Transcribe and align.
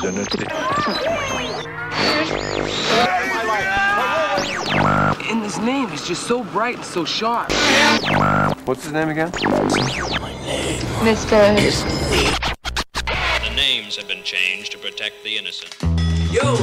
identity. 0.00 0.46
And 5.28 5.42
his 5.42 5.58
name 5.58 5.88
is 5.90 6.06
just 6.06 6.26
so 6.26 6.44
bright 6.44 6.76
and 6.76 6.84
so 6.84 7.04
sharp. 7.04 7.50
What's 8.66 8.84
his 8.84 8.92
name 8.92 9.08
again? 9.08 9.30
Mr. 11.02 11.56
The 13.42 13.54
names 13.54 13.96
have 13.96 14.08
been 14.08 14.22
changed 14.22 14.72
to 14.72 14.78
protect 14.78 15.22
the 15.24 15.36
innocent. 15.36 15.76
Yo! 16.30 16.56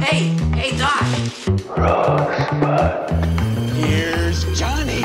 Hey, 0.00 0.28
hey, 0.54 0.76
Doc! 0.78 1.02
Here's 3.74 4.44
Johnny! 4.58 5.00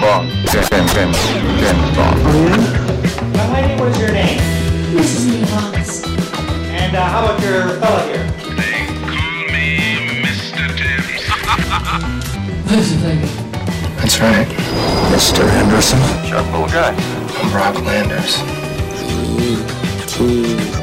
Bond. 0.00 0.30
James, 0.48 0.68
James, 0.70 0.92
James, 0.94 1.16
James 1.60 1.96
Bond. 1.96 2.18
Young 3.36 3.52
lady, 3.52 3.74
what 3.80 3.88
is 3.90 3.98
your 3.98 4.12
name? 4.12 4.40
Mrs. 4.96 5.24
Nevons. 5.40 5.79
And 6.90 6.98
uh, 6.98 7.06
how 7.06 7.22
about 7.24 7.38
your 7.40 7.78
fella 7.78 8.02
here? 8.02 8.26
They 8.56 8.82
call 9.06 9.46
me 9.54 10.26
Mr. 10.26 10.66
Tibbs. 10.74 11.22
That's 13.96 14.18
right. 14.18 14.50
Mr. 15.12 15.46
Henderson. 15.48 16.00
Sharp 16.26 16.46
little 16.46 16.66
guy. 16.66 16.92
I'm 17.38 17.52
Rob 17.54 17.76
Landers. 17.86 18.42
Wait 20.18 20.80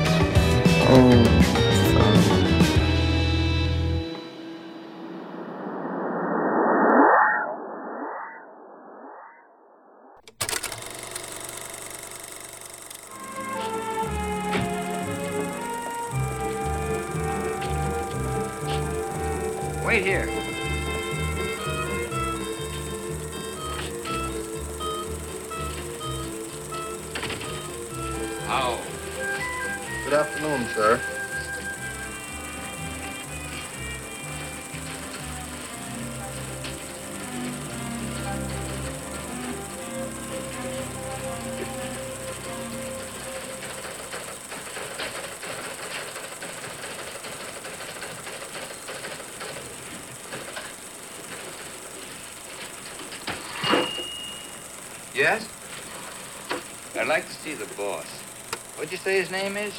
his 59.28 59.44
name 59.44 59.58
is? 59.58 59.74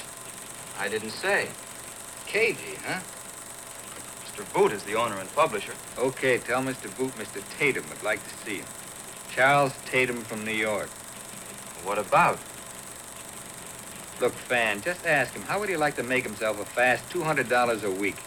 I 0.78 0.88
didn't 0.88 1.10
say. 1.10 1.48
Cagey, 2.26 2.76
huh? 2.84 3.00
Mr. 4.26 4.52
Boot 4.52 4.72
is 4.72 4.82
the 4.82 4.94
owner 4.94 5.18
and 5.18 5.32
publisher. 5.34 5.72
Okay, 5.96 6.36
tell 6.36 6.60
Mr. 6.62 6.94
Boot 6.98 7.12
Mr. 7.16 7.42
Tatum 7.58 7.84
would 7.88 8.02
like 8.02 8.22
to 8.28 8.34
see 8.44 8.56
him. 8.58 8.66
Charles 9.34 9.72
Tatum 9.86 10.22
from 10.22 10.44
New 10.44 10.52
York. 10.52 10.90
What 11.82 11.98
about? 11.98 12.38
Look, 14.20 14.34
Fan, 14.34 14.82
just 14.82 15.06
ask 15.06 15.32
him, 15.32 15.42
how 15.42 15.58
would 15.60 15.70
he 15.70 15.76
like 15.78 15.96
to 15.96 16.02
make 16.02 16.24
himself 16.24 16.60
a 16.60 16.66
fast 16.66 17.08
$200 17.08 17.84
a 17.84 17.90
week? 17.90 18.18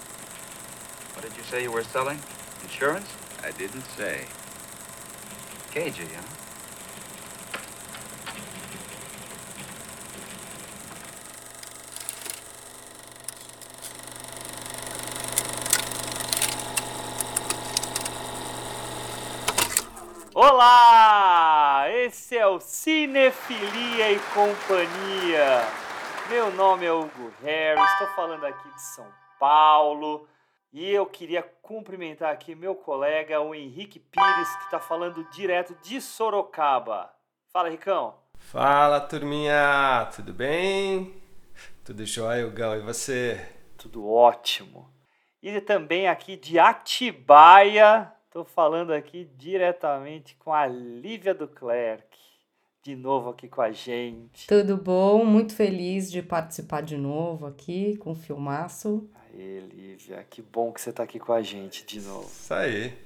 What 1.14 1.22
did 1.22 1.38
you 1.38 1.44
say 1.44 1.62
you 1.62 1.72
were 1.72 1.84
selling? 1.84 2.20
Insurance? 2.64 3.10
I 3.44 3.52
didn't 3.52 3.86
say. 3.96 4.26
Cagey, 5.72 6.08
huh? 6.16 6.31
Olá! 20.44 21.85
Esse 21.88 22.35
é 22.35 22.47
o 22.47 22.59
Cinefilia 22.59 24.12
e 24.12 24.19
Companhia. 24.34 25.62
Meu 26.31 26.52
nome 26.52 26.84
é 26.84 26.91
Hugo 26.91 27.31
Harris, 27.44 27.91
estou 27.91 28.07
falando 28.16 28.44
aqui 28.47 28.68
de 28.74 28.81
São 28.81 29.06
Paulo 29.40 30.28
e 30.74 30.90
eu 30.90 31.06
queria 31.06 31.44
cumprimentar 31.44 32.34
aqui 32.34 32.56
meu 32.56 32.74
colega, 32.74 33.40
o 33.40 33.53
Henrique 33.53 34.00
Pires, 34.00 34.56
que 34.56 34.63
está 34.63 34.80
falando 34.80 35.24
direto 35.30 35.78
de 35.84 36.01
Sorocaba. 36.01 37.13
Fala, 37.53 37.69
Ricão. 37.69 38.16
Fala, 38.40 39.00
turminha! 39.00 40.09
Tudo 40.16 40.34
bem? 40.34 41.22
Tudo 41.85 42.03
jóia, 42.03 42.47
Hugão? 42.47 42.75
E 42.78 42.81
você? 42.81 43.47
Tudo 43.78 44.09
ótimo. 44.09 44.91
E 45.40 45.62
também 45.62 46.07
aqui 46.07 46.35
de 46.35 46.57
Atibaia, 46.57 48.12
estou 48.31 48.46
falando 48.46 48.94
aqui 48.94 49.30
diretamente 49.36 50.38
com 50.38 50.53
a 50.53 50.66
Lívia 50.66 51.34
Duclerc, 51.34 52.18
de 52.81 52.96
novo 52.96 53.31
aqui 53.31 53.50
com 53.50 53.62
a 53.62 53.74
gente. 53.74 54.47
Tudo 54.47 54.78
bom? 54.78 55.25
Muito 55.25 55.53
feliz 55.53 56.09
de 56.09 56.22
participar 56.22 56.81
de 56.81 56.96
novo 56.96 57.46
aqui 57.46 57.97
com 57.97 58.12
o 58.12 58.16
Filmaço. 58.16 59.12
Aê, 59.34 59.59
Lívia, 59.59 60.25
que 60.30 60.42
bom 60.42 60.72
que 60.72 60.80
você 60.80 60.92
está 60.92 61.03
aqui 61.03 61.19
com 61.19 61.34
a 61.34 61.42
gente 61.42 61.86
de 61.86 62.00
novo. 62.00 62.25
Isso 62.25 62.53
aí. 62.53 62.97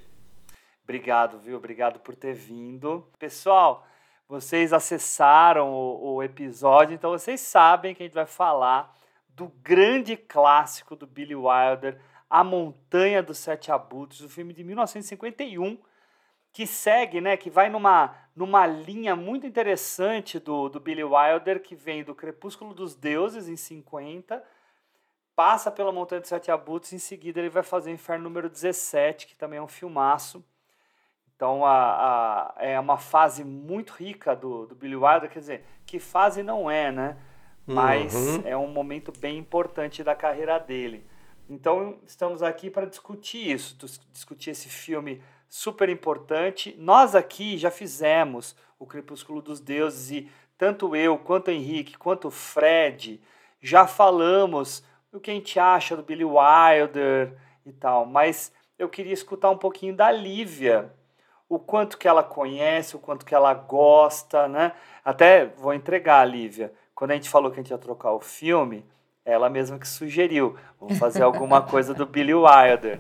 Obrigado, 0.84 1.40
viu? 1.40 1.58
Obrigado 1.58 2.00
por 2.02 2.16
ter 2.16 2.36
vindo. 2.36 3.08
Pessoal, 3.18 3.84
vocês 4.30 4.72
acessaram 4.74 5.74
o, 5.74 6.18
o 6.18 6.24
episódio, 6.24 6.94
então 6.94 7.10
vocês 7.10 7.42
sabem 7.42 7.96
que 7.96 8.04
a 8.04 8.06
gente 8.06 8.14
vai 8.14 8.28
falar 8.28 8.96
do 9.30 9.48
grande 9.64 10.16
clássico 10.16 10.96
do 10.96 11.08
Billy 11.08 11.36
Wilder, 11.36 12.00
A 12.40 12.44
Montanha 12.44 13.24
dos 13.24 13.38
Sete 13.38 13.72
Abutres, 13.72 14.20
o 14.20 14.28
filme 14.28 14.54
de 14.54 14.62
1951, 14.62 15.78
que 16.52 16.68
segue, 16.68 17.22
né, 17.22 17.38
que 17.38 17.50
vai 17.50 17.70
numa, 17.70 18.14
numa 18.36 18.68
linha 18.68 19.16
muito 19.16 19.48
interessante 19.48 20.38
do, 20.38 20.68
do 20.68 20.80
Billy 20.80 21.04
Wilder, 21.04 21.62
que 21.62 21.76
vem 21.76 22.04
do 22.04 22.14
Crepúsculo 22.14 22.74
dos 22.74 22.94
Deuses, 22.94 23.48
em 23.48 23.56
50, 23.56 24.44
passa 25.34 25.72
pela 25.72 25.94
Montanha 25.94 26.20
dos 26.20 26.30
Sete 26.30 26.52
Abutres, 26.52 26.92
em 26.92 27.00
seguida 27.00 27.40
ele 27.40 27.50
vai 27.50 27.64
fazer 27.64 27.92
o 27.92 27.94
Inferno 27.94 28.26
número 28.26 28.50
17, 28.50 29.28
que 29.28 29.36
também 29.36 29.60
é 29.60 29.62
um 29.62 29.68
filmaço. 29.68 30.44
Então 31.38 31.66
a, 31.66 32.54
a, 32.58 32.66
é 32.66 32.78
uma 32.78 32.98
fase 32.98 33.46
muito 33.46 33.94
rica 33.94 34.36
do, 34.36 34.66
do 34.66 34.76
Billy 34.76 34.98
Wilder, 34.98 35.30
quer 35.30 35.40
dizer, 35.40 35.66
que 35.86 36.00
fase 36.00 36.44
não 36.44 36.70
é, 36.70 36.92
né? 36.92 37.18
Mas 37.66 38.14
Uhum. 38.14 38.42
é 38.46 38.58
um 38.58 38.68
momento 38.68 39.14
bem 39.20 39.38
importante 39.38 40.04
da 40.04 40.14
carreira 40.16 40.60
dele. 40.60 41.06
Então 41.50 42.00
estamos 42.06 42.42
aqui 42.42 42.70
para 42.70 42.88
discutir 42.88 43.52
isso, 43.52 43.76
dis- 43.78 44.02
discutir 44.12 44.50
esse 44.50 44.68
filme 44.68 45.22
super 45.48 45.90
importante. 45.90 46.76
Nós 46.80 47.14
aqui 47.14 47.58
já 47.58 47.70
fizemos 47.70 48.56
o 48.80 48.86
Crepúsculo 48.86 49.42
dos 49.42 49.60
Deuses 49.60 50.12
e 50.12 50.32
tanto 50.58 50.96
eu, 50.96 51.18
quanto 51.18 51.50
o 51.50 51.52
Henrique, 51.52 51.98
quanto 51.98 52.30
o 52.30 52.32
Fred 52.32 53.22
já 53.62 53.86
falamos 53.86 54.84
o 55.12 55.20
que 55.20 55.32
a 55.32 55.34
gente 55.34 55.60
acha 55.60 55.96
do 55.96 56.04
Billy 56.04 56.26
Wilder 56.26 57.38
e 57.66 57.72
tal, 57.72 58.06
mas 58.06 58.52
eu 58.78 58.90
queria 58.90 59.14
escutar 59.14 59.50
um 59.50 59.58
pouquinho 59.58 59.96
da 59.96 60.12
Lívia, 60.12 60.94
o 61.48 61.58
quanto 61.58 61.98
que 61.98 62.08
ela 62.08 62.24
conhece, 62.24 62.96
o 62.96 63.00
quanto 63.00 63.26
que 63.26 63.34
ela 63.34 63.54
gosta, 63.54 64.48
né? 64.48 64.74
Até 65.04 65.46
vou 65.46 65.74
entregar 65.74 66.20
a 66.20 66.26
Lívia. 66.26 66.74
Quando 66.94 67.12
a 67.12 67.14
gente 67.14 67.30
falou 67.30 67.52
que 67.52 67.60
a 67.60 67.64
gente 67.64 67.72
ia 67.72 67.78
trocar 67.78 68.12
o 68.12 68.20
filme, 68.20 68.86
ela 69.26 69.50
mesma 69.50 69.80
que 69.80 69.88
sugeriu, 69.88 70.56
vamos 70.80 71.00
fazer 71.00 71.24
alguma 71.24 71.62
coisa 71.66 71.94
do 71.94 72.06
Billy 72.06 72.34
Wilder. 72.34 73.00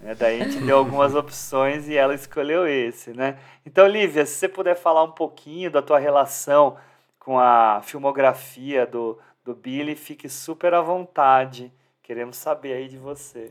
Né? 0.00 0.14
Daí 0.14 0.40
a 0.40 0.44
gente 0.44 0.64
deu 0.64 0.78
algumas 0.78 1.14
opções 1.14 1.88
e 1.88 1.96
ela 1.96 2.14
escolheu 2.14 2.66
esse, 2.66 3.12
né? 3.12 3.38
Então, 3.66 3.86
Lívia, 3.86 4.24
se 4.24 4.34
você 4.34 4.48
puder 4.48 4.76
falar 4.76 5.02
um 5.02 5.12
pouquinho 5.12 5.70
da 5.70 5.82
tua 5.82 5.98
relação 5.98 6.76
com 7.18 7.38
a 7.38 7.80
filmografia 7.82 8.86
do, 8.86 9.18
do 9.44 9.54
Billy, 9.54 9.96
fique 9.96 10.28
super 10.28 10.74
à 10.74 10.80
vontade. 10.80 11.72
Queremos 12.02 12.36
saber 12.36 12.74
aí 12.74 12.88
de 12.88 12.98
você. 12.98 13.50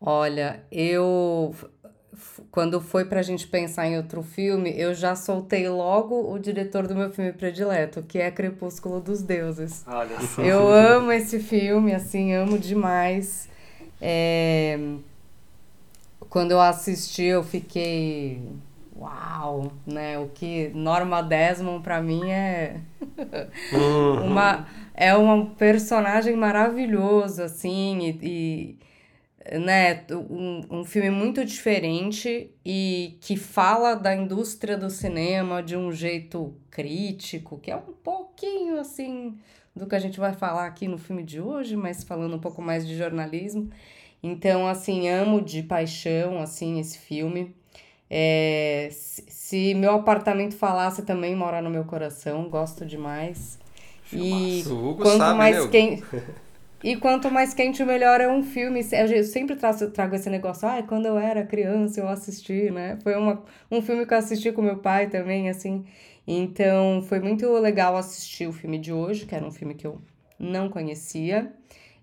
Olha, 0.00 0.64
eu 0.72 1.54
quando 2.50 2.80
foi 2.80 3.04
pra 3.04 3.22
gente 3.22 3.46
pensar 3.46 3.86
em 3.86 3.96
outro 3.96 4.22
filme, 4.22 4.72
eu 4.76 4.92
já 4.94 5.14
soltei 5.14 5.68
logo 5.68 6.32
o 6.32 6.38
diretor 6.38 6.86
do 6.86 6.94
meu 6.94 7.10
filme 7.10 7.32
predileto, 7.32 8.02
que 8.02 8.18
é 8.18 8.30
Crepúsculo 8.30 9.00
dos 9.00 9.22
Deuses. 9.22 9.84
Olha 9.86 10.20
só. 10.20 10.42
Eu 10.42 10.68
amo 10.68 11.12
esse 11.12 11.38
filme, 11.40 11.94
assim, 11.94 12.32
amo 12.34 12.58
demais. 12.58 13.48
É, 14.00 14.78
Quando 16.28 16.52
eu 16.52 16.60
assisti, 16.60 17.24
eu 17.24 17.42
fiquei. 17.42 18.40
Uau, 18.96 19.72
né? 19.86 20.18
O 20.18 20.28
que 20.28 20.70
Norma 20.74 21.22
Desmond 21.22 21.82
pra 21.82 22.02
mim 22.02 22.30
é 22.30 22.76
Uhum. 23.72 24.26
uma 24.26 24.66
é 24.94 25.16
um 25.16 25.46
personagem 25.46 26.36
maravilhoso, 26.36 27.42
assim, 27.42 28.18
e, 28.22 28.26
e 28.26 28.78
né, 29.58 30.04
um, 30.10 30.60
um 30.70 30.84
filme 30.84 31.10
muito 31.10 31.44
diferente 31.44 32.50
e 32.64 33.16
que 33.20 33.36
fala 33.36 33.94
da 33.94 34.14
indústria 34.14 34.76
do 34.76 34.90
cinema 34.90 35.62
de 35.62 35.76
um 35.76 35.90
jeito 35.90 36.54
crítico, 36.70 37.58
que 37.58 37.70
é 37.70 37.76
um 37.76 37.92
pouquinho 38.02 38.78
assim 38.78 39.38
do 39.74 39.86
que 39.86 39.94
a 39.94 39.98
gente 39.98 40.20
vai 40.20 40.32
falar 40.32 40.66
aqui 40.66 40.86
no 40.86 40.98
filme 40.98 41.22
de 41.22 41.40
hoje, 41.40 41.76
mas 41.76 42.04
falando 42.04 42.36
um 42.36 42.40
pouco 42.40 42.60
mais 42.60 42.86
de 42.86 42.96
jornalismo. 42.96 43.70
Então, 44.22 44.66
assim, 44.66 45.08
amo 45.08 45.40
de 45.40 45.62
paixão, 45.62 46.42
assim, 46.42 46.78
esse 46.78 46.98
filme. 46.98 47.54
É, 48.10 48.88
se 48.90 49.72
meu 49.74 49.94
apartamento 49.94 50.54
falasse 50.54 51.02
também 51.02 51.34
mora 51.34 51.62
no 51.62 51.70
meu 51.70 51.84
coração, 51.84 52.48
gosto 52.48 52.84
demais. 52.84 53.58
E 54.12 54.64
quanto 54.96 55.18
sabe, 55.18 55.38
mais 55.38 55.66
quente 55.68 56.04
e 56.82 56.96
quanto 56.96 57.30
mais 57.30 57.52
quente 57.52 57.84
melhor 57.84 58.20
é 58.20 58.28
um 58.28 58.42
filme. 58.42 58.80
Eu 58.92 59.24
sempre 59.24 59.56
trago, 59.56 59.90
trago 59.90 60.14
esse 60.14 60.30
negócio, 60.30 60.66
ah, 60.66 60.82
quando 60.82 61.06
eu 61.06 61.18
era 61.18 61.44
criança 61.44 62.00
eu 62.00 62.08
assisti, 62.08 62.70
né? 62.70 62.98
Foi 63.02 63.14
uma, 63.16 63.42
um 63.70 63.82
filme 63.82 64.06
que 64.06 64.14
eu 64.14 64.18
assisti 64.18 64.50
com 64.52 64.62
meu 64.62 64.78
pai 64.78 65.08
também, 65.08 65.48
assim. 65.48 65.84
Então 66.26 67.02
foi 67.02 67.20
muito 67.20 67.50
legal 67.58 67.96
assistir 67.96 68.46
o 68.46 68.52
filme 68.52 68.78
de 68.78 68.92
hoje, 68.92 69.26
que 69.26 69.34
era 69.34 69.44
um 69.44 69.50
filme 69.50 69.74
que 69.74 69.86
eu 69.86 70.00
não 70.38 70.68
conhecia. 70.68 71.52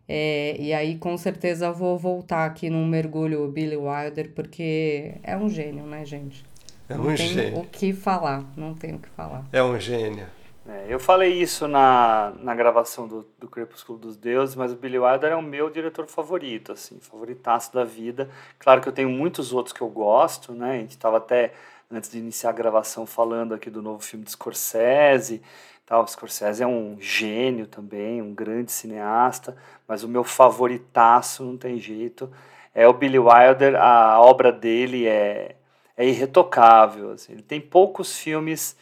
É, 0.07 0.55
e 0.59 0.73
aí, 0.73 0.97
com 0.97 1.17
certeza, 1.17 1.71
vou 1.71 1.97
voltar 1.97 2.45
aqui 2.45 2.69
num 2.69 2.85
mergulho 2.85 3.47
Billy 3.49 3.75
Wilder, 3.75 4.31
porque 4.33 5.15
é 5.21 5.35
um 5.35 5.49
gênio, 5.49 5.85
né, 5.85 6.05
gente? 6.05 6.45
É 6.87 6.95
um 6.95 7.03
não 7.03 7.15
gênio. 7.15 7.51
tem 7.51 7.61
o 7.61 7.65
que 7.65 7.91
falar, 7.91 8.45
não 8.55 8.73
tem 8.73 8.95
o 8.95 8.99
que 8.99 9.09
falar. 9.09 9.45
É 9.51 9.61
um 9.61 9.77
gênio. 9.77 10.25
É, 10.67 10.85
eu 10.89 10.99
falei 10.99 11.33
isso 11.33 11.67
na, 11.67 12.33
na 12.39 12.53
gravação 12.53 13.07
do, 13.07 13.25
do 13.39 13.47
Crepúsculo 13.47 13.97
dos 13.97 14.17
Deuses, 14.17 14.55
mas 14.55 14.73
o 14.73 14.75
Billy 14.75 14.99
Wilder 14.99 15.31
é 15.31 15.35
o 15.35 15.41
meu 15.41 15.69
diretor 15.69 16.05
favorito, 16.07 16.73
assim, 16.73 16.99
favoritaço 16.99 17.73
da 17.73 17.85
vida. 17.85 18.29
Claro 18.59 18.81
que 18.81 18.89
eu 18.89 18.93
tenho 18.93 19.09
muitos 19.09 19.53
outros 19.53 19.71
que 19.71 19.81
eu 19.81 19.89
gosto, 19.89 20.51
né? 20.53 20.71
A 20.71 20.77
gente 20.79 20.91
estava 20.91 21.17
até, 21.17 21.53
antes 21.89 22.11
de 22.11 22.17
iniciar 22.17 22.49
a 22.49 22.53
gravação, 22.53 23.05
falando 23.05 23.53
aqui 23.53 23.69
do 23.69 23.81
novo 23.81 24.03
filme 24.03 24.25
de 24.25 24.31
Scorsese, 24.31 25.41
Tal, 25.87 26.05
Scorsese 26.05 26.61
é 26.61 26.67
um 26.67 26.97
gênio 26.99 27.65
também, 27.65 28.21
um 28.21 28.33
grande 28.33 28.73
cineasta, 28.73 29.55
mas 29.87 30.03
o 30.03 30.07
meu 30.09 30.21
favoritaço, 30.21 31.45
não 31.45 31.55
tem 31.55 31.79
jeito, 31.79 32.29
é 32.75 32.85
o 32.85 32.91
Billy 32.91 33.17
Wilder. 33.17 33.81
A 33.81 34.19
obra 34.19 34.51
dele 34.51 35.07
é, 35.07 35.55
é 35.95 36.05
irretocável. 36.05 37.11
Assim. 37.11 37.31
Ele 37.31 37.41
tem 37.41 37.61
poucos 37.61 38.17
filmes 38.17 38.75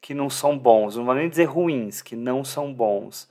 que 0.00 0.14
não 0.14 0.30
são 0.30 0.58
bons, 0.58 0.96
não 0.96 1.04
vou 1.04 1.14
nem 1.14 1.28
dizer 1.28 1.44
ruins, 1.44 2.00
que 2.00 2.16
não 2.16 2.44
são 2.44 2.72
bons, 2.72 3.28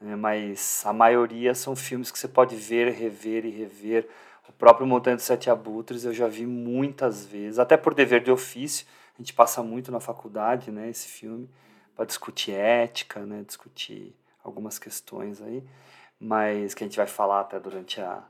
né? 0.00 0.16
mas 0.16 0.82
a 0.86 0.92
maioria 0.92 1.54
são 1.54 1.76
filmes 1.76 2.10
que 2.10 2.18
você 2.18 2.28
pode 2.28 2.56
ver, 2.56 2.90
rever 2.92 3.44
e 3.44 3.50
rever. 3.50 4.08
O 4.48 4.52
próprio 4.52 4.86
Montanha 4.86 5.16
dos 5.16 5.26
Sete 5.26 5.50
Abutres 5.50 6.04
eu 6.04 6.14
já 6.14 6.26
vi 6.26 6.46
muitas 6.46 7.26
vezes, 7.26 7.58
até 7.58 7.76
por 7.76 7.94
dever 7.94 8.22
de 8.22 8.30
ofício, 8.30 8.86
a 9.14 9.20
gente 9.20 9.34
passa 9.34 9.62
muito 9.62 9.92
na 9.92 10.00
faculdade, 10.00 10.70
né, 10.70 10.88
esse 10.88 11.08
filme 11.08 11.48
para 11.94 12.06
discutir 12.06 12.52
ética, 12.52 13.20
né, 13.26 13.42
discutir 13.46 14.14
algumas 14.42 14.78
questões 14.78 15.42
aí, 15.42 15.62
mas 16.18 16.72
que 16.72 16.82
a 16.82 16.86
gente 16.86 16.96
vai 16.96 17.06
falar 17.06 17.40
até 17.40 17.60
durante 17.60 18.00
a, 18.00 18.22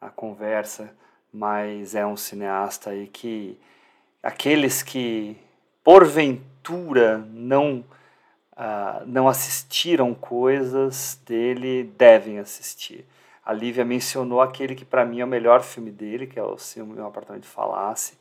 a 0.00 0.10
conversa, 0.10 0.94
mas 1.32 1.94
é 1.94 2.04
um 2.04 2.16
cineasta 2.16 2.90
aí 2.90 3.06
que 3.06 3.58
aqueles 4.22 4.82
que 4.82 5.36
porventura 5.82 6.57
não 7.32 7.84
uh, 8.52 9.04
não 9.06 9.28
assistiram 9.28 10.14
coisas 10.14 11.20
dele 11.26 11.84
devem 11.96 12.38
assistir. 12.38 13.06
A 13.44 13.52
Lívia 13.52 13.84
mencionou 13.84 14.42
aquele 14.42 14.74
que 14.74 14.84
para 14.84 15.04
mim 15.04 15.20
é 15.20 15.24
o 15.24 15.28
melhor 15.28 15.62
filme 15.62 15.90
dele, 15.90 16.26
que 16.26 16.38
é 16.38 16.42
o 16.42 16.58
Se 16.58 16.80
o 16.82 16.86
Meu 16.86 17.06
Apartamento 17.06 17.46
Falasse. 17.46 18.18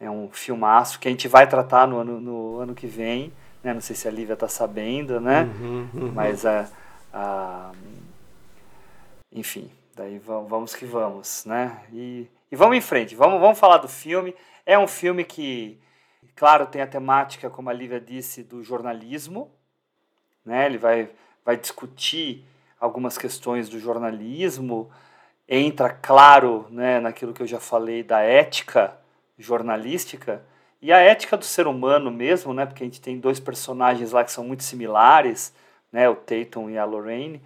É 0.00 0.10
um 0.10 0.28
filmaço 0.30 0.98
que 0.98 1.08
a 1.08 1.10
gente 1.10 1.28
vai 1.28 1.46
tratar 1.46 1.86
no 1.86 1.98
ano, 1.98 2.20
no 2.20 2.58
ano 2.58 2.74
que 2.74 2.86
vem 2.86 3.32
né? 3.64 3.72
Não 3.72 3.80
sei 3.80 3.96
se 3.96 4.06
a 4.06 4.10
Lívia 4.10 4.34
está 4.34 4.46
sabendo, 4.46 5.18
né? 5.20 5.50
Uhum, 5.58 5.88
uhum. 5.94 6.12
Mas 6.12 6.44
a, 6.44 6.68
a, 7.12 7.72
enfim, 9.32 9.70
daí 9.96 10.18
vamos 10.18 10.74
que 10.74 10.84
vamos, 10.84 11.46
né? 11.46 11.80
E, 11.90 12.28
e 12.52 12.56
vamos 12.56 12.76
em 12.76 12.82
frente, 12.82 13.16
vamos, 13.16 13.40
vamos 13.40 13.58
falar 13.58 13.78
do 13.78 13.88
filme. 13.88 14.34
É 14.66 14.78
um 14.78 14.86
filme 14.86 15.24
que, 15.24 15.78
claro, 16.34 16.66
tem 16.66 16.82
a 16.82 16.86
temática, 16.86 17.50
como 17.50 17.70
a 17.70 17.72
Lívia 17.72 18.00
disse, 18.00 18.42
do 18.42 18.62
jornalismo, 18.62 19.50
né? 20.44 20.66
Ele 20.66 20.78
vai, 20.78 21.10
vai 21.44 21.56
discutir 21.56 22.44
algumas 22.80 23.16
questões 23.16 23.68
do 23.68 23.78
jornalismo, 23.78 24.90
entra, 25.48 25.90
claro, 25.90 26.66
né, 26.70 27.00
naquilo 27.00 27.32
que 27.32 27.42
eu 27.42 27.46
já 27.46 27.60
falei 27.60 28.02
da 28.02 28.20
ética 28.20 28.96
jornalística, 29.38 30.42
e 30.84 30.92
a 30.92 30.98
ética 30.98 31.36
do 31.36 31.44
ser 31.44 31.66
humano 31.66 32.10
mesmo, 32.10 32.52
né? 32.52 32.66
Porque 32.66 32.82
a 32.82 32.86
gente 32.86 33.00
tem 33.00 33.18
dois 33.18 33.40
personagens 33.40 34.12
lá 34.12 34.22
que 34.22 34.30
são 34.30 34.44
muito 34.44 34.62
similares, 34.62 35.54
né? 35.90 36.06
O 36.10 36.14
Tatum 36.14 36.68
e 36.68 36.76
a 36.76 36.84
Lorraine. 36.84 37.40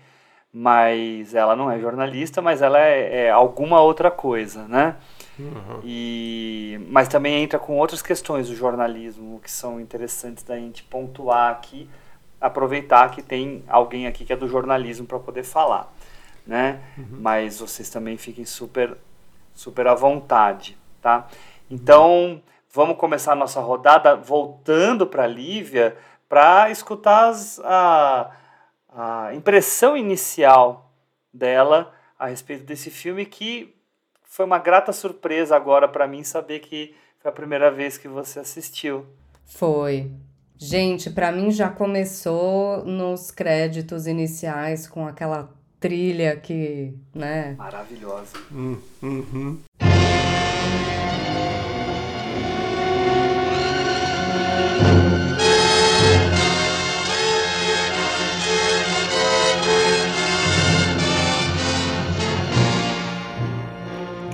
Mas 0.52 1.35
ela 1.37 1.55
não 1.55 1.70
é 1.70 1.79
jornalista, 1.79 2.43
mas 2.43 2.62
ela 2.62 2.81
é, 2.81 3.26
é 3.26 3.31
alguma 3.31 3.81
outra 3.81 4.11
coisa, 4.11 4.67
né? 4.67 4.96
Uhum. 5.38 5.81
E, 5.85 6.81
mas 6.88 7.08
também 7.08 7.43
entra 7.43 7.58
com 7.58 7.76
outras 7.76 8.02
questões 8.02 8.49
do 8.49 8.55
jornalismo 8.55 9.40
que 9.40 9.50
são 9.50 9.81
interessantes 9.81 10.43
da 10.43 10.56
gente 10.56 10.82
pontuar 10.82 11.52
aqui, 11.52 11.88
aproveitar 12.40 13.11
que 13.11 13.23
tem 13.23 13.64
alguém 13.69 14.06
aqui 14.06 14.25
que 14.25 14.32
é 14.32 14.37
do 14.37 14.49
jornalismo 14.49 15.06
para 15.06 15.19
poder 15.19 15.44
falar, 15.44 15.93
né? 16.46 16.81
Uhum. 16.96 17.19
Mas 17.20 17.61
vocês 17.61 17.88
também 17.90 18.17
fiquem 18.17 18.44
super, 18.44 18.96
super 19.55 19.87
à 19.87 19.94
vontade, 19.94 20.76
tá? 21.00 21.29
Então 21.70 22.43
Vamos 22.70 22.99
começar 22.99 23.32
a 23.32 23.37
nossa 23.37 23.61
rodada 23.61 24.14
voltando 24.14 25.06
para 25.06 25.26
Lívia 25.26 25.96
para 26.29 26.70
escutar 26.70 27.31
as, 27.31 27.58
a, 27.64 28.31
a 28.94 29.35
impressão 29.35 29.96
inicial 29.96 30.93
dela 31.32 31.94
a 32.19 32.26
respeito 32.26 32.64
desse 32.64 32.90
filme 32.90 33.25
que 33.25 33.75
foi 34.38 34.46
uma 34.46 34.61
grata 34.61 34.93
surpresa 34.93 35.56
agora 35.56 35.88
para 35.88 36.06
mim 36.06 36.23
saber 36.23 36.61
que 36.61 36.94
foi 37.19 37.29
a 37.29 37.35
primeira 37.35 37.73
vez 37.73 37.99
que 37.99 38.06
você 38.06 38.38
assistiu. 38.38 39.05
Foi. 39.44 40.12
Gente, 40.56 41.11
para 41.11 41.32
mim 41.32 41.50
já 41.50 41.69
começou 41.69 42.85
nos 42.85 43.32
créditos 43.32 44.06
iniciais 44.06 44.87
com 44.87 45.08
aquela 45.08 45.52
trilha 45.81 46.37
que, 46.37 46.95
né? 47.12 47.57
Maravilhosa. 47.59 48.38
Hum, 48.52 48.78
uhum. 49.02 49.59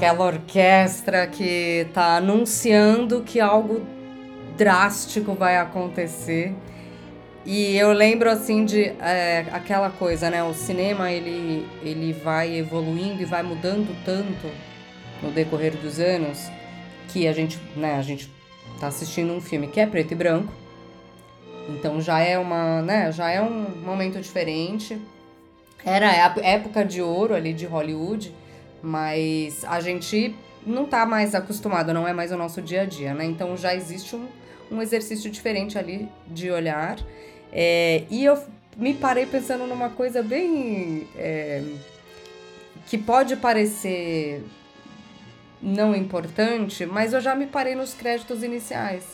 Aquela 0.04 0.26
orquestra 0.26 1.26
que 1.26 1.86
está 1.88 2.16
anunciando 2.16 3.22
que 3.22 3.40
algo 3.40 3.86
drástico 4.54 5.32
vai 5.32 5.56
acontecer. 5.56 6.54
E 7.46 7.76
eu 7.76 7.92
lembro 7.92 8.30
assim 8.30 8.64
de 8.64 8.84
é, 9.00 9.46
aquela 9.50 9.88
coisa, 9.88 10.28
né? 10.28 10.42
O 10.44 10.52
cinema 10.52 11.10
ele, 11.10 11.66
ele 11.82 12.12
vai 12.12 12.54
evoluindo 12.56 13.22
e 13.22 13.24
vai 13.24 13.42
mudando 13.42 13.94
tanto 14.04 14.50
no 15.22 15.30
decorrer 15.30 15.74
dos 15.76 15.98
anos 15.98 16.50
que 17.08 17.26
a 17.26 17.32
gente, 17.32 17.58
né, 17.76 17.94
a 17.94 18.02
gente 18.02 18.30
tá 18.80 18.88
assistindo 18.88 19.32
um 19.32 19.40
filme 19.40 19.68
que 19.68 19.80
é 19.80 19.86
preto 19.86 20.12
e 20.12 20.14
branco. 20.14 20.52
Então 21.68 22.00
já 22.00 22.20
é 22.20 22.38
uma, 22.38 22.82
né, 22.82 23.10
já 23.10 23.30
é 23.30 23.40
um 23.40 23.70
momento 23.82 24.20
diferente. 24.20 25.00
Era 25.84 26.10
a 26.10 26.46
época 26.46 26.84
de 26.84 27.00
ouro 27.00 27.34
ali 27.34 27.52
de 27.54 27.64
Hollywood 27.66 28.34
mas 28.84 29.64
a 29.64 29.80
gente 29.80 30.34
não 30.66 30.84
tá 30.84 31.04
mais 31.06 31.34
acostumado, 31.34 31.92
não 31.92 32.06
é 32.06 32.12
mais 32.12 32.30
o 32.30 32.36
nosso 32.36 32.60
dia 32.62 32.82
a 32.82 32.84
dia, 32.84 33.14
né? 33.14 33.24
Então 33.24 33.56
já 33.56 33.74
existe 33.74 34.14
um, 34.14 34.26
um 34.70 34.82
exercício 34.82 35.30
diferente 35.30 35.78
ali 35.78 36.08
de 36.26 36.50
olhar. 36.50 36.98
É, 37.52 38.04
e 38.10 38.24
eu 38.24 38.38
me 38.76 38.94
parei 38.94 39.26
pensando 39.26 39.66
numa 39.66 39.90
coisa 39.90 40.22
bem. 40.22 41.08
É, 41.16 41.62
que 42.86 42.98
pode 42.98 43.36
parecer 43.36 44.44
não 45.62 45.94
importante, 45.94 46.84
mas 46.84 47.12
eu 47.12 47.20
já 47.20 47.34
me 47.34 47.46
parei 47.46 47.74
nos 47.74 47.94
créditos 47.94 48.42
iniciais. 48.42 49.04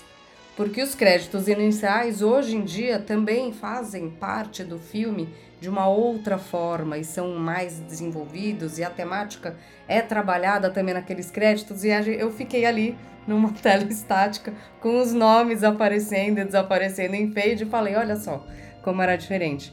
Porque 0.56 0.82
os 0.82 0.94
créditos 0.94 1.46
iniciais 1.48 2.22
hoje 2.22 2.56
em 2.56 2.64
dia 2.64 2.98
também 2.98 3.52
fazem 3.52 4.10
parte 4.10 4.64
do 4.64 4.78
filme 4.78 5.28
de 5.60 5.68
uma 5.68 5.86
outra 5.86 6.38
forma 6.38 6.96
e 6.96 7.04
são 7.04 7.34
mais 7.34 7.78
desenvolvidos 7.80 8.78
e 8.78 8.84
a 8.84 8.90
temática 8.90 9.56
é 9.86 10.00
trabalhada 10.00 10.70
também 10.70 10.94
naqueles 10.94 11.30
créditos 11.30 11.84
e 11.84 11.88
eu 11.88 12.30
fiquei 12.30 12.64
ali 12.64 12.96
numa 13.26 13.52
tela 13.62 13.84
estática 13.84 14.54
com 14.80 14.98
os 15.00 15.12
nomes 15.12 15.62
aparecendo 15.62 16.38
e 16.38 16.44
desaparecendo 16.44 17.14
em 17.14 17.30
fade 17.30 17.64
e 17.64 17.66
falei, 17.66 17.94
olha 17.94 18.16
só 18.16 18.44
como 18.82 19.02
era 19.02 19.16
diferente. 19.16 19.72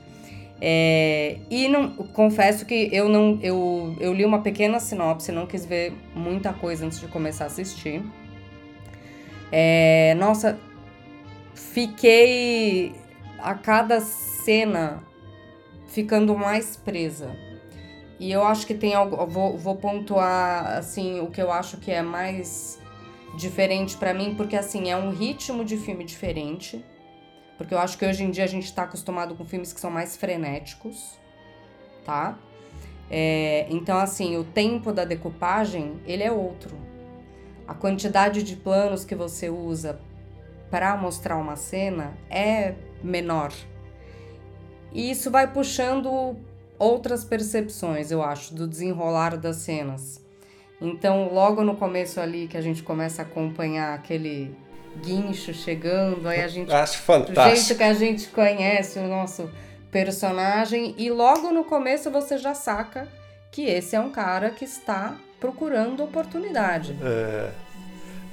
É, 0.60 1.38
e 1.51 1.67
não, 1.67 1.91
confesso 1.91 2.65
que 2.65 2.89
eu 2.91 3.08
não 3.08 3.39
eu, 3.44 3.96
eu 4.00 4.13
li 4.13 4.25
uma 4.25 4.41
pequena 4.41 4.79
sinopse, 4.79 5.32
não 5.32 5.46
quis 5.46 5.65
ver 5.65 5.94
muita 6.15 6.51
coisa 6.51 6.86
antes 6.86 7.00
de 7.00 7.08
começar 7.08 7.46
a 7.46 7.48
assistir. 7.48 8.03
É, 9.51 10.15
nossa, 10.15 10.60
fiquei 11.53 12.94
a 13.39 13.53
cada 13.53 14.01
cena 14.01 15.03
ficando 15.97 16.37
mais 16.37 16.75
presa. 16.75 17.35
E 18.19 18.31
eu 18.31 18.43
acho 18.43 18.67
que 18.67 18.75
tem 18.75 18.93
algo. 18.93 19.25
Vou, 19.25 19.57
vou 19.57 19.75
pontuar 19.77 20.77
assim 20.77 21.19
o 21.21 21.31
que 21.31 21.41
eu 21.41 21.51
acho 21.51 21.77
que 21.77 21.91
é 21.91 22.03
mais 22.03 22.79
diferente 23.35 23.97
para 23.97 24.13
mim, 24.13 24.35
porque 24.35 24.55
assim, 24.55 24.91
é 24.91 24.95
um 24.95 25.09
ritmo 25.09 25.65
de 25.65 25.75
filme 25.75 26.03
diferente. 26.03 26.85
Porque 27.57 27.73
eu 27.73 27.79
acho 27.79 27.97
que 27.97 28.05
hoje 28.05 28.23
em 28.23 28.29
dia 28.29 28.43
a 28.43 28.47
gente 28.47 28.71
tá 28.71 28.83
acostumado 28.83 29.33
com 29.33 29.43
filmes 29.43 29.73
que 29.73 29.79
são 29.79 29.89
mais 29.89 30.15
frenéticos, 30.15 31.19
tá? 32.05 32.37
É, 33.09 33.65
então, 33.71 33.97
assim, 33.97 34.37
o 34.37 34.43
tempo 34.43 34.91
da 34.91 35.03
decupagem, 35.03 35.99
ele 36.05 36.21
é 36.21 36.31
outro. 36.31 36.77
A 37.67 37.73
quantidade 37.73 38.43
de 38.43 38.55
planos 38.55 39.03
que 39.03 39.15
você 39.15 39.49
usa 39.49 39.99
para 40.69 40.95
mostrar 40.95 41.37
uma 41.37 41.55
cena 41.55 42.15
é 42.29 42.75
menor. 43.01 43.51
E 44.91 45.12
isso 45.12 45.29
vai 45.29 45.51
puxando 45.51 46.36
outras 46.79 47.24
percepções, 47.24 48.12
eu 48.12 48.22
acho, 48.22 48.53
do 48.53 48.67
desenrolar 48.67 49.38
das 49.38 49.58
cenas. 49.58 50.22
Então, 50.79 51.34
logo 51.34 51.63
no 51.63 51.75
começo 51.75 52.20
ali 52.20 52.48
que 52.48 52.58
a 52.58 52.62
gente 52.62 52.84
começa 52.84 53.22
a 53.22 53.25
acompanhar 53.25 53.96
aquele 53.96 54.56
guincho 55.03 55.53
chegando, 55.53 56.27
aí 56.27 56.41
a 56.41 56.48
gente. 56.48 56.72
Acho 56.72 57.00
fantástico. 57.00 57.41
Do 57.41 57.56
jeito 57.56 57.75
que 57.75 57.84
a 57.84 57.94
gente 57.94 58.27
conhece 58.27 59.00
o 59.00 59.08
nosso 59.08 59.50
personagem, 59.91 60.94
e 60.98 61.10
logo 61.10 61.51
no 61.51 61.63
começo 61.63 62.12
você 62.12 62.38
já 62.38 62.53
saca 62.53 63.08
que 63.51 63.63
esse 63.63 63.96
é 63.96 64.00
um 64.00 64.12
cara 64.12 64.51
que 64.51 64.65
está 64.65 65.15
procurando 65.39 66.03
oportunidade. 66.03 66.96
É. 67.01 67.66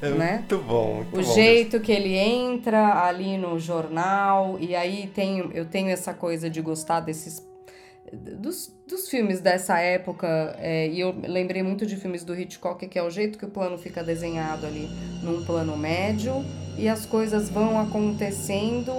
É 0.07 0.11
né? 0.11 0.37
muito 0.39 0.59
bom. 0.59 0.95
Muito 0.97 1.21
o 1.21 1.23
bom 1.23 1.35
jeito 1.35 1.73
mesmo. 1.73 1.81
que 1.81 1.93
ele 1.93 2.17
entra 2.17 3.05
ali 3.05 3.37
no 3.39 3.59
jornal, 3.59 4.57
e 4.61 4.75
aí 4.75 5.11
tenho, 5.15 5.51
eu 5.53 5.65
tenho 5.65 5.89
essa 5.89 6.13
coisa 6.13 6.51
de 6.51 6.61
gostar 6.61 7.01
desses. 7.01 7.43
Dos, 8.13 8.73
dos 8.87 9.09
filmes 9.09 9.41
dessa 9.41 9.81
época, 9.81 10.55
é, 10.61 10.87
e 10.89 11.01
eu 11.01 11.15
lembrei 11.27 11.63
muito 11.63 11.85
de 11.87 11.97
filmes 11.97 12.23
do 12.23 12.39
Hitchcock, 12.39 12.87
que 12.87 12.99
é 12.99 13.03
o 13.03 13.11
jeito 13.11 13.39
que 13.39 13.45
o 13.45 13.49
plano 13.49 13.77
fica 13.77 14.05
desenhado 14.05 14.67
ali 14.67 14.89
num 15.23 15.45
plano 15.45 15.77
médio, 15.77 16.45
e 16.77 16.89
as 16.89 17.07
coisas 17.07 17.49
vão 17.49 17.81
acontecendo, 17.81 18.93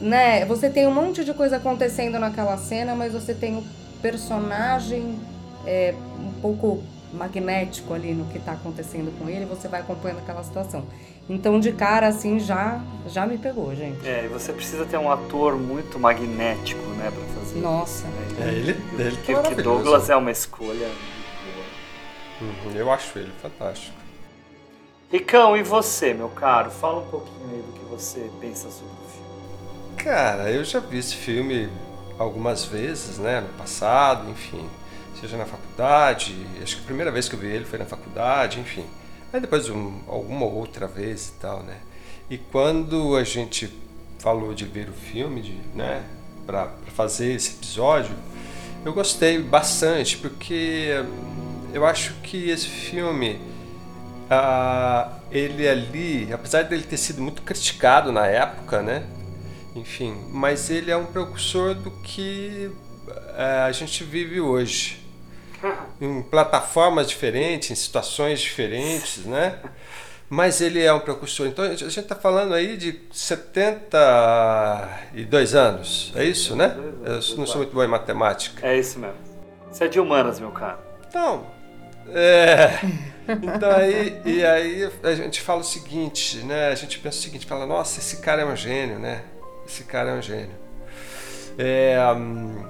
né? 0.00 0.44
Você 0.46 0.68
tem 0.68 0.86
um 0.86 0.94
monte 0.94 1.22
de 1.24 1.32
coisa 1.34 1.58
acontecendo 1.58 2.18
naquela 2.18 2.56
cena, 2.56 2.94
mas 2.96 3.12
você 3.12 3.34
tem 3.34 3.58
o 3.58 3.64
personagem 4.00 5.20
é, 5.64 5.94
um 6.18 6.40
pouco 6.40 6.82
magnético 7.12 7.92
ali 7.94 8.14
no 8.14 8.24
que 8.26 8.38
está 8.38 8.52
acontecendo 8.52 9.16
com 9.18 9.28
ele, 9.28 9.44
você 9.44 9.68
vai 9.68 9.80
acompanhando 9.80 10.18
aquela 10.18 10.42
situação. 10.42 10.84
Então, 11.28 11.60
de 11.60 11.72
cara, 11.72 12.08
assim, 12.08 12.40
já, 12.40 12.80
já 13.06 13.26
me 13.26 13.38
pegou, 13.38 13.74
gente. 13.74 14.06
É, 14.06 14.24
e 14.24 14.28
você 14.28 14.52
precisa 14.52 14.84
ter 14.84 14.98
um 14.98 15.10
ator 15.10 15.56
muito 15.56 15.98
magnético, 15.98 16.82
né, 16.90 17.10
pra 17.10 17.40
fazer. 17.40 17.60
Nossa. 17.60 18.06
É, 18.40 18.48
ele, 18.48 18.76
ele 18.98 19.16
que, 19.16 19.34
que 19.34 19.62
Douglas 19.62 20.10
é 20.10 20.16
uma 20.16 20.30
escolha 20.30 20.88
uhum, 22.40 22.72
eu 22.74 22.90
acho 22.90 23.18
ele 23.18 23.32
fantástico. 23.40 23.96
Ricão, 25.10 25.56
e 25.56 25.62
você, 25.62 26.12
meu 26.12 26.28
caro? 26.28 26.70
Fala 26.70 27.00
um 27.00 27.06
pouquinho 27.06 27.50
aí 27.50 27.62
do 27.62 27.72
que 27.72 27.84
você 27.84 28.30
pensa 28.40 28.70
sobre 28.70 28.92
o 28.92 29.08
filme. 29.08 30.02
Cara, 30.02 30.50
eu 30.50 30.64
já 30.64 30.80
vi 30.80 30.98
esse 30.98 31.14
filme 31.14 31.68
algumas 32.18 32.64
vezes, 32.64 33.18
né, 33.18 33.40
no 33.40 33.48
passado, 33.50 34.28
enfim 34.30 34.68
seja 35.20 35.36
na 35.36 35.44
faculdade, 35.44 36.34
acho 36.62 36.76
que 36.76 36.82
a 36.82 36.86
primeira 36.86 37.10
vez 37.10 37.28
que 37.28 37.34
eu 37.34 37.38
vi 37.38 37.48
ele 37.48 37.64
foi 37.64 37.78
na 37.78 37.84
faculdade, 37.84 38.60
enfim. 38.60 38.84
Aí 39.32 39.40
depois 39.40 39.68
um, 39.68 40.00
alguma 40.08 40.46
outra 40.46 40.86
vez 40.86 41.28
e 41.28 41.40
tal, 41.40 41.62
né? 41.62 41.78
E 42.28 42.38
quando 42.38 43.16
a 43.16 43.24
gente 43.24 43.72
falou 44.18 44.54
de 44.54 44.64
ver 44.64 44.88
o 44.88 44.92
filme, 44.92 45.42
de, 45.42 45.52
né, 45.74 46.04
para 46.46 46.70
fazer 46.94 47.34
esse 47.34 47.56
episódio, 47.56 48.14
eu 48.84 48.92
gostei 48.92 49.38
bastante, 49.38 50.18
porque 50.18 51.04
eu 51.72 51.86
acho 51.86 52.14
que 52.22 52.50
esse 52.50 52.68
filme, 52.68 53.40
ah, 54.30 55.18
ele 55.30 55.68
ali, 55.68 56.32
apesar 56.32 56.62
dele 56.62 56.82
ter 56.82 56.96
sido 56.96 57.22
muito 57.22 57.42
criticado 57.42 58.12
na 58.12 58.26
época, 58.26 58.82
né? 58.82 59.06
Enfim, 59.74 60.16
mas 60.30 60.68
ele 60.68 60.90
é 60.90 60.96
um 60.96 61.06
precursor 61.06 61.74
do 61.74 61.90
que 61.90 62.70
ah, 63.34 63.66
a 63.66 63.72
gente 63.72 64.04
vive 64.04 64.40
hoje 64.40 65.01
em 66.00 66.22
plataformas 66.22 67.08
diferentes, 67.08 67.70
em 67.70 67.74
situações 67.74 68.40
diferentes, 68.40 69.24
né? 69.24 69.58
Mas 70.28 70.60
ele 70.62 70.82
é 70.82 70.92
um 70.92 71.00
precursor. 71.00 71.46
Então 71.46 71.64
a 71.64 71.74
gente 71.74 71.98
está 71.98 72.16
falando 72.16 72.54
aí 72.54 72.76
de 72.76 73.00
72 73.12 75.54
anos, 75.54 76.12
é 76.16 76.24
isso, 76.24 76.56
né? 76.56 76.74
Eu 77.04 77.20
não 77.36 77.46
sou 77.46 77.58
muito 77.58 77.72
bom 77.74 77.84
em 77.84 77.88
matemática. 77.88 78.66
É 78.66 78.76
isso 78.78 78.98
mesmo. 78.98 79.16
Você 79.70 79.84
é 79.84 79.88
de 79.88 80.00
humanas, 80.00 80.40
meu 80.40 80.50
caro. 80.50 80.78
Então, 81.08 81.46
é. 82.08 82.80
Então 83.28 83.70
aí, 83.70 84.20
e 84.24 84.44
aí 84.44 84.90
a 85.02 85.14
gente 85.14 85.40
fala 85.40 85.60
o 85.60 85.64
seguinte, 85.64 86.38
né? 86.38 86.68
A 86.68 86.74
gente 86.74 86.98
pensa 86.98 87.18
o 87.18 87.20
seguinte, 87.20 87.46
fala, 87.46 87.66
nossa, 87.66 88.00
esse 88.00 88.16
cara 88.16 88.42
é 88.42 88.44
um 88.44 88.56
gênio, 88.56 88.98
né? 88.98 89.22
Esse 89.66 89.84
cara 89.84 90.10
é 90.10 90.14
um 90.14 90.22
gênio. 90.22 90.56
É, 91.56 91.96
hum, 92.16 92.64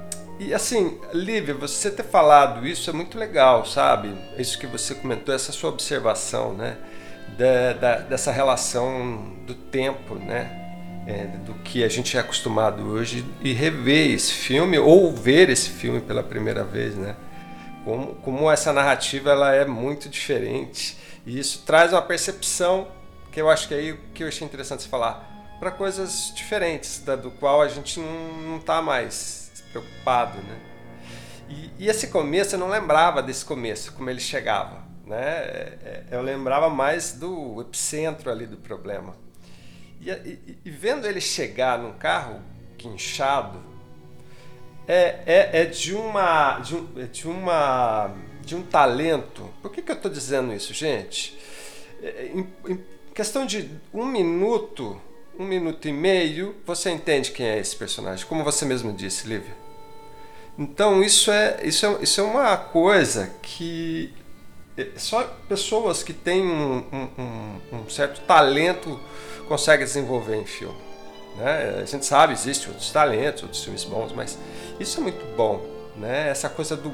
e 0.48 0.54
assim, 0.54 0.98
Lívia, 1.12 1.54
você 1.54 1.90
ter 1.90 2.02
falado 2.04 2.66
isso 2.66 2.88
é 2.90 2.92
muito 2.92 3.18
legal, 3.18 3.64
sabe? 3.64 4.14
Isso 4.38 4.58
que 4.58 4.66
você 4.66 4.94
comentou, 4.94 5.34
essa 5.34 5.52
sua 5.52 5.70
observação, 5.70 6.52
né? 6.52 6.78
Da, 7.38 7.72
da, 7.72 7.96
dessa 7.98 8.30
relação 8.30 9.34
do 9.46 9.54
tempo, 9.54 10.14
né? 10.16 10.58
É, 11.06 11.26
do 11.44 11.54
que 11.54 11.82
a 11.82 11.88
gente 11.88 12.16
é 12.16 12.20
acostumado 12.20 12.84
hoje 12.84 13.24
e 13.40 13.52
rever 13.52 14.12
esse 14.12 14.32
filme 14.32 14.78
ou 14.78 15.12
ver 15.12 15.50
esse 15.50 15.70
filme 15.70 16.00
pela 16.00 16.22
primeira 16.22 16.62
vez, 16.62 16.94
né? 16.94 17.16
Como, 17.84 18.14
como 18.16 18.50
essa 18.50 18.72
narrativa 18.72 19.30
ela 19.30 19.52
é 19.54 19.64
muito 19.64 20.08
diferente 20.08 20.96
e 21.26 21.38
isso 21.38 21.62
traz 21.66 21.92
uma 21.92 22.02
percepção 22.02 22.86
que 23.32 23.40
eu 23.40 23.50
acho 23.50 23.66
que 23.66 23.74
é 23.74 23.78
aí 23.78 23.98
que 24.14 24.22
eu 24.22 24.28
achei 24.28 24.46
interessante 24.46 24.86
falar 24.86 25.28
para 25.58 25.72
coisas 25.72 26.32
diferentes 26.34 27.00
da, 27.00 27.16
do 27.16 27.30
qual 27.32 27.60
a 27.60 27.68
gente 27.68 27.98
não 27.98 28.58
está 28.58 28.80
mais 28.80 29.41
preocupado, 29.72 30.38
né? 30.42 30.60
E, 31.48 31.84
e, 31.84 31.88
esse 31.88 32.08
começo 32.08 32.54
eu 32.54 32.58
não 32.58 32.68
lembrava 32.68 33.22
desse 33.22 33.44
começo, 33.44 33.92
como 33.92 34.08
ele 34.08 34.20
chegava, 34.20 34.84
né? 35.06 35.22
É, 35.22 35.78
é, 35.84 36.04
eu 36.10 36.22
lembrava 36.22 36.70
mais 36.70 37.12
do 37.12 37.60
epicentro 37.60 38.30
ali 38.30 38.46
do 38.46 38.56
problema. 38.56 39.14
E, 40.00 40.10
e, 40.10 40.58
e 40.64 40.70
vendo 40.70 41.06
ele 41.06 41.20
chegar 41.20 41.78
num 41.78 41.92
carro 41.92 42.40
guinchado, 42.76 43.62
é, 44.86 45.20
é, 45.26 45.62
é 45.62 45.64
de 45.64 45.94
uma 45.94 46.58
de 46.60 46.74
um, 46.74 46.88
é 46.96 47.04
de 47.04 47.28
uma 47.28 48.14
de 48.44 48.56
um 48.56 48.62
talento. 48.62 49.48
Por 49.60 49.70
que, 49.70 49.82
que 49.82 49.90
eu 49.90 49.96
estou 49.96 50.10
dizendo 50.10 50.52
isso, 50.52 50.72
gente? 50.72 51.38
É, 52.02 52.30
em, 52.34 52.48
em 52.66 52.84
questão 53.14 53.46
de 53.46 53.70
um 53.92 54.06
minuto 54.06 55.00
um 55.38 55.46
minuto 55.46 55.88
e 55.88 55.92
meio, 55.92 56.56
você 56.64 56.90
entende 56.90 57.30
quem 57.30 57.46
é 57.46 57.58
esse 57.58 57.74
personagem, 57.74 58.26
como 58.26 58.44
você 58.44 58.64
mesmo 58.64 58.92
disse, 58.92 59.26
Lívia. 59.26 59.61
Então 60.58 61.02
isso 61.02 61.30
é, 61.30 61.60
isso 61.64 61.86
é, 61.86 62.02
isso 62.02 62.20
é 62.20 62.24
uma 62.24 62.56
coisa 62.56 63.30
que 63.42 64.12
é, 64.76 64.88
só 64.96 65.22
pessoas 65.48 66.02
que 66.02 66.12
têm 66.12 66.46
um, 66.46 66.84
um, 66.92 67.76
um 67.76 67.90
certo 67.90 68.20
talento 68.22 69.00
conseguem 69.48 69.84
desenvolver 69.84 70.36
em 70.36 70.44
filme. 70.44 70.76
Né? 71.36 71.80
A 71.82 71.84
gente 71.84 72.04
sabe, 72.04 72.32
existem 72.32 72.68
outros 72.68 72.90
talentos, 72.90 73.42
outros 73.42 73.62
filmes 73.62 73.84
bons, 73.84 74.12
mas 74.12 74.38
isso 74.78 75.00
é 75.00 75.02
muito 75.02 75.24
bom. 75.36 75.60
Né? 75.96 76.28
Essa 76.28 76.48
coisa 76.48 76.76
do, 76.76 76.90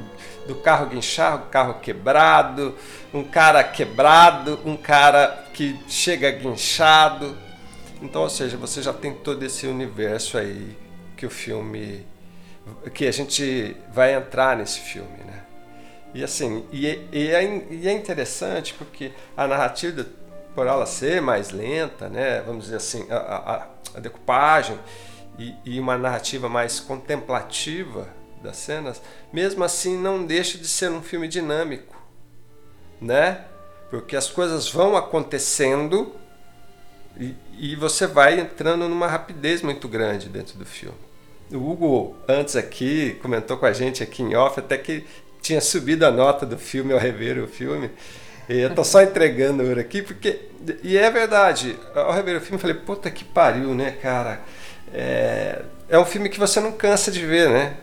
do 0.46 0.56
carro 0.56 0.86
guinchar, 0.86 1.36
o 1.36 1.46
carro 1.46 1.74
quebrado, 1.74 2.76
um 3.14 3.22
cara 3.22 3.62
quebrado, 3.62 4.58
um 4.64 4.76
cara 4.76 5.46
que 5.54 5.78
chega 5.88 6.30
guinchado. 6.30 7.36
Então, 8.02 8.22
ou 8.22 8.30
seja, 8.30 8.56
você 8.56 8.82
já 8.82 8.92
tem 8.92 9.14
todo 9.14 9.44
esse 9.44 9.66
universo 9.66 10.38
aí 10.38 10.76
que 11.16 11.26
o 11.26 11.30
filme 11.30 12.06
que 12.92 13.06
a 13.06 13.12
gente 13.12 13.76
vai 13.92 14.14
entrar 14.14 14.56
nesse 14.56 14.80
filme, 14.80 15.18
né? 15.24 15.44
E 16.14 16.24
assim, 16.24 16.64
e, 16.72 16.86
é, 16.86 17.04
e, 17.12 17.28
é, 17.28 17.66
e 17.70 17.88
é 17.88 17.92
interessante 17.92 18.74
porque 18.74 19.12
a 19.36 19.46
narrativa, 19.46 20.06
por 20.54 20.66
ela 20.66 20.86
ser 20.86 21.20
mais 21.20 21.50
lenta, 21.50 22.08
né? 22.08 22.40
Vamos 22.42 22.64
dizer 22.64 22.76
assim, 22.76 23.06
a, 23.10 23.16
a, 23.16 23.66
a 23.96 24.00
decupagem 24.00 24.78
e, 25.38 25.54
e 25.64 25.80
uma 25.80 25.98
narrativa 25.98 26.48
mais 26.48 26.80
contemplativa 26.80 28.08
das 28.42 28.56
cenas, 28.56 29.02
mesmo 29.32 29.64
assim 29.64 29.96
não 29.96 30.24
deixa 30.24 30.58
de 30.58 30.66
ser 30.66 30.90
um 30.90 31.02
filme 31.02 31.28
dinâmico, 31.28 31.96
né? 33.00 33.44
Porque 33.90 34.16
as 34.16 34.28
coisas 34.28 34.70
vão 34.70 34.96
acontecendo 34.96 36.14
e, 37.18 37.34
e 37.58 37.76
você 37.76 38.06
vai 38.06 38.38
entrando 38.38 38.88
numa 38.88 39.06
rapidez 39.06 39.62
muito 39.62 39.88
grande 39.88 40.28
dentro 40.28 40.56
do 40.58 40.64
filme. 40.64 41.07
O 41.52 41.56
Hugo, 41.56 42.16
antes 42.28 42.56
aqui, 42.56 43.18
comentou 43.22 43.56
com 43.56 43.66
a 43.66 43.72
gente 43.72 44.02
aqui 44.02 44.22
em 44.22 44.34
off, 44.34 44.58
até 44.58 44.76
que 44.76 45.04
tinha 45.40 45.60
subido 45.60 46.04
a 46.04 46.10
nota 46.10 46.44
do 46.44 46.58
filme 46.58 46.92
ao 46.92 46.98
rever 46.98 47.42
o 47.42 47.46
filme. 47.46 47.90
E 48.48 48.58
eu 48.58 48.74
tô 48.74 48.82
só 48.82 49.02
entregando 49.02 49.62
ouro 49.62 49.80
aqui, 49.80 50.02
porque. 50.02 50.40
E 50.82 50.96
é 50.96 51.10
verdade, 51.10 51.78
ao 51.94 52.12
rever 52.12 52.38
o 52.38 52.40
filme, 52.40 52.58
falei, 52.58 52.76
puta 52.76 53.10
que 53.10 53.24
pariu, 53.24 53.74
né, 53.74 53.92
cara? 54.02 54.40
É, 54.92 55.62
é 55.88 55.98
um 55.98 56.04
filme 56.04 56.28
que 56.28 56.38
você 56.38 56.60
não 56.60 56.72
cansa 56.72 57.10
de 57.10 57.24
ver, 57.24 57.48
né? 57.50 57.76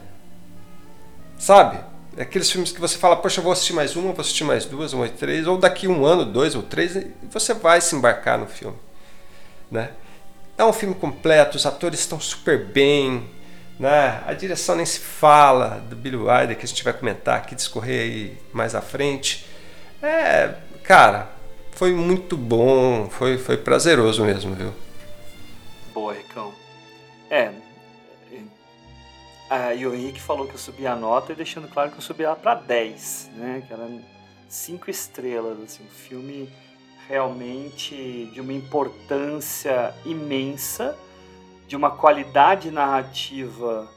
Sabe? 1.37 1.79
É 2.17 2.23
aqueles 2.23 2.49
filmes 2.49 2.71
que 2.71 2.79
você 2.79 2.97
fala, 2.97 3.15
poxa, 3.15 3.39
eu 3.39 3.43
vou 3.43 3.51
assistir 3.51 3.73
mais 3.73 3.95
uma, 3.95 4.13
vou 4.13 4.21
assistir 4.21 4.43
mais 4.43 4.65
duas, 4.65 4.93
uma 4.93 5.07
três, 5.07 5.45
ou 5.45 5.57
daqui 5.57 5.87
um 5.87 6.05
ano, 6.05 6.25
dois 6.25 6.55
ou 6.55 6.63
três, 6.63 6.95
e 6.95 7.11
você 7.29 7.53
vai 7.53 7.81
se 7.81 7.95
embarcar 7.95 8.39
no 8.39 8.47
filme. 8.47 8.77
Né? 9.69 9.91
É 10.57 10.63
um 10.63 10.71
filme 10.71 10.95
completo, 10.95 11.57
os 11.57 11.65
atores 11.65 11.99
estão 11.99 12.19
super 12.19 12.65
bem, 12.65 13.29
né? 13.79 14.23
a 14.25 14.33
direção 14.33 14.75
nem 14.75 14.85
se 14.85 14.99
fala, 14.99 15.83
do 15.89 15.95
Billy 15.95 16.15
Wilder, 16.15 16.57
que 16.57 16.65
a 16.65 16.67
gente 16.67 16.83
vai 16.83 16.93
comentar 16.93 17.37
aqui, 17.37 17.55
discorrer 17.55 18.01
aí 18.01 18.37
mais 18.53 18.75
à 18.75 18.81
frente. 18.81 19.45
É, 20.01 20.55
cara, 20.83 21.29
foi 21.71 21.93
muito 21.93 22.37
bom, 22.37 23.09
foi, 23.09 23.37
foi 23.37 23.57
prazeroso 23.57 24.23
mesmo, 24.23 24.53
viu? 24.55 24.73
Boa, 25.93 26.13
Ricão. 26.13 26.53
É, 27.29 27.51
ah, 29.49 29.73
e 29.75 29.85
o 29.85 29.93
Henrique 29.93 30.19
falou 30.19 30.47
que 30.47 30.55
eu 30.55 30.57
subi 30.57 30.87
a 30.87 30.95
nota 30.95 31.31
e 31.31 31.35
deixando 31.35 31.67
claro 31.67 31.91
que 31.91 31.97
eu 31.97 32.01
subi 32.01 32.23
ela 32.23 32.35
para 32.35 32.55
10, 32.55 33.29
né? 33.35 33.63
Que 33.65 33.73
era 33.73 33.87
5 34.49 34.89
estrelas, 34.89 35.59
assim, 35.61 35.83
um 35.83 35.89
filme 35.89 36.49
realmente 37.07 38.31
de 38.33 38.41
uma 38.41 38.51
importância 38.51 39.93
imensa, 40.03 40.97
de 41.67 41.75
uma 41.75 41.91
qualidade 41.91 42.69
narrativa 42.71 43.89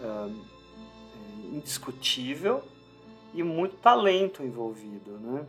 uh, 0.00 0.44
indiscutível 1.52 2.62
e 3.32 3.42
muito 3.42 3.76
talento 3.76 4.42
envolvido, 4.42 5.18
né? 5.18 5.44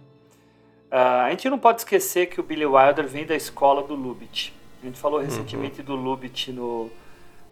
Uh, 0.91 1.25
a 1.25 1.29
gente 1.32 1.50
não 1.50 1.60
pode 1.60 1.82
esquecer 1.82 2.27
que 2.27 2.39
o 2.39 2.44
Billy 2.44 2.65
Wilder 2.65 3.08
vem 3.08 3.25
da 3.25 3.36
escola 3.36 3.84
do 3.84 3.96
Lubitsch. 3.96 4.51
A 4.82 4.86
gente 4.86 5.00
falou 5.00 5.20
uhum. 5.20 5.25
recentemente 5.25 5.79
uhum. 5.79 5.86
do 5.86 5.96
Lubitsch 5.96 6.50
no 6.50 6.89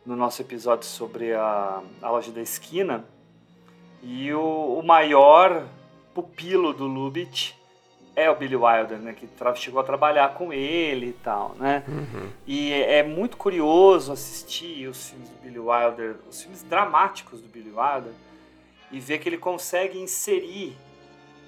no 0.06 0.16
nosso 0.16 0.42
episódio 0.42 0.86
sobre 0.86 1.34
a, 1.34 1.82
a 2.02 2.10
loja 2.10 2.32
da 2.32 2.42
esquina. 2.42 3.06
E 4.02 4.34
o, 4.34 4.80
o 4.80 4.84
maior 4.84 5.66
pupilo 6.14 6.74
do 6.74 6.86
Lubitsch 6.86 7.54
é 8.16 8.30
o 8.30 8.36
Billy 8.36 8.56
Wilder, 8.56 8.98
né? 9.00 9.14
Que 9.14 9.28
chegou 9.56 9.80
a 9.80 9.84
trabalhar 9.84 10.34
com 10.34 10.54
ele 10.54 11.08
e 11.08 11.14
tal, 11.14 11.56
né? 11.60 11.84
Uhum. 11.88 12.30
E 12.46 12.72
é, 12.72 13.00
é, 13.00 13.04
muito 13.04 13.38
curioso 13.38 14.12
assistir 14.12 14.88
os 14.88 15.10
filmes 15.10 15.30
do 15.30 15.36
Billy 15.42 15.60
Wilder, 15.60 16.16
os 16.30 16.42
filmes 16.42 16.64
dramáticos 16.64 17.42
do 17.42 17.48
Billy 17.48 17.72
Wilder, 17.72 18.14
e 18.92 19.00
ver 19.00 19.20
que 19.20 19.28
ele 19.28 19.38
consegue 19.38 20.00
inserir 20.00 20.78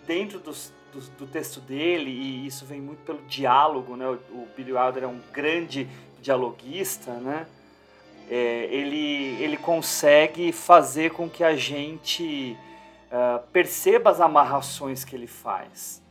dentro 0.07 0.39
dos, 0.39 0.73
do, 0.91 0.99
do 1.17 1.27
texto 1.27 1.59
dele, 1.59 2.09
e 2.09 2.47
isso 2.47 2.65
vem 2.65 2.81
muito 2.81 3.03
pelo 3.03 3.21
diálogo, 3.23 3.95
né? 3.95 4.07
O, 4.07 4.13
o 4.33 4.47
Billy 4.55 4.73
Wilder 4.73 5.03
é 5.03 5.07
um 5.07 5.21
grande 5.31 5.87
dialoguista, 6.21 7.13
né? 7.13 7.45
é, 8.29 8.67
ele, 8.71 9.41
ele 9.41 9.57
consegue 9.57 10.51
fazer 10.51 11.11
com 11.11 11.29
que 11.29 11.43
a 11.43 11.55
gente 11.55 12.57
uh, 13.11 13.45
perceba 13.51 14.09
as 14.09 14.19
amarrações 14.19 15.03
que 15.03 15.15
ele 15.15 15.27
faz. 15.27 16.01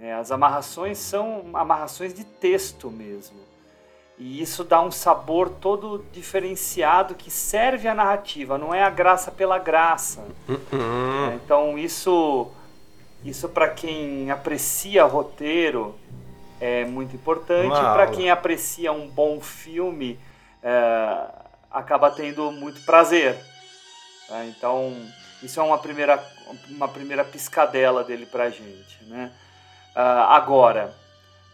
É, 0.00 0.14
as 0.14 0.32
amarrações 0.32 0.98
são 0.98 1.50
amarrações 1.52 2.14
de 2.14 2.24
texto 2.24 2.90
mesmo. 2.90 3.38
E 4.18 4.40
isso 4.40 4.64
dá 4.64 4.80
um 4.82 4.90
sabor 4.90 5.48
todo 5.48 6.04
diferenciado 6.12 7.14
que 7.14 7.30
serve 7.30 7.88
à 7.88 7.94
narrativa, 7.94 8.58
não 8.58 8.74
é 8.74 8.82
a 8.82 8.90
graça 8.90 9.30
pela 9.30 9.58
graça. 9.58 10.26
Uhum. 10.48 11.30
É, 11.30 11.34
então 11.36 11.78
isso, 11.78 12.50
isso 13.24 13.48
para 13.48 13.68
quem 13.68 14.30
aprecia 14.30 15.04
roteiro 15.04 15.94
é 16.60 16.84
muito 16.84 17.16
importante. 17.16 17.70
Para 17.70 18.06
quem 18.08 18.30
aprecia 18.30 18.92
um 18.92 19.08
bom 19.08 19.40
filme, 19.40 20.20
é, 20.62 21.26
acaba 21.70 22.10
tendo 22.10 22.50
muito 22.52 22.82
prazer. 22.82 23.34
Né? 24.28 24.54
Então, 24.54 24.94
isso 25.42 25.58
é 25.58 25.62
uma 25.62 25.78
primeira, 25.78 26.22
uma 26.68 26.88
primeira 26.88 27.24
piscadela 27.24 28.04
dele 28.04 28.26
pra 28.26 28.50
gente. 28.50 29.02
Né? 29.06 29.32
Uh, 29.94 30.24
agora, 30.28 30.94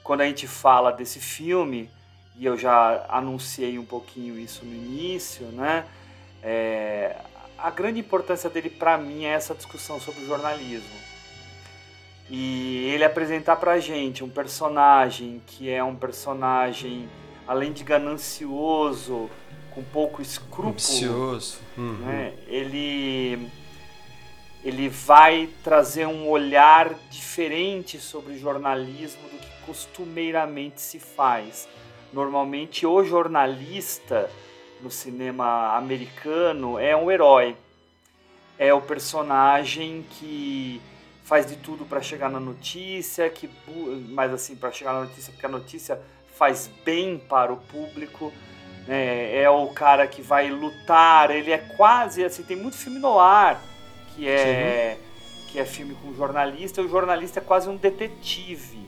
quando 0.02 0.20
a 0.20 0.26
gente 0.26 0.46
fala 0.46 0.92
desse 0.92 1.20
filme, 1.20 1.90
e 2.38 2.44
eu 2.44 2.56
já 2.56 3.04
anunciei 3.08 3.78
um 3.78 3.84
pouquinho 3.84 4.38
isso 4.38 4.64
no 4.64 4.74
início, 4.74 5.46
né? 5.46 5.84
É, 6.42 7.16
a 7.58 7.70
grande 7.70 7.98
importância 8.00 8.50
dele 8.50 8.68
para 8.68 8.98
mim 8.98 9.24
é 9.24 9.30
essa 9.30 9.54
discussão 9.54 9.98
sobre 9.98 10.22
o 10.22 10.26
jornalismo. 10.26 10.94
E 12.28 12.90
ele 12.92 13.04
apresentar 13.04 13.56
pra 13.56 13.78
gente 13.78 14.22
um 14.22 14.28
personagem 14.28 15.40
que 15.46 15.70
é 15.70 15.82
um 15.82 15.94
personagem 15.94 17.08
além 17.46 17.72
de 17.72 17.84
ganancioso, 17.84 19.30
com 19.70 19.82
pouco 19.82 20.20
escrúpulo. 20.20 20.74
Uhum. 21.76 21.92
Né, 22.04 22.34
ele 22.48 23.50
ele 24.66 24.88
vai 24.88 25.48
trazer 25.62 26.08
um 26.08 26.28
olhar 26.28 26.92
diferente 27.08 28.00
sobre 28.00 28.36
jornalismo 28.36 29.22
do 29.28 29.38
que 29.38 29.48
costumeiramente 29.64 30.80
se 30.80 30.98
faz. 30.98 31.68
Normalmente 32.12 32.84
o 32.84 33.04
jornalista 33.04 34.28
no 34.82 34.90
cinema 34.90 35.76
americano 35.76 36.80
é 36.80 36.96
um 36.96 37.12
herói. 37.12 37.56
É 38.58 38.74
o 38.74 38.80
personagem 38.80 40.04
que 40.18 40.82
faz 41.22 41.46
de 41.46 41.54
tudo 41.54 41.84
para 41.84 42.02
chegar 42.02 42.28
na 42.28 42.40
notícia, 42.40 43.30
que 43.30 43.48
mas 44.08 44.32
assim 44.32 44.56
para 44.56 44.72
chegar 44.72 44.94
na 44.94 45.02
notícia 45.02 45.32
porque 45.32 45.46
a 45.46 45.48
notícia 45.48 46.02
faz 46.36 46.68
bem 46.84 47.18
para 47.18 47.52
o 47.52 47.56
público. 47.56 48.32
É, 48.88 49.42
é, 49.42 49.48
o 49.48 49.68
cara 49.68 50.08
que 50.08 50.22
vai 50.22 50.50
lutar, 50.50 51.30
ele 51.30 51.52
é 51.52 51.58
quase 51.58 52.24
assim, 52.24 52.42
tem 52.42 52.56
muito 52.56 52.76
filme 52.76 52.98
no 52.98 53.16
ar 53.16 53.75
que 54.16 54.28
é 54.28 54.98
que 55.48 55.60
é 55.60 55.64
filme 55.64 55.94
com 56.02 56.12
jornalista, 56.12 56.80
e 56.80 56.84
o 56.84 56.88
jornalista 56.88 57.38
é 57.38 57.42
quase 57.42 57.68
um 57.68 57.76
detetive. 57.76 58.86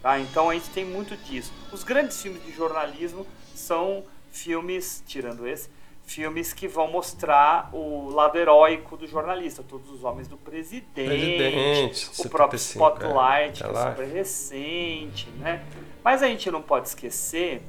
Tá? 0.00 0.18
Então 0.18 0.48
a 0.48 0.54
gente 0.54 0.70
tem 0.70 0.84
muito 0.84 1.16
disso. 1.16 1.52
Os 1.72 1.84
grandes 1.84 2.22
filmes 2.22 2.42
de 2.44 2.52
jornalismo 2.52 3.26
são 3.54 4.04
filmes, 4.30 5.02
tirando 5.06 5.46
esse, 5.46 5.68
filmes 6.04 6.52
que 6.52 6.66
vão 6.66 6.90
mostrar 6.90 7.70
o 7.72 8.08
lado 8.10 8.38
heróico 8.38 8.96
do 8.96 9.06
jornalista, 9.06 9.62
todos 9.62 9.90
os 9.90 10.02
homens 10.02 10.26
do 10.26 10.36
presidente, 10.36 10.90
presidente 10.92 12.10
o 12.18 12.28
próprio 12.28 12.58
75, 12.58 12.96
Spotlight, 12.96 13.62
é. 13.62 13.66
que 13.66 13.76
é 13.76 13.90
super 13.90 14.06
recente, 14.06 15.30
né? 15.38 15.64
Mas 16.02 16.22
a 16.22 16.26
gente 16.26 16.50
não 16.50 16.62
pode 16.62 16.88
esquecer 16.88 17.62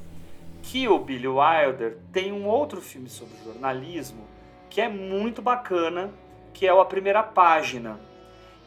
que 0.62 0.88
o 0.88 0.98
Billy 0.98 1.28
Wilder 1.28 1.98
tem 2.12 2.32
um 2.32 2.46
outro 2.46 2.80
filme 2.80 3.08
sobre 3.08 3.34
jornalismo 3.44 4.26
que 4.70 4.80
é 4.80 4.88
muito 4.88 5.42
bacana, 5.42 6.10
que 6.52 6.66
é 6.66 6.70
A 6.70 6.84
Primeira 6.84 7.22
Página, 7.22 7.98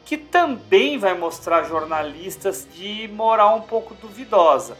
que 0.05 0.17
também 0.17 0.97
vai 0.97 1.13
mostrar 1.17 1.63
jornalistas 1.63 2.67
de 2.73 3.07
moral 3.09 3.57
um 3.57 3.61
pouco 3.61 3.93
duvidosa. 3.95 4.77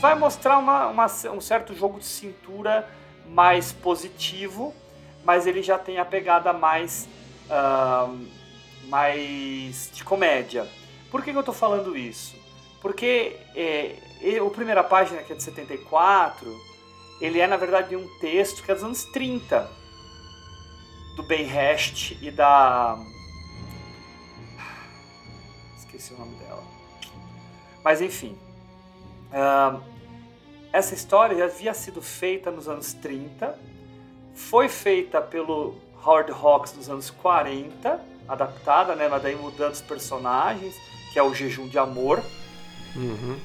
Vai 0.00 0.14
mostrar 0.14 0.58
uma, 0.58 0.86
uma, 0.88 1.06
um 1.32 1.40
certo 1.40 1.74
jogo 1.74 1.98
de 1.98 2.06
cintura 2.06 2.88
mais 3.28 3.72
positivo, 3.72 4.74
mas 5.24 5.46
ele 5.46 5.62
já 5.62 5.78
tem 5.78 5.98
a 5.98 6.04
pegada 6.04 6.52
mais, 6.52 7.08
uh, 7.50 8.18
mais 8.88 9.90
de 9.92 10.02
comédia. 10.04 10.66
Por 11.10 11.22
que, 11.22 11.30
que 11.30 11.36
eu 11.36 11.40
estou 11.40 11.54
falando 11.54 11.96
isso? 11.96 12.36
Porque 12.80 13.36
é, 13.54 13.96
o 14.40 14.50
primeira 14.50 14.84
página, 14.84 15.22
que 15.22 15.32
é 15.32 15.36
de 15.36 15.42
74, 15.42 16.54
ele 17.20 17.40
é 17.40 17.46
na 17.46 17.56
verdade 17.56 17.96
um 17.96 18.08
texto 18.18 18.62
que 18.62 18.70
é 18.70 18.74
dos 18.74 18.84
anos 18.84 19.04
30, 19.04 19.68
do 21.18 21.22
Ben 21.24 21.50
Hest 21.52 22.12
e 22.22 22.30
da. 22.30 22.96
Esqueci 25.76 26.14
o 26.14 26.18
nome 26.18 26.36
dela. 26.36 26.62
Mas 27.82 28.00
enfim. 28.00 28.38
Uh, 29.32 29.82
essa 30.72 30.94
história 30.94 31.36
já 31.36 31.46
havia 31.46 31.74
sido 31.74 32.00
feita 32.00 32.52
nos 32.52 32.68
anos 32.68 32.92
30, 32.92 33.58
foi 34.34 34.68
feita 34.68 35.20
pelo 35.20 35.74
Howard 36.04 36.30
Hawks 36.30 36.74
nos 36.74 36.88
anos 36.88 37.10
40, 37.10 38.00
adaptada, 38.28 38.94
né, 38.94 39.08
mas 39.08 39.22
daí 39.22 39.34
mudando 39.34 39.72
os 39.72 39.80
personagens, 39.80 40.76
que 41.12 41.18
é 41.18 41.22
o 41.22 41.34
Jejum 41.34 41.66
de 41.66 41.78
Amor. 41.78 42.22
Uhum. 42.94 43.40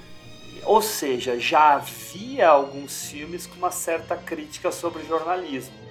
Ou 0.64 0.82
seja, 0.82 1.40
já 1.40 1.76
havia 1.76 2.50
alguns 2.50 3.06
filmes 3.06 3.48
com 3.48 3.56
uma 3.56 3.72
certa 3.72 4.16
crítica 4.16 4.72
sobre 4.72 5.04
jornalismo. 5.06 5.83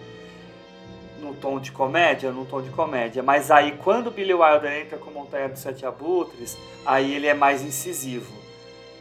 No 1.23 1.35
tom 1.35 1.59
de 1.61 1.71
comédia, 1.71 2.31
no 2.33 2.45
tom 2.45 2.61
de 2.61 2.71
comédia. 2.71 3.23
Mas 3.23 3.51
aí 3.51 3.79
quando 3.79 4.11
Billy 4.11 4.35
Wilder 4.35 4.83
entra 4.83 4.99
com 4.99 5.11
Montanha 5.11 5.49
dos 5.49 5.61
Sete 5.61 5.87
Abutres, 5.87 6.59
aí 6.85 7.15
ele 7.15 7.29
é 7.29 7.35
mais 7.35 7.63
incisivo. 7.63 8.43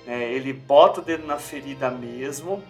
É, 0.08 0.32
ele 0.32 0.54
bota 0.54 1.02
o 1.02 1.04
dedo 1.04 1.26
na 1.26 1.38
ferida 1.38 1.90
mesmo, 1.90 2.64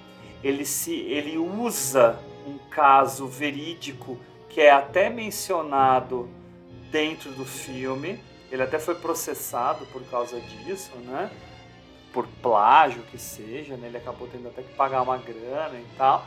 ele, 0.44 0.66
se, 0.66 0.94
ele 0.94 1.38
usa 1.38 2.20
um 2.48 2.58
caso 2.70 3.28
verídico 3.28 4.18
que 4.50 4.60
é 4.60 4.72
até 4.72 5.10
mencionado 5.10 6.30
dentro 6.90 7.32
do 7.32 7.46
filme. 7.46 8.20
Ele 8.52 8.64
até 8.64 8.80
foi 8.80 8.96
processado 8.96 9.86
por 9.88 10.02
causa 10.04 10.40
disso, 10.40 10.92
né? 11.06 11.32
Por 12.12 12.28
plágio 12.42 13.02
que 13.04 13.18
seja, 13.18 13.78
né? 13.78 13.88
Ele 13.88 13.98
acabou 13.98 14.28
tendo 14.28 14.48
até 14.48 14.62
que 14.62 14.74
pagar 14.74 15.02
uma 15.02 15.18
grana 15.18 15.80
e 15.80 15.86
tal. 15.98 16.26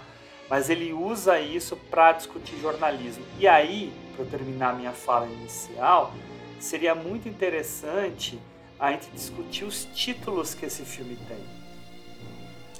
Mas 0.49 0.69
ele 0.69 0.93
usa 0.93 1.41
isso 1.41 1.77
para 1.91 2.13
discutir 2.13 2.57
jornalismo. 2.61 3.25
E 3.39 3.49
aí, 3.49 3.93
para 4.17 4.25
terminar 4.27 4.75
minha 4.77 4.93
fala 4.93 5.27
inicial, 5.27 6.13
seria 6.61 6.95
muito 6.95 7.29
interessante 7.29 8.39
a 8.79 8.93
gente 8.93 9.09
discutir 9.11 9.65
os 9.65 9.87
títulos 9.95 10.53
que 10.55 10.67
esse 10.67 10.83
filme 10.85 11.17
tem. 11.29 11.39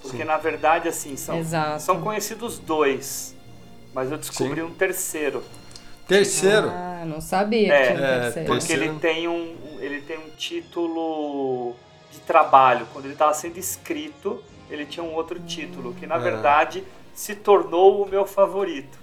Porque 0.03 0.19
Sim. 0.19 0.25
na 0.25 0.37
verdade, 0.37 0.89
assim, 0.89 1.17
são, 1.17 1.39
Exato. 1.39 1.83
são 1.83 2.01
conhecidos 2.03 2.59
dois. 2.59 3.35
Mas 3.95 4.11
eu 4.11 4.19
descobri 4.19 4.61
Sim. 4.61 4.67
um 4.67 4.75
terceiro. 4.75 5.43
Terceiro. 6.07 6.69
Ah, 6.69 7.05
não 7.07 7.21
sabia 7.23 7.73
É, 7.73 7.79
que 7.81 7.87
tinha 7.95 8.01
um 8.01 8.05
é, 8.05 8.21
terceiro. 8.21 8.49
Porque 8.49 8.73
ele 8.75 8.99
tem 8.99 9.27
um, 9.29 9.57
um- 9.57 9.81
ele 9.81 10.03
tem 10.03 10.19
um 10.19 10.29
título 10.37 11.75
de 12.13 12.19
trabalho. 12.21 12.87
Quando 12.93 13.07
ele 13.07 13.15
estava 13.15 13.33
sendo 13.33 13.57
escrito, 13.59 14.43
ele 14.69 14.85
tinha 14.85 15.03
um 15.03 15.15
outro 15.15 15.41
título, 15.41 15.95
que 15.95 16.07
na 16.07 16.17
É. 16.17 16.19
verdade 16.19 16.85
se 17.15 17.35
tornou 17.35 18.03
o 18.03 18.09
meu 18.09 18.27
favorito. 18.27 18.99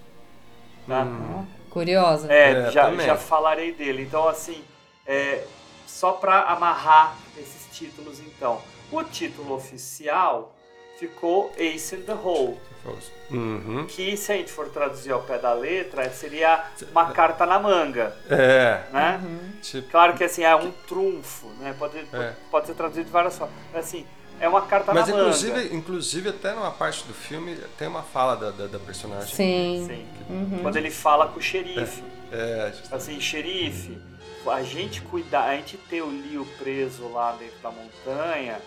Tá? 0.88 1.04
Hum. 1.04 1.46
Curiosa. 1.70 2.32
É, 2.32 2.52
É, 2.68 2.72
já, 2.72 2.86
também. 2.86 3.06
já 3.06 3.16
falarei 3.16 3.72
dele. 3.72 4.04
Então, 4.04 4.28
assim, 4.28 4.62
é, 5.08 5.44
só 5.88 6.12
para 6.14 6.42
amarrar 6.42 7.16
esses 7.38 7.68
títulos, 7.76 8.20
então. 8.20 8.62
O 8.92 9.04
título 9.04 9.56
oficial 9.56 10.54
ficou 11.00 11.52
Ace 11.58 11.96
in 11.96 12.02
the 12.04 12.14
Hole, 12.14 12.60
Uhum. 13.32 13.86
que 13.88 14.16
se 14.18 14.32
a 14.32 14.36
gente 14.36 14.52
for 14.52 14.68
traduzir 14.70 15.12
ao 15.12 15.22
pé 15.24 15.38
da 15.40 15.54
letra, 15.54 16.10
seria 16.12 16.66
uma 16.92 17.12
carta 17.12 17.46
na 17.46 17.58
manga, 17.58 18.16
É. 18.30 18.84
né? 18.92 19.22
Tipo, 19.62 19.90
Claro 19.90 20.14
que 20.16 20.24
assim, 20.26 20.44
é 20.44 20.56
um 20.56 20.72
trunfo, 20.88 21.48
né? 21.60 21.74
Pode, 21.80 21.98
É. 22.14 22.34
pode 22.52 22.68
ser 22.68 22.74
traduzido 22.76 23.06
de 23.06 23.12
várias 23.12 23.38
formas. 23.38 23.56
Mas, 23.74 23.86
Assim, 23.86 24.06
é 24.42 24.50
uma 24.50 24.62
carta 24.64 24.94
mas 24.94 25.08
na 25.08 25.14
manga. 25.14 25.28
inclusive, 25.30 25.76
inclusive 25.76 26.30
até 26.30 26.54
numa 26.54 26.72
parte 26.72 27.06
do 27.06 27.14
filme 27.14 27.56
tem 27.78 27.88
uma 27.88 28.04
fala 28.04 28.36
da, 28.36 28.52
da, 28.52 28.68
da 28.68 28.80
personagem. 28.80 29.34
Sim. 29.34 29.86
Sim. 29.88 30.06
Uhum. 30.30 30.60
Quando 30.62 30.76
ele 30.78 30.92
fala 30.92 31.28
com 31.28 31.40
o 31.40 31.42
xerife. 31.42 32.04
É, 32.32 32.72
just- 32.76 32.92
Assim, 32.94 33.20
xerife, 33.20 33.98
a 34.48 34.64
gente 34.64 35.02
cuidar, 35.02 35.44
a 35.50 35.56
gente 35.56 35.78
ter 35.78 36.02
o 36.02 36.08
Leo 36.10 36.46
preso 36.58 37.08
lá 37.10 37.34
dentro 37.34 37.58
da 37.62 37.70
montanha 37.72 38.60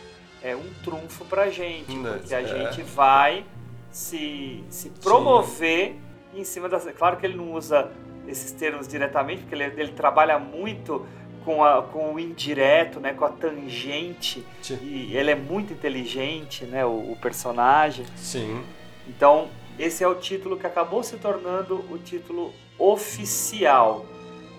é 0.43 0.55
um 0.55 0.71
trunfo 0.85 1.25
pra 1.25 1.49
gente, 1.51 1.91
Hum, 1.93 2.03
porque 2.05 2.35
a 2.35 2.41
é. 2.43 2.47
gente 2.47 2.83
vai 2.83 3.45
se, 3.91 4.63
se 4.69 4.91
promover 5.03 5.97
em 6.35 6.45
cima 6.45 6.69
das. 6.69 6.85
Claro 6.97 7.17
que 7.17 7.25
ele 7.27 7.37
não 7.37 7.53
usa 7.53 7.91
esses 8.29 8.51
termos 8.53 8.87
diretamente, 8.89 9.43
porque 9.43 9.55
ele, 9.55 9.65
ele 9.81 9.93
trabalha 9.93 10.39
muito 10.39 11.07
com, 11.45 11.63
a, 11.65 11.83
com 11.83 12.15
o 12.15 12.21
indireto, 12.21 12.99
né, 13.01 13.13
com 13.13 13.25
a 13.25 13.29
tangente, 13.29 14.45
Sim. 14.63 14.79
e 14.83 15.17
ele 15.17 15.31
é 15.31 15.35
muito 15.35 15.73
inteligente, 15.73 16.65
né, 16.65 16.85
o, 16.85 17.13
o 17.13 17.19
personagem. 17.21 18.07
sim. 18.17 18.63
Então, 19.07 19.49
esse 19.79 20.03
é 20.03 20.09
o 20.09 20.15
título 20.15 20.57
que 20.57 20.67
acabou 20.67 21.03
se 21.03 21.17
tornando 21.19 21.85
o 21.91 21.99
título 21.99 22.53
oficial, 22.79 24.07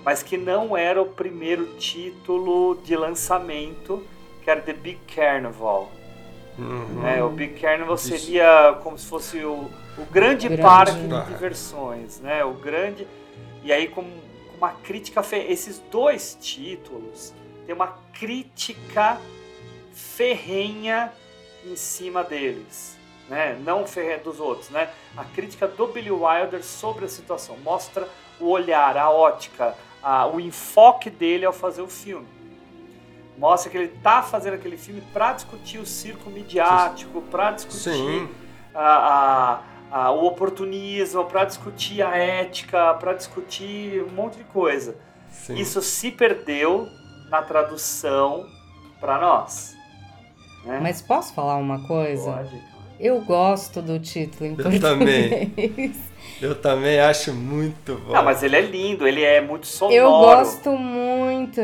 mas 0.03 0.21
que 0.21 0.37
não 0.37 0.77
era 0.77 1.01
o 1.01 1.05
primeiro 1.07 1.65
título 1.77 2.79
de 2.83 2.95
lançamento, 2.95 4.05
que 4.43 4.49
era 4.51 4.61
The 4.61 4.73
Big 4.73 4.99
Carnival. 5.15 5.91
Uhum. 6.57 7.01
né? 7.01 7.23
O 7.23 7.29
Big 7.29 7.59
Carnival 7.59 7.95
Isso. 7.95 8.07
seria 8.17 8.77
como 8.83 8.97
se 8.97 9.07
fosse 9.07 9.43
o, 9.43 9.69
o 9.97 10.05
grande, 10.11 10.47
Grande. 10.47 10.61
parque 10.61 10.93
de 10.99 11.09
Parque. 11.09 11.33
diversões, 11.33 12.21
né? 12.21 12.45
O 12.45 12.53
grande 12.53 13.05
e 13.63 13.73
aí 13.73 13.87
com, 13.87 14.03
com 14.03 14.19
uma 14.57 14.71
crítica 14.71 15.21
fe... 15.23 15.37
esses 15.37 15.79
dois 15.91 16.37
títulos 16.39 17.33
tem 17.65 17.73
uma 17.73 17.97
crítica 18.13 19.19
ferrenha 19.93 21.11
em 21.65 21.75
cima 21.75 22.23
deles, 22.23 22.95
né? 23.27 23.57
Não 23.63 23.87
ferrenha 23.87 24.19
dos 24.19 24.39
outros, 24.39 24.69
né? 24.69 24.89
A 25.17 25.23
crítica 25.23 25.67
do 25.67 25.87
Billy 25.87 26.11
Wilder 26.11 26.63
sobre 26.63 27.05
a 27.05 27.07
situação 27.07 27.57
mostra 27.63 28.07
o 28.39 28.47
olhar, 28.49 28.97
a 28.97 29.09
ótica, 29.09 29.75
a- 30.03 30.27
o 30.27 30.39
enfoque 30.39 31.09
dele 31.09 31.45
ao 31.45 31.53
fazer 31.53 31.81
o 31.81 31.87
filme. 31.87 32.27
Mostra 33.37 33.69
que 33.71 33.77
ele 33.77 33.87
tá 34.03 34.21
fazendo 34.21 34.53
aquele 34.53 34.77
filme 34.77 35.01
para 35.11 35.33
discutir 35.33 35.79
o 35.79 35.85
circo 35.85 36.29
midiático, 36.29 37.21
para 37.23 37.51
discutir 37.51 37.79
a- 38.73 38.81
a- 38.81 39.61
a- 39.91 40.11
o 40.11 40.25
oportunismo, 40.25 41.25
para 41.25 41.45
discutir 41.45 42.01
a 42.01 42.15
ética, 42.17 42.93
para 42.95 43.13
discutir 43.13 44.03
um 44.03 44.13
monte 44.13 44.37
de 44.37 44.43
coisa. 44.45 44.95
Sim. 45.29 45.55
Isso 45.55 45.81
se 45.81 46.11
perdeu 46.11 46.87
na 47.29 47.41
tradução 47.41 48.45
para 48.99 49.19
nós. 49.19 49.75
né? 50.63 50.79
Mas 50.81 51.01
posso 51.01 51.33
falar 51.33 51.57
uma 51.57 51.85
coisa? 51.87 52.31
Pode. 52.31 52.61
Eu 52.99 53.21
gosto 53.21 53.81
do 53.81 53.99
título 53.99 54.45
em 54.45 54.51
Eu 54.51 54.55
português. 54.55 54.81
também. 54.81 55.53
Eu 56.41 56.55
também 56.55 56.99
acho 56.99 57.33
muito 57.33 57.95
bom. 58.05 58.13
Não, 58.13 58.23
mas 58.23 58.41
ele 58.43 58.55
é 58.57 58.61
lindo, 58.61 59.07
ele 59.07 59.21
é 59.23 59.39
muito 59.41 59.67
sonoro. 59.67 59.95
Eu 59.95 60.09
gosto 60.09 60.71
muito. 60.71 61.61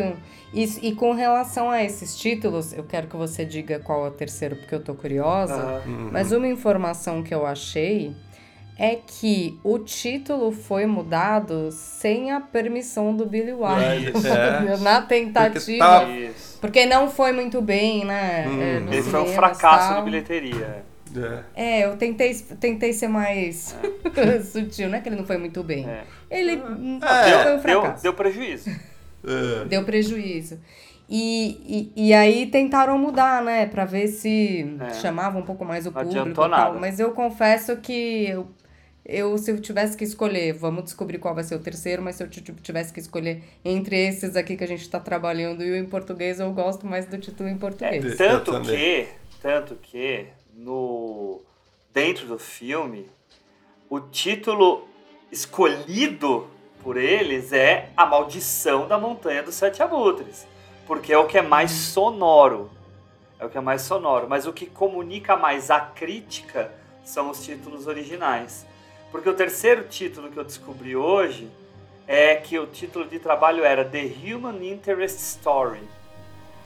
E, 0.53 0.63
e 0.89 0.95
com 0.95 1.13
relação 1.13 1.69
a 1.71 1.81
esses 1.83 2.15
títulos, 2.17 2.73
eu 2.73 2.83
quero 2.83 3.07
que 3.07 3.15
você 3.15 3.45
diga 3.45 3.79
qual 3.79 4.05
é 4.05 4.09
o 4.09 4.11
terceiro, 4.11 4.55
porque 4.57 4.75
eu 4.75 4.81
tô 4.83 4.93
curiosa. 4.93 5.81
Uhum. 5.85 6.09
Mas 6.11 6.31
uma 6.31 6.47
informação 6.47 7.23
que 7.23 7.33
eu 7.33 7.45
achei 7.45 8.13
é 8.77 8.95
que 8.95 9.57
o 9.63 9.79
título 9.79 10.51
foi 10.51 10.85
mudado 10.85 11.69
sem 11.71 12.31
a 12.31 12.41
permissão 12.41 13.15
do 13.15 13.25
Billy 13.25 13.53
Wilder. 13.53 14.11
É. 14.73 14.77
Na 14.77 15.01
tentativa. 15.01 15.99
Porque 16.01 16.19
Isso. 16.19 16.57
Porque 16.59 16.85
não 16.85 17.09
foi 17.09 17.31
muito 17.31 17.61
bem, 17.61 18.03
né? 18.05 18.45
Hum. 18.47 18.61
é, 18.61 18.79
nos 18.79 18.93
Ele 18.93 19.03
foi 19.03 19.21
um 19.21 19.27
fracasso 19.27 19.89
tal. 19.89 19.99
de 19.99 20.05
bilheteria. 20.05 20.83
É. 20.87 21.41
É, 21.55 21.85
eu 21.85 21.97
tentei, 21.97 22.33
tentei 22.33 22.93
ser 22.93 23.07
mais 23.09 23.75
sutil, 24.51 24.87
não 24.89 24.97
é 24.97 25.01
que 25.01 25.09
ele 25.09 25.17
não 25.17 25.25
foi 25.25 25.37
muito 25.37 25.61
bem. 25.63 25.85
É. 25.87 26.03
Ele 26.29 26.53
É. 26.53 26.57
foi 26.57 26.69
um 26.71 26.99
Deu, 26.99 27.43
deu, 27.45 27.59
fracasso. 27.59 28.03
deu 28.03 28.13
prejuízo. 28.13 28.69
É. 29.25 29.65
Deu 29.65 29.83
prejuízo. 29.83 30.59
E, 31.13 31.91
e, 31.95 32.07
e 32.07 32.13
aí 32.13 32.45
tentaram 32.45 32.97
mudar, 32.97 33.43
né? 33.43 33.65
Pra 33.65 33.83
ver 33.85 34.07
se 34.07 34.77
É. 34.79 34.93
chamava 34.93 35.37
um 35.37 35.41
pouco 35.43 35.65
mais 35.65 35.85
o 35.85 35.91
Não 35.91 36.03
público 36.03 36.29
e 36.29 36.33
tal. 36.33 36.47
nada. 36.49 36.79
Mas 36.79 36.99
eu 37.01 37.11
confesso 37.11 37.75
que 37.77 38.27
eu, 38.29 38.47
eu, 39.05 39.37
se 39.37 39.51
eu 39.51 39.59
tivesse 39.59 39.97
que 39.97 40.05
escolher, 40.05 40.53
vamos 40.53 40.85
descobrir 40.85 41.17
qual 41.17 41.35
vai 41.35 41.43
ser 41.43 41.55
o 41.55 41.59
terceiro, 41.59 42.01
mas 42.01 42.15
se 42.15 42.23
eu 42.23 42.29
ti- 42.29 42.41
tivesse 42.63 42.93
que 42.93 42.99
escolher 43.01 43.43
entre 43.65 43.97
esses 44.07 44.37
aqui 44.37 44.55
que 44.55 44.63
a 44.63 44.67
gente 44.67 44.89
tá 44.89 45.01
trabalhando 45.01 45.61
e 45.63 45.71
o 45.71 45.75
em 45.75 45.85
português, 45.85 46.39
eu 46.39 46.49
gosto 46.53 46.87
mais 46.87 47.05
do 47.05 47.17
título 47.17 47.49
em 47.49 47.53
É, 47.53 47.57
português. 47.57 48.15
tanto 48.17 48.51
também. 48.53 48.77
que, 48.77 49.07
tanto 49.41 49.75
que 49.75 50.27
no 50.55 51.41
dentro 51.93 52.25
do 52.25 52.39
filme, 52.39 53.05
o 53.89 53.99
título 53.99 54.87
escolhido 55.29 56.47
por 56.83 56.97
eles 56.97 57.53
é 57.53 57.89
A 57.95 58.05
Maldição 58.05 58.87
da 58.87 58.97
Montanha 58.97 59.43
dos 59.43 59.55
Sete 59.55 59.81
Abutres, 59.83 60.47
porque 60.87 61.13
é 61.13 61.17
o 61.17 61.25
que 61.27 61.37
é 61.37 61.41
mais 61.41 61.71
sonoro. 61.71 62.69
É 63.39 63.45
o 63.45 63.49
que 63.49 63.57
é 63.57 63.61
mais 63.61 63.81
sonoro, 63.81 64.27
mas 64.29 64.45
o 64.45 64.53
que 64.53 64.65
comunica 64.67 65.35
mais 65.35 65.71
a 65.71 65.79
crítica 65.79 66.71
são 67.03 67.29
os 67.29 67.43
títulos 67.43 67.87
originais. 67.87 68.65
Porque 69.11 69.27
o 69.29 69.33
terceiro 69.33 69.83
título 69.85 70.29
que 70.29 70.37
eu 70.37 70.43
descobri 70.43 70.95
hoje 70.95 71.49
é 72.07 72.35
que 72.35 72.57
o 72.59 72.67
título 72.67 73.05
de 73.05 73.19
trabalho 73.19 73.63
era 73.63 73.83
The 73.83 74.03
Human 74.23 74.63
Interest 74.63 75.17
Story. 75.19 75.81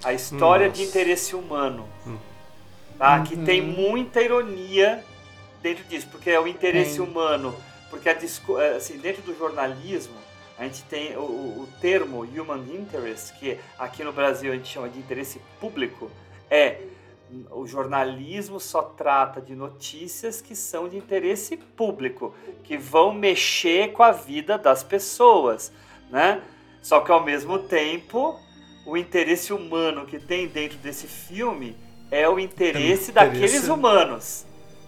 A 0.03 0.11
história 0.13 0.69
de 0.69 0.79
Nossa. 0.85 0.89
interesse 0.99 1.35
humano. 1.35 1.87
Hum. 2.05 2.17
Tá? 2.97 3.21
Que 3.21 3.35
Uhum. 3.35 3.45
tem 3.45 3.61
muita 3.61 4.21
ironia 4.21 5.03
dentro 5.61 5.83
disso, 5.85 6.07
porque 6.11 6.29
é 6.29 6.39
o 6.39 6.47
interesse 6.47 6.97
Tem. 6.97 7.01
humano. 7.07 7.55
Porque 7.95 8.09
eh, 8.59 8.75
assim, 8.75 8.97
dentro 8.97 9.21
do 9.23 9.37
jornalismo, 9.37 10.13
a 10.57 10.63
gente 10.63 10.83
tem 10.83 11.15
o, 11.17 11.21
o- 11.21 11.61
o 11.63 11.67
termo 11.81 12.21
human 12.21 12.59
interest, 12.73 13.33
que 13.39 13.57
aqui 13.77 14.03
no 14.03 14.11
Brasil 14.13 14.51
a 14.51 14.55
gente 14.55 14.67
chama 14.69 14.89
de 14.89 14.99
interesse 14.99 15.41
público, 15.59 16.09
é 16.49 16.77
o 17.51 17.65
jornalismo 17.65 18.59
só 18.59 18.81
trata 18.83 19.41
de 19.41 19.55
notícias 19.55 20.41
que 20.41 20.55
são 20.55 20.87
de 20.87 20.95
interesse 20.95 21.57
público, 21.57 22.33
que 22.63 22.77
vão 22.77 23.11
mexer 23.13 23.91
com 23.93 24.03
a 24.03 24.11
vida 24.11 24.57
das 24.57 24.83
pessoas, 24.83 25.71
né? 26.09 26.41
Só 26.81 26.99
que 26.99 27.11
ao 27.11 27.23
mesmo 27.23 27.57
tempo, 27.59 28.39
o 28.85 28.95
interesse 28.95 29.51
humano 29.51 30.05
que 30.05 30.19
tem 30.19 30.47
dentro 30.47 30.77
desse 30.77 31.07
filme 31.07 31.75
é 32.11 32.29
o 32.29 32.39
interesse 32.39 33.09
Interesse- 33.09 33.11
daqueles 33.11 33.67
humanos, 33.67 34.45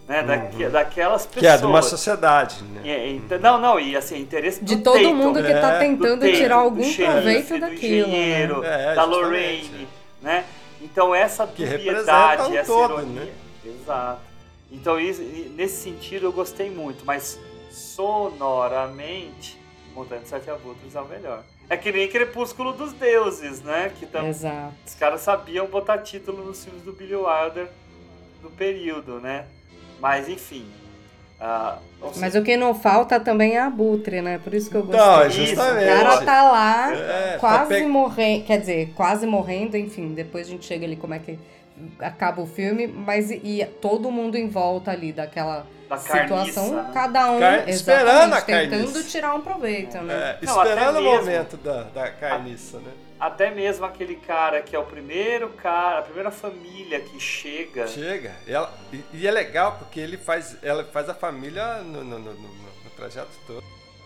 né? 0.08 0.22
Daque- 0.22 0.64
Uhum. 0.64 0.70
daquelas 0.70 1.26
pessoas. 1.26 1.40
Que 1.40 1.46
é 1.46 1.56
de 1.58 1.66
uma 1.66 1.82
sociedade, 1.82 2.64
né? 2.64 2.80
É, 2.84 3.10
então- 3.10 3.38
não, 3.38 3.58
não, 3.60 3.78
e 3.78 3.94
assim, 3.94 4.18
interesse 4.18 4.64
De 4.64 4.76
do 4.76 4.82
todo 4.82 4.94
Tatum, 4.98 5.14
mundo 5.14 5.42
que 5.42 5.52
tá 5.52 5.74
É, 5.74 5.78
tentando 5.78 6.16
do 6.16 6.20
Tatum, 6.26 6.32
tirar 6.36 6.56
do 6.56 6.62
algum 6.62 6.82
xerife, 6.82 7.04
proveito 7.12 7.54
do 7.54 7.60
daquilo. 7.60 8.08
né? 8.08 8.14
engenheiro, 8.16 8.64
É, 8.64 8.94
da. 8.94 9.04
Lorraine, 9.04 9.88
né? 10.22 10.44
Então 10.80 11.14
essa 11.14 11.44
dubiedade, 11.46 12.42
um 12.50 12.56
essa 12.56 12.66
todo, 12.72 12.94
ironia, 12.94 13.20
né? 13.24 13.32
exato. 13.66 14.20
Então 14.72 14.98
isso, 14.98 15.20
nesse 15.56 15.82
sentido 15.82 16.26
eu 16.26 16.32
gostei 16.32 16.70
muito, 16.70 17.04
mas 17.04 17.38
sonoramente, 17.70 19.58
dos 19.94 20.28
Sete 20.28 20.48
Abutres 20.50 20.94
é 20.94 21.00
o 21.00 21.04
melhor. 21.06 21.42
É 21.68 21.76
que 21.76 21.92
nem 21.92 22.08
Crepúsculo 22.08 22.72
dos 22.72 22.92
Deuses, 22.94 23.60
né? 23.62 23.92
Que 23.98 24.06
tam... 24.06 24.26
Exato. 24.26 24.72
Os 24.86 24.94
caras 24.94 25.20
sabiam 25.20 25.66
botar 25.66 25.98
título 25.98 26.42
nos 26.44 26.64
filmes 26.64 26.82
do 26.82 26.92
Billy 26.92 27.14
Wilder 27.16 27.68
do 28.40 28.48
período, 28.50 29.20
né? 29.20 29.44
Mas 30.00 30.28
enfim. 30.28 30.66
ou 32.00 32.12
Mas 32.16 32.34
o 32.34 32.42
que 32.42 32.56
não 32.56 32.74
falta 32.74 33.18
também 33.20 33.56
é 33.56 33.60
abutre, 33.60 34.20
né? 34.20 34.38
Por 34.42 34.54
isso 34.54 34.70
que 34.70 34.76
eu 34.76 34.82
gostei. 34.82 35.00
Não, 35.00 35.22
é 35.22 35.26
Isso, 35.28 35.46
justamente. 35.46 35.84
O 35.84 36.04
cara 36.04 36.20
tá 36.24 36.50
lá, 36.50 36.92
É, 36.94 37.36
quase 37.38 37.74
pe- 37.74 37.86
morrendo, 37.86 38.44
quer 38.44 38.58
dizer, 38.60 38.92
quase 38.94 39.26
morrendo, 39.26 39.76
enfim, 39.76 40.14
depois 40.14 40.46
a 40.46 40.50
gente 40.50 40.64
chega 40.66 40.84
ali 40.84 40.96
como 40.96 41.14
é 41.14 41.18
que 41.18 41.38
acaba 42.00 42.42
o 42.42 42.46
filme, 42.46 42.86
mas 42.88 43.30
e, 43.30 43.64
todo 43.80 44.10
mundo 44.10 44.36
em 44.36 44.48
volta 44.48 44.90
ali 44.90 45.12
daquela 45.12 45.64
Da 45.88 45.96
situação, 45.96 46.28
carniça, 46.28 46.82
né? 46.82 46.90
cada 46.92 47.30
um 47.30 47.38
Car- 47.38 47.68
esperando 47.68 48.32
a 48.34 48.40
tentando 48.40 48.84
carniça. 48.92 49.02
tirar 49.08 49.34
um 49.34 49.40
proveito, 49.40 49.96
né? 49.98 50.36
É, 50.42 50.44
Não, 50.46 50.56
esperando 50.62 50.98
o 50.98 51.02
mesmo. 51.02 51.16
momento 51.18 51.56
da, 51.58 51.82
da 51.84 52.10
carniça, 52.10 52.78
né? 52.78 52.90
Até 53.20 53.50
mesmo 53.50 53.84
aquele 53.84 54.16
cara 54.16 54.62
que 54.62 54.74
é 54.76 54.78
o 54.78 54.84
primeiro 54.84 55.48
cara, 55.50 55.98
a 56.00 56.02
primeira 56.02 56.30
família 56.30 57.00
que 57.00 57.18
chega. 57.18 57.86
Chega. 57.86 58.32
E, 58.46 58.52
ela- 58.52 58.72
e- 58.92 59.04
e 59.12 59.26
é 59.26 59.30
legal 59.30 59.76
porque 59.78 59.98
ele 60.00 60.16
faz, 60.16 60.56
ela 60.62 60.84
faz 60.84 61.08
a 61.08 61.14
família 61.14 61.78
no, 61.78 62.04
no, 62.04 62.18
no- 62.18 62.32
no- 62.34 62.48
no 62.84 62.90
trajeto 62.96 63.28
todo. 63.46 63.62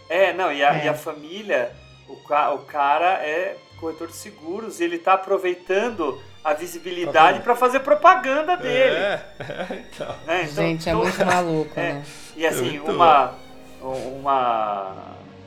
É, 0.08 0.32
não, 0.32 0.52
e 0.52 0.62
a, 0.64 0.76
É. 0.78 0.84
e 0.86 0.88
a 0.88 0.94
família, 0.94 1.72
o, 2.08 2.12
o 2.14 2.58
cara 2.64 3.14
é 3.24 3.56
corretor 3.78 4.08
de 4.08 4.14
seguros 4.16 4.80
e 4.80 4.84
ele 4.84 4.98
tá 4.98 5.14
aproveitando 5.14 6.20
a 6.44 6.52
visibilidade 6.54 7.40
para 7.40 7.54
fazer 7.54 7.80
propaganda 7.80 8.56
dele. 8.56 8.96
É, 8.96 9.22
então. 9.92 10.14
né? 10.26 10.42
Então, 10.50 10.64
Gente, 10.64 10.88
é 10.88 10.92
to- 10.92 10.98
muito 10.98 11.18
maluco, 11.24 11.72
É, 11.78 11.92
né? 11.94 12.04
E 12.36 12.46
assim, 12.46 12.78
muito 12.78 12.92
uma, 12.92 13.34
uma 13.80 14.96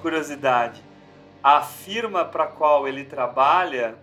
curiosidade. 0.01 0.81
A 1.47 1.61
firma 1.61 2.25
para 2.25 2.47
qual 2.47 2.87
ele 2.87 3.03
trabalha 3.05 3.93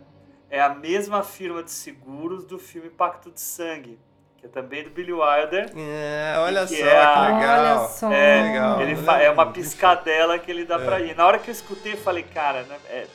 é 0.49 0.61
a 0.61 0.69
mesma 0.69 1.25
firma 1.25 1.61
de 1.61 1.73
seguros 1.73 2.45
do 2.45 2.57
filme 2.57 2.89
Pacto 2.89 3.33
de 3.33 3.41
Sangue, 3.41 3.99
que 4.39 4.47
é 4.47 4.49
também 4.49 4.85
do 4.85 4.91
Billy 4.91 5.13
Wilder. 5.13 5.73
É, 5.77 6.35
olha 6.39 6.65
Que 6.65 6.77
só, 6.79 6.85
é 6.87 7.03
a- 7.03 7.13
que 7.15 7.33
legal. 7.35 7.59
Olha 7.81 7.89
só. 7.89 8.13
É, 8.13 8.43
legal, 8.43 8.81
ele 8.83 8.95
fa- 8.95 9.21
é 9.21 9.29
uma 9.29 9.51
piscadela 9.51 10.39
que 10.39 10.49
ele 10.53 10.65
dá 10.65 10.77
É. 10.77 10.85
pra 10.85 11.01
ir. 11.01 11.17
Na 11.17 11.27
hora 11.27 11.41
que 11.41 11.51
eu 11.51 11.53
escutei, 11.53 11.95
eu 11.95 11.99
falei, 11.99 12.23
cara, 12.23 12.63
né, 12.63 12.77
é, 12.89 13.07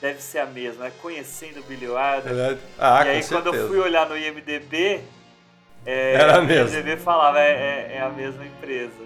deve 0.00 0.22
ser 0.22 0.38
a 0.38 0.46
mesma, 0.46 0.84
né? 0.84 0.92
Conhecendo 1.02 1.60
o 1.60 1.62
Billy 1.64 1.86
Wilder. 1.86 2.56
Ah, 2.78 3.04
e 3.04 3.10
aí, 3.10 3.24
quando 3.28 3.52
eu 3.54 3.68
fui 3.68 3.78
olhar 3.80 4.08
no 4.08 4.16
IMDB, 4.16 5.02
é, 5.84 6.14
Era 6.14 6.40
o 6.40 6.44
mesmo. 6.46 6.74
IMDB 6.74 6.96
falava, 6.96 7.38
é, 7.38 7.50
é- 7.50 7.96
é 7.96 8.00
a 8.00 8.08
mesma 8.08 8.46
empresa. 8.46 9.02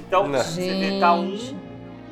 Então, 0.00 0.26
Não. 0.26 0.36
você 0.42 0.60
vê, 0.62 0.98
tá 0.98 1.12
um. 1.14 1.69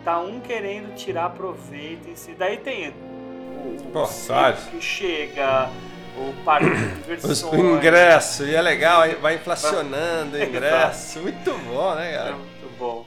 Tá 0.09 0.21
um 0.21 0.41
querendo 0.41 0.95
tirar 0.95 1.29
proveito 1.31 2.09
em 2.09 2.17
si. 2.17 2.35
Daí 2.39 2.57
tem 2.57 2.89
o, 2.89 4.07
vários. 4.27 4.65
que 4.65 4.81
chega, 4.81 5.69
o 6.17 6.33
parque 6.45 6.71
de 6.71 6.95
diversões. 7.03 7.43
o 7.53 7.77
ingresso, 7.77 8.47
e 8.47 8.55
é 8.55 8.63
legal, 8.63 9.03
vai 9.21 9.35
inflacionando 9.35 10.35
o 10.35 10.41
ingresso. 10.43 11.21
Muito 11.21 11.53
bom, 11.67 11.95
né, 11.95 12.15
É 12.15 12.17
cara? 12.17 12.33
muito 12.37 12.79
bom. 12.79 13.05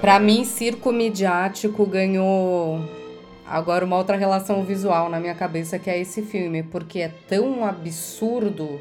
Pra 0.00 0.18
mim, 0.18 0.44
circo 0.44 0.90
midiático 0.90 1.86
ganhou 1.86 2.80
agora 3.46 3.84
uma 3.84 3.96
outra 3.96 4.16
relação 4.16 4.64
visual 4.64 5.08
na 5.08 5.20
minha 5.20 5.36
cabeça, 5.36 5.78
que 5.78 5.88
é 5.88 6.00
esse 6.00 6.22
filme, 6.22 6.64
porque 6.64 7.02
é 7.02 7.12
tão 7.28 7.64
absurdo 7.64 8.80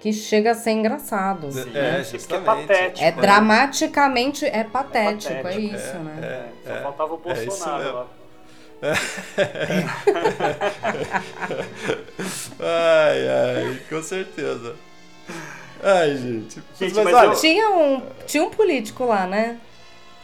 que 0.00 0.12
chega 0.12 0.52
a 0.52 0.54
ser 0.54 0.70
engraçado. 0.72 1.52
Sim, 1.52 1.70
É, 1.74 1.98
porque 1.98 2.04
justamente. 2.18 2.44
patético. 2.66 3.00
É 3.06 3.10
né? 3.12 3.20
dramaticamente 3.20 4.46
é 4.46 4.64
patético, 4.64 5.32
é, 5.32 5.42
patético, 5.42 5.74
isso, 5.76 5.98
né? 5.98 6.18
É, 6.22 6.68
só 6.68 6.74
é, 6.74 6.82
faltava 6.82 7.14
o 7.14 7.20
é 7.26 7.32
isso 7.32 7.46
Bolsonaro 7.46 7.82
mesmo. 7.84 7.96
lá. 7.98 8.06
ai, 12.60 13.28
ai, 13.28 13.80
com 13.88 14.02
certeza. 14.02 14.74
Ai, 15.82 16.16
gente. 16.16 16.62
Gente, 16.78 16.94
mas, 16.94 17.04
mas 17.04 17.14
olha, 17.14 17.26
eu- 17.28 17.34
Tinha 17.36 17.70
um, 17.70 18.02
tinha 18.26 18.42
um 18.42 18.50
político 18.50 19.04
lá, 19.04 19.26
né? 19.26 19.58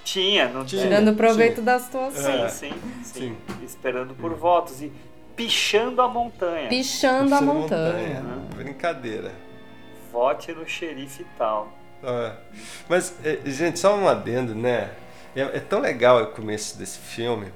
Tinha, 0.05 0.49
não 0.49 0.65
tinha? 0.65 0.83
Tirando 0.83 1.15
proveito 1.15 1.57
sim. 1.57 1.65
da 1.65 1.79
situação. 1.79 2.23
Sim, 2.33 2.43
É. 2.43 2.49
sim, 2.49 2.73
sim, 3.03 3.21
Sim. 3.21 3.37
Esperando 3.65 4.15
por 4.15 4.35
votos 4.35 4.81
e 4.81 4.93
pichando 5.35 6.01
a 6.01 6.09
montanha. 6.09 6.69
Pichando 6.69 7.35
a 7.35 7.37
Essa 7.39 7.45
montanha. 7.47 8.25
Brincadeira. 8.55 9.33
Vote 10.17 10.53
no 10.55 10.67
xerife 10.67 11.25
tal. 11.37 11.69
É. 12.03 12.33
Mas, 12.89 13.15
é, 13.25 13.39
gente, 13.51 13.79
só 13.79 13.95
um 13.97 14.09
adendo, 14.09 14.55
né? 14.55 14.93
É, 15.35 15.41
é 15.43 15.61
tão 15.61 15.81
legal 15.81 16.23
o 16.23 16.27
começo 16.29 16.79
desse 16.79 16.99
filme, 16.99 17.53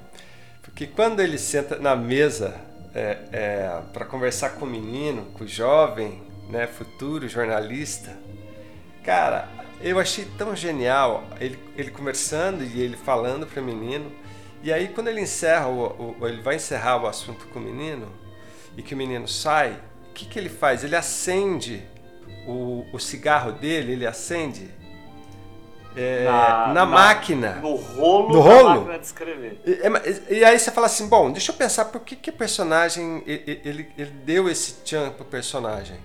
porque 0.61 0.85
quando 0.85 1.19
ele 1.19 1.37
senta 1.37 1.77
na 1.77 1.95
mesa 1.95 2.55
é, 2.93 3.81
para 3.91 4.05
conversar 4.05 4.51
com 4.51 4.65
o 4.65 4.69
menino, 4.69 5.25
com 5.33 5.43
o 5.43 5.47
jovem, 5.47 6.21
né, 6.49 6.67
futuro 6.67 7.27
jornalista, 7.27 8.15
cara, 9.03 9.47
eu 9.81 9.99
achei 9.99 10.25
tão 10.37 10.55
genial 10.55 11.23
ele, 11.39 11.57
ele 11.75 11.89
conversando 11.89 12.63
e 12.63 12.79
ele 12.81 12.95
falando 12.97 13.47
para 13.47 13.61
o 13.61 13.65
menino. 13.65 14.11
E 14.61 14.71
aí, 14.71 14.89
quando 14.89 15.07
ele 15.07 15.21
encerra, 15.21 15.67
o, 15.67 16.15
o- 16.19 16.27
ele 16.27 16.41
vai 16.41 16.55
encerrar 16.57 17.01
o 17.01 17.07
assunto 17.07 17.47
com 17.47 17.57
o 17.57 17.61
menino 17.63 18.07
e 18.77 18.83
que 18.83 18.93
o 18.93 18.97
menino 18.97 19.27
sai, 19.27 19.79
o 20.09 20.13
que, 20.13 20.25
que 20.27 20.37
ele 20.37 20.49
faz? 20.49 20.83
Ele 20.83 20.95
acende 20.95 21.83
o, 22.47 22.85
o 22.93 22.99
cigarro 22.99 23.51
dele, 23.53 23.93
ele 23.93 24.05
acende 24.07 24.69
é, 25.95 26.23
Na- 26.23 26.67
na, 26.67 26.73
na- 26.73 26.85
máquina. 26.85 27.55
No 27.55 27.75
rolo 27.75 28.29
No 28.33 28.39
rolo? 28.39 28.69
máquina 28.81 28.99
de 28.99 29.05
escrever. 29.05 29.61
E, 29.65 29.79
é, 29.83 29.89
mas- 29.89 30.21
e 30.29 30.43
aí 30.43 30.57
você 30.57 30.71
fala 30.71 30.87
assim, 30.87 31.07
bom, 31.07 31.31
deixa 31.31 31.51
eu 31.51 31.55
pensar 31.55 31.85
por 31.85 32.01
que, 32.01 32.15
que 32.15 32.29
o 32.29 32.33
personagem 32.33 33.21
e- 33.27 33.33
e- 33.45 33.61
ele, 33.67 33.89
ele 33.97 34.11
deu 34.23 34.47
esse 34.49 34.75
tchan 34.85 35.09
pro 35.11 35.25
personagem. 35.25 35.97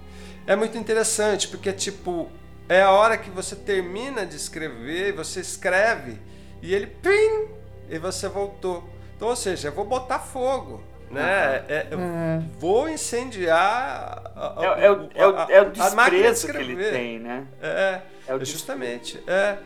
É 0.47 0.57
muito 0.57 0.77
interessante, 0.77 1.47
porque 1.49 1.73
tipo, 1.73 2.29
é 2.69 2.83
a 2.83 2.91
hora 2.91 3.17
que 3.17 3.31
você 3.31 3.55
termina 3.55 4.27
de 4.27 4.37
escrever, 4.37 5.13
você 5.13 5.41
escreve 5.41 6.19
e 6.61 6.75
ele 6.75 6.87
pim, 6.89 7.49
e 7.89 7.99
você 7.99 8.29
voltou. 8.29 8.83
Então, 9.17 9.29
ou 9.29 9.37
seja, 9.37 9.69
eu 9.69 9.73
vou 9.73 9.85
botar 9.85 10.19
fogo. 10.19 10.83
Né? 11.11 11.65
É- 11.69 11.87
eu 11.91 11.99
Uhum. 11.99 12.49
Vou 12.59 12.89
incendiar 12.89 14.33
a, 14.35 14.61
a- 14.61 14.79
É, 14.81 14.87
é 14.87 14.91
o, 14.91 15.09
é, 15.15 15.27
o, 15.29 15.37
é 15.51 15.63
o 15.63 15.73
a 15.83 15.91
máquina 15.91 16.11
de 16.11 16.23
desprezo 16.31 16.47
que 16.53 16.57
ele 16.59 16.91
tem, 16.91 17.19
né? 17.21 17.47
É, 17.63 18.01
É 18.29 18.35
o 18.35 18.43
é 18.43 18.45
justamente. 18.45 19.23
É. 19.27 19.57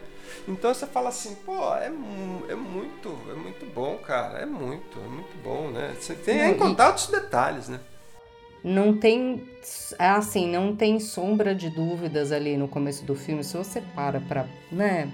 Então 0.46 0.72
você 0.72 0.87
fala 0.87 1.09
assim, 1.11 1.35
pô, 1.46 1.74
é, 1.76 1.87
é 1.87 2.55
muito, 2.55 3.16
é 3.31 3.35
muito 3.35 3.66
bom, 3.74 3.96
cara. 3.98 4.38
É 4.40 4.46
muito, 4.46 4.98
é 4.98 5.09
muito 5.09 5.37
bom, 5.42 5.68
né? 5.70 5.94
Você 5.98 6.14
tem 6.14 6.38
Não, 6.38 6.44
aí 6.46 6.53
e- 6.53 6.59
contar 6.59 6.88
outros 6.88 7.07
detalhes, 7.09 7.68
né? 7.68 7.81
Não 8.62 8.94
tem. 8.96 9.48
É 9.98 10.09
assim, 10.09 10.46
não 10.50 10.76
tem 10.76 11.00
sombra 11.00 11.55
de 11.55 11.70
dúvidas 11.70 12.31
ali 12.33 12.57
no 12.59 12.68
começo 12.68 13.05
do 13.05 13.14
filme. 13.14 13.42
Se 13.42 13.57
você 13.57 13.81
para 13.94 14.20
pra, 14.20 14.44
né, 14.70 15.09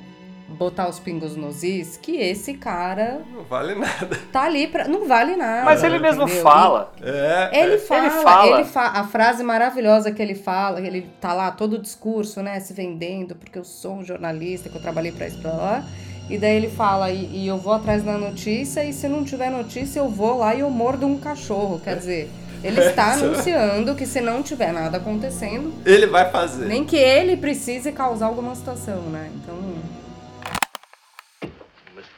botar 0.49 0.89
os 0.89 0.99
pingos 1.01 1.35
nos 1.37 1.63
is, 1.63 1.97
que 1.97 2.17
esse 2.17 2.55
cara 2.55 3.21
Não 3.35 3.43
vale 3.43 3.75
nada. 3.75 4.17
tá 4.33 4.43
ali 4.43 4.67
pra. 4.69 4.87
Não 4.87 5.07
vale 5.09 5.35
nada. 5.37 5.65
Mas 5.65 5.83
ele 5.83 5.99
mesmo 5.99 6.23
entendeu? 6.23 6.43
fala. 6.43 6.93
É. 7.03 7.51
Ele 7.63 7.75
é. 7.75 7.79
fala, 7.79 8.05
ele 8.05 8.11
fala. 8.23 8.65
fa- 8.65 9.01
a 9.01 9.05
frase 9.05 9.43
maravilhosa 9.43 10.13
que 10.13 10.23
ele 10.23 10.35
fala, 10.35 10.81
ele 10.81 11.03
tá 11.21 11.33
lá 11.33 11.51
todo 11.51 11.75
o 11.75 11.79
discurso, 11.79 12.43
né, 12.43 12.61
se 12.61 12.73
vendendo, 12.73 13.35
porque 13.35 13.59
eu 13.59 13.65
sou 13.65 13.95
um 13.97 14.05
jornalista, 14.05 14.69
que 14.69 14.77
eu 14.77 14.83
trabalhei 14.83 15.13
pra 15.13 15.27
isso, 15.27 15.41
pra 15.41 15.53
lá. 15.53 15.85
E 16.31 16.39
daí 16.39 16.57
ele 16.57 16.69
fala, 16.69 17.11
e, 17.11 17.25
e 17.45 17.47
eu 17.47 17.57
vou 17.57 17.73
atrás 17.73 18.03
da 18.03 18.19
notícia, 18.19 18.85
e 18.85 18.93
se 18.93 19.07
não 19.09 19.23
tiver 19.25 19.51
notícia, 19.51 20.01
eu 20.01 20.09
vou 20.09 20.39
lá 20.39 20.55
e 20.55 20.61
eu 20.61 20.71
mordo 20.71 21.07
um 21.07 21.19
cachorro. 21.19 21.81
Quer 21.83 21.97
dizer, 21.97 22.31
ele 22.65 22.81
está 22.87 23.13
anunciando 23.13 23.95
que 23.95 24.05
se 24.07 24.21
não 24.21 24.43
tiver 24.43 24.73
nada 24.73 24.97
acontecendo, 24.97 25.73
Ele 25.85 26.07
vai 26.07 26.29
fazer. 26.31 26.67
nem 26.67 26.85
que 26.85 26.97
ele 26.97 27.37
precise 27.37 27.93
causar 27.93 28.27
alguma 28.27 28.55
situação, 28.57 29.03
né? 29.03 29.31
Então. 29.37 29.57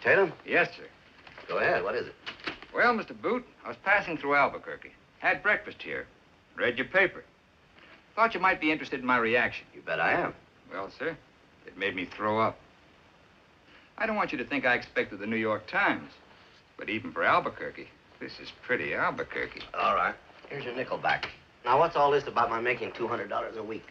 Tatum? 0.09 0.33
Yes, 0.47 0.71
sir. 0.75 0.87
Go 1.49 1.59
ahead. 1.59 1.85
What 1.85 1.95
is 1.95 2.07
it? 2.07 2.15
Well, 2.75 2.95
Mr. 2.95 3.21
Boot, 3.21 3.45
I 3.63 3.69
was 3.69 3.77
passing 3.85 4.17
through 4.17 4.37
Albuquerque. 4.37 4.93
Had 5.19 5.43
breakfast 5.43 5.83
here. 5.83 6.07
Read 6.57 6.79
your 6.79 6.87
paper. 6.87 7.25
Thought 8.15 8.33
you 8.33 8.41
might 8.41 8.59
be 8.59 8.73
interested 8.73 9.01
in 9.01 9.07
my 9.07 9.19
reaction. 9.19 9.67
You 9.75 9.83
bet 9.83 10.01
I 10.01 10.13
am. 10.13 10.35
Well, 10.73 10.91
sir, 10.99 11.15
it 11.67 11.77
made 11.77 11.95
me 11.95 12.07
throw 12.07 12.41
up. 12.41 12.59
I 13.99 14.07
don't 14.07 14.17
want 14.17 14.33
you 14.33 14.39
to 14.39 14.47
think 14.47 14.65
I 14.65 14.77
expected 14.77 15.19
the 15.19 15.27
New 15.27 15.37
York 15.37 15.67
Times, 15.67 16.11
but 16.79 16.89
even 16.89 17.13
for 17.13 17.23
Albuquerque, 17.23 17.89
this 18.19 18.33
is 18.41 18.49
pretty 18.63 18.95
Albuquerque. 18.95 19.61
All 19.79 19.95
right. 19.95 20.15
Here's 20.49 20.65
your 20.65 20.75
nickel 20.75 20.97
back. 20.97 21.29
Now, 21.67 21.79
what's 21.79 21.97
all 21.97 22.11
this 22.11 22.27
about 22.27 22.49
my 22.49 22.63
making 22.63 22.93
$200 22.93 23.57
a 23.59 23.63
week? 23.63 23.85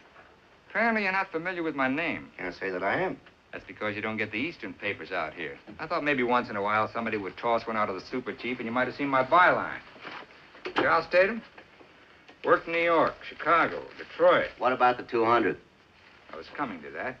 Apparently, 0.68 1.04
you're 1.04 1.12
not 1.12 1.30
familiar 1.30 1.62
with 1.62 1.76
my 1.76 1.88
name. 1.88 2.28
Can't 2.36 2.56
say 2.56 2.70
that 2.70 2.82
I 2.82 3.02
am. 3.02 3.20
That's 3.58 3.66
because 3.66 3.96
you 3.96 4.02
don't 4.02 4.16
get 4.16 4.30
the 4.30 4.38
Eastern 4.38 4.72
papers 4.72 5.10
out 5.10 5.34
here. 5.34 5.58
I 5.80 5.88
thought 5.88 6.04
maybe 6.04 6.22
once 6.22 6.48
in 6.48 6.54
a 6.54 6.62
while 6.62 6.88
somebody 6.94 7.16
would 7.16 7.36
toss 7.36 7.66
one 7.66 7.76
out 7.76 7.88
of 7.88 7.96
the 7.96 8.00
super 8.08 8.32
cheap 8.32 8.58
and 8.58 8.66
you 8.66 8.70
might 8.70 8.86
have 8.86 8.94
seen 8.94 9.08
my 9.08 9.24
byline. 9.24 9.80
Charles 10.76 11.06
Tatum? 11.10 11.42
Worked 12.44 12.68
in 12.68 12.74
New 12.74 12.84
York, 12.84 13.16
Chicago, 13.28 13.82
Detroit. 13.98 14.46
What 14.58 14.72
about 14.72 14.96
the 14.96 15.02
200? 15.02 15.56
I 16.32 16.36
was 16.36 16.46
coming 16.56 16.80
to 16.82 16.90
that. 16.92 17.18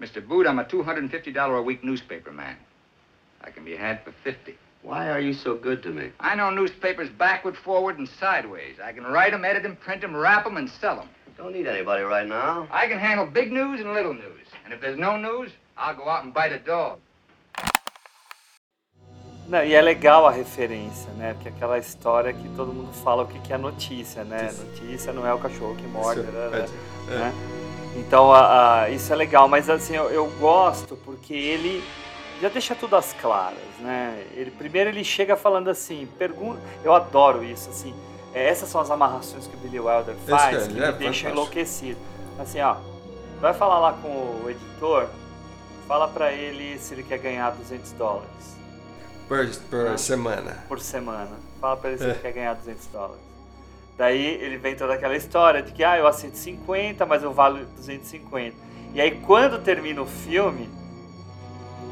Mr. 0.00 0.24
Boot, 0.24 0.46
I'm 0.46 0.60
a 0.60 0.64
$250 0.66 1.58
a 1.58 1.62
week 1.62 1.82
newspaper 1.82 2.30
man. 2.30 2.56
I 3.40 3.50
can 3.50 3.64
be 3.64 3.74
had 3.74 4.04
for 4.04 4.14
50 4.22 4.56
Why 4.82 5.10
are 5.10 5.18
you 5.18 5.32
so 5.32 5.56
good 5.56 5.82
to 5.82 5.88
me? 5.88 6.12
I 6.20 6.36
know 6.36 6.48
newspapers 6.50 7.10
backward, 7.10 7.56
forward, 7.56 7.98
and 7.98 8.08
sideways. 8.20 8.76
I 8.80 8.92
can 8.92 9.02
write 9.02 9.32
them, 9.32 9.44
edit 9.44 9.64
them, 9.64 9.74
print 9.74 10.00
them, 10.00 10.14
wrap 10.14 10.44
them, 10.44 10.58
and 10.58 10.70
sell 10.70 10.94
them. 10.94 11.08
Don't 11.42 11.54
need 11.56 11.66
anybody 11.66 12.04
right 12.04 12.28
now. 12.28 12.68
I 12.70 12.86
can 12.86 12.98
handle 13.00 13.26
big 13.26 13.50
news 13.50 13.80
and 13.80 13.92
little 13.92 14.14
news. 14.14 14.46
And 14.64 14.72
if 14.72 14.80
there's 14.80 14.96
no 14.96 15.16
news, 15.16 15.50
I'll 15.76 15.92
go 15.96 16.08
out 16.08 16.22
and 16.24 16.32
bite 16.32 16.52
a 16.52 16.58
dog. 16.60 17.00
Não, 19.48 19.64
e 19.64 19.74
é 19.74 19.82
legal 19.82 20.24
a 20.24 20.30
referência, 20.30 21.10
né? 21.14 21.34
Porque 21.34 21.48
aquela 21.48 21.78
história 21.78 22.32
que 22.32 22.48
todo 22.50 22.72
mundo 22.72 22.92
fala 22.92 23.24
o 23.24 23.26
que 23.26 23.40
que 23.40 23.52
é 23.52 23.58
notícia, 23.58 24.22
né? 24.22 24.52
Notícia 24.56 25.12
não 25.12 25.26
é 25.26 25.34
o 25.34 25.38
cachorro 25.38 25.74
que 25.74 25.82
morde, 25.88 26.20
Isso, 26.20 26.30
né? 26.30 26.66
é, 27.10 27.12
é. 27.12 27.18
né? 27.18 27.32
Então 27.96 28.32
a, 28.32 28.82
a- 28.84 28.90
isso 28.90 29.12
é 29.12 29.16
legal, 29.16 29.48
mas 29.48 29.68
assim 29.68 29.96
eu, 29.96 30.10
eu 30.10 30.30
gosto 30.38 30.96
porque 30.98 31.34
ele 31.34 31.82
já 32.40 32.50
deixa 32.50 32.76
tudo 32.76 32.94
às 32.94 33.12
claras, 33.14 33.58
né? 33.80 34.24
Ele 34.36 34.52
primeiro 34.52 34.90
ele 34.90 35.02
chega 35.02 35.36
falando 35.36 35.68
assim, 35.68 36.06
pergunta, 36.16 36.60
eu 36.84 36.94
adoro 36.94 37.42
isso 37.42 37.68
assim. 37.68 37.92
É, 38.34 38.48
essas 38.48 38.68
são 38.68 38.80
as 38.80 38.90
amarrações 38.90 39.46
que 39.46 39.54
o 39.56 39.58
Billy 39.58 39.80
Wilder 39.80 40.14
faz 40.26 40.66
que 40.66 40.72
me 40.74 40.80
é 40.80 40.92
deixam 40.92 40.98
fantástico. 40.98 41.30
enlouquecido. 41.30 41.98
Assim, 42.38 42.60
ó, 42.60 42.76
vai 43.40 43.52
falar 43.54 43.78
lá 43.78 43.92
com 43.94 44.08
o 44.08 44.46
editor, 44.48 45.08
fala 45.86 46.08
pra 46.08 46.32
ele 46.32 46.78
se 46.78 46.94
ele 46.94 47.02
quer 47.02 47.18
ganhar 47.18 47.50
200 47.50 47.92
dólares 47.92 48.56
Por, 49.28 49.46
por 49.70 49.86
Ah. 49.88 49.98
semana. 49.98 50.64
por 50.68 50.80
semana. 50.80 51.30
Fala 51.60 51.76
pra 51.76 51.90
ele 51.90 51.98
se 51.98 52.04
É. 52.04 52.08
ele 52.10 52.18
quer 52.18 52.32
ganhar 52.32 52.54
200 52.54 52.86
dólares. 52.86 53.20
Daí 53.96 54.24
ele 54.42 54.56
vem 54.56 54.74
toda 54.74 54.94
aquela 54.94 55.14
história 55.16 55.62
de 55.62 55.70
que 55.72 55.84
ah, 55.84 55.98
eu 55.98 56.06
aceito 56.06 56.36
50, 56.36 57.04
mas 57.06 57.22
eu 57.22 57.32
valo 57.32 57.64
250. 57.76 58.56
E 58.94 59.00
aí 59.00 59.20
quando 59.20 59.62
termina 59.62 60.00
o 60.02 60.06
filme, 60.06 60.68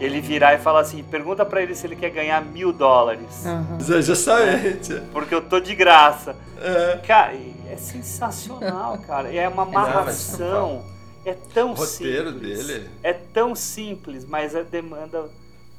ele 0.01 0.21
virar 0.21 0.55
e 0.55 0.59
falar 0.59 0.81
assim, 0.81 1.03
pergunta 1.05 1.45
pra 1.45 1.63
ele 1.63 1.75
se 1.75 1.87
ele 1.87 1.95
quer 1.95 2.11
ganhar 2.11 2.43
mil 2.45 2.73
dólares. 2.73 3.45
Já- 3.87 4.01
Justamente. 4.01 4.95
Porque 5.13 5.35
eu 5.35 5.43
tô 5.43 5.61
de 5.61 5.75
graça. 5.75 6.35
É. 6.61 6.97
Cara, 7.07 7.35
é 7.69 7.77
sensacional, 7.77 8.99
cara. 9.07 9.33
É 9.33 9.47
uma 9.49 9.63
amarração. 9.63 10.85
É 11.25 11.35
tão 11.53 11.73
O 11.73 11.75
roteiro 11.75 12.33
simples. 12.33 12.67
dele. 12.67 12.91
É 13.03 13.13
tão 13.13 13.55
simples, 13.55 14.25
mas 14.25 14.55
é, 14.55 14.65
demanda 14.65 15.29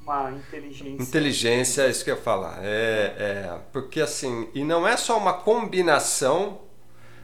uma 0.03 0.31
inteligência. 0.31 1.01
Inteligência, 1.01 1.81
é 1.84 1.89
isso 1.89 2.03
que 2.03 2.12
eu 2.12 2.15
ia 2.15 2.21
falar. 2.21 2.60
É, 2.62 3.15
é, 3.17 3.57
porque 3.73 3.99
assim, 4.01 4.47
e 4.53 4.63
não 4.63 4.88
é 4.88 4.95
só 4.97 5.17
uma 5.17 5.34
combinação 5.34 6.60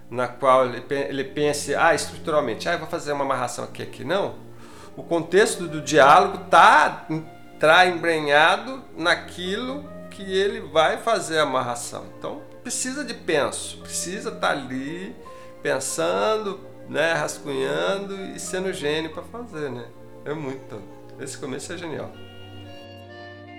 na 0.10 0.28
qual 0.28 0.66
ele, 0.66 0.84
ele 0.90 1.24
pense, 1.26 1.76
ah, 1.76 1.94
estruturalmente, 1.94 2.68
ah, 2.68 2.74
eu 2.74 2.80
vou 2.80 2.88
fazer 2.88 3.12
uma 3.12 3.24
amarração 3.24 3.64
aqui, 3.66 3.84
aqui. 3.84 4.04
Não. 4.04 4.36
O 4.98 5.04
contexto 5.04 5.68
do 5.68 5.80
diálogo 5.80 6.46
tá, 6.50 7.06
tá 7.60 7.86
embrenhado 7.86 8.84
naquilo 8.98 9.88
que 10.10 10.24
ele 10.24 10.60
vai 10.60 10.98
fazer 10.98 11.38
a 11.38 11.44
amarração. 11.44 12.06
Então, 12.18 12.42
precisa 12.64 13.06
de 13.06 13.14
penso, 13.14 13.78
precisa 13.78 14.30
estar 14.30 14.50
ali 14.50 15.16
pensando, 15.62 16.60
né, 16.90 17.14
rascunhando 17.14 18.16
e 18.36 18.40
sendo 18.40 18.74
gênio 18.74 19.14
para 19.14 19.22
fazer, 19.22 19.70
né? 19.70 19.86
É 20.26 20.34
muito. 20.34 20.82
Esse 21.20 21.38
começo 21.38 21.72
é 21.72 21.78
genial. 21.78 22.12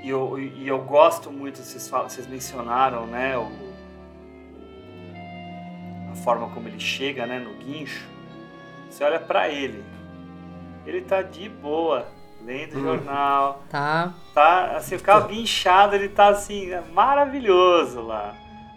E 0.02 0.08
eu, 0.08 0.38
e 0.38 0.66
eu 0.66 0.80
gosto 0.80 1.30
muito, 1.30 1.58
vocês, 1.58 1.88
vocês 1.88 2.26
mencionaram, 2.26 3.06
né, 3.06 3.38
o, 3.38 3.48
a 6.10 6.16
forma 6.16 6.48
como 6.50 6.66
ele 6.66 6.80
chega, 6.80 7.26
né, 7.26 7.38
no 7.38 7.54
guincho. 7.54 8.08
Você 8.90 9.04
olha 9.04 9.20
pra 9.20 9.48
ele, 9.48 9.84
ele 10.88 11.02
tá 11.02 11.22
de 11.22 11.48
boa, 11.48 12.06
lendo 12.44 12.78
Hum. 12.78 12.82
jornal, 12.82 13.62
Tá. 13.70 14.14
tá, 14.34 14.76
assim, 14.76 14.94
o 14.96 15.00
carro 15.00 15.28
guinchado, 15.28 15.94
ele 15.94 16.08
tá 16.08 16.28
assim, 16.28 16.70
maravilhoso 16.92 18.00
lá. 18.00 18.34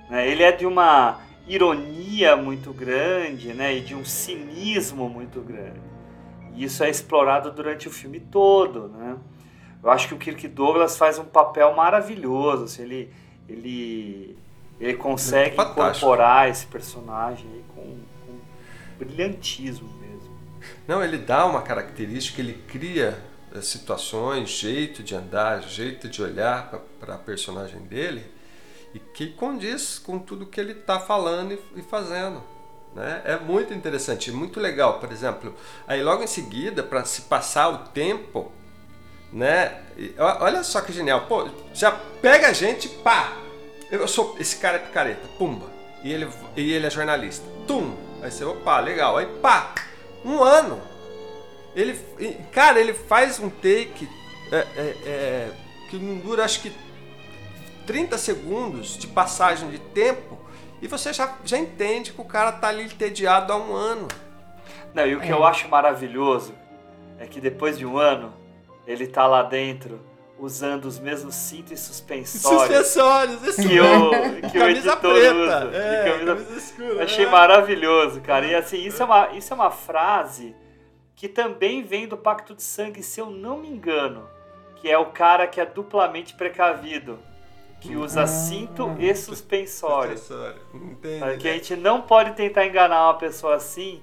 né? 0.09 0.27
Ele 0.27 0.43
é 0.43 0.51
de 0.51 0.65
uma 0.65 1.19
ironia 1.47 2.35
muito 2.35 2.71
grande, 2.73 3.53
né, 3.53 3.75
e 3.75 3.81
de 3.81 3.95
um 3.95 4.03
cinismo 4.05 5.07
muito 5.09 5.39
grande. 5.41 5.79
E 6.53 6.63
isso 6.65 6.83
é 6.83 6.89
explorado 6.89 7.51
durante 7.51 7.87
o 7.87 7.91
filme 7.91 8.19
todo, 8.19 8.89
né? 8.89 9.15
Eu 9.83 9.89
acho 9.89 10.07
que 10.09 10.13
o 10.13 10.17
Kirk 10.17 10.47
Douglas 10.49 10.97
faz 10.97 11.17
um 11.17 11.23
papel 11.23 11.73
maravilhoso, 11.75 12.65
assim, 12.65 12.83
ele, 12.83 13.13
ele, 13.49 14.37
ele 14.79 14.93
consegue 14.95 15.55
incorporar 15.59 16.49
esse 16.49 16.67
personagem 16.67 17.45
aí 17.51 17.63
com, 17.73 17.97
com 18.27 18.37
brilhantismo. 18.99 19.89
Não, 20.87 21.03
ele 21.03 21.17
dá 21.17 21.45
uma 21.45 21.61
característica, 21.61 22.41
ele 22.41 22.63
cria 22.67 23.17
eh, 23.53 23.61
situações, 23.61 24.49
jeito 24.49 25.03
de 25.03 25.15
andar, 25.15 25.61
jeito 25.61 26.07
de 26.07 26.21
olhar 26.21 26.69
para 26.99 27.15
a 27.15 27.17
personagem 27.17 27.81
dele 27.81 28.23
e 28.93 28.99
que 28.99 29.27
condiz 29.27 29.99
com 29.99 30.19
tudo 30.19 30.45
que 30.45 30.59
ele 30.59 30.73
está 30.73 30.99
falando 30.99 31.53
e, 31.53 31.79
e 31.79 31.81
fazendo. 31.81 32.43
Né? 32.93 33.21
É 33.23 33.37
muito 33.37 33.73
interessante, 33.73 34.31
muito 34.31 34.59
legal. 34.59 34.99
Por 34.99 35.11
exemplo, 35.11 35.55
aí 35.87 36.03
logo 36.03 36.23
em 36.23 36.27
seguida, 36.27 36.83
para 36.83 37.05
se 37.05 37.23
passar 37.23 37.69
o 37.69 37.77
tempo, 37.89 38.51
né? 39.31 39.81
e 39.97 40.13
olha 40.17 40.63
só 40.63 40.81
que 40.81 40.91
genial. 40.91 41.25
Pô, 41.27 41.47
já 41.73 41.91
pega 42.21 42.49
a 42.49 42.53
gente, 42.53 42.89
pá! 42.89 43.37
Eu 43.89 44.07
sou 44.07 44.35
esse 44.39 44.55
cara 44.57 44.77
é 44.77 44.79
picareta, 44.79 45.27
pumba. 45.37 45.69
E 46.03 46.11
ele, 46.11 46.27
e 46.55 46.71
ele 46.73 46.87
é 46.87 46.89
jornalista. 46.89 47.45
Tum! 47.67 47.95
Aí 48.21 48.31
você, 48.31 48.43
opa, 48.43 48.79
legal. 48.79 49.17
Aí 49.17 49.25
pá! 49.41 49.73
Um 50.23 50.43
ano! 50.43 50.81
Ele, 51.75 51.97
cara, 52.51 52.79
ele 52.79 52.93
faz 52.93 53.39
um 53.39 53.49
take 53.49 54.07
é, 54.51 54.57
é, 54.57 54.81
é, 55.05 55.51
que 55.89 55.97
não 55.97 56.17
dura 56.17 56.43
acho 56.43 56.61
que 56.61 56.71
30 57.87 58.17
segundos 58.17 58.97
de 58.97 59.07
passagem 59.07 59.69
de 59.69 59.79
tempo 59.79 60.37
e 60.81 60.87
você 60.87 61.13
já, 61.13 61.37
já 61.45 61.57
entende 61.57 62.11
que 62.11 62.19
o 62.19 62.25
cara 62.25 62.51
tá 62.51 62.67
ali 62.67 62.83
entediado 62.83 63.53
há 63.53 63.55
um 63.57 63.73
ano. 63.73 64.07
Não, 64.93 65.05
e 65.07 65.15
o 65.15 65.21
que 65.21 65.29
É. 65.29 65.31
eu 65.31 65.45
acho 65.45 65.69
maravilhoso 65.69 66.53
é 67.17 67.25
que 67.25 67.39
depois 67.39 67.77
de 67.77 67.85
um 67.85 67.97
ano, 67.97 68.33
ele 68.85 69.07
tá 69.07 69.25
lá 69.27 69.43
dentro 69.43 70.01
usando 70.45 70.85
os 70.85 70.97
mesmos 70.99 71.35
cintos 71.35 71.71
e 71.73 71.77
suspensórios. 71.77 72.87
Suspensórios, 72.87 73.43
isso 73.43 73.61
que 73.67 73.79
o, 73.79 74.49
que 74.49 74.57
Camisa 74.59 74.97
preta, 74.97 75.35
usa. 75.35 75.69
é, 75.73 76.03
camisa- 76.11 76.35
camisa 76.35 76.57
escura, 76.57 77.03
Achei 77.03 77.25
é. 77.25 77.29
maravilhoso, 77.29 78.21
cara. 78.21 78.45
E 78.45 78.55
assim, 78.55 78.77
isso 78.83 79.01
é, 79.01 79.05
uma, 79.05 79.29
isso 79.33 79.53
é 79.53 79.55
uma 79.55 79.69
frase 79.71 80.55
que 81.15 81.27
também 81.27 81.83
vem 81.83 82.07
do 82.07 82.17
Pacto 82.17 82.55
de 82.55 82.63
Sangue, 82.63 83.03
se 83.03 83.19
eu 83.19 83.27
não 83.29 83.57
me 83.57 83.69
engano, 83.69 84.27
que 84.77 84.89
é 84.89 84.97
o 84.97 85.05
cara 85.07 85.45
que 85.45 85.61
é 85.61 85.65
duplamente 85.65 86.33
precavido, 86.33 87.19
que 87.79 87.95
usa 87.95 88.25
cinto 88.25 88.95
e 88.99 89.13
suspensório. 89.15 90.17
Suspensório, 90.17 90.61
entende, 90.73 91.19
Sabe, 91.19 91.37
Que 91.37 91.47
a 91.47 91.51
né? 91.51 91.57
gente 91.57 91.75
não 91.75 92.01
pode 92.01 92.31
tentar 92.33 92.65
enganar 92.65 93.03
uma 93.05 93.13
pessoa 93.15 93.55
assim, 93.55 94.01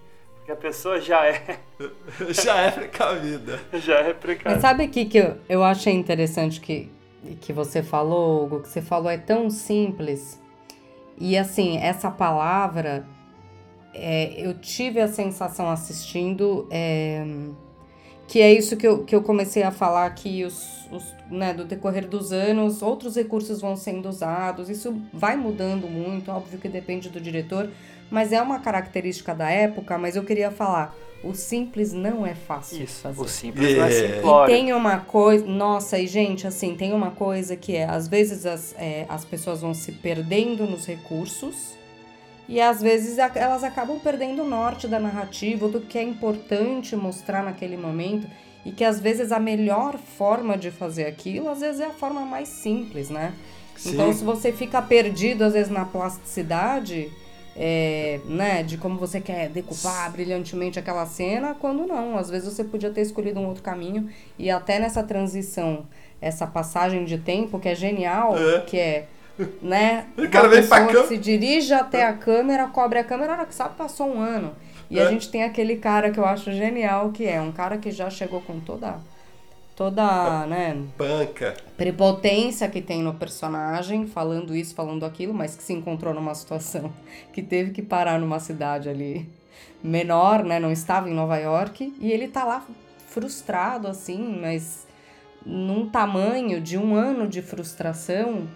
a 0.52 0.56
pessoa 0.56 1.00
já 1.00 1.26
é, 1.26 1.58
Já 2.30 2.56
é 2.60 2.70
precavida. 2.70 3.60
já 3.74 4.00
é 4.00 4.08
Mas 4.08 4.16
precavida. 4.18 4.60
sabe 4.60 4.84
o 4.84 4.88
que, 4.88 5.04
que 5.04 5.18
eu, 5.18 5.36
eu 5.48 5.62
achei 5.64 5.92
interessante 5.92 6.60
que, 6.60 6.90
que 7.40 7.52
você 7.52 7.82
falou, 7.82 8.44
Hugo? 8.44 8.60
Que 8.60 8.68
você 8.68 8.82
falou 8.82 9.10
é 9.10 9.18
tão 9.18 9.50
simples. 9.50 10.40
E 11.18 11.36
assim, 11.36 11.78
essa 11.78 12.10
palavra, 12.10 13.06
é, 13.92 14.34
eu 14.40 14.54
tive 14.54 15.00
a 15.00 15.08
sensação 15.08 15.68
assistindo 15.68 16.66
é, 16.70 17.24
que 18.28 18.40
é 18.40 18.52
isso 18.52 18.76
que 18.76 18.86
eu, 18.86 19.04
que 19.04 19.14
eu 19.16 19.22
comecei 19.22 19.62
a 19.62 19.70
falar 19.70 20.08
que 20.10 20.44
os, 20.44 20.86
os, 20.92 21.14
né, 21.30 21.52
do 21.54 21.64
decorrer 21.64 22.06
dos 22.06 22.30
anos, 22.32 22.82
outros 22.82 23.16
recursos 23.16 23.60
vão 23.60 23.74
sendo 23.74 24.08
usados. 24.08 24.68
Isso 24.70 25.00
vai 25.12 25.36
mudando 25.36 25.88
muito, 25.88 26.30
óbvio 26.30 26.58
que 26.58 26.68
depende 26.68 27.08
do 27.08 27.20
diretor, 27.20 27.68
mas 28.10 28.32
é 28.32 28.40
uma 28.40 28.58
característica 28.60 29.34
da 29.34 29.50
época. 29.50 29.96
Mas 29.98 30.16
eu 30.16 30.24
queria 30.24 30.50
falar, 30.50 30.94
o 31.22 31.34
simples 31.34 31.92
não 31.92 32.26
é 32.26 32.34
fácil 32.34 32.82
Isso, 32.84 33.00
fazer. 33.02 33.20
o 33.20 33.28
simples 33.28 33.76
não 33.76 33.84
é 33.84 33.88
É. 33.88 33.90
E 33.90 34.14
simplório. 34.16 34.54
tem 34.54 34.72
uma 34.72 34.98
coisa. 35.00 35.44
Nossa, 35.46 35.98
e 35.98 36.06
gente, 36.06 36.46
assim, 36.46 36.74
tem 36.74 36.92
uma 36.92 37.10
coisa 37.10 37.56
que 37.56 37.74
é: 37.76 37.84
às 37.84 38.06
vezes 38.08 38.46
as, 38.46 38.74
é, 38.78 39.04
as 39.08 39.24
pessoas 39.24 39.60
vão 39.60 39.74
se 39.74 39.92
perdendo 39.92 40.64
nos 40.66 40.86
recursos. 40.86 41.76
E 42.48 42.62
às 42.62 42.80
vezes 42.80 43.18
elas 43.18 43.62
acabam 43.62 43.98
perdendo 44.00 44.42
o 44.42 44.46
norte 44.48 44.88
da 44.88 44.98
narrativa, 44.98 45.68
do 45.68 45.80
que 45.82 45.98
é 45.98 46.02
importante 46.02 46.96
mostrar 46.96 47.42
naquele 47.44 47.76
momento. 47.76 48.26
E 48.64 48.72
que 48.72 48.84
às 48.84 48.98
vezes 49.00 49.32
a 49.32 49.38
melhor 49.38 49.98
forma 49.98 50.56
de 50.56 50.70
fazer 50.70 51.04
aquilo, 51.06 51.48
às 51.50 51.60
vezes 51.60 51.80
é 51.80 51.86
a 51.86 51.90
forma 51.90 52.22
mais 52.22 52.48
simples, 52.48 53.10
né? 53.10 53.34
Então, 53.84 54.10
Sim. 54.12 54.18
se 54.18 54.24
você 54.24 54.50
fica 54.50 54.80
perdido, 54.82 55.44
às 55.44 55.52
vezes, 55.52 55.70
na 55.70 55.84
plasticidade, 55.84 57.10
é, 57.60 58.20
né, 58.24 58.62
de 58.62 58.78
como 58.78 58.96
você 58.96 59.20
quer 59.20 59.48
decupar 59.48 60.10
brilhantemente 60.12 60.78
aquela 60.78 61.04
cena, 61.06 61.56
quando 61.60 61.84
não. 61.88 62.16
Às 62.16 62.30
vezes 62.30 62.54
você 62.54 62.62
podia 62.62 62.88
ter 62.90 63.00
escolhido 63.00 63.40
um 63.40 63.46
outro 63.48 63.64
caminho. 63.64 64.08
E 64.38 64.48
até 64.48 64.78
nessa 64.78 65.02
transição, 65.02 65.84
essa 66.20 66.46
passagem 66.46 67.04
de 67.04 67.18
tempo, 67.18 67.58
que 67.58 67.68
é 67.68 67.74
genial, 67.74 68.36
É. 68.38 68.60
que 68.60 68.78
é, 68.78 69.06
né, 69.60 70.06
O 70.16 70.28
cara 70.28 70.46
vem 70.48 70.64
pra 70.64 70.86
que 70.86 71.06
se 71.08 71.18
dirige 71.18 71.74
até 71.74 72.06
a 72.06 72.12
câmera, 72.12 72.68
cobre 72.68 73.00
a 73.00 73.04
câmera, 73.04 73.32
a 73.32 73.36
hora 73.38 73.46
que 73.46 73.54
sabe, 73.54 73.74
passou 73.76 74.06
um 74.08 74.20
ano. 74.20 74.52
E 74.90 74.98
a 74.98 75.10
gente 75.10 75.28
tem 75.28 75.42
aquele 75.42 75.76
cara 75.76 76.10
que 76.10 76.18
eu 76.18 76.24
acho 76.24 76.50
genial, 76.52 77.10
que 77.10 77.26
é 77.26 77.40
um 77.40 77.52
cara 77.52 77.76
que 77.76 77.90
já 77.90 78.08
chegou 78.08 78.40
com 78.40 78.58
toda 78.60 78.96
toda, 79.78 80.44
né, 80.46 80.76
Banca. 80.98 81.54
prepotência 81.76 82.68
que 82.68 82.82
tem 82.82 83.00
no 83.00 83.14
personagem, 83.14 84.08
falando 84.08 84.56
isso, 84.56 84.74
falando 84.74 85.06
aquilo, 85.06 85.32
mas 85.32 85.54
que 85.54 85.62
se 85.62 85.72
encontrou 85.72 86.12
numa 86.12 86.34
situação 86.34 86.92
que 87.32 87.40
teve 87.40 87.70
que 87.70 87.80
parar 87.80 88.18
numa 88.18 88.40
cidade 88.40 88.88
ali 88.88 89.30
menor, 89.80 90.42
né, 90.42 90.58
não 90.58 90.72
estava 90.72 91.08
em 91.08 91.14
Nova 91.14 91.36
York, 91.36 91.94
e 92.00 92.10
ele 92.10 92.26
tá 92.26 92.44
lá 92.44 92.66
frustrado 93.06 93.86
assim, 93.86 94.40
mas 94.42 94.84
num 95.46 95.88
tamanho 95.88 96.60
de 96.60 96.76
um 96.76 96.96
ano 96.96 97.28
de 97.28 97.40
frustração. 97.40 98.48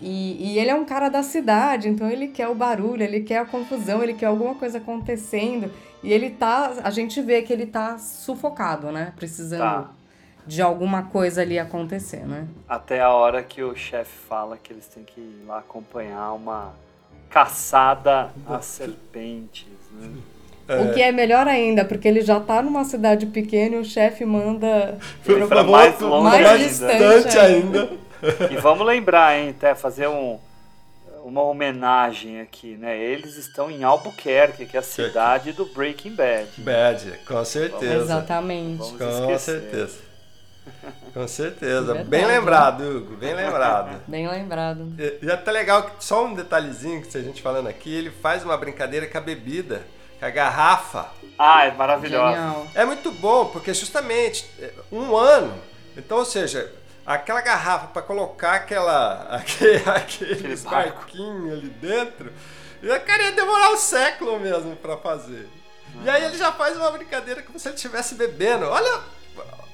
E, 0.00 0.54
e 0.54 0.58
ele 0.58 0.70
é 0.70 0.74
um 0.74 0.86
cara 0.86 1.10
da 1.10 1.22
cidade, 1.22 1.86
então 1.86 2.10
ele 2.10 2.28
quer 2.28 2.48
o 2.48 2.54
barulho, 2.54 3.02
ele 3.02 3.20
quer 3.20 3.38
a 3.38 3.44
confusão, 3.44 4.02
ele 4.02 4.14
quer 4.14 4.26
alguma 4.26 4.54
coisa 4.54 4.78
acontecendo. 4.78 5.70
E 6.02 6.12
ele 6.12 6.30
tá. 6.30 6.72
A 6.82 6.90
gente 6.90 7.22
vê 7.22 7.42
que 7.42 7.52
ele 7.52 7.66
tá 7.66 7.96
sufocado, 7.98 8.90
né? 8.90 9.12
Precisando 9.14 9.60
Tá. 9.60 10.01
De 10.46 10.60
alguma 10.60 11.04
coisa 11.04 11.42
ali 11.42 11.58
acontecer, 11.58 12.26
né? 12.26 12.46
Até 12.68 13.00
a 13.00 13.10
hora 13.10 13.42
que 13.42 13.62
o 13.62 13.74
chefe 13.76 14.12
fala 14.28 14.56
que 14.60 14.72
eles 14.72 14.86
têm 14.86 15.04
que 15.04 15.20
ir 15.20 15.44
lá 15.46 15.58
acompanhar 15.58 16.32
uma 16.32 16.72
caçada 17.30 18.30
às 18.46 18.64
serpentes, 18.64 19.66
né? 19.92 20.10
O 20.68 20.94
que 20.94 21.02
é 21.02 21.10
melhor 21.12 21.46
ainda, 21.48 21.84
porque 21.84 22.06
ele 22.08 22.22
já 22.22 22.38
tá 22.40 22.62
numa 22.62 22.84
cidade 22.84 23.26
pequena 23.26 23.76
e 23.76 23.78
o 23.80 23.84
chefe 23.84 24.24
manda 24.24 24.96
Pra, 25.24 25.46
pra 25.46 25.64
mais 25.64 25.98
longe 26.00 26.22
mais 26.22 26.82
ainda. 26.82 27.18
distante 27.18 27.38
ainda. 27.38 27.90
E 28.50 28.56
vamos 28.56 28.86
lembrar, 28.86 29.36
hein, 29.36 29.50
até 29.50 29.74
fazer 29.74 30.06
um, 30.08 30.38
uma 31.24 31.42
homenagem 31.42 32.40
aqui, 32.40 32.76
né? 32.76 32.96
Eles 32.96 33.36
estão 33.36 33.70
em 33.70 33.82
Albuquerque, 33.82 34.64
que 34.64 34.76
é 34.76 34.80
a 34.80 34.82
cidade 34.82 35.52
do 35.52 35.66
Breaking 35.66 36.14
Bad. 36.14 36.48
Bad, 36.58 37.12
com 37.26 37.44
certeza. 37.44 37.94
Exatamente. 38.04 38.78
Vamos 38.78 38.98
Com 38.98 39.10
esquecer. 39.32 39.60
certeza. 39.60 39.98
Com 41.12 41.26
certeza. 41.28 41.86
Verdade. 41.86 42.08
Bem 42.08 42.26
lembrado, 42.26 42.82
Hugo, 42.82 43.16
bem 43.16 43.34
lembrado. 43.34 44.02
Bem 44.06 44.28
lembrado. 44.28 44.92
E 44.98 45.18
já 45.22 45.36
tá 45.36 45.50
legal 45.50 45.82
que 45.82 46.04
só 46.04 46.24
um 46.24 46.34
detalhezinho 46.34 47.02
que 47.02 47.16
a 47.16 47.22
gente 47.22 47.42
falando 47.42 47.68
aqui, 47.68 47.92
ele 47.92 48.10
faz 48.10 48.44
uma 48.44 48.56
brincadeira 48.56 49.06
com 49.06 49.18
a 49.18 49.20
bebida, 49.20 49.82
com 50.18 50.26
a 50.26 50.30
garrafa. 50.30 51.10
Ah, 51.38 51.64
é 51.64 51.72
maravilhosa. 51.72 52.36
Genial. 52.36 52.66
É 52.74 52.84
muito 52.84 53.10
bom, 53.10 53.46
porque 53.46 53.74
justamente 53.74 54.48
é, 54.58 54.72
um 54.90 55.16
ano. 55.16 55.54
Então, 55.96 56.18
ou 56.18 56.24
seja, 56.24 56.72
aquela 57.04 57.40
garrafa 57.40 57.88
para 57.88 58.02
colocar 58.02 58.54
aquela 58.54 59.26
aquele, 59.36 59.82
aquele 59.88 60.56
barquinho 60.56 61.52
ali 61.52 61.68
dentro, 61.68 62.32
eu 62.82 62.98
queria 63.00 63.32
demorar 63.32 63.70
um 63.70 63.76
século 63.76 64.38
mesmo 64.40 64.76
para 64.76 64.96
fazer. 64.96 65.48
E 66.04 66.08
aí 66.08 66.24
ele 66.24 66.38
já 66.38 66.50
faz 66.52 66.76
uma 66.76 66.90
brincadeira 66.90 67.42
como 67.42 67.58
se 67.58 67.68
ele 67.68 67.74
estivesse 67.74 68.14
bebendo. 68.14 68.66
Olha, 68.66 69.02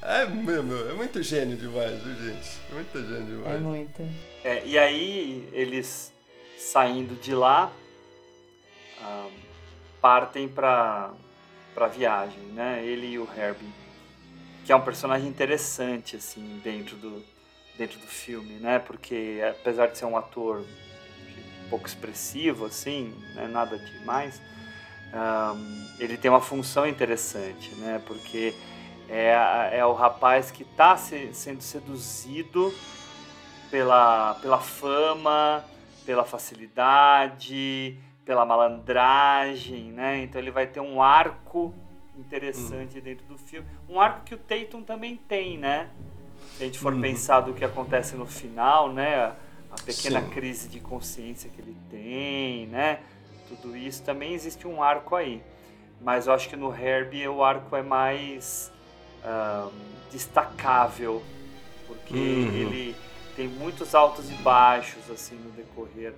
é, 0.01 0.25
meu, 0.25 0.89
é 0.89 0.93
muito 0.93 1.21
gênio 1.21 1.57
demais, 1.57 2.01
viu, 2.01 2.15
gente? 2.15 2.59
Muito 2.71 2.99
gênio 3.07 3.25
demais. 3.25 3.55
É 3.55 3.59
muito. 3.59 4.01
É, 4.43 4.65
e 4.65 4.77
aí 4.77 5.49
eles 5.51 6.13
saindo 6.57 7.15
de 7.15 7.33
lá 7.33 7.71
ah, 9.01 9.29
partem 10.01 10.47
para 10.47 11.11
para 11.73 11.87
viagem, 11.87 12.41
né? 12.53 12.83
Ele 12.83 13.07
e 13.07 13.19
o 13.19 13.27
Herbie, 13.37 13.69
que 14.65 14.71
é 14.71 14.75
um 14.75 14.81
personagem 14.81 15.27
interessante 15.27 16.15
assim 16.15 16.59
dentro 16.63 16.95
do 16.97 17.23
dentro 17.77 17.97
do 17.99 18.07
filme, 18.07 18.55
né? 18.55 18.79
Porque 18.79 19.39
apesar 19.49 19.87
de 19.87 19.97
ser 19.97 20.05
um 20.05 20.17
ator 20.17 20.65
pouco 21.69 21.87
expressivo 21.87 22.65
assim, 22.65 23.13
né? 23.35 23.47
nada 23.47 23.77
demais, 23.77 24.41
ah, 25.13 25.55
ele 25.99 26.17
tem 26.17 26.29
uma 26.29 26.41
função 26.41 26.87
interessante, 26.87 27.73
né? 27.75 28.01
Porque 28.05 28.53
é, 29.09 29.77
é 29.79 29.85
o 29.85 29.93
rapaz 29.93 30.51
que 30.51 30.63
está 30.63 30.95
sendo 30.97 31.61
seduzido 31.61 32.73
pela, 33.71 34.35
pela 34.35 34.59
fama, 34.59 35.63
pela 36.05 36.23
facilidade, 36.23 37.97
pela 38.25 38.45
malandragem, 38.45 39.91
né? 39.91 40.23
Então 40.23 40.39
ele 40.39 40.51
vai 40.51 40.67
ter 40.67 40.79
um 40.79 41.01
arco 41.01 41.73
interessante 42.17 42.99
dentro 43.01 43.25
do 43.25 43.37
filme. 43.37 43.67
Um 43.87 43.99
arco 43.99 44.23
que 44.23 44.35
o 44.35 44.37
Tatum 44.37 44.83
também 44.83 45.15
tem, 45.15 45.57
né? 45.57 45.89
Se 46.57 46.63
a 46.63 46.65
gente 46.65 46.79
for 46.79 46.93
Uhum. 46.93 47.01
pensar 47.01 47.41
do 47.41 47.53
que 47.53 47.63
acontece 47.63 48.15
no 48.15 48.25
final, 48.25 48.91
né? 48.91 49.15
A, 49.15 49.35
a 49.71 49.75
pequena 49.75 50.21
Sim. 50.21 50.29
crise 50.29 50.67
de 50.67 50.79
consciência 50.79 51.49
que 51.49 51.61
ele 51.61 51.75
tem, 51.89 52.67
né? 52.67 52.99
Tudo 53.47 53.75
isso 53.75 54.03
também 54.03 54.33
existe 54.33 54.67
um 54.67 54.83
arco 54.83 55.15
aí. 55.15 55.41
Mas 56.01 56.27
eu 56.27 56.33
acho 56.33 56.47
que 56.49 56.55
no 56.55 56.75
Herbie 56.75 57.27
o 57.27 57.43
arco 57.43 57.75
é 57.75 57.81
mais 57.81 58.71
destacável, 60.11 61.23
porque 61.87 62.13
Uhum. 62.13 62.53
ele 62.53 62.95
tem 63.35 63.47
muitos 63.47 63.93
altos 63.95 64.29
e 64.29 64.33
baixos 64.35 65.09
assim 65.09 65.35
no 65.35 65.51
decorrer 65.51 66.13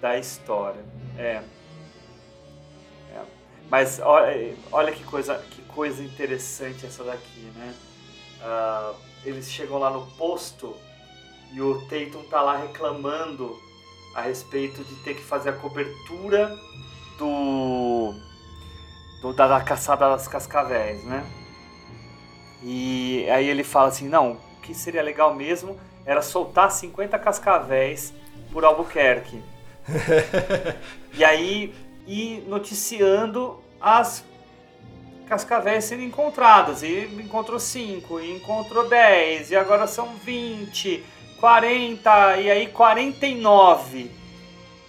da 0.00 0.16
história. 0.18 0.84
É. 1.16 1.42
É. 3.14 3.22
Mas 3.70 4.00
olha, 4.00 4.54
olha 4.72 4.92
que 4.92 5.04
coisa 5.04 5.36
que 5.50 5.62
coisa 5.62 6.02
interessante 6.02 6.86
essa 6.86 7.04
daqui, 7.04 7.40
né? 7.56 7.74
Ah, 8.40 8.92
eles 9.24 9.50
chegam 9.50 9.78
lá 9.78 9.90
no 9.90 10.06
posto 10.16 10.74
e 11.52 11.60
o 11.60 11.80
Tatum 11.88 12.22
tá 12.30 12.40
lá 12.40 12.56
reclamando 12.56 13.56
a 14.14 14.22
respeito 14.22 14.82
de 14.84 14.94
ter 14.96 15.14
que 15.14 15.22
fazer 15.22 15.50
a 15.50 15.52
cobertura 15.52 16.56
do, 17.18 18.14
do 19.20 19.32
da, 19.32 19.48
da 19.48 19.60
caçada 19.60 20.08
das 20.08 20.26
cascavéis, 20.28 21.04
né? 21.04 21.24
E 22.62 23.28
aí 23.30 23.48
ele 23.48 23.64
fala 23.64 23.88
assim, 23.88 24.08
não, 24.08 24.32
o 24.32 24.60
que 24.62 24.74
seria 24.74 25.02
legal 25.02 25.34
mesmo 25.34 25.78
era 26.04 26.22
soltar 26.22 26.70
50 26.70 27.18
cascavéis 27.18 28.12
por 28.52 28.64
Albuquerque. 28.64 29.42
e 31.14 31.24
aí 31.24 31.74
ir 32.06 32.44
noticiando 32.48 33.62
as 33.80 34.24
cascavéis 35.28 35.84
sendo 35.84 36.02
encontradas. 36.02 36.82
E 36.82 37.04
encontrou 37.22 37.60
5, 37.60 38.20
e 38.20 38.36
encontrou 38.36 38.88
10, 38.88 39.50
e 39.50 39.56
agora 39.56 39.86
são 39.86 40.14
20, 40.16 41.04
40, 41.38 42.36
e 42.38 42.50
aí 42.50 42.66
49. 42.68 44.10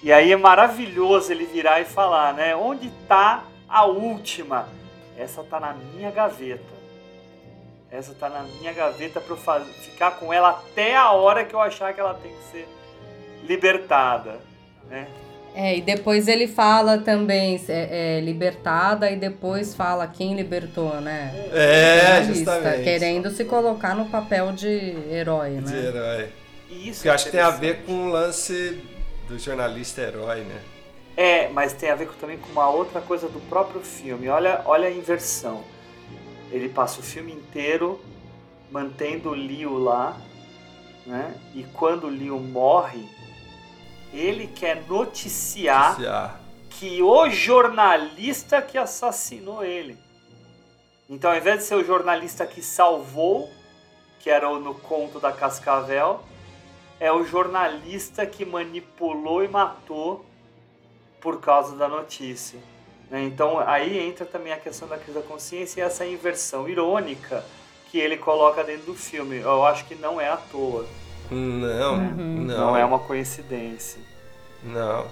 E 0.02 0.14
aí 0.14 0.32
é 0.32 0.38
maravilhoso 0.38 1.32
ele 1.32 1.46
virar 1.46 1.82
e 1.82 1.86
falar, 1.86 2.34
né? 2.34 2.56
Onde 2.56 2.90
tá 3.08 3.44
a 3.68 3.86
última? 3.86 4.70
Essa 5.18 5.44
tá 5.44 5.60
na 5.60 5.74
minha 5.74 6.10
gaveta. 6.10 6.79
Essa 7.92 8.14
tá 8.14 8.30
na 8.30 8.44
minha 8.44 8.72
gaveta 8.72 9.20
para 9.20 9.34
eu 9.34 9.38
faz- 9.38 9.68
ficar 9.78 10.12
com 10.12 10.32
ela 10.32 10.50
até 10.50 10.96
a 10.96 11.12
hora 11.12 11.44
que 11.44 11.54
eu 11.56 11.60
achar 11.62 11.94
que 11.94 12.00
ela 12.00 12.14
tem 12.14 12.32
que 12.32 12.44
ser 12.52 12.68
libertada, 13.44 14.40
né? 14.90 15.08
É, 15.56 15.78
e 15.78 15.82
depois 15.82 16.28
ele 16.28 16.48
fala 16.48 17.00
também, 17.00 17.60
é, 17.68 18.18
é, 18.18 18.22
libertada, 18.22 19.10
e 19.10 19.16
depois 19.16 19.74
fala 19.74 20.06
quem 20.08 20.36
libertou, 20.36 21.02
né? 21.02 21.34
É, 21.52 22.24
justamente. 22.24 22.84
Querendo 22.84 23.32
se 23.32 23.44
colocar 23.46 23.96
no 23.96 24.06
papel 24.06 24.52
de 24.52 24.68
herói, 25.10 25.56
De 25.56 25.74
né? 25.74 25.86
herói. 25.88 26.30
E 26.70 26.90
isso 26.90 27.02
Que 27.02 27.08
eu 27.08 27.12
é 27.12 27.16
acho 27.16 27.26
que 27.26 27.32
tem 27.32 27.40
a 27.42 27.50
ver 27.50 27.84
com 27.84 28.06
o 28.06 28.10
lance 28.10 28.80
do 29.28 29.40
jornalista 29.40 30.02
herói, 30.02 30.42
né? 30.42 30.62
É, 31.18 31.48
mas 31.50 31.74
tem 31.74 31.90
a 31.90 31.96
ver 31.96 32.08
também 32.22 32.38
com 32.38 32.50
uma 32.52 32.70
outra 32.70 33.02
coisa 33.02 33.28
do 33.28 33.40
próprio 33.50 33.82
filme. 33.82 34.30
Olha, 34.30 34.62
olha 34.66 34.88
a 34.88 34.92
inversão. 34.92 35.64
Ele 36.52 36.70
passa 36.70 37.00
o 37.00 37.04
filme 37.04 37.32
inteiro 37.32 38.00
mantendo 38.72 39.30
o 39.30 39.34
Leo 39.36 39.78
lá, 39.78 40.18
né? 41.06 41.36
E 41.56 41.64
quando 41.64 42.06
o 42.06 42.10
Leo 42.10 42.40
morre, 42.40 43.08
ele 44.14 44.48
quer 44.48 44.84
noticiar 44.88 45.90
Noticiar. 45.92 46.40
que 46.70 47.02
o 47.02 47.30
jornalista 47.30 48.62
que 48.62 48.78
assassinou 48.78 49.64
ele. 49.64 49.98
Então, 51.10 51.32
ao 51.32 51.38
invés 51.38 51.60
de 51.60 51.66
ser 51.66 51.76
o 51.76 51.84
jornalista 51.84 52.46
que 52.46 52.62
salvou, 52.62 53.50
que 54.20 54.30
era 54.30 54.50
o- 54.50 54.60
no 54.60 54.76
conto 54.76 55.20
da 55.20 55.32
Cascavel, 55.32 56.22
é 57.00 57.12
o 57.12 57.24
jornalista 57.26 58.26
que 58.26 58.46
manipulou 58.46 59.44
e 59.44 59.48
matou 59.48 60.26
por 61.22 61.40
causa 61.40 61.76
da 61.76 61.88
notícia. 61.88 62.60
Né? 63.10 63.24
Então, 63.24 63.60
aí 63.60 63.98
entra 64.00 64.26
também 64.26 64.54
a 64.54 64.58
questão 64.58 64.88
da 64.88 64.98
crise 64.98 65.18
da 65.18 65.26
consciência 65.26 65.82
e 65.82 65.84
essa 65.84 66.06
inversão 66.06 66.68
irônica 66.70 67.44
que 67.90 67.98
ele 67.98 68.18
coloca 68.18 68.64
dentro 68.64 68.86
do 68.88 68.96
filme. 68.96 69.38
Eu 69.38 69.66
acho 69.66 69.86
que 69.86 69.96
não 69.96 70.22
é 70.22 70.30
à 70.30 70.38
toa. 70.38 70.86
Não, 71.32 71.98
não. 71.98 72.58
Não 72.58 72.78
é 72.78 72.86
uma 72.86 73.00
coincidência. 73.00 74.00
Não, 74.64 75.08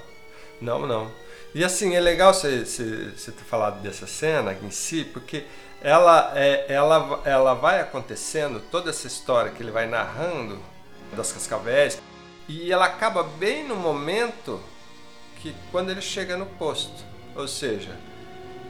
não, 0.62 0.86
não. 0.86 1.12
E 1.56 1.64
assim, 1.64 1.96
é 1.96 2.00
legal 2.00 2.34
você, 2.34 2.66
você, 2.66 3.12
você 3.16 3.32
ter 3.32 3.44
falado 3.44 3.82
dessa 3.82 4.06
cena 4.06 4.54
em 4.62 4.70
si, 4.70 5.04
porque 5.06 5.46
ela, 5.82 6.34
é, 6.36 6.66
ela, 6.72 7.22
ela 7.24 7.54
vai 7.54 7.80
acontecendo, 7.80 8.60
toda 8.72 8.90
essa 8.90 9.08
história 9.08 9.52
que 9.52 9.64
ele 9.64 9.72
vai 9.72 9.88
narrando 9.88 10.60
das 11.16 11.32
cascavéis, 11.32 12.02
e 12.48 12.72
ela 12.72 12.86
acaba 12.86 13.24
bem 13.24 13.68
no 13.68 13.76
momento 13.76 14.60
que 15.38 15.56
quando 15.72 15.90
ele 15.90 16.02
chega 16.02 16.36
no 16.38 16.46
posto. 16.46 17.07
Ou 17.38 17.48
seja, 17.48 17.92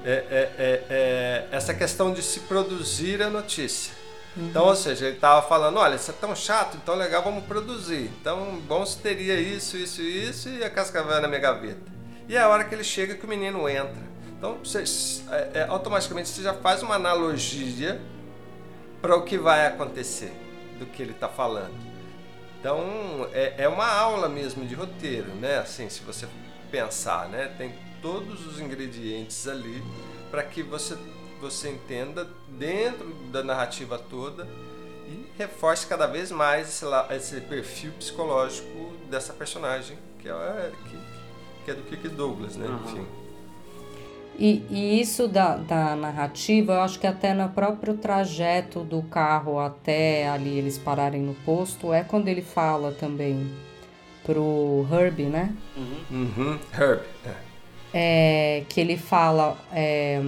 é, 0.04 0.12
é, 0.12 0.52
é, 0.58 0.84
é 0.90 1.48
essa 1.52 1.74
questão 1.74 2.14
de 2.14 2.22
se 2.22 2.42
produzir 2.42 3.22
a 3.24 3.30
notícia. 3.30 3.94
Então, 4.36 4.66
ou 4.66 4.76
seja, 4.76 5.06
ele 5.08 5.16
estava 5.16 5.48
falando, 5.48 5.80
olha, 5.80 5.96
isso 5.96 6.12
é 6.12 6.14
tão 6.14 6.36
chato, 6.36 6.78
então 6.78 6.94
legal, 6.96 7.24
vamos 7.24 7.44
produzir. 7.46 8.12
Então, 8.22 8.60
bom 8.68 8.86
se 8.86 9.00
teria 9.00 9.40
isso, 9.40 9.76
isso 9.78 10.02
e 10.02 10.30
isso, 10.30 10.50
e 10.50 10.64
a 10.64 10.70
casca 10.70 11.02
vai 11.02 11.20
na 11.20 11.28
minha 11.28 11.40
gaveta. 11.40 11.92
E 12.30 12.36
é 12.36 12.42
a 12.42 12.48
hora 12.48 12.64
que 12.64 12.76
ele 12.76 12.84
chega 12.84 13.16
que 13.16 13.26
o 13.26 13.28
menino 13.28 13.68
entra. 13.68 14.08
Então, 14.38 14.60
você, 14.64 14.84
é, 15.32 15.62
é, 15.62 15.66
automaticamente 15.68 16.30
você 16.30 16.44
já 16.44 16.54
faz 16.54 16.84
uma 16.84 16.96
analogia 16.96 18.00
para 19.02 19.16
o 19.16 19.24
que 19.24 19.38
vai 19.38 19.66
acontecer 19.66 20.32
do 20.78 20.86
que 20.86 21.02
ele 21.02 21.14
está 21.14 21.28
falando. 21.28 21.74
Então, 22.60 23.28
é, 23.34 23.56
é 23.58 23.68
uma 23.68 23.88
aula 23.88 24.30
mesmo 24.30 24.66
de 24.66 24.76
roteiro, 24.76 25.30
né? 25.36 25.58
Assim, 25.58 25.90
se 25.90 26.02
você 26.02 26.28
pensar, 26.70 27.28
né? 27.30 27.52
Tem 27.58 27.74
todos 28.02 28.46
os 28.46 28.60
ingredientes 28.60 29.48
ali 29.48 29.84
para 30.30 30.44
que 30.44 30.64
você 30.64 30.98
você 31.40 31.70
entenda 31.70 32.28
dentro 32.48 33.14
da 33.32 33.44
narrativa 33.44 33.98
toda 33.98 34.48
e 35.08 35.26
reforce 35.38 35.86
cada 35.88 36.08
vez 36.08 36.32
mais 36.32 36.68
esse, 36.68 36.86
esse 37.16 37.42
perfil 37.42 37.92
psicológico 37.94 38.94
dessa 39.10 39.34
personagem 39.34 39.98
que 40.20 40.28
é, 40.28 40.72
que, 40.90 40.98
que 41.64 41.72
é 41.72 41.74
do 41.74 41.84
Kirk 41.84 42.10
Douglas, 42.10 42.56
né? 42.56 42.68
Uhum. 42.68 42.76
Enfim. 42.86 43.08
E, 44.40 44.64
e, 44.70 45.02
isso 45.02 45.28
da, 45.28 45.56
da 45.58 45.96
narrativa, 45.96 46.74
eu 46.74 46.82
acho 46.82 47.00
que 47.00 47.08
até 47.08 47.34
no 47.34 47.50
próprio 47.50 47.98
trajeto 47.98 48.84
do 48.84 49.02
carro 49.04 49.60
até 49.60 50.30
ali 50.30 50.58
eles 50.58 50.78
pararem 50.78 51.22
no 51.22 51.34
posto, 51.34 51.92
é 51.92 52.04
quando 52.04 52.28
ele 52.28 52.44
fala 52.44 52.92
também 52.92 53.52
pro 54.24 54.86
Herbie, 54.92 55.24
né? 55.24 55.56
Uhum. 55.76 56.04
Uhum. 56.12 56.60
Herb. 56.78 57.02
É. 57.26 57.47
é. 57.94 58.64
que 58.70 58.80
ele 58.80 58.98
fala. 58.98 59.58
É, 59.72 60.22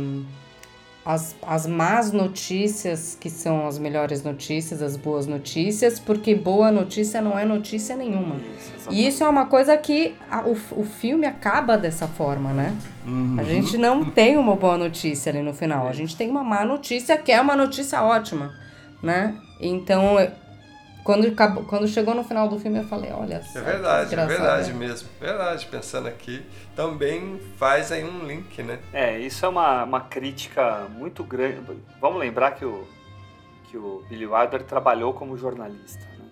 as, 1.09 1.35
as 1.41 1.65
más 1.65 2.11
notícias 2.11 3.17
que 3.19 3.31
são 3.31 3.65
as 3.65 3.79
melhores 3.79 4.23
notícias, 4.23 4.79
as 4.79 4.95
boas 4.95 5.25
notícias, 5.25 5.99
porque 5.99 6.35
boa 6.35 6.71
notícia 6.71 7.19
não 7.19 7.37
é 7.37 7.43
notícia 7.43 7.95
nenhuma. 7.95 8.35
Isso, 8.35 8.91
e 8.91 9.07
isso 9.07 9.23
é 9.23 9.27
uma 9.27 9.47
coisa 9.47 9.75
que 9.75 10.13
a, 10.29 10.41
o, 10.41 10.51
o 10.71 10.83
filme 10.83 11.25
acaba 11.25 11.77
dessa 11.79 12.07
forma, 12.07 12.53
né? 12.53 12.75
Uhum. 13.07 13.37
A 13.39 13.43
gente 13.43 13.75
não 13.75 14.05
tem 14.05 14.37
uma 14.37 14.55
boa 14.55 14.77
notícia 14.77 15.31
ali 15.31 15.41
no 15.41 15.51
final, 15.51 15.87
a 15.87 15.93
gente 15.93 16.15
tem 16.15 16.29
uma 16.29 16.43
má 16.43 16.63
notícia 16.63 17.17
que 17.17 17.31
é 17.31 17.41
uma 17.41 17.55
notícia 17.55 18.03
ótima, 18.03 18.53
né? 19.01 19.35
Então 19.59 20.15
quando, 21.09 21.65
quando 21.65 21.87
chegou 21.87 22.13
no 22.13 22.23
final 22.23 22.47
do 22.47 22.59
filme, 22.59 22.77
eu 22.77 22.83
falei, 22.83 23.11
olha 23.11 23.41
só. 23.41 23.57
É 23.57 23.61
verdade, 23.63 24.13
é 24.13 24.25
verdade 24.27 24.73
mesmo. 24.73 25.09
Verdade, 25.19 25.65
pensando 25.65 26.07
aqui, 26.07 26.45
também 26.75 27.39
faz 27.57 27.91
aí 27.91 28.03
um 28.03 28.27
link, 28.27 28.61
né? 28.61 28.77
É, 28.93 29.17
isso 29.17 29.43
é 29.43 29.49
uma, 29.49 29.85
uma 29.85 30.01
crítica 30.01 30.87
muito 30.91 31.23
grande. 31.23 31.61
Vamos 31.99 32.19
lembrar 32.19 32.51
que 32.51 32.63
o, 32.63 32.87
que 33.63 33.75
o 33.75 34.05
Billy 34.07 34.27
Wilder 34.27 34.61
trabalhou 34.61 35.11
como 35.11 35.35
jornalista. 35.35 35.99
Né? 35.99 36.29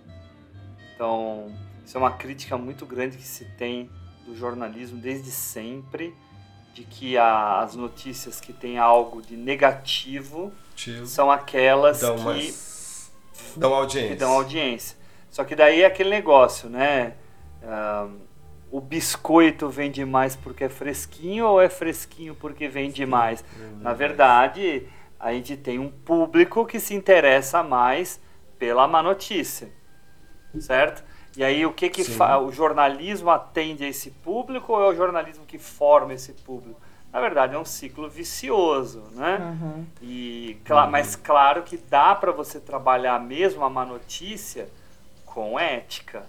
Então, 0.94 1.52
isso 1.84 1.98
é 1.98 2.00
uma 2.00 2.12
crítica 2.12 2.56
muito 2.56 2.86
grande 2.86 3.18
que 3.18 3.28
se 3.28 3.46
tem 3.58 3.90
do 4.28 4.38
jornalismo 4.38 5.00
desde 5.00 5.32
sempre, 5.32 6.14
de 6.76 6.84
que 6.84 7.18
a, 7.18 7.62
as 7.62 7.74
notícias 7.74 8.40
que 8.40 8.54
têm 8.54 8.78
algo 8.78 9.24
de 9.24 9.36
negativo 9.36 10.54
Tio. 10.76 11.08
são 11.08 11.32
aquelas 11.32 12.00
que. 12.02 12.06
Umas 12.06 12.77
Dão 13.56 13.74
audiência. 13.74 14.16
dão 14.16 14.32
audiência. 14.34 14.98
Só 15.30 15.44
que 15.44 15.56
daí 15.56 15.82
é 15.82 15.86
aquele 15.86 16.10
negócio, 16.10 16.70
né? 16.70 17.14
Um, 17.62 18.20
o 18.72 18.82
biscoito 18.82 19.70
vende 19.70 20.04
mais 20.04 20.36
porque 20.36 20.66
é 20.66 20.70
fresquinho 20.70 21.48
ou 21.48 21.62
é 21.62 21.70
fresquinho 21.70 22.36
porque 22.36 22.68
vende 22.68 23.06
mais? 23.06 23.44
Na 23.80 23.94
verdade, 23.94 24.88
a 25.20 25.32
gente 25.34 25.56
tem 25.56 25.80
um 25.80 25.90
público 25.90 26.66
que 26.66 26.80
se 26.80 26.94
interessa 26.94 27.64
mais 27.64 28.20
pela 28.60 28.88
má 28.88 29.02
notícia, 29.02 29.70
certo? 30.60 31.04
E 31.36 31.44
aí 31.44 31.66
o 31.66 31.72
que 31.72 31.90
que 31.90 32.02
o 32.02 32.52
jornalismo 32.52 33.30
atende 33.30 33.84
a 33.84 33.88
esse 33.88 34.12
público 34.12 34.74
ou 34.74 34.84
é 34.84 34.88
o 34.88 34.96
jornalismo 34.96 35.46
que 35.46 35.58
forma 35.58 36.14
esse 36.14 36.34
público? 36.34 36.82
Na 37.12 37.22
verdade 37.22 37.56
é 37.56 37.60
um 37.60 37.66
ciclo 37.66 38.10
vicioso, 38.10 39.04
né? 39.14 39.38
Uhum. 39.40 39.86
E, 40.02 40.58
cl 40.66 40.74
uhum. 40.74 40.92
Mas 40.92 41.16
claro 41.16 41.64
que 41.64 41.78
dá 41.78 42.14
para 42.14 42.32
você 42.32 42.60
trabalhar 42.60 43.20
mesmo 43.20 43.64
a 43.64 43.70
má 43.70 43.86
notícia 43.86 44.70
com 45.26 45.60
ética. 45.60 46.26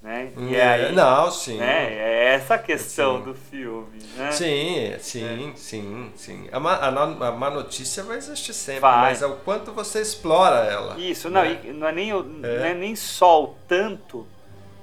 Né? 0.00 0.32
E 0.36 0.54
é, 0.54 0.68
aí, 0.68 0.94
não, 0.94 1.28
sim. 1.28 1.58
Né? 1.58 1.92
É 1.94 2.34
essa 2.34 2.54
a 2.54 2.58
questão 2.58 3.18
sim. 3.18 3.24
do 3.24 3.34
filme, 3.34 3.98
né? 4.16 4.30
Sim, 4.30 4.94
sim, 5.00 5.50
é. 5.50 5.56
sim, 5.56 6.12
sim. 6.14 6.48
A 6.52 6.60
má, 6.60 6.74
a, 6.74 6.88
a 6.88 7.32
má 7.32 7.50
notícia 7.50 8.04
vai 8.04 8.16
existir 8.16 8.52
sempre, 8.52 8.82
vai. 8.82 9.00
mas 9.00 9.22
é 9.22 9.26
o 9.26 9.36
quanto 9.38 9.72
você 9.72 10.00
explora 10.00 10.64
ela. 10.66 10.98
Isso, 11.00 11.28
não, 11.28 11.42
né? 11.42 11.60
não, 11.74 11.88
é 11.88 11.92
nem, 11.92 12.10
é. 12.10 12.14
não 12.14 12.64
é 12.64 12.74
nem 12.74 12.94
só 12.94 13.42
o 13.42 13.56
tanto, 13.66 14.24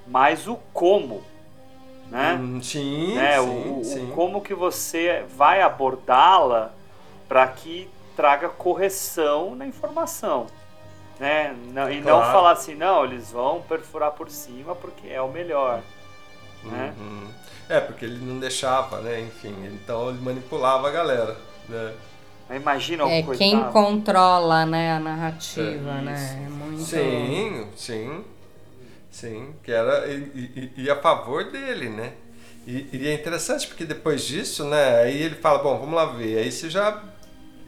mas 0.06 0.46
o 0.46 0.56
como 0.74 1.24
né? 2.10 2.38
Hum, 2.40 2.62
sim, 2.62 3.14
né? 3.14 3.40
sim, 3.40 3.78
o, 3.80 3.84
sim. 3.84 4.10
O, 4.10 4.14
como 4.14 4.40
que 4.40 4.54
você 4.54 5.24
vai 5.36 5.60
abordá-la 5.62 6.72
para 7.28 7.46
que 7.48 7.88
traga 8.14 8.48
correção 8.48 9.54
na 9.54 9.66
informação, 9.66 10.46
né? 11.18 11.54
Não, 11.72 11.90
e 11.90 12.00
claro. 12.00 12.18
não 12.18 12.32
falar 12.32 12.52
assim, 12.52 12.74
não, 12.74 13.04
eles 13.04 13.30
vão 13.30 13.62
perfurar 13.62 14.12
por 14.12 14.30
cima 14.30 14.74
porque 14.74 15.08
é 15.08 15.20
o 15.20 15.28
melhor, 15.28 15.82
né? 16.64 16.94
Uhum. 16.98 17.28
É, 17.68 17.80
porque 17.80 18.04
ele 18.04 18.24
não 18.24 18.38
deixava, 18.38 19.00
né? 19.00 19.20
Enfim, 19.20 19.54
então 19.66 20.08
ele 20.10 20.20
manipulava 20.20 20.88
a 20.88 20.90
galera, 20.90 21.36
né? 21.68 21.92
Imagina 22.54 23.02
é 23.04 23.22
coitado. 23.22 23.38
quem 23.38 23.64
controla, 23.72 24.64
né, 24.64 24.92
a 24.92 25.00
narrativa, 25.00 25.90
é, 25.98 26.00
né? 26.02 26.44
É 26.46 26.48
muito... 26.48 26.82
Sim, 26.82 27.66
sim. 27.74 28.24
Sim, 29.16 29.54
que 29.62 29.72
era 29.72 30.06
e, 30.08 30.70
e, 30.76 30.82
e 30.82 30.90
a 30.90 30.96
favor 30.96 31.50
dele, 31.50 31.88
né? 31.88 32.12
E, 32.66 32.86
e, 32.92 33.08
é 33.08 33.14
interessante 33.14 33.66
porque 33.66 33.86
depois 33.86 34.22
disso, 34.22 34.62
né? 34.66 35.00
Aí 35.00 35.22
ele 35.22 35.36
fala, 35.36 35.58
bom, 35.62 35.78
vamos 35.78 35.94
lá 35.94 36.04
ver. 36.04 36.36
Aí 36.36 36.52
você 36.52 36.68
já, 36.68 37.02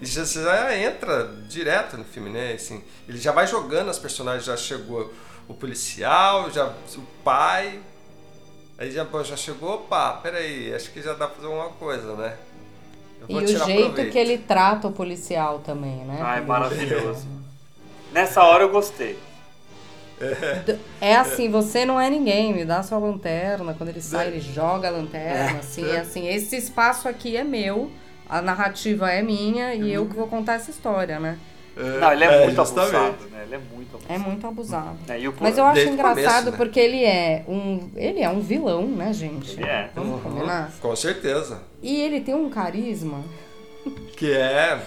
já, 0.03 0.27
você 0.27 0.45
já 0.45 0.77
entra 0.77 1.25
direto 1.49 1.97
no 1.97 2.05
filme, 2.05 2.29
né? 2.29 2.53
Assim, 2.53 2.85
ele 3.09 3.17
já 3.17 3.33
vai 3.33 3.47
jogando 3.47 3.89
as 3.89 3.99
personagens, 3.99 4.45
já 4.45 4.59
chegou 4.59 5.11
o 5.49 5.55
policial, 5.55 6.51
já 6.51 6.67
o 6.67 7.03
pai. 7.25 7.81
Aí 8.77 8.91
já, 8.91 9.07
já 9.25 9.37
chegou, 9.37 9.77
opa, 9.77 10.19
peraí, 10.23 10.75
acho 10.75 10.91
que 10.91 11.01
já 11.01 11.15
dá 11.15 11.27
pra 11.27 11.37
fazer 11.37 11.47
alguma 11.47 11.71
coisa, 11.71 12.15
né? 12.15 12.37
e 13.27 13.35
o 13.35 13.47
jeito 13.47 13.65
proveito. 13.65 14.13
que 14.13 14.19
ele 14.19 14.37
trata 14.37 14.89
o 14.89 14.93
policial 14.93 15.61
também, 15.61 16.05
né? 16.05 16.21
Ah, 16.23 16.37
é 16.37 16.41
maravilhoso. 16.43 17.27
Nessa 18.13 18.43
hora 18.43 18.65
eu 18.65 18.69
gostei. 18.69 19.19
É 21.01 21.17
assim, 21.17 21.51
você 21.51 21.85
não 21.85 22.01
é 22.01 22.11
ninguém, 22.11 22.53
me 22.53 22.65
dá 22.65 22.83
sua 22.83 22.99
lanterna. 22.99 23.75
Quando 23.75 23.91
ele 23.91 24.01
sai, 24.01 24.29
ele 24.29 24.41
joga 24.41 24.89
a 24.89 24.91
lanterna, 24.91 25.61
assim, 25.61 25.89
é 25.89 26.01
assim, 26.01 26.29
esse 26.29 26.57
espaço 26.57 27.09
aqui 27.09 27.37
é 27.37 27.45
meu, 27.45 27.91
a 28.29 28.43
narrativa 28.43 29.11
é 29.11 29.23
minha 29.23 29.75
e 29.75 29.93
eu 29.93 30.07
que 30.07 30.15
vou 30.15 30.27
contar 30.27 30.55
essa 30.55 30.71
história, 30.71 31.19
né? 31.21 31.39
Não, 32.01 32.13
ele 32.13 32.25
é, 32.25 32.43
é 32.43 32.45
muito 32.45 32.61
abusado, 32.61 33.29
né? 33.31 33.43
Ele 33.45 33.55
é 33.55 33.59
muito 33.73 33.97
abusado. 33.97 34.13
É 34.13 34.19
muito 34.19 34.47
abusado. 34.47 34.99
É, 35.09 35.33
Mas 35.41 35.57
eu 35.57 35.65
acho 35.65 35.89
engraçado 35.89 36.15
começo, 36.15 36.51
né? 36.51 36.57
porque 36.57 36.81
ele 36.81 37.05
é 37.05 37.45
um. 37.47 37.89
Ele 37.95 38.21
é 38.21 38.29
um 38.29 38.41
vilão, 38.41 38.85
né, 38.89 39.13
gente? 39.13 39.53
Ele 39.53 39.65
é. 39.65 39.89
Vamos 39.95 40.15
uhum, 40.15 40.21
combinar? 40.21 40.73
Com 40.81 40.97
certeza. 40.97 41.63
E 41.81 42.01
ele 42.01 42.21
tem 42.21 42.35
um 42.35 42.51
carisma. 42.51 43.23
Que 44.17 44.33
é. 44.33 44.81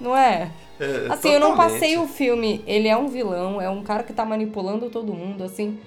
Não 0.00 0.16
é? 0.16 0.50
É, 0.78 1.06
assim, 1.10 1.30
eu 1.30 1.40
não 1.40 1.56
passei 1.56 1.96
o 1.96 2.06
filme. 2.06 2.62
Ele 2.66 2.88
é 2.88 2.96
um 2.96 3.08
vilão, 3.08 3.60
é 3.60 3.68
um 3.68 3.82
cara 3.82 4.02
que 4.02 4.12
tá 4.12 4.24
manipulando 4.24 4.90
todo 4.90 5.14
mundo, 5.14 5.44
assim. 5.44 5.78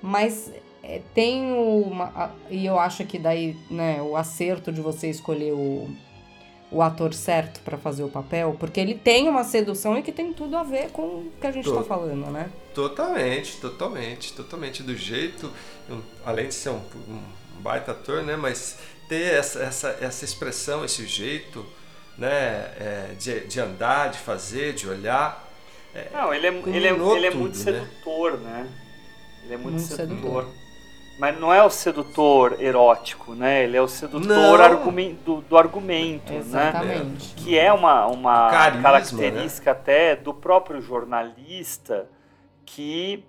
Mas 0.00 0.50
é, 0.82 1.00
tem 1.14 1.52
uma. 1.52 2.34
E 2.50 2.66
eu 2.66 2.78
acho 2.78 3.04
que 3.04 3.18
daí, 3.18 3.56
né, 3.70 4.02
o 4.02 4.16
acerto 4.16 4.72
de 4.72 4.80
você 4.80 5.08
escolher 5.08 5.52
o, 5.52 5.88
o 6.70 6.82
ator 6.82 7.14
certo 7.14 7.60
para 7.60 7.78
fazer 7.78 8.02
o 8.02 8.08
papel, 8.08 8.56
porque 8.58 8.80
ele 8.80 8.94
tem 8.94 9.28
uma 9.28 9.44
sedução 9.44 9.96
e 9.96 10.02
que 10.02 10.10
tem 10.10 10.32
tudo 10.32 10.56
a 10.56 10.62
ver 10.64 10.90
com 10.90 11.02
o 11.02 11.32
que 11.40 11.46
a 11.46 11.52
gente 11.52 11.72
tá 11.72 11.82
falando, 11.82 12.30
né? 12.30 12.50
Totalmente, 12.74 13.58
totalmente, 13.60 14.32
totalmente. 14.32 14.82
Do 14.82 14.96
jeito. 14.96 15.50
Além 16.24 16.48
de 16.48 16.54
ser 16.54 16.70
um, 16.70 16.80
um 17.08 17.20
baita 17.60 17.92
ator, 17.92 18.22
né? 18.22 18.36
Mas 18.36 18.78
ter 19.08 19.34
essa, 19.34 19.62
essa, 19.62 19.98
essa 20.00 20.24
expressão, 20.24 20.84
esse 20.84 21.06
jeito 21.06 21.64
né, 22.16 22.28
é, 22.78 23.14
de, 23.18 23.46
de 23.46 23.60
andar, 23.60 24.10
de 24.10 24.18
fazer, 24.18 24.74
de 24.74 24.88
olhar. 24.88 25.48
É, 25.94 26.08
não, 26.12 26.32
ele 26.32 26.46
é, 26.46 26.50
ele 26.50 26.86
é, 26.86 26.90
ele 26.90 27.26
é 27.26 27.30
muito 27.30 27.58
tudo, 27.58 27.72
né? 27.72 27.80
sedutor, 27.80 28.38
né? 28.38 28.50
né? 28.50 28.68
Ele 29.44 29.54
é 29.54 29.56
muito, 29.56 29.72
muito 29.72 29.86
sedutor. 29.86 30.44
sedutor. 30.44 30.62
Mas 31.18 31.38
não 31.38 31.52
é 31.52 31.62
o 31.62 31.70
sedutor 31.70 32.56
erótico, 32.60 33.34
né? 33.34 33.64
Ele 33.64 33.76
é 33.76 33.82
o 33.82 33.86
sedutor 33.86 34.60
argumen 34.60 35.18
do, 35.24 35.42
do, 35.42 35.58
argumento, 35.58 36.32
Exatamente. 36.32 37.28
né? 37.28 37.34
Que 37.36 37.58
é 37.58 37.72
uma, 37.72 38.06
uma 38.06 38.50
Carisma, 38.50 38.76
né? 38.76 38.82
característica 38.82 39.72
né? 39.72 39.78
até 39.78 40.16
do 40.16 40.32
próprio 40.32 40.80
jornalista 40.80 42.08
que 42.64 43.22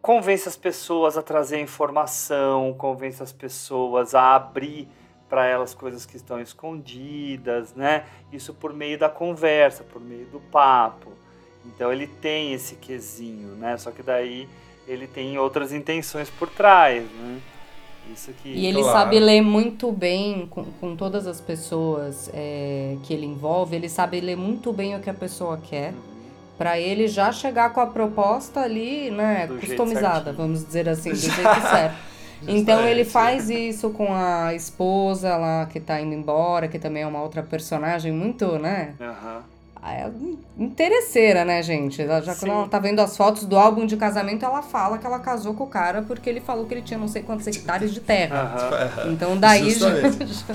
convence 0.00 0.48
as 0.48 0.56
pessoas 0.56 1.16
a 1.16 1.22
trazer 1.22 1.60
informação, 1.60 2.74
convence 2.74 3.22
as 3.22 3.32
pessoas 3.32 4.14
a 4.14 4.34
abrir 4.34 4.88
para 5.32 5.46
elas 5.46 5.72
coisas 5.72 6.04
que 6.04 6.14
estão 6.14 6.38
escondidas, 6.38 7.72
né? 7.74 8.04
Isso 8.30 8.52
por 8.52 8.74
meio 8.74 8.98
da 8.98 9.08
conversa, 9.08 9.82
por 9.82 9.98
meio 9.98 10.26
do 10.26 10.38
papo. 10.38 11.10
Então 11.64 11.90
ele 11.90 12.06
tem 12.06 12.52
esse 12.52 12.74
quesinho, 12.74 13.54
né? 13.54 13.78
Só 13.78 13.90
que 13.90 14.02
daí 14.02 14.46
ele 14.86 15.06
tem 15.06 15.38
outras 15.38 15.72
intenções 15.72 16.28
por 16.28 16.50
trás, 16.50 17.04
né? 17.04 17.40
Isso 18.12 18.30
que, 18.42 18.50
e 18.50 18.66
ele 18.66 18.82
claro. 18.82 18.98
sabe 18.98 19.18
ler 19.18 19.40
muito 19.40 19.90
bem 19.90 20.46
com, 20.50 20.64
com 20.64 20.94
todas 20.94 21.26
as 21.26 21.40
pessoas 21.40 22.28
é, 22.34 22.98
que 23.02 23.14
ele 23.14 23.24
envolve, 23.24 23.74
ele 23.74 23.88
sabe 23.88 24.20
ler 24.20 24.36
muito 24.36 24.70
bem 24.70 24.94
o 24.96 25.00
que 25.00 25.08
a 25.08 25.14
pessoa 25.14 25.56
quer. 25.56 25.94
Uhum. 25.94 26.12
Para 26.58 26.78
ele 26.78 27.08
já 27.08 27.32
chegar 27.32 27.72
com 27.72 27.80
a 27.80 27.86
proposta 27.86 28.60
ali, 28.60 29.10
né, 29.10 29.46
do 29.46 29.56
customizada, 29.56 30.30
vamos 30.30 30.62
dizer 30.62 30.90
assim, 30.90 31.08
do 31.08 31.16
jeito 31.16 31.60
certo. 31.70 32.11
Então 32.46 32.86
ele 32.86 33.04
faz 33.04 33.48
isso 33.50 33.90
com 33.90 34.12
a 34.12 34.54
esposa 34.54 35.36
lá 35.36 35.66
que 35.66 35.80
tá 35.80 36.00
indo 36.00 36.14
embora, 36.14 36.68
que 36.68 36.78
também 36.78 37.02
é 37.02 37.06
uma 37.06 37.22
outra 37.22 37.42
personagem 37.42 38.12
muito, 38.12 38.58
né? 38.58 38.94
Uhum. 39.00 39.40
É 39.84 40.08
interesseira, 40.56 41.44
né, 41.44 41.60
gente? 41.60 42.00
Ela, 42.02 42.22
já 42.22 42.34
Sim. 42.34 42.40
quando 42.46 42.52
ela 42.52 42.68
tá 42.68 42.78
vendo 42.78 43.00
as 43.00 43.16
fotos 43.16 43.44
do 43.44 43.58
álbum 43.58 43.84
de 43.84 43.96
casamento, 43.96 44.44
ela 44.44 44.62
fala 44.62 44.96
que 44.96 45.04
ela 45.04 45.18
casou 45.18 45.54
com 45.54 45.64
o 45.64 45.66
cara 45.66 46.02
porque 46.02 46.30
ele 46.30 46.40
falou 46.40 46.66
que 46.66 46.74
ele 46.74 46.82
tinha 46.82 46.98
não 46.98 47.08
sei 47.08 47.22
quantos 47.22 47.48
hectares 47.48 47.92
de 47.92 47.98
terra. 47.98 48.54
Uhum. 49.04 49.12
Então 49.12 49.36
daí 49.36 49.70
já, 49.72 49.88
já, 50.24 50.54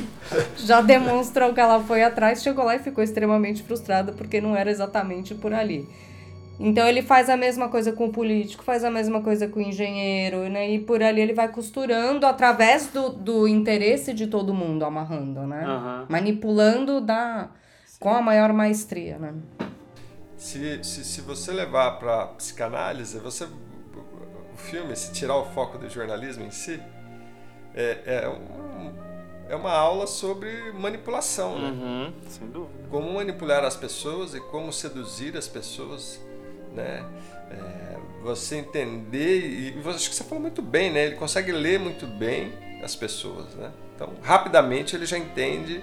já 0.56 0.82
demonstra 0.82 1.46
o 1.46 1.54
que 1.54 1.60
ela 1.60 1.84
foi 1.84 2.04
atrás, 2.04 2.42
chegou 2.42 2.64
lá 2.64 2.78
e 2.78 2.80
ficou 2.80 3.04
extremamente 3.04 3.64
frustrada 3.64 4.14
porque 4.14 4.40
não 4.40 4.56
era 4.56 4.72
exatamente 4.72 5.36
por 5.36 5.54
ali. 5.54 5.86
Então 6.60 6.88
ele 6.88 7.02
faz 7.02 7.30
a 7.30 7.38
mesma 7.38 7.70
coisa 7.70 7.92
com 7.92 8.08
o 8.08 8.12
político, 8.12 8.64
faz 8.64 8.84
a 8.84 8.90
mesma 8.90 9.22
coisa 9.22 9.48
com 9.48 9.60
o 9.60 9.62
engenheiro, 9.62 10.50
né? 10.50 10.70
E 10.70 10.80
por 10.80 11.04
ali 11.04 11.22
ele 11.22 11.34
vai 11.34 11.48
costurando 11.50 12.26
através 12.26 12.88
do, 12.88 13.10
do 13.10 13.48
interesse 13.48 14.14
de 14.14 14.28
todo 14.28 14.54
mundo, 14.54 14.84
amarrando, 14.84 15.42
né? 15.42 15.66
Uhum. 15.68 16.06
Manipulando 16.10 17.00
da, 17.00 17.50
com 18.00 18.10
a 18.10 18.22
maior 18.22 18.52
maestria, 18.54 19.18
né? 19.20 19.34
Se, 20.36 20.84
se, 20.84 21.04
se 21.04 21.22
você 21.22 21.52
levar 21.52 22.00
para 22.00 22.28
psicanálise, 22.28 23.20
você 23.20 23.46
o 23.46 24.58
filme, 24.58 24.96
se 24.96 25.14
tirar 25.14 25.36
o 25.36 25.46
foco 25.46 25.78
do 25.78 25.88
jornalismo 25.88 26.44
em 26.44 26.52
si, 26.52 26.82
é, 27.76 28.00
é, 28.06 28.28
um, 28.28 28.92
é 29.50 29.56
uma 29.56 29.72
aula 29.72 30.08
sobre 30.08 30.72
manipulação, 30.72 31.60
né? 31.60 31.70
Uhum, 31.70 32.14
sem 32.28 32.48
dúvida. 32.48 32.88
Como 32.90 33.14
manipular 33.14 33.64
as 33.64 33.76
pessoas 33.76 34.34
e 34.34 34.40
como 34.40 34.74
seduzir 34.74 35.38
as 35.38 35.48
pessoas 35.48 36.20
né? 36.78 37.04
É, 37.52 37.98
você 38.24 38.58
entender 38.58 39.40
e 39.40 39.90
acho 39.90 40.10
que 40.10 40.16
você 40.16 40.24
falou 40.24 40.42
muito 40.42 40.62
bem, 40.62 40.92
né? 40.92 41.06
Ele 41.06 41.16
consegue 41.16 41.52
ler 41.52 41.80
muito 41.80 42.06
bem 42.06 42.54
as 42.84 42.96
pessoas, 42.96 43.54
né? 43.56 43.72
Então, 43.96 44.14
rapidamente 44.22 44.96
ele 44.96 45.06
já 45.06 45.18
entende 45.18 45.82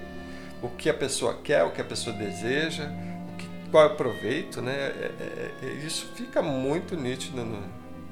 o 0.63 0.69
que 0.69 0.89
a 0.89 0.95
pessoa 0.95 1.35
quer, 1.43 1.65
o 1.65 1.73
que 1.73 1.81
a 1.81 1.85
pessoa 1.85 2.15
deseja, 2.15 2.85
o 3.33 3.37
que, 3.37 3.71
qual 3.71 3.85
é 3.85 3.87
o 3.93 3.97
proveito, 3.97 4.63
né? 4.63 4.73
É, 4.73 5.13
é, 5.21 5.67
é 5.67 5.67
isso 5.85 6.07
fica 6.15 6.41
muito 6.41 6.97
nítido 6.97 7.45
no, 7.45 7.63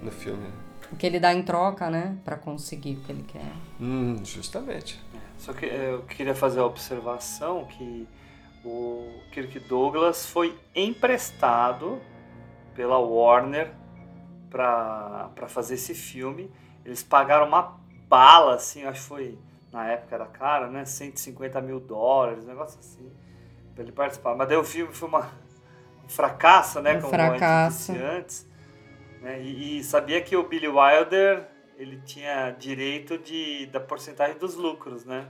no 0.02 0.10
filme. 0.10 0.48
O 0.90 0.96
que 0.96 1.06
ele 1.06 1.20
dá 1.20 1.32
em 1.32 1.42
troca, 1.42 1.88
né? 1.88 2.16
Para 2.24 2.36
conseguir 2.36 2.96
o 2.96 3.00
que 3.00 3.12
ele 3.12 3.24
quer. 3.26 3.52
Hum, 3.80 4.20
justamente. 4.24 5.00
Só 5.38 5.52
que 5.52 5.66
eu 5.66 6.02
queria 6.02 6.34
fazer 6.34 6.60
a 6.60 6.66
observação 6.66 7.64
que 7.64 8.06
o 8.64 9.20
Kirk 9.32 9.58
Douglas 9.60 10.26
foi 10.26 10.56
emprestado 10.74 12.00
pela 12.74 12.98
Warner 12.98 13.72
para 14.50 15.48
fazer 15.48 15.74
esse 15.74 15.94
filme. 15.94 16.50
Eles 16.84 17.02
pagaram 17.02 17.46
uma 17.46 17.80
bala, 18.08 18.56
assim, 18.56 18.84
acho 18.84 19.00
que 19.00 19.08
foi 19.08 19.38
na 19.72 19.88
época 19.88 20.14
era 20.14 20.26
cara, 20.26 20.68
né? 20.68 20.84
150 20.84 21.60
mil 21.62 21.80
dólares, 21.80 22.44
um 22.44 22.48
negócio 22.48 22.78
assim, 22.78 23.10
para 23.74 23.82
ele 23.82 23.92
participar. 23.92 24.36
Mas 24.36 24.48
daí 24.48 24.58
o 24.58 24.64
filme 24.64 24.92
foi 24.92 25.08
uma, 25.08 25.30
um 26.04 26.08
fracasso, 26.08 26.80
né? 26.82 26.98
Um 26.98 27.00
como 27.00 27.12
fracasso. 27.14 27.92
antes. 27.92 28.46
Né? 29.22 29.40
E, 29.40 29.78
e, 29.78 29.84
sabia 29.84 30.20
que 30.20 30.36
o 30.36 30.46
Billy 30.46 30.68
Wilder 30.68 31.48
ele 31.78 32.00
tinha 32.04 32.50
direito 32.50 33.16
de, 33.16 33.66
da 33.66 33.80
porcentagem 33.80 34.36
dos 34.36 34.56
lucros, 34.56 35.04
né? 35.04 35.28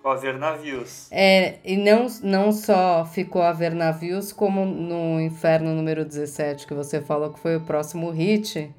Ficou 0.00 0.12
a 0.12 0.16
ver 0.16 0.38
navios. 0.38 1.08
É, 1.10 1.58
e 1.62 1.76
não, 1.76 2.06
não 2.22 2.52
só 2.52 3.04
ficou 3.04 3.42
a 3.42 3.52
ver 3.52 3.74
navios, 3.74 4.32
como 4.32 4.64
no 4.64 5.20
Inferno 5.20 5.74
número 5.74 6.06
17, 6.06 6.66
que 6.66 6.72
você 6.72 7.02
falou 7.02 7.30
que 7.30 7.38
foi 7.38 7.56
o 7.56 7.60
próximo 7.60 8.08
hit, 8.10 8.74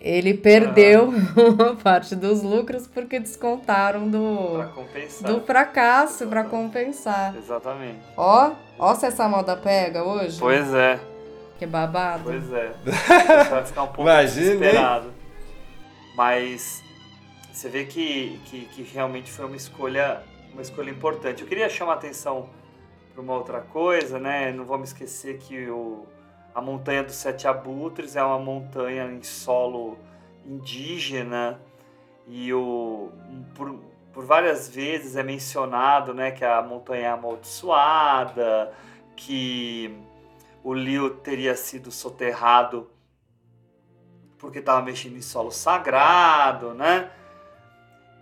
ele 0.00 0.34
perdeu 0.34 1.10
uma 1.36 1.76
parte 1.80 2.16
dos 2.16 2.42
lucros 2.42 2.88
porque 2.88 3.20
descontaram 3.20 4.08
do, 4.08 4.64
do 5.24 5.40
fracasso 5.42 6.26
para 6.26 6.42
compensar. 6.42 7.36
Exatamente. 7.36 8.00
Ó, 8.16 8.50
ó 8.80 8.94
se 8.96 9.06
essa 9.06 9.28
moda 9.28 9.56
pega 9.56 10.02
hoje. 10.02 10.40
Pois 10.40 10.74
é. 10.74 10.98
Que 11.56 11.66
babado. 11.66 12.24
Pois 12.24 12.52
é. 12.52 12.72
Você 12.84 13.48
vai 13.48 13.64
ficar 13.64 13.82
um 13.84 13.86
pouco 13.86 14.02
Imagine, 14.02 14.58
desesperado. 14.58 15.12
Mas 16.16 16.82
você 17.52 17.68
vê 17.68 17.84
que, 17.84 18.40
que, 18.46 18.64
que 18.66 18.82
realmente 18.82 19.30
foi 19.30 19.44
uma 19.44 19.56
escolha 19.56 20.20
uma 20.52 20.62
escolha 20.62 20.90
importante. 20.90 21.42
Eu 21.42 21.48
queria 21.48 21.68
chamar 21.68 21.92
a 21.92 21.96
atenção 21.96 22.50
para 23.12 23.22
uma 23.22 23.34
outra 23.34 23.60
coisa, 23.60 24.18
né? 24.18 24.52
Não 24.52 24.64
vamos 24.64 24.90
esquecer 24.90 25.38
que 25.38 25.68
o, 25.68 26.06
a 26.54 26.60
Montanha 26.60 27.02
dos 27.02 27.14
Sete 27.14 27.46
Abutres 27.46 28.16
é 28.16 28.22
uma 28.22 28.38
montanha 28.38 29.04
em 29.04 29.22
solo 29.22 29.98
indígena 30.44 31.60
e 32.26 32.52
o, 32.52 33.10
por, 33.54 33.78
por 34.12 34.24
várias 34.24 34.68
vezes 34.68 35.16
é 35.16 35.22
mencionado 35.22 36.12
né, 36.12 36.30
que 36.30 36.44
a 36.44 36.60
montanha 36.62 37.06
é 37.06 37.08
amaldiçoada, 37.08 38.72
que 39.16 39.96
o 40.62 40.74
Liu 40.74 41.10
teria 41.16 41.54
sido 41.56 41.90
soterrado 41.90 42.90
porque 44.38 44.60
estava 44.60 44.80
mexendo 44.82 45.16
em 45.16 45.22
solo 45.22 45.50
sagrado, 45.50 46.72
né? 46.72 47.10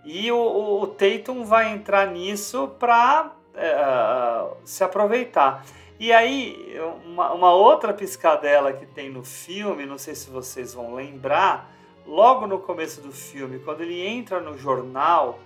E 0.07 0.31
o, 0.31 0.37
o, 0.37 0.83
o 0.83 0.87
Tatum 0.87 1.43
vai 1.43 1.73
entrar 1.73 2.07
nisso 2.07 2.69
para 2.79 3.29
é, 3.53 3.75
uh, 3.75 4.55
se 4.63 4.81
aproveitar. 4.81 5.65
E 5.99 6.13
aí, 6.13 6.79
uma, 7.05 7.33
uma, 7.33 7.51
outra 7.51 7.93
piscadela 7.93 8.71
que 8.71 8.85
tem 8.85 9.09
no 9.09 9.21
filme, 9.21 9.85
não 9.85 9.97
sei 9.97 10.15
se 10.15 10.29
vocês 10.29 10.73
vão 10.73 10.95
lembrar, 10.95 11.69
logo 12.05 12.47
no 12.47 12.59
começo 12.59 13.01
do 13.01 13.11
filme, 13.11 13.59
quando 13.59 13.81
ele 13.81 13.99
entra 14.07 14.39
no 14.39 14.57
jornal, 14.57 15.39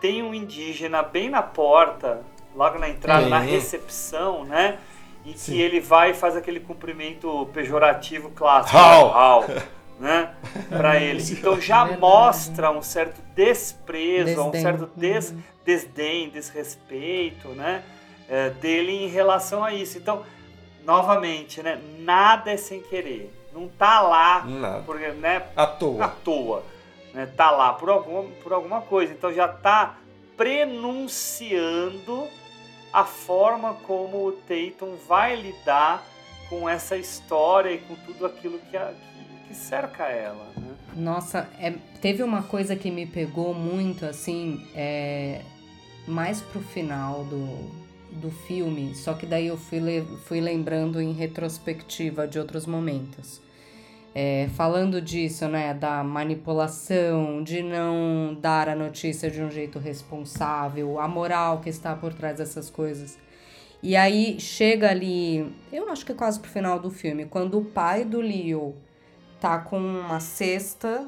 tem 0.00 0.22
um 0.22 0.32
indígena 0.32 1.02
bem 1.02 1.28
na 1.28 1.42
porta, 1.42 2.22
logo 2.54 2.78
na 2.78 2.88
entrada, 2.88 3.28
na 3.28 3.38
recepção, 3.38 4.44
né? 4.44 4.78
E 5.26 5.34
que 5.34 5.60
ele 5.60 5.78
vai 5.78 6.12
e 6.12 6.14
faz 6.14 6.36
aquele 6.36 6.60
cumprimento 6.60 7.50
pejorativo 7.52 8.30
clássico. 8.30 8.78
How? 8.78 9.44
How 9.44 9.44
né, 9.98 10.34
para 10.68 10.96
ele. 11.02 11.22
Então 11.32 11.60
já 11.60 11.84
mostra 11.96 12.70
um 12.70 12.82
certo 12.82 13.20
desprezo, 13.34 14.24
desdém. 14.26 14.48
um 14.48 14.52
certo 14.52 14.90
des, 14.96 15.30
uhum. 15.30 15.42
desdém, 15.64 16.30
desrespeito, 16.30 17.48
né, 17.48 17.82
é, 18.28 18.50
dele 18.50 18.92
em 18.92 19.08
relação 19.08 19.64
a 19.64 19.72
isso. 19.72 19.98
Então, 19.98 20.22
novamente, 20.84 21.62
né, 21.62 21.80
nada 21.98 22.50
é 22.50 22.56
sem 22.56 22.80
querer. 22.80 23.32
Não 23.52 23.68
tá 23.68 24.00
lá 24.02 24.44
nada. 24.44 24.82
porque, 24.84 25.08
né, 25.08 25.42
à 25.56 25.66
toa. 25.66 26.04
À 26.04 26.08
toa, 26.08 26.62
né, 27.14 27.26
tá 27.36 27.50
lá 27.50 27.72
por 27.72 27.88
alguma, 27.88 28.22
por 28.42 28.52
alguma 28.52 28.82
coisa. 28.82 29.12
Então 29.12 29.32
já 29.32 29.48
tá 29.48 29.96
prenunciando 30.36 32.28
a 32.92 33.04
forma 33.04 33.74
como 33.86 34.26
o 34.26 34.32
Tatum 34.32 34.96
vai 35.08 35.36
lidar 35.36 36.02
com 36.48 36.68
essa 36.68 36.96
história 36.96 37.70
e 37.70 37.78
com 37.78 37.94
tudo 37.94 38.24
aquilo 38.26 38.58
que, 38.58 38.76
a, 38.76 38.92
que 38.92 39.25
cerca 39.54 40.04
ela. 40.04 40.46
Né? 40.56 40.74
Nossa, 40.96 41.48
é, 41.60 41.74
teve 42.00 42.22
uma 42.22 42.42
coisa 42.42 42.74
que 42.74 42.90
me 42.90 43.06
pegou 43.06 43.52
muito, 43.52 44.06
assim, 44.06 44.66
é, 44.74 45.42
mais 46.06 46.40
pro 46.40 46.60
final 46.60 47.24
do, 47.24 47.70
do 48.20 48.30
filme, 48.30 48.94
só 48.94 49.12
que 49.14 49.26
daí 49.26 49.48
eu 49.48 49.58
fui, 49.58 49.80
fui 50.24 50.40
lembrando 50.40 51.00
em 51.00 51.12
retrospectiva 51.12 52.26
de 52.26 52.38
outros 52.38 52.66
momentos. 52.66 53.40
É, 54.14 54.48
falando 54.54 55.02
disso, 55.02 55.46
né, 55.46 55.74
da 55.74 56.02
manipulação, 56.02 57.42
de 57.42 57.62
não 57.62 58.34
dar 58.40 58.66
a 58.66 58.74
notícia 58.74 59.30
de 59.30 59.42
um 59.42 59.50
jeito 59.50 59.78
responsável, 59.78 60.98
a 60.98 61.06
moral 61.06 61.60
que 61.60 61.68
está 61.68 61.94
por 61.94 62.14
trás 62.14 62.38
dessas 62.38 62.70
coisas. 62.70 63.18
E 63.82 63.94
aí 63.94 64.40
chega 64.40 64.90
ali, 64.90 65.54
eu 65.70 65.90
acho 65.90 66.06
que 66.06 66.12
é 66.12 66.14
quase 66.14 66.40
pro 66.40 66.50
final 66.50 66.78
do 66.78 66.90
filme, 66.90 67.26
quando 67.26 67.58
o 67.58 67.64
pai 67.66 68.06
do 68.06 68.22
Leo 68.22 68.74
tá 69.46 69.58
com 69.58 69.78
uma 69.78 70.20
cesta 70.20 71.06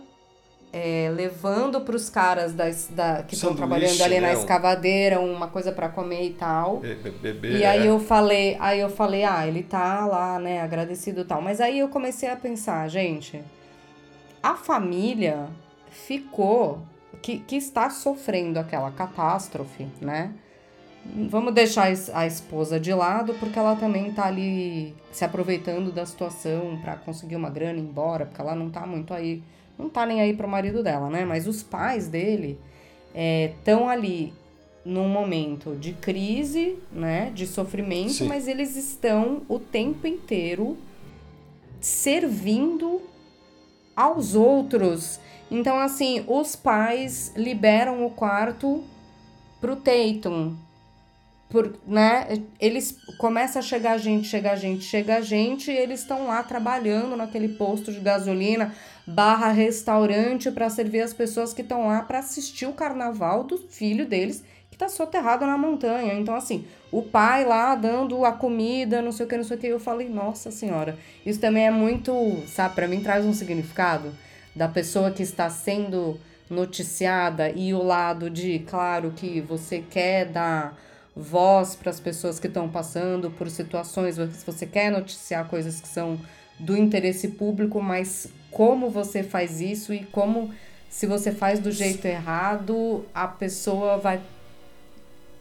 é, 0.72 1.10
levando 1.14 1.80
para 1.80 1.96
os 1.96 2.10
caras 2.10 2.52
da, 2.52 2.66
da 2.90 3.22
que 3.22 3.34
estão 3.34 3.54
trabalhando 3.54 4.00
ali 4.02 4.14
né? 4.14 4.20
na 4.20 4.32
escavadeira 4.32 5.18
uma 5.18 5.48
coisa 5.48 5.72
para 5.72 5.88
comer 5.88 6.24
e 6.26 6.34
tal. 6.34 6.82
Bebê, 7.20 7.58
e 7.58 7.64
aí 7.64 7.86
é. 7.86 7.90
eu 7.90 7.98
falei, 7.98 8.56
aí 8.60 8.80
eu 8.80 8.90
falei, 8.90 9.24
ah, 9.24 9.46
ele 9.46 9.62
tá 9.62 10.06
lá, 10.06 10.38
né, 10.38 10.60
agradecido 10.60 11.22
e 11.22 11.24
tal. 11.24 11.40
Mas 11.40 11.60
aí 11.60 11.78
eu 11.78 11.88
comecei 11.88 12.28
a 12.28 12.36
pensar, 12.36 12.86
gente, 12.88 13.42
a 14.42 14.54
família 14.54 15.46
ficou 15.90 16.82
que, 17.22 17.38
que 17.38 17.56
está 17.56 17.90
sofrendo 17.90 18.58
aquela 18.58 18.90
catástrofe, 18.90 19.88
né? 20.00 20.32
Vamos 21.30 21.54
deixar 21.54 21.92
a 22.12 22.26
esposa 22.26 22.78
de 22.78 22.92
lado, 22.92 23.34
porque 23.34 23.58
ela 23.58 23.74
também 23.76 24.12
tá 24.12 24.26
ali 24.26 24.94
se 25.10 25.24
aproveitando 25.24 25.90
da 25.90 26.04
situação 26.04 26.78
para 26.82 26.96
conseguir 26.96 27.36
uma 27.36 27.48
grana 27.48 27.78
e 27.78 27.82
ir 27.82 27.84
embora, 27.84 28.26
porque 28.26 28.40
ela 28.40 28.54
não 28.54 28.68
tá 28.68 28.86
muito 28.86 29.14
aí, 29.14 29.42
não 29.78 29.88
tá 29.88 30.04
nem 30.04 30.20
aí 30.20 30.34
pro 30.34 30.46
marido 30.46 30.82
dela, 30.82 31.08
né? 31.08 31.24
Mas 31.24 31.46
os 31.46 31.62
pais 31.62 32.08
dele 32.08 32.58
estão 33.50 33.90
é, 33.90 33.94
ali 33.94 34.34
num 34.84 35.08
momento 35.08 35.74
de 35.76 35.92
crise, 35.92 36.78
né? 36.92 37.32
De 37.34 37.46
sofrimento, 37.46 38.12
Sim. 38.12 38.28
mas 38.28 38.46
eles 38.46 38.76
estão 38.76 39.42
o 39.48 39.58
tempo 39.58 40.06
inteiro 40.06 40.76
servindo 41.80 43.00
aos 43.96 44.34
outros. 44.34 45.18
Então, 45.50 45.78
assim, 45.78 46.24
os 46.26 46.54
pais 46.54 47.32
liberam 47.36 48.04
o 48.04 48.10
quarto 48.10 48.84
pro 49.60 49.76
Tatum, 49.76 50.56
por, 51.48 51.78
né, 51.86 52.42
eles 52.60 52.98
começa 53.16 53.60
a 53.60 53.62
chegar 53.62 53.96
gente, 53.98 54.28
chegar 54.28 54.56
gente, 54.56 54.84
chegar 54.84 55.22
gente, 55.22 55.70
e 55.70 55.76
eles 55.76 56.00
estão 56.00 56.26
lá 56.26 56.42
trabalhando 56.42 57.16
naquele 57.16 57.48
posto 57.48 57.90
de 57.90 58.00
gasolina 58.00 58.74
barra 59.06 59.50
restaurante 59.50 60.50
para 60.50 60.68
servir 60.68 61.00
as 61.00 61.14
pessoas 61.14 61.54
que 61.54 61.62
estão 61.62 61.86
lá 61.86 62.02
para 62.02 62.18
assistir 62.18 62.66
o 62.66 62.74
carnaval 62.74 63.44
do 63.44 63.56
filho 63.56 64.06
deles 64.06 64.44
que 64.70 64.76
tá 64.76 64.88
soterrado 64.88 65.46
na 65.46 65.56
montanha. 65.56 66.12
Então 66.12 66.34
assim, 66.34 66.66
o 66.92 67.00
pai 67.00 67.46
lá 67.46 67.74
dando 67.74 68.22
a 68.26 68.32
comida, 68.32 69.00
não 69.00 69.10
sei 69.10 69.24
o 69.24 69.28
que, 69.28 69.36
não 69.38 69.44
sei 69.44 69.56
o 69.56 69.60
que, 69.60 69.66
eu 69.68 69.80
falei, 69.80 70.08
nossa 70.10 70.50
senhora, 70.50 70.98
isso 71.24 71.40
também 71.40 71.66
é 71.66 71.70
muito, 71.70 72.12
sabe, 72.46 72.74
para 72.74 72.86
mim 72.86 73.00
traz 73.00 73.24
um 73.24 73.32
significado 73.32 74.12
da 74.54 74.68
pessoa 74.68 75.10
que 75.10 75.22
está 75.22 75.48
sendo 75.48 76.20
noticiada 76.50 77.50
e 77.50 77.72
o 77.72 77.82
lado 77.82 78.28
de, 78.28 78.58
claro, 78.60 79.12
que 79.16 79.40
você 79.40 79.82
quer 79.88 80.26
dar 80.26 80.76
voz 81.18 81.74
para 81.74 81.90
as 81.90 81.98
pessoas 81.98 82.38
que 82.38 82.46
estão 82.46 82.68
passando 82.68 83.28
por 83.32 83.50
situações, 83.50 84.14
se 84.14 84.46
você 84.46 84.64
quer 84.64 84.90
noticiar 84.90 85.48
coisas 85.48 85.80
que 85.80 85.88
são 85.88 86.18
do 86.60 86.76
interesse 86.76 87.28
público, 87.28 87.82
mas 87.82 88.28
como 88.52 88.88
você 88.88 89.24
faz 89.24 89.60
isso 89.60 89.92
e 89.92 90.04
como 90.06 90.54
se 90.88 91.06
você 91.06 91.32
faz 91.32 91.58
do 91.58 91.72
jeito 91.72 92.04
errado, 92.06 93.04
a 93.12 93.26
pessoa 93.26 93.98
vai 93.98 94.20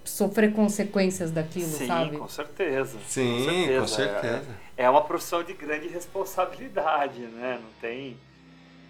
sofrer 0.03 0.51
consequências 0.51 1.31
daquilo, 1.31 1.67
Sim, 1.67 1.87
sabe? 1.87 2.17
com 2.17 2.27
certeza. 2.27 2.97
Sim, 3.07 3.37
com 3.37 3.43
certeza. 3.43 3.79
Com 3.81 3.87
certeza. 3.87 4.57
É, 4.75 4.83
é 4.83 4.89
uma 4.89 5.03
profissão 5.03 5.43
de 5.43 5.53
grande 5.53 5.87
responsabilidade, 5.87 7.19
né? 7.19 7.59
Não 7.61 7.69
tem, 7.79 8.17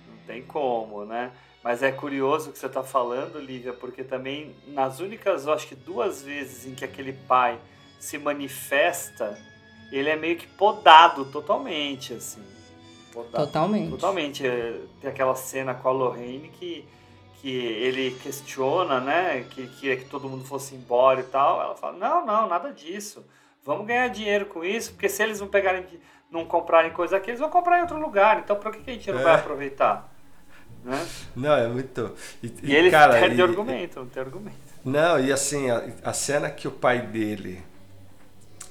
não 0.07 0.17
tem 0.25 0.41
como, 0.43 1.05
né? 1.05 1.31
Mas 1.67 1.83
é 1.83 1.91
curioso 1.91 2.49
o 2.49 2.53
que 2.53 2.59
você 2.59 2.67
está 2.67 2.81
falando, 2.81 3.41
Lívia, 3.41 3.73
porque 3.73 4.01
também 4.01 4.55
nas 4.67 5.01
únicas, 5.01 5.45
eu 5.45 5.51
acho 5.51 5.67
que 5.67 5.75
duas 5.75 6.23
vezes 6.23 6.65
em 6.65 6.73
que 6.73 6.85
aquele 6.85 7.11
pai 7.11 7.59
se 7.99 8.17
manifesta, 8.17 9.37
ele 9.91 10.09
é 10.09 10.15
meio 10.15 10.37
que 10.37 10.47
podado 10.47 11.25
totalmente, 11.25 12.13
assim. 12.13 12.41
Podado, 13.11 13.47
totalmente. 13.47 13.89
Totalmente. 13.89 14.47
É, 14.47 14.79
tem 15.01 15.09
aquela 15.09 15.35
cena 15.35 15.73
com 15.73 15.89
a 15.89 15.91
Lorraine 15.91 16.47
que, 16.57 16.87
que 17.41 17.53
ele 17.53 18.11
questiona, 18.23 19.01
né? 19.01 19.45
Que 19.49 19.67
queria 19.67 19.97
que 19.97 20.05
todo 20.05 20.29
mundo 20.29 20.45
fosse 20.45 20.73
embora 20.73 21.19
e 21.19 21.23
tal. 21.23 21.61
Ela 21.61 21.75
fala, 21.75 21.97
não, 21.97 22.25
não, 22.25 22.47
nada 22.47 22.71
disso. 22.71 23.25
Vamos 23.65 23.85
ganhar 23.85 24.07
dinheiro 24.07 24.45
com 24.45 24.63
isso, 24.63 24.93
porque 24.93 25.09
se 25.09 25.21
eles 25.21 25.41
não 25.41 25.49
pegarem, 25.49 25.85
não 26.31 26.45
comprarem 26.45 26.91
coisa 26.91 27.17
aqui, 27.17 27.29
eles 27.29 27.41
vão 27.41 27.49
comprar 27.49 27.79
em 27.79 27.81
outro 27.81 27.99
lugar. 27.99 28.39
Então, 28.39 28.55
por 28.55 28.71
que, 28.71 28.83
que 28.83 28.89
a 28.89 28.93
gente 28.93 29.11
não 29.11 29.19
é. 29.19 29.23
vai 29.23 29.35
aproveitar? 29.35 30.15
Né? 30.87 31.05
Não, 31.35 31.53
é 31.53 31.67
muito. 31.67 32.13
E, 32.41 32.51
e 32.63 32.75
ele 32.75 32.89
cara, 32.89 33.19
perde 33.19 33.35
e, 33.35 33.41
argumento, 33.41 33.99
não 33.99 34.07
tem 34.07 34.23
argumento. 34.23 34.55
Não, 34.85 35.19
e 35.19 35.33
assim, 35.33 35.69
a, 35.69 35.83
a 36.01 36.13
cena 36.13 36.49
que 36.49 36.65
o 36.65 36.71
pai 36.71 37.01
dele 37.01 37.61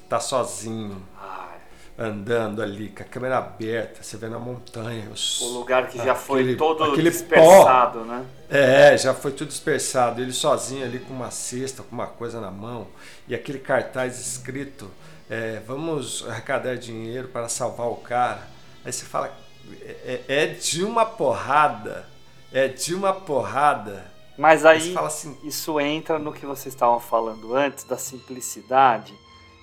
tá 0.09 0.19
sozinho, 0.19 1.03
Ai. 1.21 1.59
andando 1.99 2.63
ali, 2.63 2.89
com 2.89 3.03
a 3.03 3.07
câmera 3.07 3.37
aberta, 3.37 4.03
você 4.03 4.17
vê 4.17 4.29
na 4.29 4.39
montanha. 4.39 5.11
Os, 5.11 5.43
o 5.43 5.59
lugar 5.59 5.89
que 5.89 5.99
já 5.99 6.15
foi 6.15 6.41
aquele, 6.41 6.57
todo 6.57 6.85
aquele 6.85 7.11
dispersado, 7.11 7.99
pó, 7.99 8.05
né? 8.07 8.25
É, 8.49 8.97
já 8.97 9.13
foi 9.13 9.33
tudo 9.33 9.49
dispersado. 9.49 10.23
Ele 10.23 10.33
sozinho 10.33 10.87
ali 10.87 10.99
com 10.99 11.13
uma 11.13 11.31
cesta, 11.31 11.83
com 11.83 11.95
uma 11.95 12.07
coisa 12.07 12.41
na 12.41 12.51
mão, 12.51 12.87
e 13.29 13.35
aquele 13.35 13.59
cartaz 13.59 14.19
escrito: 14.19 14.91
é, 15.29 15.61
Vamos 15.67 16.27
arrecadar 16.27 16.77
dinheiro 16.77 17.29
para 17.29 17.47
salvar 17.51 17.89
o 17.89 17.97
cara. 17.97 18.57
Aí 18.83 18.93
você 18.93 19.05
fala, 19.05 19.37
é, 19.83 20.25
é 20.29 20.47
de 20.47 20.85
uma 20.85 21.05
porrada. 21.05 22.09
É 22.53 22.69
de 22.69 22.95
uma 22.95 23.13
porrada. 23.13 24.11
Mas 24.39 24.65
aí 24.65 24.97
assim, 24.99 25.37
isso 25.45 25.81
entra 25.81 26.19
no 26.19 26.33
que 26.33 26.45
vocês 26.45 26.75
estavam 26.75 27.01
falando 27.01 27.55
antes, 27.55 27.85
da 27.85 27.97
simplicidade, 27.97 29.15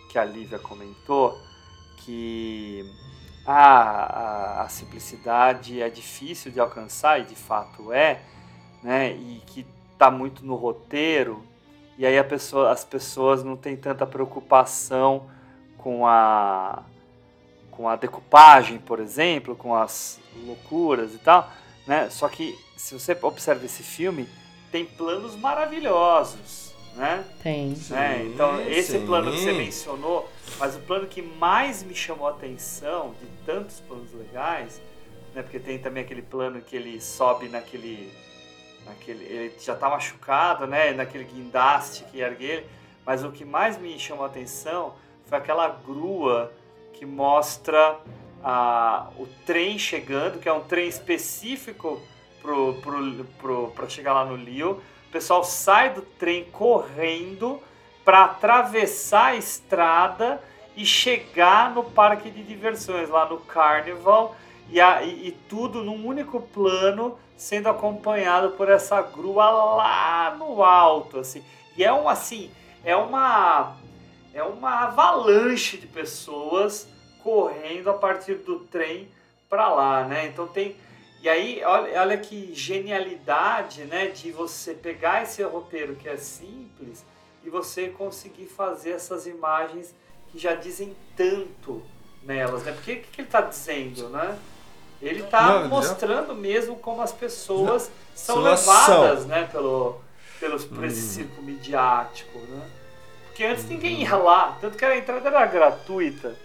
que 0.09 0.17
a 0.17 0.25
Lívia 0.25 0.57
comentou, 0.57 1.39
que 1.97 2.83
a, 3.45 3.53
a, 3.53 4.61
a 4.63 4.69
simplicidade 4.69 5.81
é 5.81 5.89
difícil 5.89 6.51
de 6.51 6.59
alcançar, 6.59 7.21
e 7.21 7.25
de 7.25 7.35
fato 7.35 7.91
é, 7.91 8.21
né? 8.81 9.11
E 9.11 9.41
que 9.45 9.65
está 9.93 10.09
muito 10.09 10.43
no 10.45 10.55
roteiro, 10.55 11.43
e 11.97 12.05
aí 12.05 12.21
pessoa, 12.23 12.71
as 12.71 12.83
pessoas 12.83 13.43
não 13.43 13.55
têm 13.55 13.77
tanta 13.77 14.05
preocupação 14.05 15.29
com 15.77 16.07
a 16.07 16.83
com 17.75 17.89
a 17.89 17.95
decupagem, 17.95 18.77
por 18.77 18.99
exemplo, 18.99 19.55
com 19.55 19.75
as 19.75 20.19
loucuras 20.45 21.13
e 21.13 21.17
tal, 21.17 21.51
né? 21.87 22.09
Só 22.09 22.27
que 22.29 22.57
se 22.77 22.93
você 22.93 23.17
observa 23.21 23.65
esse 23.65 23.83
filme, 23.83 24.27
tem 24.71 24.85
planos 24.85 25.35
maravilhosos, 25.35 26.73
né? 26.95 27.25
Tem. 27.41 27.75
Né? 27.89 28.25
Então 28.25 28.61
esse 28.61 28.99
sim. 28.99 29.05
plano 29.05 29.31
que 29.31 29.39
você 29.39 29.51
mencionou, 29.51 30.29
mas 30.59 30.75
o 30.75 30.79
plano 30.79 31.07
que 31.07 31.21
mais 31.21 31.83
me 31.83 31.95
chamou 31.95 32.27
a 32.27 32.31
atenção 32.31 33.15
de 33.19 33.25
tantos 33.45 33.79
planos 33.79 34.13
legais, 34.13 34.81
né? 35.33 35.41
Porque 35.41 35.59
tem 35.59 35.79
também 35.79 36.03
aquele 36.03 36.21
plano 36.21 36.61
que 36.61 36.75
ele 36.75 37.01
sobe 37.01 37.47
naquele, 37.49 38.11
naquele, 38.85 39.25
ele 39.25 39.55
já 39.59 39.73
está 39.73 39.89
machucado, 39.89 40.67
né? 40.67 40.91
Naquele 40.93 41.23
guindaste 41.23 42.03
que 42.05 42.19
ergue 42.19 42.45
ele, 42.45 42.65
mas 43.05 43.23
o 43.23 43.31
que 43.31 43.43
mais 43.43 43.77
me 43.77 43.97
chamou 43.97 44.25
a 44.25 44.27
atenção 44.27 44.93
foi 45.25 45.37
aquela 45.39 45.67
grua 45.67 46.51
que 47.03 47.05
mostra 47.05 47.99
o 49.17 49.27
trem 49.45 49.77
chegando, 49.77 50.39
que 50.39 50.47
é 50.47 50.53
um 50.53 50.61
trem 50.61 50.87
específico 50.87 52.01
para 53.75 53.89
chegar 53.89 54.13
lá 54.13 54.25
no 54.25 54.37
Lio. 54.37 54.81
O 55.07 55.11
pessoal 55.11 55.43
sai 55.43 55.93
do 55.93 56.01
trem 56.01 56.45
correndo 56.45 57.59
para 58.05 58.23
atravessar 58.23 59.27
a 59.27 59.35
estrada 59.35 60.41
e 60.75 60.85
chegar 60.85 61.71
no 61.73 61.83
parque 61.83 62.31
de 62.31 62.41
diversões, 62.41 63.09
lá 63.09 63.27
no 63.29 63.37
Carnival, 63.37 64.35
e, 64.69 64.79
a, 64.79 65.03
e, 65.03 65.27
e 65.27 65.31
tudo 65.49 65.83
num 65.83 66.05
único 66.05 66.41
plano, 66.41 67.17
sendo 67.35 67.69
acompanhado 67.69 68.51
por 68.51 68.69
essa 68.69 69.01
grua 69.01 69.49
lá 69.49 70.35
no 70.37 70.63
alto, 70.63 71.19
assim. 71.19 71.43
E 71.77 71.83
é 71.83 71.93
um 71.93 72.09
assim, 72.09 72.49
é 72.83 72.95
uma 72.95 73.75
é 74.33 74.41
uma 74.41 74.85
avalanche 74.85 75.77
de 75.77 75.85
pessoas 75.85 76.87
correndo 77.23 77.89
a 77.89 77.93
partir 77.93 78.35
do 78.35 78.59
trem 78.59 79.07
para 79.49 79.73
lá, 79.73 80.03
né? 80.03 80.27
Então 80.27 80.47
tem 80.47 80.75
e 81.21 81.29
aí 81.29 81.63
olha, 81.63 82.01
olha 82.01 82.17
que 82.17 82.53
genialidade, 82.53 83.85
né, 83.85 84.07
de 84.07 84.29
você 84.29 84.73
pegar 84.73 85.23
esse 85.23 85.41
roteiro 85.41 85.95
que 85.95 86.09
é 86.09 86.17
simples 86.17 87.05
e 87.45 87.49
você 87.49 87.87
conseguir 87.87 88.47
fazer 88.47 88.91
essas 88.91 89.25
imagens 89.25 89.95
que 90.29 90.37
já 90.37 90.53
dizem 90.53 90.93
tanto 91.15 91.81
nelas, 92.23 92.63
né? 92.63 92.73
Porque 92.73 92.91
o 92.91 92.95
que, 92.95 93.07
que 93.07 93.21
ele 93.21 93.27
está 93.27 93.39
dizendo, 93.39 94.09
né? 94.09 94.37
Ele 95.01 95.21
está 95.21 95.65
mostrando 95.65 96.27
já... 96.27 96.33
mesmo 96.33 96.75
como 96.77 97.01
as 97.01 97.13
pessoas 97.13 97.87
não. 97.87 97.93
são 98.15 98.39
levadas, 98.41 99.25
né, 99.25 99.47
pelo, 99.49 100.01
pelos, 100.39 100.65
por 100.65 100.83
esse 100.83 100.99
hum. 100.99 101.23
circo 101.23 101.41
midiático, 101.41 102.37
né? 102.37 102.69
Porque 103.25 103.45
antes 103.45 103.65
ninguém 103.65 104.01
ia 104.01 104.15
lá, 104.15 104.57
tanto 104.59 104.77
que 104.77 104.83
a 104.83 104.97
entrada 104.97 105.29
era 105.29 105.45
gratuita. 105.45 106.35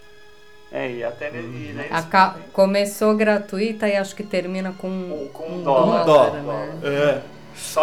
É, 0.71 0.91
e 0.91 1.05
até 1.05 1.31
nele, 1.31 1.73
né, 1.73 1.89
ca... 2.11 2.37
Começou 2.53 3.15
gratuita 3.15 3.89
e 3.89 3.97
acho 3.97 4.15
que 4.15 4.23
termina 4.23 4.73
com, 4.77 4.89
um, 4.89 5.29
com 5.33 5.45
um, 5.45 5.61
um 5.61 5.63
dólar. 5.63 6.03
Um 6.03 6.05
dólar. 6.05 6.33
Né? 6.33 6.81
É. 6.85 7.23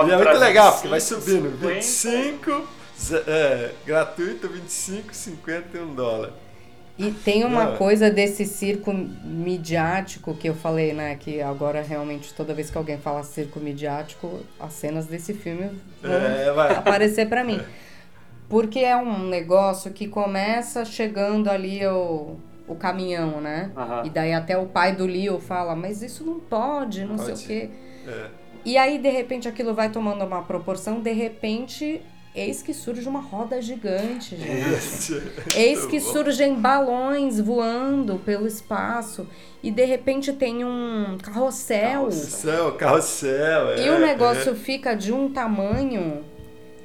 E 0.07 0.11
é 0.11 0.15
muito 0.15 0.37
legal, 0.37 0.71
25, 0.71 0.73
porque 0.73 0.87
vai 0.87 1.01
subindo. 1.01 1.51
50. 1.51 1.73
25, 1.73 2.67
é, 3.27 3.71
gratuito, 3.85 4.47
25, 4.47 5.13
50 5.13 5.77
e 5.77 5.81
um 5.81 5.93
dólar. 5.95 6.33
E 6.97 7.11
tem 7.11 7.43
uma 7.43 7.73
é. 7.73 7.77
coisa 7.77 8.09
desse 8.09 8.45
circo 8.45 8.93
midiático 8.93 10.33
que 10.33 10.47
eu 10.47 10.55
falei, 10.55 10.93
né? 10.93 11.15
Que 11.15 11.41
agora 11.41 11.81
realmente 11.81 12.33
toda 12.33 12.53
vez 12.53 12.69
que 12.69 12.77
alguém 12.77 12.97
fala 12.97 13.21
circo 13.23 13.59
midiático, 13.59 14.39
as 14.57 14.73
cenas 14.73 15.05
desse 15.05 15.33
filme 15.33 15.71
vão 16.01 16.13
é, 16.13 16.77
aparecer 16.77 17.27
para 17.27 17.43
mim. 17.43 17.59
Porque 18.47 18.79
é 18.79 18.95
um 18.95 19.27
negócio 19.27 19.91
que 19.91 20.07
começa 20.07 20.85
chegando 20.85 21.49
ali 21.49 21.85
o 21.85 22.37
o 22.67 22.75
caminhão, 22.75 23.39
né? 23.41 23.71
Uhum. 23.75 24.05
E 24.05 24.09
daí 24.09 24.33
até 24.33 24.57
o 24.57 24.65
pai 24.65 24.95
do 24.95 25.05
Leo 25.05 25.39
fala, 25.39 25.75
mas 25.75 26.01
isso 26.01 26.23
não 26.23 26.39
pode, 26.39 27.05
não 27.05 27.15
pode. 27.15 27.37
sei 27.37 27.45
o 27.45 27.47
quê. 27.47 27.69
É. 28.07 28.27
E 28.65 28.77
aí, 28.77 28.97
de 28.97 29.09
repente, 29.09 29.47
aquilo 29.47 29.73
vai 29.73 29.89
tomando 29.91 30.25
uma 30.25 30.41
proporção, 30.41 30.99
de 30.99 31.11
repente, 31.11 32.01
eis 32.33 32.63
que 32.63 32.73
surge 32.73 33.07
uma 33.07 33.19
roda 33.19 33.61
gigante, 33.61 34.35
gente. 34.35 35.21
Eis 35.55 35.85
que 35.85 35.99
surgem 35.99 36.55
balões 36.55 37.39
voando 37.39 38.19
pelo 38.25 38.47
espaço. 38.47 39.27
E 39.61 39.71
de 39.71 39.85
repente 39.85 40.33
tem 40.33 40.65
um 40.65 41.17
carrossel. 41.21 42.01
Carrossel, 42.01 42.71
carrossel. 42.73 43.69
É, 43.69 43.85
e 43.85 43.89
o 43.89 43.99
negócio 43.99 44.51
é. 44.51 44.55
fica 44.55 44.95
de 44.95 45.13
um 45.13 45.31
tamanho 45.31 46.23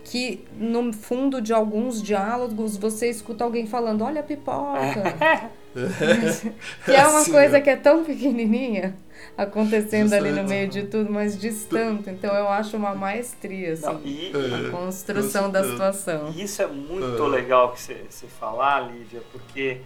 que 0.04 0.44
no 0.56 0.92
fundo 0.92 1.40
de 1.40 1.52
alguns 1.52 2.02
diálogos 2.02 2.76
você 2.76 3.08
escuta 3.08 3.42
alguém 3.42 3.66
falando: 3.66 4.02
Olha 4.02 4.20
a 4.20 4.24
pipoca. 4.24 5.50
que 6.84 6.90
é 6.90 7.06
uma 7.06 7.20
Sim, 7.20 7.32
coisa 7.32 7.58
é. 7.58 7.60
que 7.60 7.70
é 7.70 7.76
tão 7.76 8.04
pequenininha 8.04 8.94
acontecendo 9.36 10.12
ali 10.12 10.30
no 10.30 10.44
meio 10.44 10.68
de 10.68 10.84
tudo, 10.84 11.10
mas 11.10 11.38
distante. 11.38 12.10
Então 12.10 12.34
eu 12.34 12.48
acho 12.48 12.76
uma 12.76 12.94
maestria, 12.94 13.72
assim, 13.72 13.86
Não, 13.86 14.00
e, 14.04 14.32
a 14.68 14.70
construção 14.70 15.46
é, 15.46 15.50
da 15.50 15.64
situação. 15.64 16.30
Isso 16.36 16.60
é 16.62 16.66
muito 16.66 17.24
é. 17.24 17.28
legal 17.28 17.72
que 17.72 17.80
você, 17.80 18.04
você 18.08 18.26
falar, 18.26 18.80
Lívia, 18.80 19.22
porque, 19.32 19.80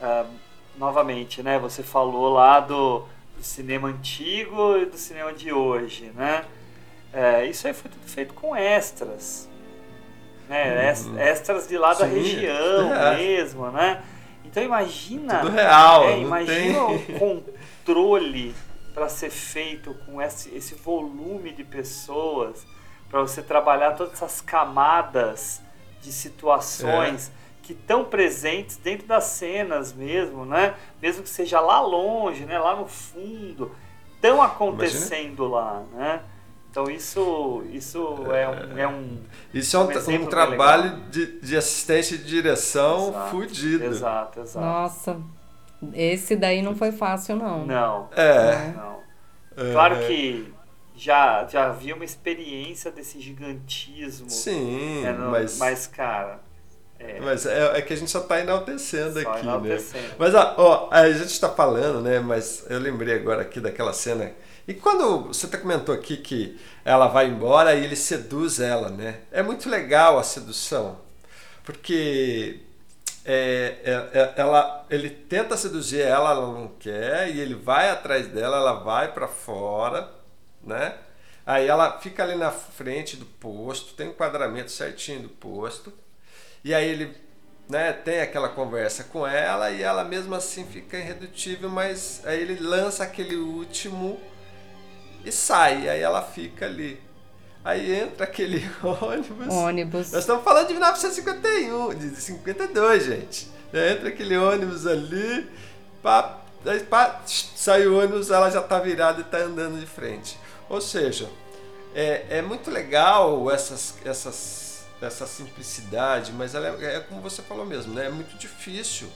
uh, 0.00 0.26
novamente, 0.76 1.42
né, 1.42 1.58
você 1.58 1.82
falou 1.82 2.30
lá 2.30 2.60
do, 2.60 3.04
do, 3.36 3.42
cinema 3.42 3.88
antigo 3.88 4.76
e 4.76 4.86
do 4.86 4.96
cinema 4.96 5.32
de 5.32 5.52
hoje, 5.52 6.10
né? 6.14 6.44
É, 7.12 7.46
isso 7.46 7.66
aí 7.66 7.72
foi 7.72 7.90
tudo 7.90 8.06
feito 8.06 8.34
com 8.34 8.54
extras. 8.54 9.48
Né? 10.48 10.92
Uhum. 10.92 11.18
Extras 11.18 11.68
de 11.68 11.78
lá 11.78 11.94
Sim, 11.94 12.02
da 12.02 12.06
região 12.06 12.92
é. 12.94 13.16
mesmo, 13.16 13.70
né? 13.70 14.02
Então 14.48 14.62
imagina. 14.62 15.40
Tudo 15.40 15.52
real. 15.52 16.04
É, 16.04 16.18
imagina 16.18 16.86
tem... 16.86 17.16
o 17.16 17.18
controle 17.18 18.54
para 18.94 19.08
ser 19.08 19.30
feito 19.30 19.94
com 20.04 20.20
esse, 20.20 20.54
esse 20.54 20.74
volume 20.74 21.52
de 21.52 21.62
pessoas, 21.62 22.66
para 23.08 23.20
você 23.20 23.42
trabalhar 23.42 23.92
todas 23.92 24.14
essas 24.14 24.40
camadas 24.40 25.62
de 26.00 26.10
situações 26.10 27.28
é. 27.28 27.32
que 27.62 27.72
estão 27.72 28.04
presentes 28.04 28.76
dentro 28.76 29.06
das 29.06 29.24
cenas 29.24 29.92
mesmo, 29.92 30.44
né? 30.44 30.74
Mesmo 31.00 31.22
que 31.22 31.28
seja 31.28 31.60
lá 31.60 31.80
longe, 31.80 32.44
né? 32.44 32.58
Lá 32.58 32.74
no 32.74 32.86
fundo, 32.86 33.70
estão 34.14 34.42
acontecendo 34.42 35.46
Imagina. 35.46 35.48
lá, 35.48 35.82
né? 35.92 36.22
Então 36.70 36.90
isso, 36.90 37.64
isso 37.72 37.98
é, 38.32 38.48
um, 38.48 38.78
é 38.78 38.86
um 38.86 39.18
Isso 39.52 39.76
é 39.76 39.80
um, 39.80 39.88
um, 39.88 40.22
um 40.22 40.26
trabalho 40.26 41.00
de, 41.10 41.40
de 41.40 41.56
assistência 41.56 42.16
de 42.16 42.24
direção 42.24 43.08
exato, 43.08 43.30
fudido. 43.30 43.84
Exato, 43.84 44.40
exato. 44.40 44.66
Nossa. 44.66 45.20
Esse 45.94 46.36
daí 46.36 46.60
não 46.60 46.76
foi 46.76 46.92
fácil, 46.92 47.36
não. 47.36 47.66
Não. 47.66 48.08
É. 48.14 48.72
Não. 48.76 48.98
É. 49.56 49.72
Claro 49.72 50.06
que 50.06 50.52
já, 50.94 51.46
já 51.46 51.66
havia 51.66 51.94
uma 51.94 52.04
experiência 52.04 52.92
desse 52.92 53.20
gigantismo. 53.20 54.28
Sim, 54.28 55.02
né, 55.02 55.12
no, 55.12 55.30
mas... 55.30 55.58
Mas, 55.58 55.86
cara... 55.86 56.40
É. 57.00 57.20
Mas 57.20 57.46
é, 57.46 57.78
é, 57.78 57.82
que 57.82 57.92
a 57.92 57.96
gente 57.96 58.10
só 58.10 58.18
está 58.18 58.40
enaltecendo 58.40 59.20
só 59.22 59.30
aqui, 59.30 59.40
enaltecendo. 59.40 60.02
né? 60.02 60.14
Mas, 60.18 60.34
ó, 60.34 60.88
a 60.90 61.08
gente 61.10 61.30
está 61.30 61.48
falando, 61.48 62.00
né? 62.00 62.18
Mas 62.18 62.66
eu 62.68 62.80
lembrei 62.80 63.14
agora 63.14 63.42
aqui 63.42 63.58
daquela 63.58 63.92
cena... 63.92 64.32
E 64.68 64.74
quando 64.74 65.28
você 65.28 65.46
até 65.46 65.56
comentou 65.56 65.94
aqui 65.94 66.18
que 66.18 66.60
ela 66.84 67.08
vai 67.08 67.26
embora 67.26 67.74
e 67.74 67.82
ele 67.82 67.96
seduz 67.96 68.60
ela, 68.60 68.90
né? 68.90 69.20
É 69.32 69.42
muito 69.42 69.66
legal 69.66 70.18
a 70.18 70.22
sedução. 70.22 71.00
Porque 71.64 72.60
é, 73.24 73.76
é, 73.82 74.18
é, 74.20 74.34
ela, 74.36 74.86
ele 74.90 75.08
tenta 75.08 75.56
seduzir 75.56 76.02
ela, 76.02 76.32
ela 76.32 76.52
não 76.52 76.68
quer, 76.78 77.30
e 77.34 77.40
ele 77.40 77.54
vai 77.54 77.88
atrás 77.88 78.26
dela, 78.26 78.58
ela 78.58 78.74
vai 78.74 79.10
para 79.10 79.26
fora, 79.26 80.12
né? 80.62 80.94
Aí 81.46 81.66
ela 81.66 81.98
fica 81.98 82.22
ali 82.22 82.34
na 82.34 82.50
frente 82.50 83.16
do 83.16 83.24
posto, 83.24 83.94
tem 83.94 84.08
um 84.08 84.10
enquadramento 84.10 84.70
certinho 84.70 85.22
do 85.22 85.28
posto, 85.30 85.90
e 86.62 86.74
aí 86.74 86.86
ele 86.86 87.16
né, 87.68 87.92
tem 87.92 88.20
aquela 88.20 88.50
conversa 88.50 89.04
com 89.04 89.26
ela 89.26 89.70
e 89.70 89.82
ela 89.82 90.04
mesmo 90.04 90.34
assim 90.34 90.66
fica 90.66 90.98
irredutível, 90.98 91.70
mas 91.70 92.20
aí 92.26 92.40
ele 92.40 92.58
lança 92.60 93.04
aquele 93.04 93.36
último 93.36 94.20
e 95.28 95.32
sai, 95.32 95.88
aí 95.88 96.00
ela 96.00 96.22
fica 96.22 96.66
ali. 96.66 97.00
Aí 97.64 97.94
entra 97.94 98.24
aquele 98.24 98.68
ônibus. 98.82 99.48
Ônibus. 99.48 100.12
Nós 100.12 100.20
estamos 100.20 100.42
falando 100.42 100.66
de 100.66 100.72
1951, 100.72 101.94
de 101.94 102.16
52, 102.16 103.04
gente. 103.04 103.48
Entra 103.72 104.08
aquele 104.08 104.36
ônibus 104.36 104.86
ali, 104.86 105.46
pá, 106.02 106.40
pá, 106.88 107.20
sai 107.26 107.86
o 107.86 107.98
ônibus, 107.98 108.30
ela 108.30 108.50
já 108.50 108.60
está 108.60 108.78
virada 108.78 109.20
e 109.20 109.24
está 109.24 109.38
andando 109.38 109.78
de 109.78 109.86
frente. 109.86 110.38
Ou 110.68 110.80
seja, 110.80 111.28
é, 111.94 112.38
é 112.38 112.42
muito 112.42 112.70
legal 112.70 113.50
essas, 113.50 113.94
essas, 114.04 114.84
essa 115.02 115.26
simplicidade, 115.26 116.32
mas 116.32 116.54
ela 116.54 116.68
é, 116.68 116.96
é 116.96 117.00
como 117.00 117.20
você 117.20 117.42
falou 117.42 117.66
mesmo, 117.66 117.92
né? 117.92 118.06
É 118.06 118.10
muito 118.10 118.38
difícil. 118.38 119.08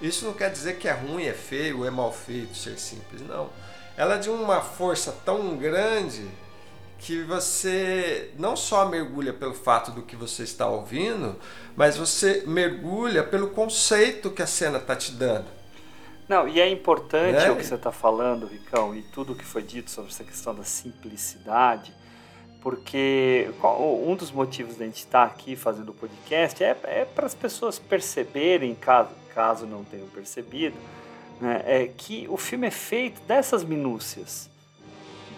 Isso 0.00 0.24
não 0.24 0.32
quer 0.32 0.50
dizer 0.50 0.78
que 0.78 0.88
é 0.88 0.92
ruim, 0.92 1.24
é 1.24 1.32
feio, 1.32 1.84
é 1.84 1.90
mal 1.90 2.12
feito 2.12 2.56
ser 2.56 2.78
simples, 2.78 3.22
não. 3.22 3.50
Ela 3.96 4.16
é 4.16 4.18
de 4.18 4.28
uma 4.28 4.60
força 4.60 5.12
tão 5.24 5.56
grande 5.56 6.28
que 6.98 7.22
você 7.22 8.30
não 8.38 8.56
só 8.56 8.86
mergulha 8.88 9.32
pelo 9.32 9.54
fato 9.54 9.90
do 9.90 10.02
que 10.02 10.16
você 10.16 10.42
está 10.42 10.66
ouvindo, 10.66 11.36
mas 11.76 11.96
você 11.96 12.42
mergulha 12.46 13.22
pelo 13.22 13.48
conceito 13.50 14.30
que 14.30 14.42
a 14.42 14.46
cena 14.46 14.78
está 14.78 14.96
te 14.96 15.12
dando. 15.12 15.46
Não, 16.28 16.48
e 16.48 16.60
é 16.60 16.68
importante 16.68 17.38
né? 17.38 17.50
o 17.50 17.56
que 17.56 17.64
você 17.64 17.76
está 17.76 17.92
falando, 17.92 18.46
Ricão, 18.46 18.94
e 18.94 19.02
tudo 19.02 19.32
o 19.32 19.36
que 19.36 19.44
foi 19.44 19.62
dito 19.62 19.90
sobre 19.90 20.10
essa 20.10 20.24
questão 20.24 20.54
da 20.54 20.64
simplicidade, 20.64 21.94
porque 22.60 23.48
um 23.62 24.16
dos 24.16 24.32
motivos 24.32 24.76
da 24.76 24.84
gente 24.84 24.96
estar 24.96 25.22
aqui 25.22 25.54
fazendo 25.54 25.90
o 25.90 25.94
podcast 25.94 26.64
é, 26.64 26.76
é 26.82 27.04
para 27.04 27.26
as 27.26 27.34
pessoas 27.34 27.78
perceberem, 27.78 28.74
caso, 28.74 29.10
caso 29.32 29.66
não 29.66 29.84
tenham 29.84 30.08
percebido, 30.08 30.76
né, 31.40 31.62
é 31.66 31.90
que 31.96 32.26
o 32.30 32.36
filme 32.36 32.66
é 32.66 32.70
feito 32.70 33.20
dessas 33.22 33.64
minúcias 33.64 34.50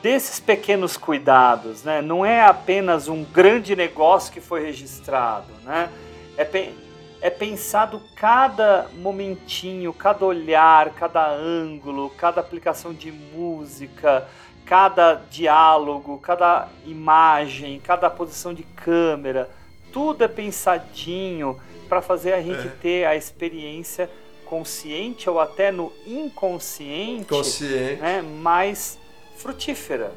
desses 0.02 0.38
pequenos 0.38 0.96
cuidados, 0.96 1.82
né? 1.82 2.00
Não 2.00 2.24
é 2.24 2.42
apenas 2.42 3.08
um 3.08 3.24
grande 3.24 3.74
negócio 3.74 4.32
que 4.32 4.40
foi 4.40 4.64
registrado, 4.64 5.52
né? 5.64 5.90
É, 6.36 6.44
pe 6.44 6.72
é 7.20 7.30
pensado 7.30 8.00
cada 8.14 8.86
momentinho, 8.94 9.92
cada 9.92 10.24
olhar, 10.24 10.90
cada 10.90 11.28
ângulo, 11.28 12.10
cada 12.10 12.40
aplicação 12.40 12.94
de 12.94 13.10
música, 13.10 14.24
cada 14.64 15.14
diálogo, 15.28 16.16
cada 16.18 16.68
imagem, 16.86 17.80
cada 17.80 18.08
posição 18.08 18.54
de 18.54 18.62
câmera, 18.62 19.50
tudo 19.92 20.22
é 20.22 20.28
pensadinho 20.28 21.60
para 21.88 22.00
fazer 22.00 22.34
a 22.34 22.40
gente 22.40 22.68
é. 22.68 22.72
ter 22.80 23.04
a 23.04 23.16
experiência 23.16 24.08
consciente 24.48 25.28
ou 25.28 25.38
até 25.38 25.70
no 25.70 25.92
inconsciente, 26.06 27.26
Consciente. 27.26 28.00
né, 28.00 28.22
mais 28.22 28.98
frutífera. 29.36 30.10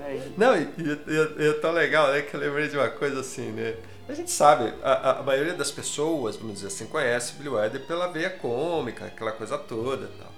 É, 0.00 0.20
Não, 0.36 0.56
e, 0.56 0.62
e, 0.78 1.42
e, 1.42 1.48
é 1.48 1.52
tão 1.54 1.70
legal, 1.70 2.10
né, 2.12 2.22
que 2.22 2.34
eu 2.34 2.40
lembrei 2.40 2.68
de 2.68 2.76
uma 2.76 2.88
coisa 2.90 3.20
assim, 3.20 3.52
né? 3.52 3.76
A 4.08 4.14
gente 4.14 4.32
sabe, 4.32 4.74
a, 4.82 5.20
a 5.20 5.22
maioria 5.22 5.54
das 5.54 5.70
pessoas, 5.70 6.36
vamos 6.36 6.54
dizer 6.54 6.66
assim, 6.66 6.86
conhece 6.86 7.34
Billy 7.34 7.48
Wilder 7.48 7.86
pela 7.86 8.08
veia 8.08 8.30
cômica, 8.30 9.06
aquela 9.06 9.30
coisa 9.30 9.56
toda 9.56 10.10
tal. 10.18 10.32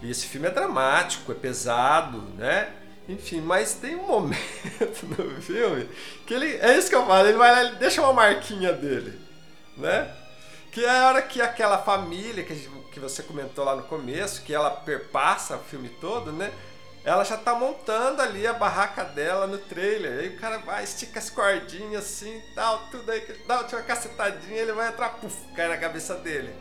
E 0.00 0.10
esse 0.10 0.26
filme 0.26 0.46
é 0.46 0.50
dramático, 0.50 1.32
é 1.32 1.34
pesado, 1.34 2.22
né? 2.38 2.70
Enfim, 3.08 3.40
mas 3.40 3.74
tem 3.74 3.96
um 3.96 4.06
momento 4.06 5.06
no 5.18 5.42
filme 5.42 5.88
que 6.24 6.32
ele. 6.32 6.56
É 6.58 6.78
isso 6.78 6.88
que 6.88 6.94
eu 6.94 7.04
falo, 7.04 7.28
ele 7.28 7.36
vai 7.36 7.50
lá 7.50 7.72
e 7.72 7.76
deixa 7.76 8.00
uma 8.00 8.12
marquinha 8.12 8.72
dele, 8.72 9.18
né? 9.76 10.08
Que 10.70 10.84
é 10.84 10.90
a 10.90 11.08
hora 11.08 11.22
que 11.22 11.42
aquela 11.42 11.78
família 11.78 12.44
que, 12.44 12.54
que 12.92 13.00
você 13.00 13.22
comentou 13.22 13.64
lá 13.64 13.74
no 13.74 13.82
começo, 13.84 14.42
que 14.42 14.54
ela 14.54 14.70
perpassa 14.70 15.56
o 15.56 15.64
filme 15.64 15.88
todo, 15.88 16.32
né? 16.32 16.52
ela 17.04 17.24
já 17.24 17.36
tá 17.36 17.54
montando 17.54 18.20
ali 18.20 18.46
a 18.46 18.52
barraca 18.52 19.04
dela 19.04 19.46
no 19.46 19.58
trailer. 19.58 20.20
Aí 20.20 20.28
o 20.28 20.38
cara 20.38 20.58
vai, 20.58 20.84
estica 20.84 21.18
as 21.18 21.30
cordinhas 21.30 22.04
assim 22.04 22.42
tal, 22.54 22.78
tudo 22.90 23.10
aí, 23.10 23.26
dá 23.46 23.60
uma 23.60 23.82
cacetadinha, 23.82 24.60
ele 24.60 24.72
vai 24.72 24.88
entrar, 24.88 25.10
puf, 25.10 25.36
cai 25.54 25.68
na 25.68 25.78
cabeça 25.78 26.14
dele. 26.16 26.54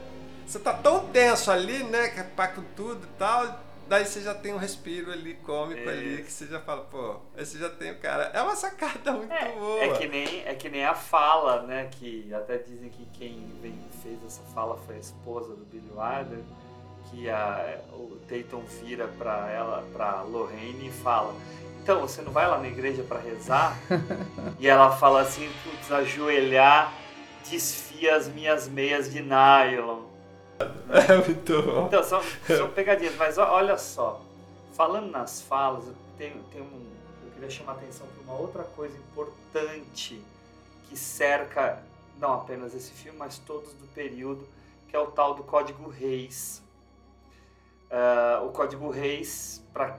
Você 0.46 0.60
tá 0.60 0.74
tão 0.74 1.08
tenso 1.10 1.52
ali, 1.52 1.84
né, 1.84 2.10
que 2.10 2.24
pá 2.24 2.48
com 2.48 2.64
tudo 2.76 3.06
e 3.06 3.18
tal, 3.20 3.60
daí 3.90 4.06
você 4.06 4.22
já 4.22 4.34
tem 4.34 4.54
um 4.54 4.58
respiro 4.58 5.12
ali 5.12 5.34
cômico 5.34 5.90
é. 5.90 5.92
ali, 5.92 6.24
que 6.24 6.32
você 6.32 6.46
já 6.46 6.62
fala, 6.62 6.84
pô, 6.84 7.18
esse 7.36 7.58
já 7.58 7.70
tem 7.70 7.92
o 7.92 8.00
cara. 8.00 8.32
É 8.34 8.42
uma 8.42 8.56
sacada 8.56 9.12
muito 9.12 9.34
é, 9.34 9.52
boa. 9.52 9.84
É 9.84 9.98
que, 9.98 10.08
nem, 10.08 10.44
é 10.46 10.54
que 10.54 10.70
nem 10.70 10.86
a 10.86 10.94
fala, 10.94 11.64
né, 11.64 11.90
que 11.92 12.32
até 12.34 12.58
dizem 12.58 12.90
que 12.90 13.06
quem 13.08 13.50
fez 14.02 14.24
essa 14.24 14.42
fala 14.54 14.78
foi 14.86 14.96
a 14.96 15.00
esposa 15.00 15.56
do 15.56 15.66
Billy 15.66 15.92
Wilder 15.92 16.40
que 17.10 17.30
a, 17.30 17.80
o 17.92 18.20
Dayton 18.28 18.62
vira 18.82 19.08
para 19.18 19.50
ela, 19.50 19.84
para 19.92 20.22
Lorraine 20.22 20.88
e 20.88 20.92
fala: 20.92 21.34
"Então, 21.82 22.02
você 22.02 22.22
não 22.22 22.32
vai 22.32 22.48
lá 22.48 22.60
na 22.60 22.68
igreja 22.68 23.04
para 23.04 23.20
rezar?" 23.20 23.78
e 24.60 24.68
ela 24.68 24.96
fala 24.96 25.22
assim: 25.22 25.50
"Putz, 25.64 25.92
ajoelhar 25.92 26.94
desfia 27.50 28.16
as 28.16 28.28
minhas 28.28 28.68
meias 28.68 29.12
de 29.12 29.22
nylon." 29.22 30.09
É 30.90 31.16
muito 31.16 31.62
bom. 31.62 31.86
Então, 31.88 32.04
são, 32.04 32.22
são 32.46 32.70
pegadinhas, 32.72 33.16
mas 33.16 33.38
olha 33.38 33.78
só. 33.78 34.22
Falando 34.74 35.12
nas 35.12 35.42
falas, 35.42 35.86
tem, 36.18 36.34
tem 36.52 36.62
um, 36.62 36.86
eu 37.24 37.32
queria 37.32 37.50
chamar 37.50 37.74
a 37.74 37.76
atenção 37.76 38.08
para 38.08 38.24
uma 38.24 38.40
outra 38.40 38.64
coisa 38.64 38.98
importante 38.98 40.22
que 40.88 40.98
cerca 40.98 41.82
não 42.20 42.34
apenas 42.34 42.74
esse 42.74 42.92
filme, 42.92 43.18
mas 43.18 43.38
todos 43.38 43.74
do 43.74 43.88
período, 43.94 44.46
que 44.88 44.96
é 44.96 45.00
o 45.00 45.08
tal 45.08 45.36
do 45.36 45.44
Código 45.44 45.90
Reis. 45.90 46.62
Uh, 47.90 48.46
o 48.46 48.52
Código 48.52 48.90
Reis, 48.90 49.64
para 49.74 49.98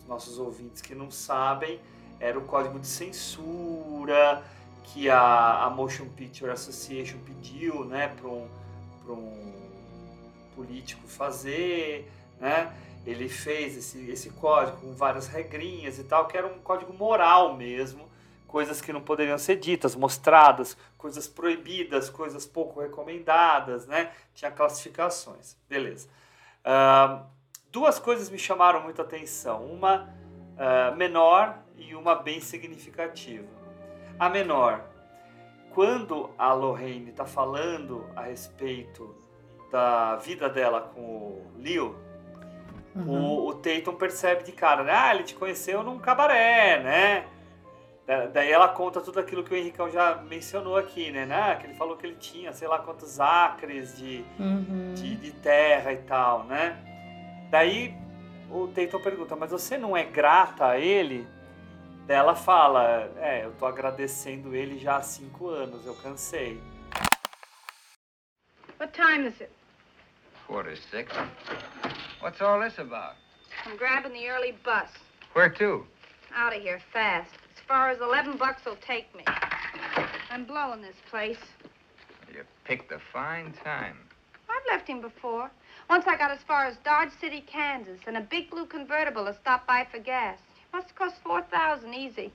os 0.00 0.08
nossos 0.08 0.38
ouvintes 0.38 0.80
que 0.80 0.94
não 0.94 1.10
sabem, 1.10 1.80
era 2.20 2.38
o 2.38 2.42
código 2.42 2.80
de 2.80 2.86
censura 2.86 4.42
que 4.82 5.08
a, 5.08 5.64
a 5.64 5.70
Motion 5.70 6.08
Picture 6.08 6.50
Association 6.50 7.18
pediu 7.24 7.84
né, 7.84 8.08
para 8.08 8.28
um, 8.28 8.48
um 9.08 9.47
político 10.58 11.06
fazer. 11.06 12.10
Né? 12.40 12.72
Ele 13.06 13.28
fez 13.28 13.76
esse, 13.76 14.10
esse 14.10 14.30
código 14.30 14.78
com 14.78 14.92
várias 14.92 15.28
regrinhas 15.28 16.00
e 16.00 16.04
tal, 16.04 16.26
que 16.26 16.36
era 16.36 16.48
um 16.48 16.58
código 16.58 16.92
moral 16.92 17.56
mesmo, 17.56 18.08
coisas 18.48 18.80
que 18.80 18.92
não 18.92 19.00
poderiam 19.00 19.38
ser 19.38 19.56
ditas, 19.56 19.94
mostradas, 19.94 20.76
coisas 20.96 21.28
proibidas, 21.28 22.10
coisas 22.10 22.44
pouco 22.44 22.80
recomendadas, 22.80 23.86
né? 23.86 24.10
Tinha 24.34 24.50
classificações. 24.50 25.56
Beleza. 25.68 26.08
Uh, 26.64 27.24
duas 27.70 28.00
coisas 28.00 28.28
me 28.28 28.38
chamaram 28.38 28.82
muita 28.82 29.02
atenção. 29.02 29.64
Uma 29.64 30.08
uh, 30.56 30.96
menor 30.96 31.56
e 31.76 31.94
uma 31.94 32.16
bem 32.16 32.40
significativa. 32.40 33.46
A 34.18 34.28
menor, 34.28 34.84
quando 35.72 36.30
a 36.36 36.52
Lorraine 36.52 37.10
está 37.10 37.24
falando 37.24 38.04
a 38.16 38.22
respeito 38.22 39.27
da 39.70 40.16
vida 40.16 40.48
dela 40.48 40.80
com 40.80 41.00
o 41.00 41.52
Leo, 41.58 41.96
uhum. 42.94 43.08
o, 43.08 43.48
o 43.48 43.54
Tatum 43.54 43.94
percebe 43.94 44.44
de 44.44 44.52
cara, 44.52 44.82
né? 44.82 44.92
Ah, 44.94 45.14
ele 45.14 45.24
te 45.24 45.34
conheceu 45.34 45.82
num 45.82 45.98
cabaré, 45.98 46.82
né? 46.82 47.26
Daí 48.32 48.50
ela 48.50 48.68
conta 48.68 49.02
tudo 49.02 49.20
aquilo 49.20 49.44
que 49.44 49.52
o 49.52 49.56
Henricão 49.56 49.90
já 49.90 50.14
mencionou 50.14 50.78
aqui, 50.78 51.10
né? 51.10 51.26
né? 51.26 51.56
Que 51.56 51.66
ele 51.66 51.74
falou 51.74 51.94
que 51.94 52.06
ele 52.06 52.16
tinha, 52.16 52.54
sei 52.54 52.66
lá 52.66 52.78
quantos 52.78 53.20
acres 53.20 53.98
de, 53.98 54.24
uhum. 54.40 54.94
de, 54.94 55.14
de, 55.16 55.30
terra 55.30 55.92
e 55.92 55.98
tal, 55.98 56.44
né? 56.44 56.78
Daí 57.50 57.94
o 58.50 58.66
Tatum 58.68 59.02
pergunta, 59.02 59.36
mas 59.36 59.50
você 59.50 59.76
não 59.76 59.94
é 59.94 60.04
grata 60.04 60.68
a 60.68 60.78
ele? 60.78 61.28
Daí 62.06 62.16
ela 62.16 62.34
fala, 62.34 63.12
é, 63.18 63.44
eu 63.44 63.52
tô 63.58 63.66
agradecendo 63.66 64.54
ele 64.54 64.78
já 64.78 64.96
há 64.96 65.02
cinco 65.02 65.50
anos, 65.50 65.84
eu 65.84 65.94
cansei. 65.96 66.58
What 68.80 68.92
time 68.94 69.28
is 69.28 69.38
it? 69.42 69.57
Quarter 70.48 70.76
six. 70.90 71.12
What's 72.20 72.40
all 72.40 72.58
this 72.58 72.78
about? 72.78 73.16
I'm 73.66 73.76
grabbing 73.76 74.14
the 74.14 74.28
early 74.28 74.56
bus. 74.64 74.88
Where 75.34 75.50
to? 75.50 75.84
Out 76.34 76.56
of 76.56 76.62
here 76.62 76.80
fast. 76.90 77.30
As 77.54 77.62
far 77.68 77.90
as 77.90 78.00
11 78.00 78.38
bucks 78.38 78.64
will 78.64 78.78
take 78.84 79.14
me. 79.14 79.24
I'm 80.30 80.46
blowing 80.46 80.80
this 80.80 80.96
place. 81.10 81.36
You 82.32 82.44
picked 82.64 82.90
a 82.92 82.98
fine 83.12 83.52
time. 83.62 83.98
I've 84.48 84.62
left 84.72 84.88
him 84.88 85.02
before. 85.02 85.50
Once 85.90 86.06
I 86.06 86.16
got 86.16 86.30
as 86.30 86.40
far 86.48 86.64
as 86.64 86.78
Dodge 86.78 87.10
City, 87.20 87.44
Kansas, 87.46 88.00
and 88.06 88.16
a 88.16 88.22
big 88.22 88.48
blue 88.48 88.64
convertible 88.64 89.26
to 89.26 89.36
stop 89.42 89.66
by 89.66 89.86
for 89.90 89.98
gas. 89.98 90.38
It 90.38 90.76
Must 90.76 90.88
have 90.88 90.96
cost 90.96 91.16
4000 91.22 91.92
easy. 91.92 92.32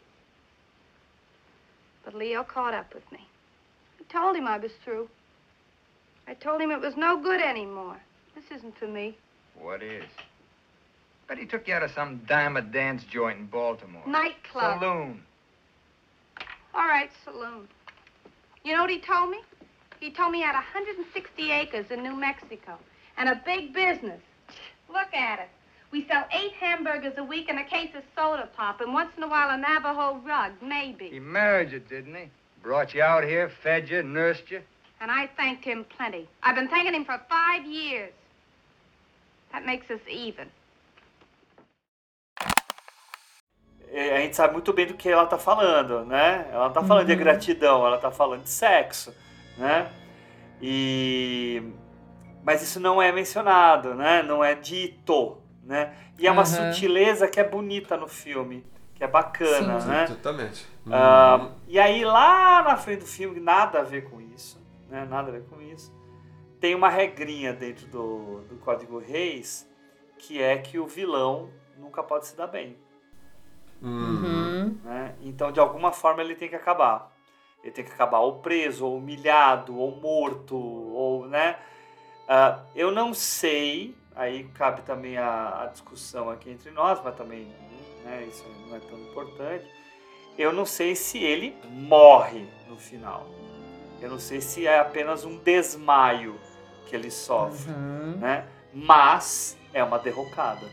But 2.05 2.13
Leo 2.13 2.43
caught 2.43 2.75
up 2.75 2.93
with 2.93 3.11
me. 3.11 3.27
I 3.99 4.13
told 4.13 4.35
him 4.35 4.47
I 4.47 4.59
was 4.59 4.71
through. 4.85 5.09
I 6.27 6.33
told 6.33 6.61
him 6.61 6.71
it 6.71 6.79
was 6.79 6.95
no 6.95 7.21
good 7.21 7.41
anymore. 7.41 7.97
This 8.35 8.45
isn't 8.57 8.77
for 8.77 8.87
me. 8.87 9.17
What 9.59 9.83
is? 9.83 10.05
Bet 11.27 11.37
he 11.37 11.45
took 11.45 11.67
you 11.67 11.73
out 11.73 11.83
of 11.83 11.91
some 11.91 12.21
dime 12.27 12.57
a 12.57 12.61
dance 12.61 13.03
joint 13.03 13.39
in 13.39 13.45
Baltimore. 13.45 14.03
Nightclub. 14.07 14.79
Saloon. 14.79 15.21
All 16.73 16.87
right, 16.87 17.09
saloon. 17.23 17.67
You 18.63 18.73
know 18.73 18.81
what 18.81 18.89
he 18.89 18.99
told 18.99 19.29
me? 19.29 19.39
He 19.99 20.11
told 20.11 20.31
me 20.31 20.39
he 20.39 20.43
had 20.43 20.53
160 20.53 21.51
acres 21.51 21.91
in 21.91 22.03
New 22.03 22.15
Mexico 22.15 22.77
and 23.17 23.29
a 23.29 23.41
big 23.45 23.73
business. 23.73 24.21
Look 24.89 25.13
at 25.13 25.39
it. 25.39 25.49
We 25.91 26.07
sell 26.07 26.25
eight 26.33 26.53
hamburgers 26.53 27.13
a 27.17 27.23
week 27.23 27.49
and 27.49 27.59
a 27.59 27.63
case 27.63 27.91
of 27.95 28.03
soda 28.15 28.49
pop, 28.55 28.81
and 28.81 28.93
once 28.93 29.11
in 29.15 29.23
a 29.23 29.27
while 29.27 29.51
a 29.51 29.57
Navajo 29.57 30.19
rug, 30.25 30.53
maybe. 30.61 31.09
He 31.09 31.19
married 31.19 31.71
you, 31.71 31.79
didn't 31.79 32.15
he? 32.15 32.29
Brought 32.63 32.95
you 32.95 33.03
out 33.03 33.23
here, 33.23 33.51
fed 33.61 33.89
you, 33.89 34.01
nursed 34.01 34.49
you? 34.49 34.61
And 35.03 35.11
I 35.11 35.27
thanked 35.35 35.65
him 35.65 35.83
plenty. 35.97 36.29
I've 36.41 36.55
been 36.55 36.69
thanking 36.69 36.93
him 36.93 37.03
for 37.03 37.19
five 37.27 37.65
years. 37.65 38.13
That 39.51 39.65
makes 39.65 39.91
us 39.91 39.99
even. 40.09 40.47
a 43.93 44.21
gente 44.21 44.35
sabe 44.35 44.53
muito 44.53 44.71
bem 44.71 44.87
do 44.87 44.93
que 44.93 45.09
ela 45.09 45.25
está 45.25 45.37
falando, 45.37 46.05
né? 46.05 46.47
Ela 46.51 46.67
está 46.67 46.81
falando 46.81 47.01
uhum. 47.01 47.15
de 47.15 47.15
gratidão, 47.17 47.85
ela 47.85 47.97
está 47.97 48.11
falando 48.11 48.43
de 48.43 48.49
sexo, 48.49 49.13
né? 49.57 49.91
E 50.61 51.61
mas 52.41 52.63
isso 52.63 52.79
não 52.79 53.01
é 53.01 53.11
mencionado, 53.11 53.93
né? 53.93 54.23
Não 54.23 54.41
é 54.41 54.55
dito, 54.55 55.37
né? 55.65 55.93
E 56.17 56.25
é 56.25 56.31
uma 56.31 56.43
uhum. 56.43 56.71
sutileza 56.71 57.27
que 57.27 57.41
é 57.41 57.43
bonita 57.43 57.97
no 57.97 58.07
filme, 58.07 58.65
que 58.95 59.03
é 59.03 59.07
bacana, 59.07 59.81
Sim. 59.81 59.87
né? 59.89 60.03
Exatamente. 60.05 60.65
Uhum. 60.85 61.51
e 61.67 61.77
aí 61.77 62.05
lá 62.05 62.63
na 62.63 62.77
frente 62.77 63.01
do 63.01 63.05
filme, 63.05 63.41
nada 63.41 63.81
a 63.81 63.83
ver 63.83 64.09
com 64.09 64.21
isso, 64.21 64.62
né? 64.93 65.05
Nada 65.05 65.29
a 65.29 65.31
ver 65.31 65.43
com 65.45 65.59
isso. 65.59 65.91
Tem 66.59 66.75
uma 66.75 66.87
regrinha 66.87 67.51
dentro 67.51 67.87
do, 67.87 68.41
do 68.41 68.55
Código 68.57 68.99
Reis 68.99 69.67
que 70.19 70.41
é 70.41 70.57
que 70.57 70.79
o 70.79 70.85
vilão 70.85 71.49
nunca 71.77 72.01
pode 72.03 72.27
se 72.27 72.37
dar 72.37 72.47
bem. 72.47 72.77
Uhum. 73.81 74.77
Né? 74.83 75.15
Então, 75.21 75.51
de 75.51 75.59
alguma 75.59 75.91
forma, 75.91 76.21
ele 76.21 76.35
tem 76.35 76.47
que 76.47 76.55
acabar. 76.55 77.11
Ele 77.61 77.71
tem 77.71 77.83
que 77.83 77.91
acabar 77.91 78.19
ou 78.19 78.39
preso, 78.39 78.85
ou 78.85 78.97
humilhado, 78.97 79.77
ou 79.77 79.99
morto, 79.99 80.55
ou, 80.55 81.27
né? 81.27 81.59
Uh, 82.23 82.63
eu 82.73 82.91
não 82.91 83.13
sei, 83.13 83.97
aí 84.15 84.45
cabe 84.53 84.83
também 84.83 85.17
a, 85.17 85.63
a, 85.63 85.65
discussão 85.65 86.29
aqui 86.29 86.49
entre 86.49 86.71
nós, 86.71 87.01
mas 87.03 87.15
também 87.15 87.53
né, 88.05 88.25
isso 88.29 88.45
não 88.67 88.75
é 88.75 88.79
tão 88.79 88.97
importante. 88.97 89.65
Eu 90.37 90.53
não 90.53 90.65
sei 90.65 90.95
se 90.95 91.17
ele 91.17 91.57
morre 91.69 92.47
no 92.69 92.77
final. 92.77 93.27
Eu 94.03 94.09
não 94.09 94.19
sei 94.19 94.41
se 94.41 94.67
é 94.67 94.79
apenas 94.79 95.23
um 95.23 95.37
desmaio 95.37 96.35
que 96.85 96.93
ele 96.93 97.09
sofre, 97.09 97.71
uhum. 97.71 98.17
né? 98.17 98.43
Mas 98.73 99.57
é 99.73 99.81
uma 99.81 99.97
derrocada. 99.97 100.67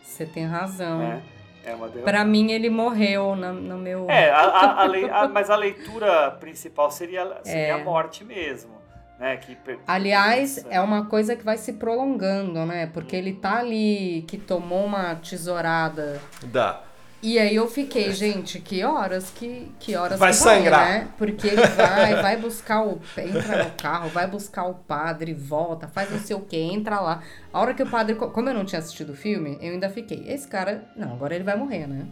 Você 0.00 0.24
tem 0.24 0.46
razão. 0.46 0.98
Né? 0.98 1.24
É 1.64 1.74
uma 1.74 1.88
Para 1.88 2.24
mim, 2.24 2.52
ele 2.52 2.70
morreu 2.70 3.34
no, 3.34 3.52
no 3.54 3.78
meu. 3.78 4.08
É, 4.08 4.30
a, 4.30 4.42
a, 4.42 4.82
a 4.82 4.84
lei, 4.84 5.10
mas 5.32 5.50
a 5.50 5.56
leitura 5.56 6.30
principal 6.30 6.88
seria, 6.88 7.40
seria 7.42 7.60
é. 7.60 7.70
a 7.72 7.78
morte 7.78 8.24
mesmo. 8.24 8.74
Né, 9.18 9.36
que 9.36 9.56
Aliás, 9.86 10.64
é 10.70 10.80
uma 10.80 11.06
coisa 11.06 11.34
que 11.34 11.44
vai 11.44 11.56
se 11.56 11.72
prolongando, 11.74 12.64
né? 12.64 12.86
Porque 12.92 13.16
ele 13.16 13.32
tá 13.32 13.58
ali 13.58 14.24
que 14.28 14.38
tomou 14.38 14.84
uma 14.84 15.16
tesourada. 15.16 16.20
Dá. 16.44 16.80
E 17.24 17.38
aí 17.38 17.56
eu 17.56 17.66
fiquei, 17.66 18.12
gente, 18.12 18.60
que 18.60 18.84
horas 18.84 19.30
que, 19.30 19.72
que 19.80 19.96
horas 19.96 20.18
vai 20.18 20.28
que 20.28 20.36
sangrar. 20.36 20.80
Vai, 20.80 20.98
né? 20.98 21.08
Porque 21.16 21.46
ele 21.46 21.66
vai, 21.68 22.20
vai 22.20 22.36
buscar 22.36 22.86
o. 22.86 23.00
Entra 23.16 23.64
no 23.64 23.70
carro, 23.70 24.10
vai 24.10 24.26
buscar 24.26 24.64
o 24.66 24.74
padre, 24.74 25.32
volta, 25.32 25.88
faz 25.88 26.10
não 26.10 26.18
sei 26.18 26.36
o 26.36 26.40
que, 26.40 26.58
entra 26.58 27.00
lá. 27.00 27.22
A 27.50 27.60
hora 27.62 27.72
que 27.72 27.82
o 27.82 27.88
padre. 27.88 28.14
Como 28.14 28.46
eu 28.50 28.52
não 28.52 28.66
tinha 28.66 28.78
assistido 28.78 29.14
o 29.14 29.16
filme, 29.16 29.56
eu 29.62 29.72
ainda 29.72 29.88
fiquei. 29.88 30.22
Esse 30.28 30.46
cara. 30.46 30.84
Não, 30.94 31.14
agora 31.14 31.34
ele 31.34 31.44
vai 31.44 31.56
morrer, 31.56 31.86
né? 31.86 32.06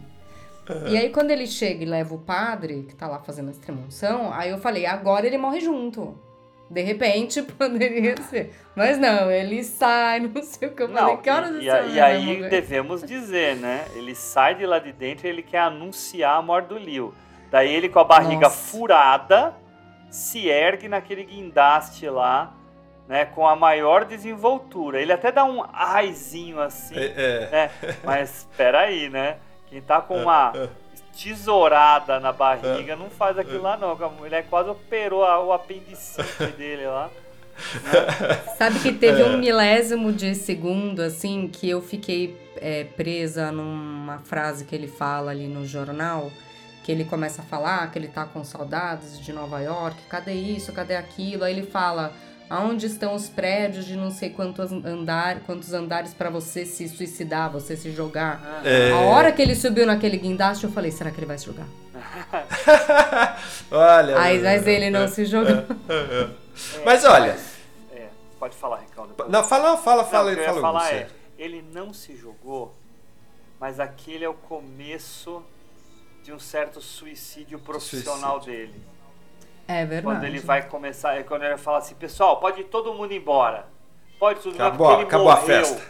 Uhum. 0.67 0.87
E 0.87 0.97
aí, 0.97 1.11
quando 1.11 1.29
ele 1.29 1.45
chega 1.45 1.83
e 1.83 1.85
leva 1.85 2.15
o 2.15 2.17
padre, 2.17 2.83
que 2.89 2.95
tá 2.95 3.07
lá 3.07 3.19
fazendo 3.19 3.49
a 3.49 3.51
extremunção, 3.51 4.33
aí 4.33 4.49
eu 4.49 4.57
falei, 4.57 4.87
agora 4.87 5.27
ele 5.27 5.37
morre 5.37 5.59
junto. 5.59 6.17
De 6.73 6.81
repente, 6.81 7.41
poderia 7.53 8.17
ser. 8.17 8.51
Mas 8.75 8.97
não, 8.97 9.29
ele 9.29 9.63
sai, 9.63 10.19
não 10.27 10.41
sei 10.41 10.67
o 10.67 10.71
que 10.71 10.81
eu 10.81 10.87
não, 10.87 10.97
falei. 10.97 11.17
Que 11.17 11.29
horas 11.29 11.51
e, 11.51 11.59
e, 11.59 11.95
e 11.95 11.99
aí 11.99 12.49
devemos 12.49 13.03
dizer, 13.03 13.55
né? 13.57 13.85
Ele 13.95 14.15
sai 14.15 14.55
de 14.55 14.65
lá 14.65 14.79
de 14.79 14.91
dentro 14.91 15.27
e 15.27 15.29
ele 15.29 15.43
quer 15.43 15.59
anunciar 15.59 16.37
a 16.37 16.41
morte 16.41 16.69
do 16.69 16.79
Leo. 16.79 17.13
Daí 17.51 17.71
ele 17.71 17.87
com 17.87 17.99
a 17.99 18.03
barriga 18.03 18.47
Nossa. 18.47 18.71
furada 18.71 19.53
se 20.09 20.47
ergue 20.47 20.87
naquele 20.87 21.23
guindaste 21.23 22.09
lá, 22.09 22.55
né? 23.07 23.25
Com 23.25 23.47
a 23.47 23.55
maior 23.55 24.05
desenvoltura. 24.05 24.99
Ele 24.99 25.13
até 25.13 25.31
dá 25.31 25.45
um 25.45 25.63
aizinho 25.71 26.59
assim, 26.59 26.97
é, 26.97 27.13
é. 27.15 27.49
né? 27.51 27.71
Mas 28.03 28.39
espera 28.39 28.79
aí, 28.79 29.09
né? 29.09 29.37
Quem 29.67 29.79
tá 29.79 30.01
com 30.01 30.17
uma 30.23 30.51
tesourada 31.17 32.19
na 32.19 32.31
barriga, 32.31 32.95
não 32.95 33.09
faz 33.09 33.37
aquilo 33.37 33.61
lá 33.61 33.77
não. 33.77 33.91
A 33.91 34.09
mulher 34.09 34.45
quase 34.49 34.69
operou 34.69 35.21
o 35.21 35.53
apendicite 35.53 36.45
dele 36.57 36.87
lá. 36.87 37.09
Né? 37.83 38.41
Sabe 38.57 38.79
que 38.79 38.91
teve 38.91 39.23
um 39.23 39.37
milésimo 39.37 40.11
de 40.11 40.33
segundo, 40.35 41.01
assim, 41.01 41.47
que 41.47 41.69
eu 41.69 41.81
fiquei 41.81 42.37
é, 42.57 42.83
presa 42.83 43.51
numa 43.51 44.19
frase 44.19 44.65
que 44.65 44.75
ele 44.75 44.87
fala 44.87 45.31
ali 45.31 45.47
no 45.47 45.65
jornal, 45.65 46.31
que 46.83 46.91
ele 46.91 47.05
começa 47.05 47.41
a 47.41 47.45
falar 47.45 47.91
que 47.91 47.99
ele 47.99 48.07
tá 48.07 48.25
com 48.25 48.43
saudades 48.43 49.19
de 49.19 49.31
Nova 49.31 49.59
York, 49.61 49.97
cadê 50.09 50.33
isso, 50.33 50.73
cadê 50.73 50.95
aquilo? 50.95 51.43
Aí 51.43 51.53
ele 51.53 51.67
fala, 51.67 52.13
aonde 52.53 52.85
estão 52.85 53.15
os 53.15 53.27
prédios 53.27 53.83
de 53.83 53.95
não 53.95 54.11
sei 54.11 54.29
quantos, 54.29 54.71
andar, 54.71 55.39
quantos 55.39 55.73
andares 55.73 56.13
para 56.13 56.29
você 56.29 56.67
se 56.67 56.87
suicidar, 56.87 57.51
você 57.51 57.75
se 57.75 57.91
jogar. 57.91 58.61
É. 58.63 58.91
A 58.91 58.97
hora 58.97 59.31
que 59.31 59.41
ele 59.41 59.55
subiu 59.55 59.87
naquele 59.87 60.17
guindaste, 60.17 60.63
eu 60.63 60.71
falei, 60.71 60.91
será 60.91 61.09
que 61.09 61.17
ele 61.17 61.25
vai 61.25 61.39
se 61.39 61.47
jogar? 61.47 61.65
olha. 63.71 64.19
Aí, 64.19 64.39
mas 64.39 64.67
ele 64.67 64.91
não 64.91 65.07
se 65.07 65.25
jogou. 65.25 65.63
Mas 66.85 67.03
olha. 67.05 67.35
É, 67.91 68.09
pode 68.39 68.55
falar, 68.55 68.81
Ricardo. 68.81 69.15
Não, 69.27 69.43
fala, 69.43 69.75
fala, 69.75 70.03
fala, 70.03 70.25
Não, 70.25 70.33
o 70.33 70.35
que 70.35 70.41
eu 70.41 70.45
ia 70.45 70.49
fala, 70.49 70.61
falar 70.61 70.87
você. 70.89 70.95
é, 70.95 71.07
ele 71.39 71.65
não 71.73 71.91
se 71.91 72.15
jogou, 72.15 72.71
mas 73.59 73.79
aquele 73.79 74.25
é 74.25 74.29
o 74.29 74.35
começo 74.35 75.41
de 76.23 76.31
um 76.31 76.37
certo 76.37 76.79
suicídio 76.79 77.57
profissional 77.57 78.39
dele. 78.39 78.79
É 79.67 79.85
verdade. 79.85 80.03
Quando 80.03 80.23
ele 80.25 80.39
vai 80.39 80.67
começar, 80.67 81.15
é 81.17 81.23
quando 81.23 81.43
ele 81.43 81.57
fala 81.57 81.77
assim, 81.77 81.95
pessoal, 81.95 82.39
pode 82.39 82.61
ir 82.61 82.65
todo 82.65 82.93
mundo 82.93 83.13
embora. 83.13 83.67
Pode 84.19 84.39
tudo 84.41 84.55
embora, 84.55 84.69
Acabou- 84.69 84.87
porque 84.87 85.01
ele 85.01 85.07
acabou 85.07 85.29
a 85.29 85.35
morreu, 85.35 85.47
festa. 85.47 85.81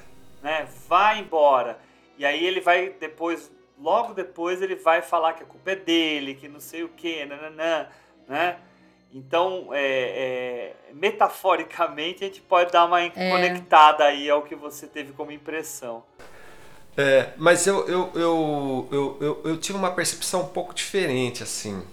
Né? 0.42 0.68
Vai 0.88 1.20
embora. 1.20 1.78
E 2.18 2.26
aí 2.26 2.46
ele 2.46 2.62
vai 2.62 2.90
depois, 3.00 3.52
logo 3.80 4.14
depois 4.14 4.62
ele 4.62 4.76
vai 4.76 5.02
falar 5.02 5.34
que 5.34 5.44
a 5.44 5.46
culpa 5.46 5.72
é 5.72 5.76
dele, 5.76 6.36
que 6.36 6.48
não 6.48 6.60
sei 6.60 6.84
o 6.84 6.90
que, 6.90 7.26
nananã, 7.26 7.88
né? 8.28 8.58
Então, 9.16 9.70
é, 9.72 9.80
é, 9.80 10.94
metaforicamente, 10.94 12.24
a 12.24 12.28
gente 12.28 12.42
pode 12.42 12.72
dar 12.72 12.86
uma 12.86 13.02
É. 13.02 13.10
conectada 13.10 14.04
aí 14.06 14.30
ao 14.30 14.42
que 14.42 14.56
você 14.56 14.88
teve 14.88 15.14
como 15.14 15.32
impressão. 15.32 16.04
É, 16.98 17.30
mas 17.38 17.66
eu, 17.68 17.88
eu, 17.88 18.12
eu, 18.16 18.88
eu, 18.92 19.18
eu, 19.22 19.42
eu 19.46 19.58
tive 19.58 19.78
uma 19.78 19.92
percepção 19.92 20.42
um 20.42 20.48
pouco 20.48 20.74
diferente, 20.74 21.42
assim, 21.44 21.84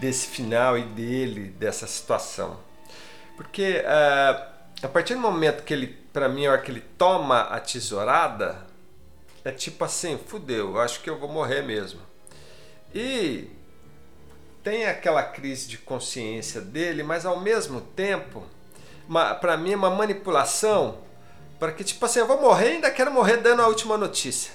desse 0.00 0.26
final 0.26 0.76
e 0.76 0.82
dele, 0.82 1.50
dessa 1.50 1.86
situação. 1.86 2.58
Porque 3.36 3.82
ah, 3.86 4.48
a 4.82 4.88
partir 4.88 5.14
do 5.14 5.20
momento 5.20 5.62
que 5.62 5.72
ele, 5.72 5.86
pra 6.12 6.28
mim, 6.28 6.46
a 6.46 6.52
hora 6.52 6.60
que 6.60 6.70
ele 6.70 6.84
toma 6.98 7.42
a 7.42 7.60
tesourada, 7.60 8.66
é 9.44 9.50
tipo 9.50 9.84
assim, 9.84 10.18
fudeu, 10.18 10.74
eu 10.74 10.80
acho 10.80 11.00
que 11.00 11.08
eu 11.08 11.18
vou 11.18 11.28
morrer 11.28 11.62
mesmo. 11.62 12.00
E 12.94 13.48
tem 14.62 14.86
aquela 14.86 15.22
crise 15.22 15.68
de 15.68 15.78
consciência 15.78 16.60
dele, 16.60 17.02
mas 17.02 17.24
ao 17.24 17.40
mesmo 17.40 17.80
tempo, 17.80 18.44
uma, 19.08 19.34
pra 19.34 19.56
mim, 19.56 19.72
é 19.72 19.76
uma 19.76 19.90
manipulação 19.90 20.98
para 21.58 21.72
que, 21.72 21.84
tipo 21.84 22.04
assim, 22.04 22.18
eu 22.18 22.26
vou 22.26 22.40
morrer 22.40 22.70
e 22.70 22.72
ainda 22.74 22.90
quero 22.90 23.12
morrer 23.12 23.38
dando 23.38 23.62
a 23.62 23.68
última 23.68 23.96
notícia. 23.96 24.52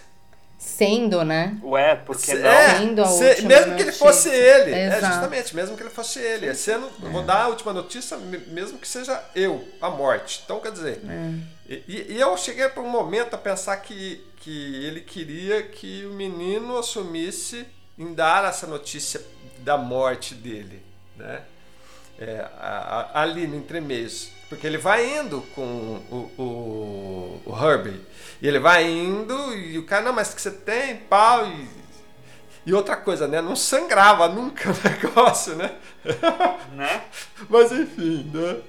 Sendo, 0.63 1.25
né? 1.25 1.57
Ué, 1.63 1.95
porque 1.95 2.21
Se- 2.21 2.35
não? 2.35 2.47
é, 2.49 2.77
Sendo 2.77 3.01
a 3.01 3.07
se- 3.07 3.23
última 3.29 3.47
mesmo 3.49 3.65
que 3.65 3.81
ele 3.81 3.85
notícia. 3.85 4.05
fosse 4.05 4.29
ele. 4.29 4.71
É, 4.71 5.01
justamente, 5.01 5.55
mesmo 5.55 5.75
que 5.75 5.81
ele 5.81 5.89
fosse 5.89 6.19
ele. 6.19 6.45
É 6.45 6.53
sendo, 6.53 6.87
eu 7.01 7.09
vou 7.09 7.23
dar 7.23 7.45
a 7.45 7.47
última 7.47 7.73
notícia, 7.73 8.15
me- 8.17 8.37
mesmo 8.37 8.77
que 8.77 8.87
seja 8.87 9.23
eu, 9.35 9.67
a 9.81 9.89
morte. 9.89 10.41
Então, 10.45 10.59
quer 10.59 10.71
dizer. 10.71 10.99
É. 11.09 11.33
E, 11.67 11.83
e- 11.87 12.05
e 12.13 12.21
eu 12.21 12.37
cheguei 12.37 12.69
para 12.69 12.83
um 12.83 12.89
momento 12.89 13.33
a 13.33 13.37
pensar 13.39 13.75
que, 13.77 14.23
que 14.37 14.85
ele 14.85 15.01
queria 15.01 15.63
que 15.63 16.05
o 16.05 16.13
menino 16.13 16.77
assumisse 16.77 17.65
em 17.97 18.13
dar 18.13 18.45
essa 18.47 18.67
notícia 18.67 19.19
da 19.59 19.77
morte 19.79 20.35
dele, 20.35 20.79
né? 21.17 21.41
É, 22.19 22.45
a- 22.59 23.09
a- 23.15 23.21
ali 23.23 23.47
no 23.47 23.55
entremeios. 23.55 24.29
Porque 24.47 24.67
ele 24.67 24.77
vai 24.77 25.17
indo 25.17 25.41
com 25.55 25.63
o, 26.11 26.31
o, 26.37 27.41
o 27.45 27.65
Herbie. 27.65 27.99
E 28.41 28.47
ele 28.47 28.59
vai 28.59 28.83
indo 28.83 29.53
e 29.53 29.77
o 29.77 29.85
cara, 29.85 30.03
não, 30.05 30.13
mas 30.13 30.33
que 30.33 30.41
você 30.41 30.51
tem? 30.51 30.97
Pau. 30.97 31.45
E, 31.45 31.67
e 32.65 32.73
outra 32.73 32.95
coisa, 32.95 33.27
né? 33.27 33.41
Não 33.41 33.55
sangrava 33.55 34.27
nunca 34.27 34.69
o 34.71 34.89
negócio, 34.89 35.55
né? 35.55 35.75
Né? 36.73 37.03
Mas 37.49 37.71
enfim, 37.71 38.31
né? 38.33 38.61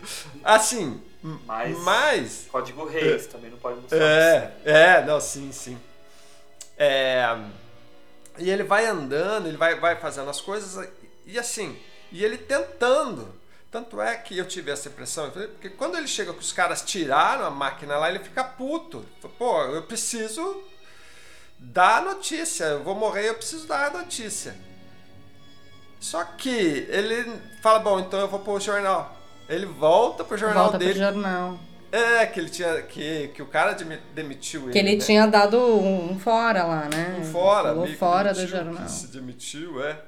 Assim, 0.44 1.02
Mas, 1.46 1.78
mas 1.78 2.46
Código 2.50 2.84
Reis 2.84 3.26
também 3.26 3.50
não 3.50 3.58
pode 3.58 3.80
mostrar. 3.80 3.98
é, 3.98 4.52
é, 4.64 5.04
não, 5.04 5.20
sim, 5.20 5.50
sim. 5.52 5.78
É, 6.76 7.24
e 8.38 8.50
ele 8.50 8.64
vai 8.64 8.86
andando, 8.86 9.46
ele 9.46 9.56
vai, 9.56 9.78
vai 9.78 9.96
fazendo 9.96 10.28
as 10.28 10.40
coisas 10.40 10.88
e 11.24 11.38
assim, 11.38 11.78
e 12.10 12.24
ele 12.24 12.36
tentando. 12.36 13.40
Tanto 13.72 14.02
é 14.02 14.14
que 14.16 14.36
eu 14.36 14.46
tive 14.46 14.70
essa 14.70 14.88
impressão, 14.90 15.30
porque 15.30 15.70
quando 15.70 15.96
ele 15.96 16.06
chega 16.06 16.32
que 16.34 16.40
os 16.40 16.52
caras 16.52 16.82
tiraram 16.82 17.46
a 17.46 17.50
máquina 17.50 17.96
lá, 17.96 18.10
ele 18.10 18.18
fica 18.18 18.44
puto. 18.44 19.02
Pô, 19.38 19.62
eu 19.64 19.82
preciso 19.84 20.62
dar 21.58 21.98
a 21.98 22.00
notícia, 22.02 22.64
eu 22.64 22.84
vou 22.84 22.94
morrer, 22.94 23.30
eu 23.30 23.34
preciso 23.34 23.66
dar 23.66 23.86
a 23.86 23.90
notícia. 23.98 24.54
Só 25.98 26.22
que 26.24 26.50
ele 26.50 27.32
fala, 27.62 27.78
bom, 27.78 27.98
então 27.98 28.20
eu 28.20 28.28
vou 28.28 28.40
pro 28.40 28.60
jornal. 28.60 29.16
Ele 29.48 29.64
volta 29.66 30.22
pro 30.22 30.36
jornal 30.36 30.64
Volta 30.64 30.78
dele. 30.78 30.92
pro 30.92 31.00
jornal. 31.02 31.58
É, 31.90 32.26
que 32.26 32.40
ele 32.40 32.48
tinha. 32.50 32.82
Que, 32.82 33.28
que 33.28 33.42
o 33.42 33.46
cara 33.46 33.72
demi- 33.72 34.00
demitiu 34.14 34.62
ele. 34.64 34.72
Que 34.72 34.78
ele 34.78 34.96
né? 34.96 35.04
tinha 35.04 35.26
dado 35.26 35.58
um 35.58 36.18
fora 36.18 36.64
lá, 36.64 36.88
né? 36.88 37.16
Um 37.20 37.24
fora, 37.24 37.68
Falou 37.68 37.86
fora 37.96 38.32
do 38.32 38.36
demitiu, 38.36 38.56
jornal. 38.56 38.84
que 38.84 38.90
se 38.90 39.06
demitiu, 39.08 39.82
é. 39.84 40.00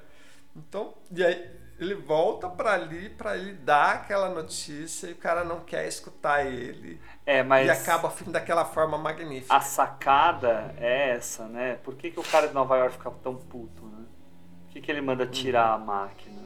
Então, 0.57 0.95
e 1.15 1.23
aí 1.25 1.51
ele 1.79 1.95
volta 1.95 2.49
pra 2.49 2.73
ali 2.75 3.11
pra 3.11 3.37
ele 3.37 3.53
dar 3.55 3.95
aquela 3.97 4.29
notícia 4.29 5.09
e 5.09 5.13
o 5.13 5.17
cara 5.17 5.43
não 5.45 5.61
quer 5.61 5.87
escutar 5.89 6.47
ele. 6.47 7.01
É, 7.27 7.43
mas 7.43 7.67
E 7.67 7.71
acaba 7.71 8.09
o 8.09 8.11
filme 8.11 8.33
daquela 8.33 8.65
forma 8.65 8.97
magnífica. 8.99 9.55
a 9.55 9.61
sacada 9.61 10.75
é 10.79 11.11
essa, 11.11 11.47
né? 11.47 11.79
Por 11.83 11.95
que, 11.97 12.11
que 12.11 12.21
o 12.21 12.23
cara 12.23 12.49
de 12.49 12.55
Nova 12.55 12.77
York 12.77 12.93
fica 12.97 13.11
tão 13.23 13.35
puto, 13.35 13.83
né? 13.87 14.05
Por 14.67 14.73
que, 14.75 14.81
que 14.81 14.91
ele 14.91 15.01
manda 15.01 15.27
tirar 15.27 15.73
a 15.73 15.79
máquina? 15.79 16.43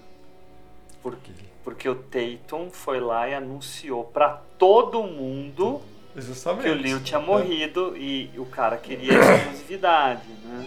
Por 1.03 1.17
quê? 1.17 1.33
Porque 1.65 1.89
o 1.89 1.95
Tatum 1.95 2.71
foi 2.71 2.99
lá 3.01 3.29
e 3.29 3.35
anunciou 3.35 4.05
pra 4.05 4.41
todo 4.59 5.03
mundo 5.03 5.83
Justamente. 6.17 6.63
que 6.65 6.71
o 6.71 6.75
Leo 6.75 7.01
tinha 7.01 7.21
morrido 7.21 7.97
e 7.97 8.31
o 8.39 8.47
cara 8.47 8.77
queria 8.79 9.13
exclusividade, 9.19 10.29
né? 10.45 10.67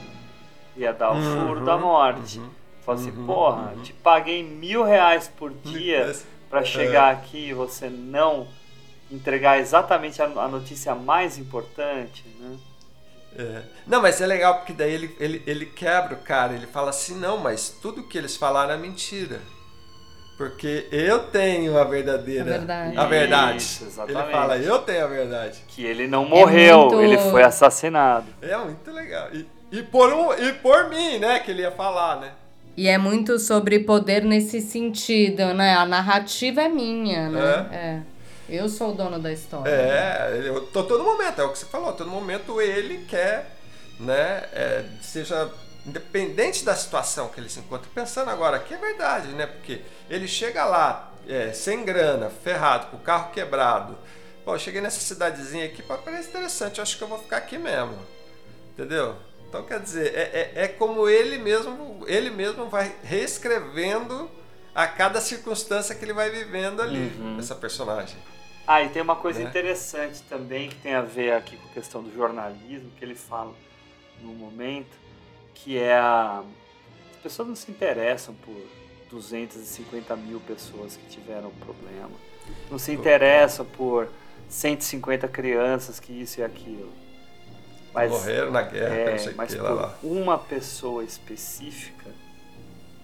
Ia 0.78 0.93
dar 0.93 1.12
o 1.12 1.16
Uhum, 1.16 1.47
furo 1.47 1.66
da 1.66 1.78
morte. 1.78 2.39
Falou 2.86 2.99
assim, 3.01 3.11
porra, 3.25 3.73
te 3.84 3.93
paguei 3.93 4.43
mil 4.43 4.84
reais 4.84 5.27
por 5.27 5.51
dia 5.51 6.05
pra 6.49 6.63
chegar 6.63 7.11
aqui 7.11 7.49
e 7.49 7.53
você 7.53 7.89
não 7.89 8.47
entregar 9.11 9.59
exatamente 9.59 10.21
a, 10.21 10.25
a 10.25 10.47
notícia 10.47 10.95
mais 10.95 11.38
importante, 11.38 12.25
né? 12.39 12.57
É. 13.38 13.61
Não, 13.88 14.01
mas 14.01 14.19
é 14.19 14.25
legal 14.27 14.55
porque 14.57 14.73
daí 14.73 14.93
ele, 14.93 15.15
ele, 15.19 15.43
ele 15.47 15.65
quebra 15.65 16.15
o 16.15 16.21
cara, 16.21 16.53
ele 16.53 16.67
fala 16.67 16.89
assim, 16.89 17.15
não, 17.17 17.38
mas 17.38 17.69
tudo 17.82 18.03
que 18.03 18.17
eles 18.17 18.36
falaram 18.36 18.73
é 18.73 18.77
mentira. 18.77 19.39
Porque 20.38 20.88
eu 20.91 21.27
tenho 21.27 21.77
a 21.77 21.84
verdadeira. 21.84 22.55
A 22.55 22.57
verdade. 22.57 22.97
A 22.97 23.05
verdade. 23.05 23.57
Isso, 23.57 23.84
ele 24.07 24.23
fala, 24.32 24.57
eu 24.57 24.79
tenho 24.79 25.05
a 25.05 25.07
verdade. 25.07 25.63
Que 25.67 25.86
ele 25.86 26.07
não 26.07 26.25
morreu, 26.25 26.79
muito- 26.89 27.01
ele 27.01 27.17
foi 27.29 27.43
assassinado. 27.43 28.25
É 28.41 28.57
muito 28.57 28.91
legal. 28.91 29.27
E, 29.34 29.47
e, 29.71 29.84
por 29.84 30.11
um, 30.11 30.34
e 30.34 30.51
por 30.53 30.89
mim, 30.89 31.19
né, 31.19 31.39
que 31.39 31.51
ele 31.51 31.61
ia 31.61 31.71
falar, 31.71 32.19
né? 32.19 32.32
E 32.82 32.88
é 32.88 32.97
muito 32.97 33.38
sobre 33.38 33.77
poder 33.82 34.23
nesse 34.23 34.59
sentido, 34.59 35.53
né? 35.53 35.75
A 35.75 35.86
narrativa 35.86 36.63
é 36.63 36.67
minha, 36.67 37.29
né? 37.29 37.70
É. 37.71 38.01
Eu 38.49 38.67
sou 38.67 38.89
o 38.89 38.95
dono 38.95 39.20
da 39.20 39.32
história. 39.32 39.70
É, 39.70 40.41
eu, 40.43 40.66
tô, 40.66 40.83
todo 40.86 41.03
momento, 41.03 41.39
é 41.39 41.43
o 41.43 41.51
que 41.51 41.59
você 41.59 41.66
falou, 41.67 41.93
todo 41.93 42.09
momento 42.09 42.59
ele 42.59 43.05
quer, 43.05 43.55
né, 43.99 44.45
é, 44.51 44.86
seja 44.99 45.47
independente 45.86 46.66
da 46.66 46.74
situação 46.74 47.28
que 47.28 47.39
ele 47.39 47.49
se 47.49 47.59
encontra. 47.59 47.87
Pensando 47.93 48.32
agora 48.32 48.58
aqui 48.58 48.74
é 48.74 48.78
verdade, 48.78 49.28
né, 49.28 49.45
porque 49.45 49.82
ele 50.09 50.28
chega 50.28 50.66
lá 50.66 51.13
é, 51.28 51.53
sem 51.53 51.86
grana, 51.86 52.32
ferrado, 52.32 52.87
com 52.87 52.97
o 52.97 53.01
carro 53.01 53.32
quebrado. 53.32 53.95
Pô, 54.43 54.55
eu 54.55 54.59
cheguei 54.59 54.82
nessa 54.82 55.01
cidadezinha 55.01 55.66
aqui, 55.66 55.83
pô, 55.83 55.95
parece 55.99 56.29
interessante, 56.29 56.79
eu 56.79 56.82
acho 56.82 56.97
que 56.97 57.03
eu 57.03 57.08
vou 57.08 57.20
ficar 57.20 57.37
aqui 57.37 57.59
mesmo, 57.59 57.95
entendeu? 58.74 59.16
Então 59.51 59.63
quer 59.63 59.82
dizer, 59.82 60.13
é, 60.15 60.51
é, 60.55 60.63
é 60.63 60.67
como 60.69 61.09
ele 61.09 61.37
mesmo, 61.37 62.05
ele 62.07 62.29
mesmo 62.29 62.69
vai 62.69 62.95
reescrevendo 63.03 64.32
a 64.73 64.87
cada 64.87 65.19
circunstância 65.19 65.93
que 65.93 66.05
ele 66.05 66.13
vai 66.13 66.29
vivendo 66.29 66.82
ali, 66.82 67.11
Uhum. 67.19 67.37
essa 67.37 67.53
personagem. 67.53 68.17
Ah, 68.65 68.82
e 68.82 68.87
tem 68.87 69.01
uma 69.01 69.17
coisa 69.17 69.41
Né? 69.43 69.49
interessante 69.49 70.21
também 70.29 70.69
que 70.69 70.75
tem 70.75 70.93
a 70.93 71.01
ver 71.01 71.33
aqui 71.33 71.57
com 71.57 71.67
a 71.67 71.71
questão 71.73 72.01
do 72.01 72.13
jornalismo, 72.15 72.89
que 72.97 73.03
ele 73.03 73.13
fala 73.13 73.53
no 74.21 74.32
momento, 74.32 74.95
que 75.53 75.78
é 75.78 75.95
a. 75.97 76.41
As 77.15 77.17
pessoas 77.21 77.49
não 77.49 77.55
se 77.55 77.69
interessam 77.69 78.33
por 78.36 78.55
250 79.09 80.15
mil 80.15 80.39
pessoas 80.39 80.95
que 80.95 81.05
tiveram 81.09 81.51
problema. 81.51 82.09
Não 82.69 82.79
se 82.79 82.93
interessam 82.93 83.65
por 83.65 84.07
150 84.47 85.28
crianças 85.28 85.99
que 85.99 86.13
isso 86.13 86.39
e 86.39 86.43
aquilo. 86.43 86.89
Morreram 87.93 88.51
na 88.51 88.62
guerra, 88.62 88.93
é, 88.96 89.12
não 89.12 89.20
sei 89.20 89.34
mas 89.34 89.51
que 89.54 89.59
por 89.59 89.63
lá, 89.63 89.72
lá. 89.74 89.96
uma 90.04 90.38
pessoa 90.38 91.04
específica 91.04 92.09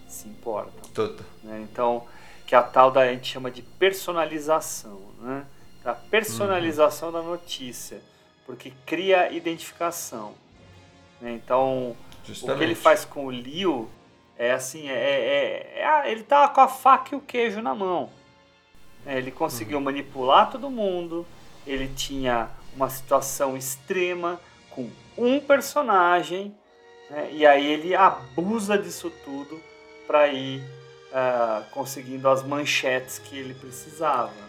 se 0.08 0.28
importa. 0.28 0.72
Tudo. 0.94 1.24
né? 1.44 1.60
Então, 1.70 2.06
que 2.46 2.56
é 2.56 2.58
a 2.58 2.64
tal 2.64 2.90
da 2.92 3.02
a 3.02 3.08
gente 3.12 3.28
chama 3.32 3.52
de 3.52 3.62
personalização, 3.62 5.00
né? 5.22 5.46
A 5.84 5.94
personalização 5.94 7.12
da 7.12 7.22
notícia, 7.22 8.02
porque 8.46 8.74
cria 8.86 9.32
identificação. 9.32 10.34
né? 11.22 11.32
Então, 11.34 11.90
o 11.92 11.96
que 12.24 12.32
ele 12.32 12.34
Justamente. 12.36 12.76
faz 12.76 13.06
com 13.06 13.26
o 13.26 13.32
Liu 13.32 13.90
é 14.38 14.52
assim, 14.52 14.88
é, 14.90 14.94
é- 14.94 15.80
é- 15.80 15.82
é 16.06 16.12
ele 16.12 16.24
tá 16.24 16.48
com 16.50 16.62
a 16.62 16.68
faca 16.68 17.16
e 17.16 17.18
o 17.18 17.22
queijo 17.22 17.62
na 17.62 17.74
mão. 17.76 18.10
né? 19.06 19.18
Ele 19.18 19.32
conseguiu 19.32 19.80
manipular 19.82 20.50
todo 20.52 20.70
mundo, 20.70 21.26
ele 21.66 21.88
tinha 21.96 22.50
uma 22.76 22.90
situação 22.90 23.56
extrema 23.58 24.40
um 25.18 25.40
personagem, 25.40 26.54
né? 27.10 27.30
e 27.32 27.46
aí 27.46 27.66
ele 27.66 27.96
abusa 27.96 28.78
disso 28.78 29.12
tudo 29.24 29.60
para 30.06 30.28
ir 30.28 30.62
uh, 31.12 31.64
conseguindo 31.72 32.30
as 32.30 32.44
manchetes 32.44 33.20
que 33.20 33.38
ele 33.38 33.54
precisava. 33.54 34.48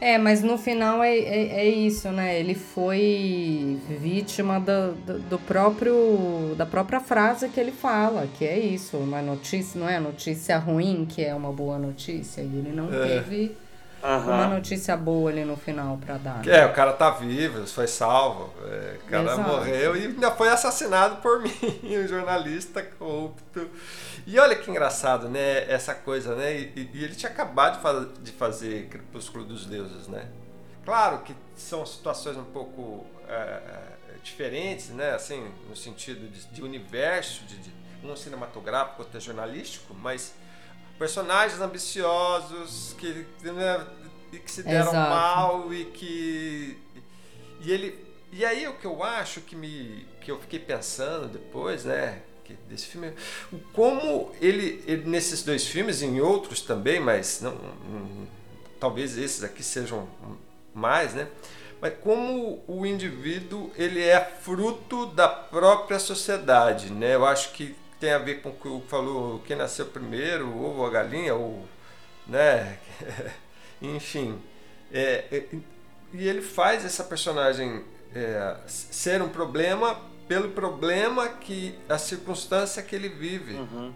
É, 0.00 0.16
mas 0.16 0.42
no 0.42 0.56
final 0.56 1.02
é, 1.02 1.18
é, 1.18 1.60
é, 1.60 1.68
isso, 1.68 2.08
né? 2.10 2.38
Ele 2.38 2.54
foi 2.54 3.80
vítima 4.00 4.60
do, 4.60 4.92
do, 4.94 5.18
do, 5.18 5.38
próprio 5.40 6.54
da 6.56 6.64
própria 6.64 7.00
frase 7.00 7.48
que 7.48 7.58
ele 7.58 7.72
fala, 7.72 8.28
que 8.38 8.44
é 8.44 8.56
isso, 8.56 8.96
uma 8.96 9.20
notícia, 9.20 9.80
não 9.80 9.88
é 9.88 9.98
notícia 9.98 10.56
ruim 10.56 11.04
que 11.04 11.24
é 11.24 11.34
uma 11.34 11.52
boa 11.52 11.78
notícia, 11.78 12.42
e 12.42 12.44
ele 12.44 12.70
não 12.72 12.94
é. 12.94 13.08
teve 13.08 13.56
Uhum. 14.02 14.32
Uma 14.32 14.46
notícia 14.46 14.96
boa 14.96 15.28
ali 15.28 15.44
no 15.44 15.56
final 15.56 15.96
para 15.96 16.18
dar. 16.18 16.44
Né? 16.44 16.56
É, 16.56 16.66
o 16.66 16.72
cara 16.72 16.92
tá 16.92 17.10
vivo, 17.10 17.66
foi 17.66 17.88
salvo. 17.88 18.54
É, 18.64 18.96
o 19.02 19.10
cara 19.10 19.32
Exato. 19.32 19.40
morreu 19.42 19.96
e 19.96 20.06
ainda 20.06 20.30
foi 20.30 20.48
assassinado 20.48 21.16
por 21.16 21.40
mim, 21.42 21.50
um 21.82 22.06
jornalista 22.06 22.82
corrupto. 22.82 23.68
E 24.26 24.38
olha 24.38 24.54
que 24.54 24.70
engraçado, 24.70 25.28
né? 25.28 25.70
Essa 25.70 25.94
coisa, 25.94 26.36
né? 26.36 26.56
E, 26.56 26.90
e 26.94 27.04
ele 27.04 27.14
tinha 27.14 27.30
acabado 27.30 27.76
de, 27.76 27.82
faz, 27.82 28.06
de 28.22 28.32
fazer 28.32 28.86
Crepúsculo 28.88 29.44
dos 29.44 29.66
Deuses, 29.66 30.06
né? 30.06 30.26
Claro 30.84 31.18
que 31.18 31.34
são 31.56 31.84
situações 31.84 32.36
um 32.36 32.44
pouco 32.44 33.04
é, 33.28 33.60
diferentes, 34.22 34.90
né? 34.90 35.10
Assim, 35.10 35.50
no 35.68 35.74
sentido 35.76 36.28
de, 36.28 36.46
de 36.46 36.62
universo, 36.62 37.44
de, 37.44 37.58
de 37.58 37.72
um 38.04 38.14
cinematográfico, 38.14 39.02
outro 39.02 39.18
é 39.18 39.20
jornalístico, 39.20 39.92
mas 39.92 40.34
personagens 40.98 41.60
ambiciosos 41.60 42.94
que, 42.98 43.26
né, 43.42 43.86
que 44.30 44.50
se 44.50 44.62
deram 44.62 44.90
Exato. 44.90 45.10
mal 45.10 45.72
e 45.72 45.84
que 45.86 46.78
e 47.60 47.72
ele 47.72 48.06
e 48.32 48.44
aí 48.44 48.66
o 48.68 48.74
que 48.74 48.86
eu 48.86 49.02
acho 49.02 49.40
que 49.40 49.56
me 49.56 50.06
que 50.20 50.30
eu 50.30 50.38
fiquei 50.38 50.58
pensando 50.58 51.28
depois, 51.28 51.84
né, 51.84 52.20
que 52.44 52.54
desse 52.68 52.86
filme, 52.86 53.12
como 53.72 54.32
ele, 54.40 54.82
ele 54.86 55.08
nesses 55.08 55.42
dois 55.42 55.66
filmes 55.66 56.02
em 56.02 56.20
outros 56.20 56.62
também, 56.62 56.98
mas 56.98 57.40
não, 57.40 57.52
não 57.52 58.26
talvez 58.80 59.18
esses 59.18 59.44
aqui 59.44 59.62
sejam 59.62 60.08
mais, 60.74 61.14
né? 61.14 61.28
Mas 61.80 61.94
como 62.02 62.62
o 62.66 62.84
indivíduo 62.84 63.70
ele 63.76 64.02
é 64.02 64.20
fruto 64.20 65.06
da 65.06 65.28
própria 65.28 65.98
sociedade, 65.98 66.90
né? 66.92 67.14
Eu 67.14 67.26
acho 67.26 67.52
que 67.52 67.76
tem 67.98 68.12
a 68.12 68.18
ver 68.18 68.42
com 68.42 68.50
o 68.50 68.80
que 68.80 68.88
falou 68.88 69.40
quem 69.40 69.56
nasceu 69.56 69.86
primeiro, 69.86 70.46
o 70.46 70.64
ovo 70.64 70.80
ou 70.80 70.86
a 70.86 70.90
galinha, 70.90 71.34
ou, 71.34 71.64
né? 72.26 72.78
Enfim. 73.82 74.38
É, 74.92 75.24
é, 75.30 75.44
e 76.12 76.26
ele 76.26 76.40
faz 76.40 76.84
essa 76.84 77.04
personagem 77.04 77.84
é, 78.14 78.56
ser 78.66 79.20
um 79.20 79.28
problema 79.28 79.96
pelo 80.26 80.50
problema 80.50 81.28
que 81.28 81.74
a 81.88 81.98
circunstância 81.98 82.82
que 82.82 82.94
ele 82.94 83.08
vive. 83.08 83.54
Uhum. 83.54 83.92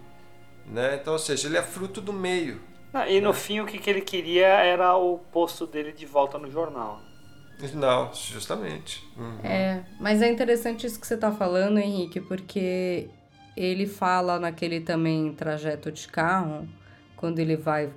Né? 0.66 0.98
Então, 1.00 1.12
ou 1.12 1.18
seja, 1.18 1.48
ele 1.48 1.58
é 1.58 1.62
fruto 1.62 2.00
do 2.00 2.12
meio. 2.12 2.60
Ah, 2.92 3.08
e 3.08 3.20
no 3.20 3.30
né? 3.30 3.34
fim 3.34 3.60
o 3.60 3.66
que, 3.66 3.78
que 3.78 3.88
ele 3.88 4.00
queria 4.00 4.46
era 4.46 4.96
o 4.96 5.18
posto 5.18 5.66
dele 5.66 5.92
de 5.92 6.06
volta 6.06 6.38
no 6.38 6.50
jornal. 6.50 7.00
Não, 7.74 8.12
justamente. 8.12 9.06
Uhum. 9.16 9.38
É, 9.44 9.84
mas 10.00 10.20
é 10.20 10.28
interessante 10.28 10.86
isso 10.86 10.98
que 10.98 11.06
você 11.06 11.14
está 11.14 11.30
falando, 11.30 11.78
Henrique, 11.78 12.20
porque 12.20 13.08
ele 13.56 13.86
fala 13.86 14.38
naquele 14.38 14.80
também 14.80 15.32
trajeto 15.32 15.90
de 15.90 16.08
carro, 16.08 16.66
quando 17.16 17.38
ele 17.38 17.56
vai. 17.56 17.90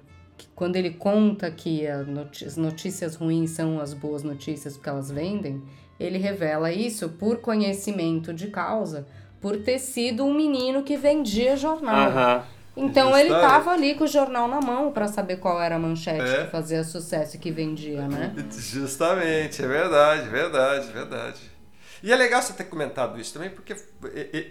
Quando 0.53 0.75
ele 0.75 0.91
conta 0.91 1.49
que 1.49 1.87
as 1.87 2.57
notícias 2.57 3.15
ruins 3.15 3.51
são 3.51 3.79
as 3.79 3.93
boas 3.93 4.21
notícias 4.21 4.75
porque 4.75 4.89
elas 4.89 5.09
vendem, 5.09 5.63
ele 5.99 6.17
revela 6.17 6.71
isso 6.71 7.09
por 7.09 7.37
conhecimento 7.37 8.33
de 8.33 8.47
causa, 8.47 9.07
por 9.39 9.57
ter 9.57 9.79
sido 9.79 10.25
um 10.25 10.33
menino 10.33 10.83
que 10.83 10.97
vendia 10.97 11.55
jornal. 11.55 12.45
Então 12.75 13.17
ele 13.17 13.33
estava 13.33 13.71
ali 13.71 13.95
com 13.95 14.03
o 14.03 14.07
jornal 14.07 14.47
na 14.47 14.59
mão 14.59 14.91
para 14.91 15.07
saber 15.07 15.37
qual 15.37 15.61
era 15.61 15.75
a 15.75 15.79
manchete 15.79 16.29
é. 16.29 16.43
que 16.43 16.51
fazia 16.51 16.83
sucesso 16.83 17.37
e 17.37 17.39
que 17.39 17.49
vendia, 17.49 18.07
né? 18.07 18.33
Justamente, 18.51 19.63
é 19.63 19.67
verdade, 19.67 20.27
verdade, 20.27 20.91
verdade. 20.91 21.54
E 22.03 22.11
é 22.11 22.15
legal 22.15 22.41
você 22.41 22.53
ter 22.53 22.65
comentado 22.65 23.19
isso 23.19 23.33
também, 23.33 23.49
porque 23.49 23.75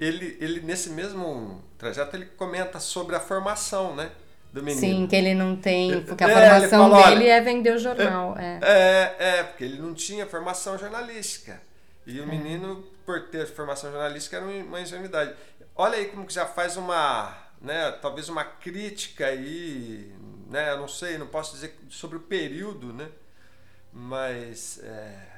ele, 0.01 0.37
ele 0.41 0.61
nesse 0.61 0.91
mesmo 0.91 1.62
trajeto, 1.79 2.16
ele 2.16 2.27
comenta 2.27 2.81
sobre 2.81 3.15
a 3.16 3.21
formação, 3.21 3.95
né? 3.95 4.11
Do 4.53 4.62
menino. 4.62 4.81
Sim, 4.81 5.07
que 5.09 5.16
ele 5.16 5.35
não 5.35 5.57
tem. 5.57 6.03
Porque 6.03 6.23
a 6.23 6.29
é, 6.29 6.33
formação 6.33 6.91
fala, 6.91 7.11
dele 7.11 7.29
é 7.29 7.41
vender 7.41 7.75
o 7.75 7.79
jornal. 7.79 8.37
É, 8.39 8.61
é, 8.62 9.16
é, 9.19 9.43
porque 9.43 9.65
ele 9.65 9.79
não 9.79 9.93
tinha 9.93 10.27
formação 10.27 10.79
jornalística. 10.79 11.61
E 12.07 12.21
o 12.21 12.23
é. 12.23 12.27
menino, 12.27 12.85
por 13.05 13.29
ter 13.29 13.47
formação 13.47 13.91
jornalística, 13.91 14.37
era 14.37 14.45
uma 14.45 14.81
ingenuidade. 14.81 15.35
Olha 15.75 15.97
aí 15.97 16.07
como 16.07 16.25
que 16.27 16.33
já 16.33 16.47
faz 16.47 16.77
uma. 16.77 17.37
Né, 17.61 17.91
talvez 18.03 18.29
uma 18.29 18.45
crítica 18.45 19.27
aí, 19.27 20.12
né, 20.51 20.73
eu 20.73 20.79
não 20.79 20.89
sei, 20.89 21.16
não 21.16 21.27
posso 21.27 21.55
dizer 21.55 21.75
sobre 21.89 22.19
o 22.19 22.21
período, 22.21 22.93
né, 22.93 23.09
mas 23.91 24.81
é, 24.85 25.34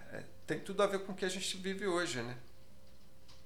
tem 0.47 0.59
tudo 0.60 0.82
a 0.82 0.86
ver 0.86 1.01
com 1.01 1.12
o 1.12 1.14
que 1.14 1.24
a 1.24 1.28
gente 1.28 1.56
vive 1.56 1.86
hoje, 1.86 2.23
né? 2.23 2.36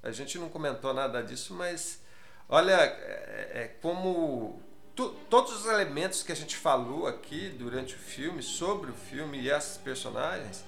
A 0.02 0.10
gente 0.10 0.38
não 0.38 0.48
comentou 0.48 0.92
nada 0.92 1.22
disso, 1.22 1.54
mas 1.54 2.00
olha 2.48 2.72
é, 2.72 3.50
é 3.54 3.76
como 3.80 4.60
tu, 4.94 5.10
todos 5.28 5.60
os 5.60 5.66
elementos 5.66 6.22
que 6.22 6.32
a 6.32 6.36
gente 6.36 6.56
falou 6.56 7.06
aqui 7.06 7.48
durante 7.50 7.94
o 7.94 7.98
filme, 7.98 8.42
sobre 8.42 8.90
o 8.90 8.94
filme 8.94 9.38
e 9.38 9.50
esses 9.50 9.76
personagens, 9.78 10.64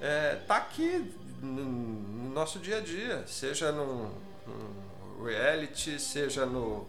é, 0.00 0.36
tá 0.46 0.56
aqui 0.56 1.12
no, 1.40 1.64
no, 1.64 2.30
nosso 2.30 2.58
dia 2.58 2.78
a 2.78 2.80
dia, 2.80 3.24
seja 3.26 3.70
no, 3.70 4.10
no 4.46 5.24
reality, 5.24 5.98
seja 5.98 6.44
no, 6.46 6.86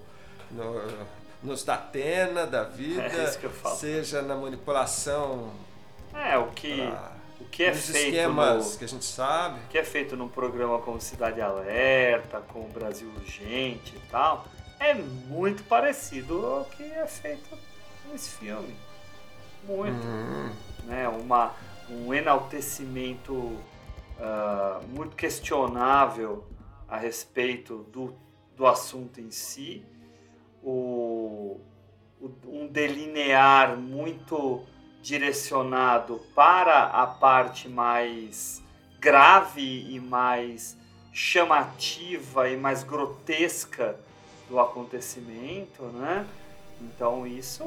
no 0.51 1.25
nos 1.43 1.63
da 1.63 1.75
Atena 1.75 2.47
da 2.47 2.63
vida, 2.67 3.03
é 3.03 3.75
seja 3.75 4.21
na 4.21 4.35
manipulação. 4.35 5.53
É, 6.13 6.37
o 6.37 6.51
que. 6.51 6.75
Pra 6.77 7.14
o 7.39 7.45
que 7.45 7.63
é 7.63 7.71
Os 7.71 7.89
feito 7.89 8.15
esquemas 8.15 8.73
no, 8.73 8.77
que 8.79 8.85
a 8.85 8.87
gente 8.87 9.05
sabe. 9.05 9.59
O 9.59 9.67
que 9.67 9.77
é 9.77 9.83
feito 9.83 10.15
num 10.15 10.27
programa 10.29 10.79
como 10.79 10.99
Cidade 11.01 11.41
Alerta, 11.41 12.39
com 12.41 12.61
o 12.61 12.69
Brasil 12.69 13.09
Urgente 13.15 13.95
e 13.95 14.09
tal, 14.09 14.45
é 14.79 14.93
muito 14.93 15.63
parecido 15.63 16.45
ao 16.45 16.65
que 16.65 16.83
é 16.83 17.05
feito 17.05 17.57
nesse 18.09 18.29
filme. 18.31 18.75
Muito. 19.63 20.05
Uhum. 20.05 20.51
Né? 20.85 21.07
Uma, 21.07 21.53
um 21.89 22.13
enaltecimento 22.13 23.33
uh, 23.33 24.85
muito 24.89 25.15
questionável 25.15 26.45
a 26.87 26.97
respeito 26.97 27.79
do, 27.91 28.15
do 28.55 28.65
assunto 28.65 29.19
em 29.19 29.31
si. 29.31 29.83
O, 30.63 31.59
o 32.19 32.31
um 32.47 32.67
delinear 32.67 33.77
muito 33.77 34.65
direcionado 35.05 36.19
para 36.33 36.85
a 36.85 37.05
parte 37.05 37.69
mais 37.69 38.59
grave 38.99 39.85
e 39.87 39.99
mais 39.99 40.75
chamativa 41.13 42.49
e 42.49 42.57
mais 42.57 42.81
grotesca 42.81 43.95
do 44.49 44.59
acontecimento, 44.59 45.83
né? 45.93 46.25
Então 46.81 47.27
isso 47.27 47.63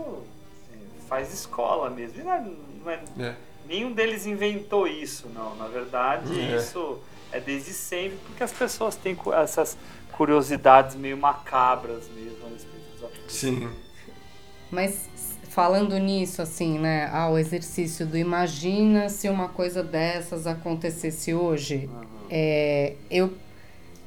é, 0.72 1.06
faz 1.08 1.32
escola 1.32 1.88
mesmo. 1.88 2.24
Não 2.24 2.32
é, 2.32 2.40
não 2.40 2.90
é, 2.90 3.02
é. 3.20 3.36
Nenhum 3.68 3.92
deles 3.92 4.26
inventou 4.26 4.88
isso, 4.88 5.28
não. 5.28 5.54
Na 5.54 5.68
verdade, 5.68 6.40
é. 6.40 6.56
isso 6.56 6.98
é 7.30 7.38
desde 7.38 7.72
sempre, 7.72 8.18
porque 8.26 8.42
as 8.42 8.52
pessoas 8.52 8.96
têm 8.96 9.16
essas 9.40 9.78
curiosidades 10.10 10.96
meio 10.96 11.16
macabras 11.16 12.08
mesmo 12.08 12.46
a 12.46 12.48
respeito 12.48 12.90
dos 12.94 13.04
acontecimentos. 13.04 13.76
Sim. 13.78 13.88
Mas 14.72 15.07
falando 15.58 15.98
nisso, 15.98 16.40
assim, 16.40 16.78
né? 16.78 17.10
Ah, 17.12 17.28
o 17.28 17.36
exercício 17.36 18.06
do 18.06 18.16
imagina 18.16 19.08
se 19.08 19.28
uma 19.28 19.48
coisa 19.48 19.82
dessas 19.82 20.46
acontecesse 20.46 21.34
hoje. 21.34 21.90
Uhum. 21.92 22.06
É, 22.30 22.92
eu 23.10 23.32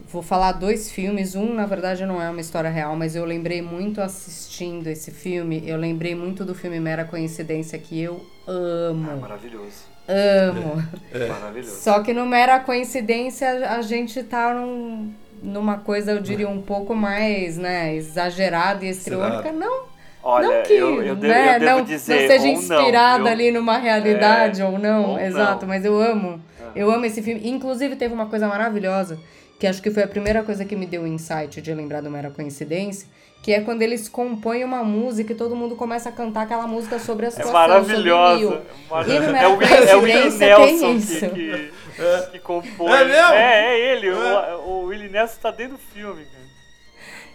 vou 0.09 0.21
falar 0.21 0.53
dois 0.53 0.89
filmes. 0.89 1.35
Um, 1.35 1.53
na 1.53 1.65
verdade, 1.65 2.05
não 2.05 2.21
é 2.21 2.29
uma 2.29 2.39
história 2.39 2.69
real, 2.69 2.95
mas 2.95 3.17
eu 3.17 3.25
lembrei 3.25 3.61
muito 3.61 3.99
assistindo 3.99 4.87
esse 4.87 5.11
filme. 5.11 5.61
Eu 5.67 5.75
lembrei 5.75 6.15
muito 6.15 6.45
do 6.45 6.55
filme 6.55 6.79
Mera 6.79 7.03
Coincidência, 7.03 7.77
que 7.77 7.99
eu 7.99 8.25
amo. 8.47 9.11
É 9.11 9.15
maravilhoso. 9.15 9.83
Amo. 10.07 10.81
É. 11.11 11.17
é. 11.17 11.27
Maravilhoso. 11.27 11.81
Só 11.81 12.01
que 12.01 12.13
no 12.13 12.25
Mera 12.25 12.61
Coincidência 12.61 13.75
a 13.75 13.81
gente 13.81 14.23
tá 14.23 14.53
num, 14.53 15.13
numa 15.43 15.79
coisa, 15.79 16.13
eu 16.13 16.21
diria, 16.21 16.47
um 16.47 16.61
pouco 16.61 16.95
mais, 16.95 17.57
né, 17.57 17.93
exagerada 17.93 18.85
e 18.85 18.87
estriônica. 18.87 19.51
Não 19.51 19.90
Olha, 20.23 20.47
não 20.47 20.63
que, 20.63 20.73
eu, 20.73 21.01
eu, 21.01 21.15
devo, 21.15 21.33
né, 21.33 21.55
eu 21.55 21.59
devo 21.59 21.77
não, 21.79 21.83
dizer, 21.85 22.21
não 22.21 22.27
seja 22.27 22.47
inspirada 22.47 23.29
ali 23.29 23.51
numa 23.51 23.77
realidade 23.77 24.61
é, 24.61 24.65
ou 24.65 24.77
não, 24.77 25.11
ou 25.11 25.19
exato, 25.19 25.65
não. 25.65 25.73
mas 25.73 25.83
eu 25.83 25.99
amo. 25.99 26.39
Eu 26.75 26.91
amo 26.91 27.05
esse 27.05 27.21
filme. 27.21 27.41
Inclusive 27.49 27.95
teve 27.95 28.13
uma 28.13 28.27
coisa 28.27 28.47
maravilhosa 28.47 29.19
que 29.61 29.67
acho 29.67 29.79
que 29.79 29.91
foi 29.91 30.01
a 30.01 30.07
primeira 30.07 30.41
coisa 30.41 30.65
que 30.65 30.75
me 30.75 30.87
deu 30.87 31.03
o 31.03 31.07
insight 31.07 31.61
de 31.61 31.71
lembrar 31.71 32.01
do 32.01 32.09
Mera 32.09 32.31
Coincidência, 32.31 33.07
que 33.43 33.53
é 33.53 33.61
quando 33.61 33.83
eles 33.83 34.09
compõem 34.09 34.63
uma 34.63 34.83
música 34.83 35.33
e 35.33 35.35
todo 35.35 35.55
mundo 35.55 35.75
começa 35.75 36.09
a 36.09 36.11
cantar 36.11 36.43
aquela 36.43 36.65
música 36.65 36.97
sobre 36.97 37.25
a 37.25 37.27
É 37.27 37.31
situação. 37.31 37.53
maravilhosa. 37.53 38.39
Sobre 38.39 38.55
o 38.89 39.01
Rio. 39.03 39.23
E 39.23 39.27
no 39.27 39.35
É 39.35 39.47
o 39.47 39.61
é 39.61 39.95
o 39.95 40.01
Willie 40.01 40.31
Nelson 40.31 40.93
isso. 40.93 41.29
que, 41.29 41.71
que, 41.95 42.31
que 42.31 42.39
compõe. 42.39 42.91
É 42.91 43.05
mesmo? 43.05 43.33
É, 43.33 43.65
é 43.67 43.91
ele. 43.93 44.09
O, 44.09 44.59
o 44.67 44.83
Willie 44.85 45.09
Nelson 45.09 45.37
tá 45.39 45.51
dentro 45.51 45.73
do 45.73 45.79
filme, 45.79 46.25
cara. 46.25 46.50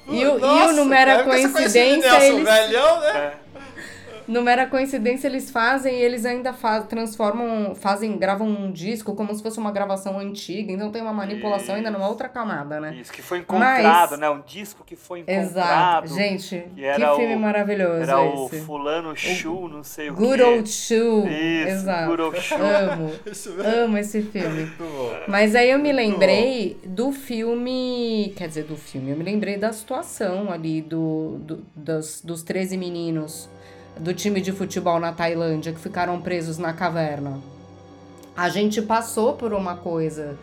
E 0.09 0.25
o, 0.25 0.39
e 0.39 0.63
o 0.69 0.73
no 0.73 0.85
Mera 0.85 1.17
cara, 1.17 1.25
porque 1.25 1.41
você 1.41 1.49
conhece 1.49 1.49
o 1.49 1.53
Coincidência, 1.53 2.11
Nelson, 2.11 2.27
eles... 2.27 2.45
velhão, 2.45 3.01
né? 3.01 3.33
No 4.29 4.43
Mera 4.43 4.67
Coincidência 4.67 5.29
eles 5.29 5.51
fazem 5.51 5.95
e 5.95 6.03
eles 6.03 6.25
ainda 6.25 6.53
fa 6.53 6.81
transformam, 6.83 7.75
fazem, 7.75 8.17
gravam 8.19 8.49
um 8.49 8.73
disco 8.73 9.15
como 9.15 9.35
se 9.35 9.43
fosse 9.43 9.59
uma 9.59 9.71
gravação 9.71 10.19
antiga, 10.19 10.73
então 10.73 10.91
tem 10.91 11.01
uma 11.01 11.13
manipulação 11.13 11.75
ainda 11.77 11.91
numa 11.91 12.09
outra 12.09 12.29
camada, 12.29 12.81
né? 12.81 12.97
Isso, 13.01 13.13
que 13.13 13.23
foi 13.23 13.39
encontrado, 13.39 14.11
Mas- 14.11 14.21
né? 14.21 14.29
Um 14.31 14.41
disco 14.41 14.83
que 14.85 14.97
foi 14.97 15.21
encontrado. 15.21 15.45
Exato. 15.45 16.15
Gente, 16.15 16.65
que 16.75 16.81
que 16.83 17.17
filme 17.17 17.35
o- 17.37 17.39
maravilhoso 17.41 18.03
Era 18.03 18.21
o 18.21 18.47
esse. 18.47 18.61
fulano 18.63 19.15
Shu, 19.17 19.69
não 19.69 19.85
sei 19.85 20.11
o 20.11 20.15
Good 20.15 20.37
quê. 20.39 20.43
Old 20.45 20.69
Shoe. 20.69 21.25
Isso, 21.29 21.69
Exato. 21.69 22.07
Good 22.09 22.23
Old. 22.23 22.39
Amo. 22.55 23.13
Isso. 23.27 23.55
Amo 23.61 23.99
esse 23.99 24.23
filme. 24.23 24.49
Muito 24.63 24.83
bom. 24.83 25.13
Mas 25.29 25.55
aí 25.55 25.71
eu 25.71 25.79
me 25.79 25.93
lembrei 25.93 26.77
do 26.85 27.13
filme. 27.13 28.33
Quer 28.37 28.49
dizer, 28.49 28.65
do 28.65 28.77
filme. 28.77 29.11
Eu 29.11 29.17
me 29.17 29.25
lembrei 29.25 29.57
da 29.57 29.73
situação 29.73 30.51
ali 30.51 30.83
do, 30.83 31.39
do- 31.41 31.65
dos, 31.75 32.23
dos 32.23 32.43
13 32.43 32.77
meninos 32.77 33.49
do 33.99 34.15
time 34.15 34.41
de 34.41 34.53
futebol 34.53 34.99
na 35.01 35.13
Tailândia 35.13 35.73
que 35.73 35.81
ficaram 35.81 36.21
presos 36.21 36.59
na 36.59 36.73
caverna. 36.73 37.41
A 38.37 38.49
gente 38.49 38.83
passou 38.83 39.35
por 39.35 39.53
uma 39.53 39.77
coisa 39.77 40.39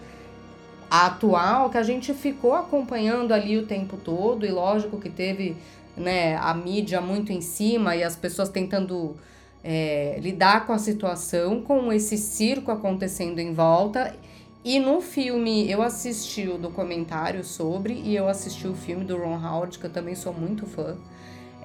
atual 0.90 1.70
que 1.70 1.78
a 1.78 1.84
gente 1.84 2.14
ficou 2.14 2.54
acompanhando 2.54 3.32
ali 3.34 3.58
o 3.58 3.66
tempo 3.66 3.98
todo, 3.98 4.46
e 4.46 4.52
lógico 4.52 5.00
que 5.00 5.10
teve 5.10 5.56
né, 5.96 6.36
a 6.38 6.54
mídia 6.54 7.02
muito 7.02 7.32
em 7.32 7.42
cima 7.42 7.96
e 7.96 8.04
as 8.04 8.16
pessoas 8.16 8.50
tentando 8.50 9.16
é, 9.64 10.18
lidar 10.22 10.66
com 10.66 10.74
a 10.74 10.78
situação, 10.78 11.62
com 11.62 11.92
esse 11.94 12.18
circo 12.18 12.72
acontecendo 12.72 13.40
em 13.40 13.54
volta. 13.54 14.16
E 14.64 14.80
no 14.80 15.02
filme, 15.02 15.70
eu 15.70 15.82
assisti 15.82 16.48
o 16.48 16.58
documentário 16.58 17.44
sobre, 17.44 17.94
e 17.94 18.16
eu 18.16 18.28
assisti 18.28 18.68
o 18.68 18.74
filme 18.74 19.04
do 19.04 19.18
Ron 19.18 19.36
Howard, 19.44 19.78
que 19.78 19.86
eu 19.86 19.90
também 19.90 20.16
sou 20.16 20.34
muito 20.34 20.66
fã. 20.66 20.96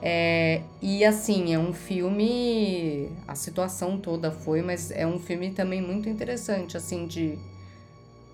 É, 0.01 0.63
e 0.81 1.05
assim, 1.05 1.53
é 1.55 1.59
um 1.59 1.73
filme. 1.73 3.11
A 3.27 3.35
situação 3.35 3.99
toda 3.99 4.31
foi, 4.31 4.63
mas 4.63 4.91
é 4.91 5.07
um 5.07 5.19
filme 5.19 5.51
também 5.51 5.81
muito 5.83 6.09
interessante, 6.09 6.77
assim, 6.77 7.07
de. 7.07 7.39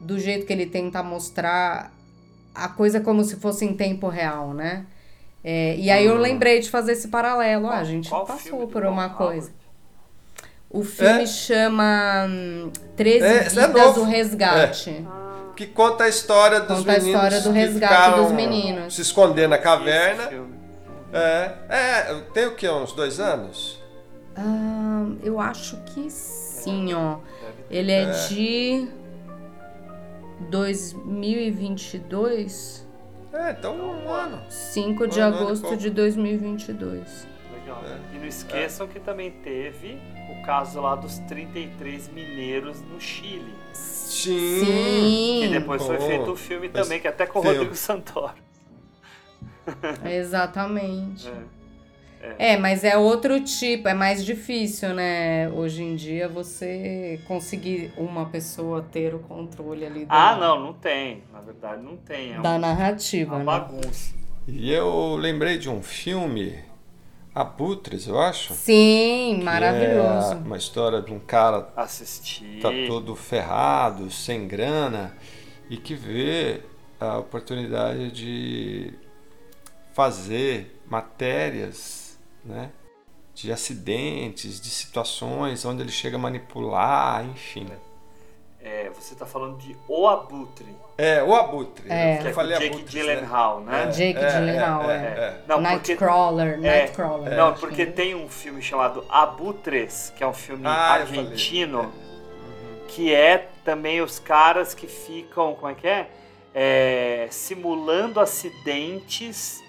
Do 0.01 0.19
jeito 0.19 0.45
que 0.47 0.53
ele 0.53 0.67
tenta 0.67 1.03
mostrar 1.03 1.91
a 2.55 2.69
coisa 2.69 3.01
como 3.01 3.25
se 3.25 3.37
fosse 3.37 3.65
em 3.65 3.75
tempo 3.75 4.09
real, 4.09 4.53
né? 4.53 4.85
É, 5.43 5.77
e 5.77 5.91
aí 5.91 6.05
eu 6.07 6.17
lembrei 6.19 6.61
de 6.61 6.71
fazer 6.71 6.93
esse 6.93 7.09
paralelo. 7.09 7.69
Ah, 7.69 7.79
a 7.79 7.85
gente 7.85 8.09
qual 8.09 8.25
passou 8.25 8.67
por 8.67 8.85
uma 8.85 9.05
Howard? 9.07 9.17
coisa. 9.17 9.53
O 10.71 10.83
filme 10.83 11.23
É? 11.23 11.27
chama 11.27 12.27
hum, 12.29 12.71
13 12.97 13.25
É, 13.25 13.47
esse 13.47 13.59
é 13.59 13.67
Vidas 13.67 13.83
novo. 13.83 14.01
do 14.01 14.05
Resgate. 14.07 15.07
Que 15.57 15.67
conta 15.67 16.05
a 16.05 16.09
história 16.09 16.61
dos 16.61 16.79
Conta 16.79 16.93
a 16.93 16.99
meninos. 16.99 17.15
história 17.15 17.41
do 17.43 17.51
resgate 17.53 17.75
ficaram 17.95 18.23
dos 18.25 18.33
meninos. 18.33 18.95
Se 18.95 19.03
esconder 19.03 19.49
na 19.49 19.55
Esse 19.57 19.65
caverna. 19.65 20.31
Filme. 21.15 21.55
É, 21.69 22.11
é, 22.11 22.21
tem 22.33 22.47
o 22.47 22.55
que? 22.57 22.69
Uns 22.69 22.93
dois 22.93 23.21
anos? 23.21 23.81
Ah, 24.37 25.07
eu 25.23 25.39
acho 25.41 25.77
que 25.85 26.11
sim, 26.11 26.93
ó. 26.95 27.19
Ele 27.71 27.93
é, 27.93 28.03
É. 28.03 28.27
de 28.29 28.89
2022, 30.51 32.85
É, 33.33 33.51
então 33.51 33.75
um 33.77 34.09
ano. 34.09 34.43
5 34.49 35.09
de 35.09 35.21
Um 35.21 35.25
ano 35.25 35.37
e 35.37 35.39
agosto 35.41 35.77
de 35.77 35.91
2022. 35.91 37.27
Legal. 37.53 37.83
É. 37.85 37.99
E 38.15 38.19
não 38.19 38.27
esqueçam 38.27 38.87
que 38.87 39.01
também 39.01 39.31
teve 39.31 39.99
o 40.31 40.43
caso 40.47 40.81
lá 40.81 40.95
dos 40.95 41.19
33 41.21 42.09
mineiros 42.09 42.81
no 42.83 43.01
Chile. 43.01 43.53
Sim. 43.73 44.65
Sim, 44.65 45.41
Que 45.43 45.49
depois 45.59 45.83
foi 45.83 45.97
Pô, 45.97 46.07
feito 46.07 46.31
o 46.31 46.37
filme 46.37 46.71
mas 46.73 46.83
também, 46.87 47.01
que 47.01 47.09
até 47.09 47.27
com 47.27 47.41
o 47.41 47.43
filme. 47.43 47.57
Rodrigo 47.59 47.77
Santoro. 47.77 48.35
exatamente. 50.05 51.29
É. 51.29 51.65
É, 52.39 52.57
mas 52.57 52.85
é 52.85 52.97
outro 52.97 53.39
tipo, 53.41 53.87
é 53.87 53.93
mais 53.93 54.25
difícil, 54.25 54.95
né? 54.95 55.49
Hoje 55.51 55.83
em 55.83 55.95
dia 55.95 56.27
você 56.27 57.21
conseguir 57.27 57.93
uma 57.99 58.27
pessoa 58.27 58.81
ter 58.81 59.15
o 59.15 59.19
controle 59.19 59.85
ali 59.85 60.07
da, 60.07 60.31
Ah, 60.31 60.37
não, 60.37 60.59
não 60.59 60.73
tem. 60.73 61.23
Na 61.31 61.41
verdade, 61.41 61.83
não 61.83 61.97
tem. 61.99 62.33
É 62.33 62.41
da 62.41 62.53
uma, 62.53 62.59
narrativa, 62.59 63.33
uma 63.37 63.39
né? 63.41 63.45
bagunça. 63.45 64.15
E 64.49 64.73
eu 64.73 65.17
lembrei 65.17 65.59
de 65.59 65.69
um 65.69 65.83
filme, 65.83 66.59
Abutres, 67.35 68.07
eu 68.07 68.19
acho. 68.19 68.55
Sim, 68.55 69.37
que 69.39 69.45
maravilhoso. 69.45 70.33
É 70.33 70.37
uma 70.37 70.57
história 70.57 71.03
de 71.03 71.13
um 71.13 71.19
cara 71.19 71.69
Assistir. 71.77 72.61
tá 72.61 72.71
todo 72.87 73.15
ferrado, 73.15 74.11
sem 74.11 74.47
grana, 74.49 75.15
e 75.69 75.77
que 75.77 75.95
vê 75.95 76.61
a 76.99 77.19
oportunidade 77.19 78.11
de 78.13 78.95
fazer 79.95 80.81
matérias, 80.87 82.19
né? 82.45 82.71
De 83.35 83.51
acidentes, 83.51 84.61
de 84.61 84.69
situações 84.71 85.65
onde 85.65 85.83
ele 85.83 85.91
chega 85.91 86.17
a 86.17 86.21
manipular, 86.21 87.25
enfim. 87.27 87.67
É, 88.61 88.91
você 88.91 89.15
tá 89.15 89.27
falando 89.27 89.59
de 89.59 89.77
O 89.89 90.09
Abutre. 90.09 90.67
É, 90.97 91.23
o 91.23 91.35
Abutre. 91.35 91.85
É. 91.91 92.15
Eu 92.17 92.19
Que 92.23 92.27
é 92.27 92.31
com 92.31 92.35
falei 92.35 92.59
Jake 92.59 92.75
Abutres, 92.75 92.91
Gyllenhaal, 92.95 93.61
né? 93.61 93.87
Jake 93.89 94.19
É, 94.19 94.31
Gyllenhaal, 94.31 94.91
é, 94.91 94.95
é. 94.95 94.99
é, 94.99 95.41
Não, 95.47 95.57
porque, 95.57 95.69
Nightcrawler, 95.69 96.55
é, 96.55 96.57
Nightcrawler. 96.57 97.37
não, 97.37 97.49
acho 97.49 97.61
porque 97.61 97.77
que 97.77 97.83
é. 97.83 97.87
tem 97.87 98.15
um 98.15 98.29
filme 98.29 98.63
chamado 98.63 99.05
Abutres, 99.09 100.13
que 100.17 100.23
é 100.25 100.27
um 100.27 100.33
filme 100.33 100.63
Ah, 100.67 100.99
eu 101.01 101.07
falei. 101.07 101.21
argentino, 101.21 101.93
que 102.89 103.13
é 103.13 103.49
também 103.65 104.01
os 104.01 104.19
caras 104.19 104.73
que 104.75 104.87
ficam, 104.87 105.55
como 105.55 105.71
é 105.71 105.75
que 105.75 105.87
é? 105.89 106.09
É, 106.55 107.27
simulando 107.31 108.21
acidentes 108.21 109.63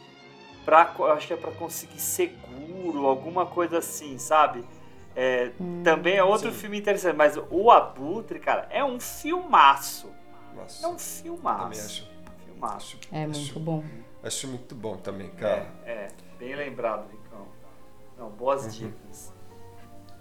para 0.65 0.91
acho 1.13 1.27
que 1.27 1.33
é 1.33 1.37
para 1.37 1.51
conseguir 1.51 1.99
seguro, 1.99 3.05
alguma 3.05 3.45
coisa 3.45 3.77
assim, 3.77 4.17
sabe? 4.17 4.65
É, 5.15 5.51
também 5.83 6.17
é 6.17 6.23
outro 6.23 6.51
sim. 6.51 6.57
filme 6.57 6.77
interessante, 6.77 7.15
mas 7.15 7.39
o 7.49 7.71
Abutre, 7.71 8.39
cara, 8.39 8.67
é 8.69 8.83
um 8.83 8.99
filmaço. 8.99 10.11
Nossa, 10.53 10.85
É 10.85 10.89
um 10.89 10.97
filmaço. 10.99 11.63
também 11.63 11.79
acho, 11.79 12.09
Filmaço. 12.45 12.99
É 13.11 13.23
acho, 13.23 13.39
muito 13.39 13.59
bom. 13.59 13.83
acho 14.23 14.47
muito 14.47 14.75
bom 14.75 14.97
também, 14.97 15.29
cara. 15.29 15.67
É, 15.85 15.91
é, 15.91 16.07
bem 16.37 16.55
lembrado, 16.55 17.09
Ricão. 17.09 17.47
Não, 18.17 18.29
boas 18.29 18.75
dicas. 18.75 19.33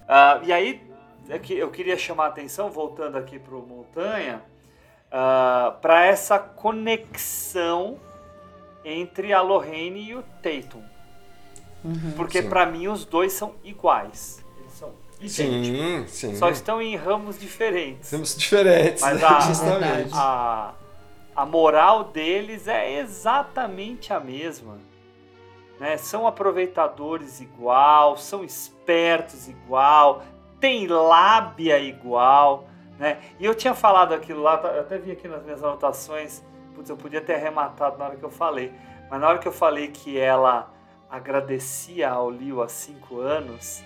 Ah, 0.07 0.41
e 0.45 0.53
aí, 0.53 0.81
é 1.29 1.39
que 1.39 1.55
eu 1.55 1.71
queria 1.71 1.97
chamar 1.97 2.27
a 2.27 2.29
atenção, 2.29 2.71
voltando 2.71 3.16
aqui 3.16 3.39
para 3.39 3.55
o 3.55 3.66
Montanha, 3.66 4.43
para 5.81 6.05
essa 6.05 6.39
conexão 6.39 7.99
entre 8.85 9.32
a 9.32 9.40
Lorraine 9.40 10.01
e 10.01 10.15
o 10.15 10.23
Tatum. 10.43 10.82
Porque 12.16 12.43
Sim. 12.43 12.48
para 12.48 12.65
mim 12.66 12.89
os 12.89 13.05
dois 13.05 13.32
são 13.32 13.55
iguais. 13.62 14.43
Eles 14.59 14.73
são 14.73 14.93
idênticos. 15.20 16.11
Sim, 16.11 16.31
sim. 16.31 16.36
Só 16.36 16.48
estão 16.48 16.81
em 16.81 16.97
ramos 16.97 17.39
diferentes. 17.39 18.09
Temos 18.11 18.36
diferentes, 18.36 19.02
Mas 19.02 19.20
né? 19.20 19.27
a, 19.27 19.40
justamente. 19.40 20.11
a, 20.15 20.73
a 21.36 21.47
moral 21.47 22.05
deles 22.05 22.69
é 22.69 22.98
exatamente 23.01 24.12
a 24.12 24.20
mesma. 24.20 24.78
Né? 25.78 25.97
São 25.98 26.27
aproveitadores 26.27 27.40
igual, 27.40 28.16
são 28.16 28.44
espertos 28.44 29.48
igual, 29.48 30.23
tem 30.61 30.86
lábia 30.86 31.78
igual. 31.78 32.66
Né? 32.98 33.19
E 33.39 33.44
eu 33.44 33.55
tinha 33.55 33.74
falado 33.74 34.15
aquilo 34.15 34.43
lá, 34.43 34.61
eu 34.74 34.81
até 34.81 34.97
vi 34.97 35.11
aqui 35.11 35.28
nas 35.28 35.43
minhas 35.43 35.62
anotações, 35.62 36.43
putz, 36.75 36.91
eu 36.91 36.97
podia 36.97 37.21
ter 37.21 37.35
arrematado 37.35 37.97
na 37.99 38.07
hora 38.07 38.17
que 38.17 38.23
eu 38.25 38.31
falei, 38.31 38.73
mas 39.11 39.21
na 39.21 39.29
hora 39.29 39.39
que 39.39 39.49
eu 39.49 39.53
falei 39.53 39.89
que 39.89 40.19
ela 40.19 40.73
agradecia 41.11 42.11
ao 42.11 42.31
Liu 42.31 42.63
há 42.63 42.69
cinco 42.69 43.21
anos, 43.21 43.83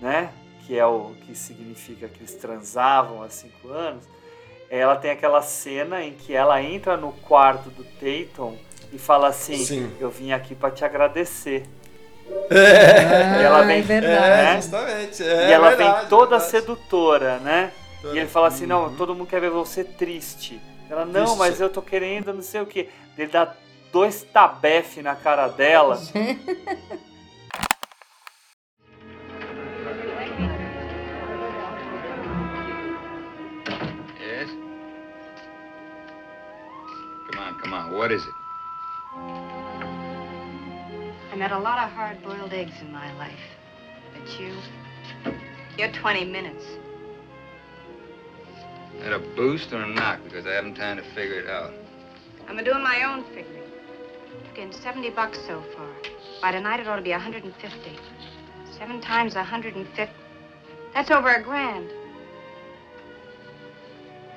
né? 0.00 0.30
que 0.66 0.78
é 0.78 0.86
o 0.86 1.10
que 1.26 1.34
significa 1.34 2.08
que 2.08 2.20
eles 2.20 2.34
transavam 2.36 3.22
há 3.22 3.28
cinco 3.28 3.68
anos, 3.68 4.04
ela 4.70 4.96
tem 4.96 5.10
aquela 5.10 5.42
cena 5.42 6.02
em 6.02 6.14
que 6.14 6.34
ela 6.34 6.62
entra 6.62 6.96
no 6.96 7.12
quarto 7.12 7.68
do 7.68 7.84
Tatum 7.84 8.56
e 8.90 8.98
fala 8.98 9.28
assim: 9.28 9.56
Sim. 9.58 9.92
Eu 10.00 10.08
vim 10.10 10.32
aqui 10.32 10.54
para 10.54 10.70
te 10.70 10.82
agradecer. 10.82 11.64
É, 12.50 13.40
E 13.40 13.44
ela 13.44 13.62
vem- 13.62 13.76
é 13.76 13.78
é, 13.80 13.82
verdade. 13.82 14.62
justamente. 14.62 15.22
É, 15.22 15.48
e 15.48 15.52
ela 15.52 15.68
verdade, 15.68 16.00
vem 16.00 16.08
toda 16.08 16.38
verdade. 16.38 16.50
sedutora, 16.50 17.38
né? 17.40 17.70
Toda- 18.00 18.14
E 18.14 18.18
ele 18.18 18.28
fala 18.28 18.48
assim: 18.48 18.64
Não, 18.66 18.84
Uhum. 18.86 18.96
todo 18.96 19.14
mundo 19.14 19.26
quer 19.28 19.40
ver 19.42 19.50
você 19.50 19.84
triste. 19.84 20.58
Ela: 20.88 21.04
Não, 21.04 21.24
Triste. 21.24 21.38
mas 21.38 21.60
eu 21.60 21.70
tô 21.70 21.82
querendo 21.82 22.32
não 22.32 22.42
sei 22.42 22.60
o 22.60 22.66
quê. 22.66 22.88
Ele 23.16 23.30
dá 23.30 23.54
dois 23.92 24.22
tabefe 24.24 25.02
na 25.02 25.14
cara 25.16 25.48
dela. 25.48 26.00
Yes? 34.20 34.48
What 37.92 38.10
is 38.12 38.22
it? 38.22 38.34
I 41.32 41.36
met 41.36 41.52
a 41.52 41.58
lot 41.58 41.78
of 41.78 41.90
hard-boiled 41.92 42.52
eggs 42.52 42.80
in 42.80 42.92
my 42.92 43.12
life. 43.18 43.32
But 44.12 44.40
you, 44.40 44.52
you're 45.78 45.92
20 45.92 46.24
minutes. 46.24 46.64
That 49.00 49.12
a 49.12 49.18
boost 49.18 49.72
or 49.72 49.82
a 49.82 49.86
knock? 49.86 50.20
Because 50.24 50.46
I 50.46 50.52
haven't 50.52 50.74
time 50.74 50.96
to 50.96 51.14
figure 51.14 51.38
it 51.40 51.46
out. 51.46 51.72
I'm 52.48 52.62
doing 52.62 52.82
my 52.82 53.02
own 53.04 53.24
figuring. 53.34 53.62
I've 54.48 54.54
gained 54.54 54.74
70 54.74 55.10
bucks 55.10 55.38
so 55.46 55.62
far. 55.76 55.88
By 56.40 56.52
tonight, 56.52 56.80
it 56.80 56.86
ought 56.86 56.96
to 56.96 57.02
be 57.02 57.10
150. 57.10 57.98
Seven 58.78 59.00
times 59.00 59.34
150. 59.34 60.12
That's 60.94 61.10
over 61.10 61.34
a 61.34 61.42
grand. 61.42 61.90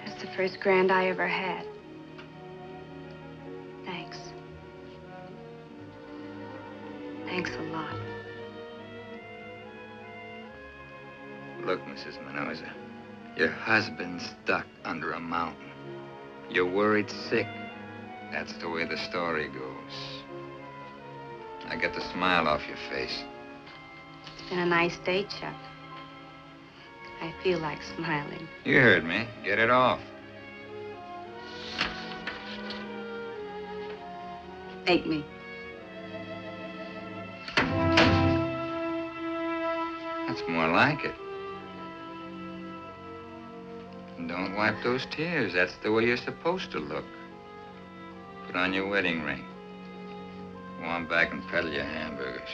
That's 0.05 0.21
the 0.21 0.27
first 0.35 0.59
grand 0.59 0.91
I 0.91 1.07
ever 1.07 1.27
had. 1.27 1.65
Thanks. 3.85 4.17
Thanks 7.25 7.51
a 7.51 7.61
lot. 7.63 7.95
Look, 11.63 11.81
Mrs. 11.81 12.23
Mendoza, 12.25 12.71
your 13.37 13.51
husband's 13.51 14.27
stuck 14.43 14.65
under 14.83 15.13
a 15.13 15.19
mountain. 15.19 15.69
You're 16.49 16.69
worried 16.69 17.09
sick. 17.29 17.47
That's 18.31 18.53
the 18.57 18.69
way 18.69 18.85
the 18.85 18.97
story 18.97 19.47
goes. 19.47 20.23
I 21.67 21.75
get 21.75 21.93
the 21.93 22.01
smile 22.11 22.47
off 22.47 22.61
your 22.67 22.77
face. 22.89 23.23
It's 24.33 24.49
been 24.49 24.59
a 24.59 24.65
nice 24.65 24.97
day, 25.05 25.23
Chuck. 25.39 25.55
I 27.21 27.33
feel 27.43 27.59
like 27.59 27.79
smiling. 27.95 28.47
You 28.63 28.79
heard 28.79 29.03
me. 29.03 29.27
Get 29.43 29.59
it 29.59 29.69
off. 29.69 29.99
Make 34.85 35.05
me. 35.05 35.25
That's 40.27 40.41
more 40.47 40.69
like 40.69 41.03
it. 41.03 41.26
Don't 44.27 44.55
wipe 44.55 44.75
those 44.83 45.05
tears. 45.07 45.53
That's 45.53 45.75
the 45.83 45.91
way 45.91 46.05
you're 46.05 46.17
supposed 46.17 46.71
to 46.71 46.79
look. 46.79 47.05
Put 48.45 48.55
on 48.55 48.73
your 48.73 48.87
wedding 48.87 49.23
ring. 49.23 49.45
Go 50.79 50.85
on 50.87 51.07
back 51.07 51.31
and 51.31 51.41
peddle 51.47 51.71
your 51.71 51.85
hamburgers. 51.85 52.49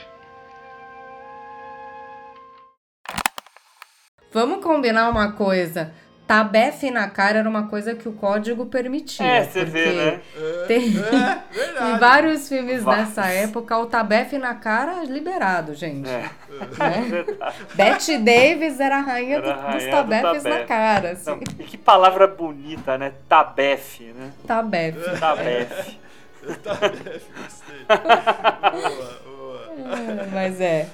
Vamos 4.32 4.64
combinar 4.64 5.10
uma 5.10 5.34
coisa. 5.34 5.94
Tabefe 6.26 6.90
na 6.90 7.10
cara 7.10 7.40
era 7.40 7.50
uma 7.50 7.68
coisa 7.68 7.94
que 7.96 8.08
o 8.08 8.14
código 8.14 8.66
permitia. 8.66 9.26
É, 9.26 9.44
você 9.44 9.66
vê, 9.66 9.92
né? 9.92 10.22
Tem... 10.68 10.94
É, 10.98 11.84
em 11.94 11.98
vários 12.00 12.48
filmes 12.48 12.82
Vários. 12.82 13.10
dessa 13.10 13.26
época, 13.28 13.78
o 13.78 13.86
tabefe 13.86 14.38
na 14.38 14.56
cara 14.56 15.04
liberado, 15.04 15.76
gente. 15.76 16.10
É. 16.10 16.30
Né? 16.78 17.26
Betty 17.74 18.18
Davis 18.20 18.80
era 18.80 18.98
a 18.98 19.02
rainha, 19.02 19.38
Era 19.38 19.52
a 19.52 19.54
do- 19.56 19.60
rainha 19.62 19.76
dos 19.78 19.86
do 19.86 19.92
tabefes 19.92 20.44
na 20.44 20.50
tabefe. 20.52 20.68
cara. 20.68 21.12
Assim. 21.12 21.30
Não, 21.32 21.40
e 21.60 21.64
que 21.64 21.78
palavra 21.78 22.28
bonita, 22.28 22.98
né? 22.98 23.12
Tabefe, 23.28 24.04
né? 24.16 24.32
Tabefe. 24.48 25.20
Tabefe, 25.20 25.98
gostei. 27.36 27.86
Boa, 28.72 29.22
boa. 29.26 29.62
É, 29.98 30.28
Mas 30.34 30.62
é. 30.62 30.88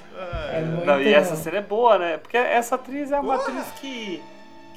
É 0.52 0.60
muito... 0.60 0.86
Não, 0.86 1.00
e 1.00 1.12
essa 1.12 1.36
cena 1.36 1.58
é 1.58 1.62
boa, 1.62 1.98
né? 1.98 2.16
Porque 2.18 2.36
essa 2.36 2.74
atriz 2.76 3.12
é 3.12 3.18
uma 3.20 3.36
atriz 3.36 3.64
que, 3.80 4.22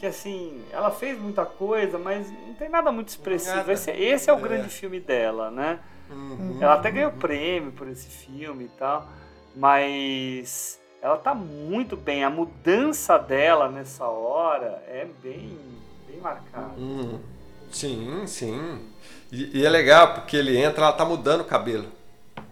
que, 0.03 0.07
assim, 0.07 0.61
ela 0.69 0.91
fez 0.91 1.17
muita 1.17 1.45
coisa, 1.45 1.97
mas 1.97 2.29
não 2.29 2.53
tem 2.55 2.67
nada 2.67 2.91
muito 2.91 3.07
expressivo. 3.07 3.55
Nada. 3.55 3.71
Esse, 3.71 3.89
esse 3.91 4.29
é 4.29 4.33
o 4.33 4.37
É. 4.37 4.41
grande 4.41 4.67
filme 4.67 4.99
dela, 4.99 5.49
né? 5.49 5.79
Uhum. 6.09 6.57
Ela 6.59 6.73
até 6.73 6.91
ganhou 6.91 7.11
prêmio 7.13 7.71
por 7.71 7.87
esse 7.87 8.07
filme 8.07 8.65
e 8.65 8.67
tal, 8.77 9.07
mas 9.55 10.77
ela 11.01 11.15
tá 11.17 11.33
muito 11.33 11.95
bem. 11.95 12.21
A 12.25 12.29
mudança 12.29 13.17
dela 13.17 13.69
nessa 13.69 14.05
hora 14.05 14.83
é 14.89 15.07
bem, 15.23 15.57
bem 16.05 16.19
marcada. 16.19 16.73
Hum, 16.77 17.19
sim, 17.71 18.27
sim. 18.27 18.79
E, 19.31 19.59
e 19.61 19.65
é 19.65 19.69
legal 19.69 20.15
porque 20.15 20.35
ele 20.35 20.57
entra, 20.57 20.83
ela 20.83 20.91
tá 20.93 21.05
mudando 21.05 21.41
o 21.41 21.45
cabelo. 21.45 21.87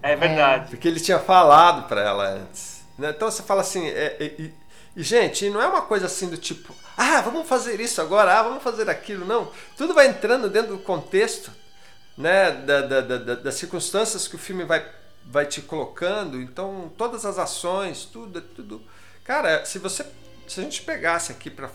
É 0.02 0.16
verdade. 0.16 0.70
Porque 0.70 0.88
ele 0.88 1.02
tinha 1.02 1.20
falado 1.20 1.86
pra 1.90 2.02
ela 2.02 2.30
antes. 2.30 2.82
né? 2.98 3.10
Então 3.10 3.30
você 3.30 3.44
fala 3.44 3.60
assim, 3.60 3.88
é, 3.90 4.16
é, 4.20 4.50
e, 4.96 5.04
gente, 5.04 5.50
não 5.50 5.62
é 5.62 5.68
uma 5.68 5.82
coisa 5.84 6.06
assim 6.06 6.30
do 6.30 6.38
tipo, 6.38 6.74
ah, 6.98 7.22
vamos 7.22 7.48
fazer 7.48 7.80
isso 7.80 8.02
agora, 8.02 8.40
ah, 8.40 8.44
vamos 8.44 8.64
fazer 8.64 8.90
aquilo, 8.90 9.26
não. 9.26 9.52
Tudo 9.78 9.94
vai 9.94 10.08
entrando 10.08 10.50
dentro 10.50 10.76
do 10.76 10.84
contexto, 10.84 11.52
né, 12.18 12.52
da, 12.52 12.82
da- 12.82 13.02
da- 13.02 13.18
da- 13.18 13.36
das 13.36 13.56
circunstâncias 13.56 14.28
que 14.28 14.36
o 14.36 14.40
filme 14.40 14.64
vai, 14.66 14.86
vai 15.26 15.46
te 15.46 15.62
colocando. 15.62 16.42
Então, 16.42 16.92
todas 16.98 17.26
as 17.26 17.40
ações, 17.40 18.06
tudo, 18.06 18.40
é 18.40 18.42
tudo. 18.56 18.82
Cara, 19.24 19.64
se 19.66 19.80
você, 19.80 20.06
se 20.48 20.60
a 20.60 20.64
gente 20.64 20.82
pegasse 20.82 21.32
aqui 21.32 21.50
para 21.50 21.70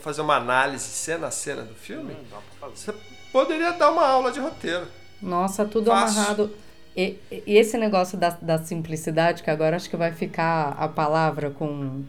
fazer 0.00 0.20
uma 0.22 0.36
análise 0.36 0.84
cena 0.88 1.28
a 1.28 1.30
cena 1.30 1.62
do 1.62 1.74
filme, 1.74 2.14
Hum, 2.14 2.70
você 2.74 2.92
poderia 3.32 3.72
dar 3.72 3.90
uma 3.92 4.06
aula 4.06 4.32
de 4.32 4.40
roteiro. 4.40 4.86
Nossa, 5.22 5.64
tudo 5.64 5.90
Fácil. 5.90 6.18
amarrado. 6.18 6.56
E, 6.96 7.18
e 7.30 7.56
esse 7.58 7.76
negócio 7.78 8.16
da, 8.18 8.30
da 8.30 8.58
simplicidade, 8.58 9.42
que 9.42 9.50
agora 9.50 9.76
acho 9.76 9.88
que 9.88 9.96
vai 9.96 10.12
ficar 10.12 10.70
a 10.78 10.88
palavra 10.88 11.50
com 11.50 12.04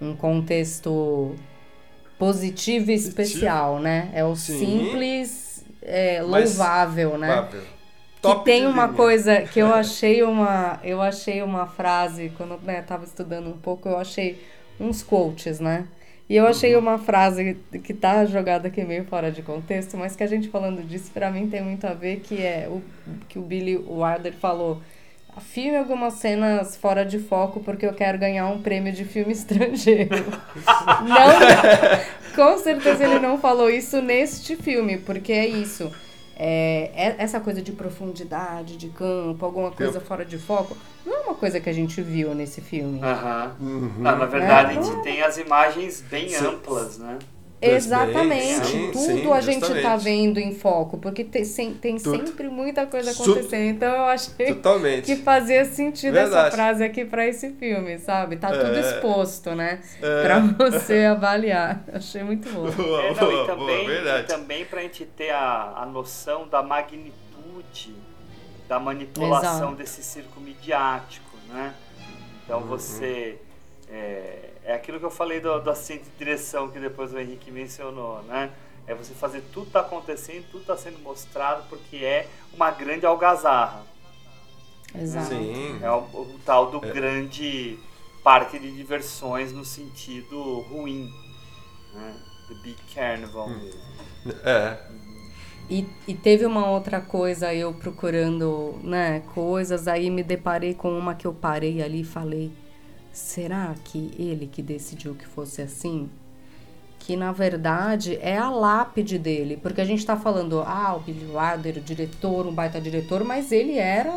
um 0.00 0.14
contexto 0.14 1.34
positivo 2.18 2.90
e 2.90 2.94
especial, 2.94 3.78
né? 3.78 4.10
É 4.14 4.24
o 4.24 4.34
Sim. 4.34 4.58
simples, 4.58 5.64
é, 5.82 6.22
Mas- 6.22 6.56
louvável, 6.56 7.18
né? 7.18 7.28
Vável. 7.34 7.60
Que 7.60 8.22
Top 8.22 8.44
tem 8.44 8.66
uma 8.66 8.84
linha. 8.86 8.96
coisa 8.96 9.42
que 9.52 9.58
eu 9.60 9.72
achei 9.72 10.22
uma, 10.22 10.80
eu 10.82 11.00
achei 11.02 11.42
uma 11.42 11.66
frase 11.66 12.32
quando 12.36 12.58
né, 12.62 12.80
tava 12.82 13.04
estudando 13.04 13.48
um 13.48 13.56
pouco, 13.58 13.88
eu 13.88 13.98
achei 13.98 14.42
uns 14.80 15.02
quotes, 15.02 15.60
né? 15.60 15.86
E 16.28 16.34
eu 16.34 16.44
achei 16.46 16.74
Uhum. 16.74 16.80
uma 16.82 16.98
frase 16.98 17.56
que 17.84 17.94
tá 17.94 18.24
jogada 18.24 18.66
aqui 18.66 18.82
meio 18.84 19.04
fora 19.04 19.30
de 19.30 19.42
contexto, 19.42 19.96
mas 19.96 20.16
que 20.16 20.24
a 20.24 20.26
gente 20.26 20.48
falando 20.48 20.82
disso 20.82 21.10
pra 21.14 21.30
mim 21.30 21.48
tem 21.48 21.62
muito 21.62 21.86
a 21.86 21.92
ver 21.94 22.16
que 22.20 22.42
é 22.42 22.66
o 22.68 22.82
que 23.28 23.38
o 23.38 23.42
Billy 23.42 23.76
Wilder 23.76 24.32
falou. 24.32 24.80
Filme 25.40 25.76
algumas 25.76 26.14
cenas 26.14 26.76
fora 26.76 27.04
de 27.04 27.18
foco 27.18 27.60
porque 27.60 27.86
eu 27.86 27.92
quero 27.92 28.18
ganhar 28.18 28.46
um 28.48 28.60
prêmio 28.62 28.92
de 28.92 29.04
filme 29.04 29.32
estrangeiro. 29.32 30.14
não, 31.06 32.34
com 32.34 32.58
certeza 32.58 33.04
ele 33.04 33.18
não 33.18 33.38
falou 33.38 33.70
isso 33.70 34.00
neste 34.00 34.56
filme, 34.56 34.98
porque 34.98 35.32
é 35.32 35.46
isso. 35.46 35.90
É, 36.38 36.90
é- 36.94 37.14
essa 37.18 37.40
coisa 37.40 37.62
de 37.62 37.72
profundidade, 37.72 38.76
de 38.76 38.88
campo, 38.88 39.42
alguma 39.44 39.70
coisa 39.70 39.98
Eu- 39.98 40.02
fora 40.02 40.24
de 40.24 40.36
foco, 40.36 40.76
não 41.04 41.14
é 41.14 41.20
uma 41.20 41.34
coisa 41.34 41.58
que 41.60 41.68
a 41.70 41.72
gente 41.72 42.02
viu 42.02 42.34
nesse 42.34 42.60
filme. 42.60 43.00
Aham. 43.02 43.56
Uhum. 43.58 43.92
Não, 43.98 44.18
na 44.18 44.26
verdade, 44.26 44.74
É. 44.76 44.78
a 44.78 44.82
gente 44.82 45.02
tem 45.02 45.22
as 45.22 45.38
imagens 45.38 46.02
bem 46.02 46.28
Sim. 46.28 46.46
amplas, 46.46 46.98
né? 46.98 47.18
Exatamente, 47.60 48.66
Sim, 48.66 48.90
tudo 48.92 48.98
sim, 49.04 49.32
a 49.32 49.40
gente 49.40 49.60
tá 49.60 49.66
justamente. 49.74 50.04
vendo 50.04 50.38
em 50.38 50.54
foco, 50.54 50.98
porque 50.98 51.24
tem, 51.24 51.44
sem- 51.44 51.72
tem 51.74 51.96
Tudo. 51.96 52.16
sempre 52.26 52.48
muita 52.48 52.86
coisa 52.86 53.12
Su- 53.12 53.22
acontecendo. 53.22 53.70
Então 53.76 53.88
eu 53.94 54.04
achei 54.04 54.46
Totalmente. 54.54 55.04
que 55.06 55.16
fazia 55.16 55.64
sentido 55.64 56.16
essa 56.16 56.30
Verdade. 56.32 56.54
frase 56.54 56.84
aqui 56.84 57.04
pra 57.04 57.26
esse 57.26 57.50
filme, 57.54 57.98
sabe? 57.98 58.36
Tá 58.36 58.48
tudo 58.50 58.76
É. 58.76 58.80
exposto, 58.80 59.54
né? 59.54 59.80
É. 60.02 60.22
Pra 60.22 60.40
você 60.70 61.04
avaliar. 61.04 61.82
Achei 61.92 62.22
muito 62.22 62.48
bom. 62.50 62.70
Boa, 62.70 63.02
É, 63.02 63.14
não, 63.14 63.32
e 63.44 63.46
também, 63.46 63.86
boa, 63.86 64.20
e 64.20 64.22
também 64.24 64.64
pra 64.66 64.82
gente 64.82 65.04
ter 65.06 65.30
a, 65.30 65.72
a 65.78 65.86
noção 65.86 66.46
da 66.46 66.62
magnitude 66.62 67.94
da 68.68 68.78
manipulação 68.80 69.58
Exato. 69.68 69.74
desse 69.76 70.02
circo 70.02 70.40
midiático, 70.40 71.30
né? 71.48 71.72
Então 72.44 72.60
Uhum. 72.60 72.66
você... 72.66 73.38
É, 73.88 74.50
é 74.64 74.74
aquilo 74.74 74.98
que 74.98 75.04
eu 75.04 75.10
falei 75.10 75.40
do, 75.40 75.60
do 75.60 75.70
assistente 75.70 76.04
de 76.04 76.18
direção 76.18 76.68
que 76.70 76.78
depois 76.78 77.12
o 77.12 77.18
Henrique 77.18 77.50
mencionou, 77.50 78.22
né? 78.24 78.50
É 78.86 78.94
você 78.94 79.14
fazer 79.14 79.42
tudo 79.52 79.70
tá 79.70 79.80
acontecendo, 79.80 80.44
tudo 80.50 80.64
tá 80.64 80.76
sendo 80.76 80.98
mostrado 81.00 81.64
porque 81.68 81.96
é 81.96 82.28
uma 82.54 82.70
grande 82.70 83.04
algazarra. 83.06 83.84
Exato. 84.94 85.26
Sim. 85.28 85.78
É 85.82 85.90
o, 85.90 85.98
o 85.98 86.38
tal 86.44 86.70
do 86.70 86.84
É. 86.84 86.92
grande 86.92 87.78
parque 88.22 88.58
de 88.58 88.70
diversões 88.74 89.52
no 89.52 89.64
sentido 89.64 90.60
ruim, 90.70 91.10
né? 91.94 92.16
The 92.48 92.54
Big 92.62 92.76
Carnival 92.94 93.48
Hum. 93.48 93.58
mesmo. 93.58 93.80
É. 94.44 94.78
E, 95.68 95.84
e 96.06 96.14
teve 96.14 96.46
uma 96.46 96.70
outra 96.70 97.00
coisa, 97.00 97.52
eu 97.52 97.74
procurando, 97.74 98.78
né, 98.84 99.20
coisas, 99.34 99.88
aí 99.88 100.10
me 100.10 100.22
deparei 100.22 100.74
com 100.74 100.96
uma 100.96 101.12
que 101.16 101.26
eu 101.26 101.32
parei 101.34 101.82
ali 101.82 102.02
e 102.02 102.04
falei, 102.04 102.52
será 103.16 103.74
que 103.84 104.10
ele 104.18 104.46
que 104.46 104.60
decidiu 104.60 105.14
que 105.14 105.26
fosse 105.26 105.62
assim? 105.62 106.08
Que 106.98 107.16
na 107.16 107.32
verdade 107.32 108.18
é 108.20 108.36
a 108.36 108.50
lápide 108.50 109.18
dele, 109.18 109.58
porque 109.62 109.80
a 109.80 109.84
gente 109.84 110.04
tá 110.04 110.16
falando, 110.16 110.60
ah, 110.60 110.94
o 110.96 111.00
Billy 111.00 111.26
Wilder, 111.26 111.78
o 111.78 111.80
diretor, 111.80 112.46
um 112.46 112.52
baita 112.52 112.80
diretor, 112.80 113.24
mas 113.24 113.52
ele 113.52 113.78
era 113.78 114.12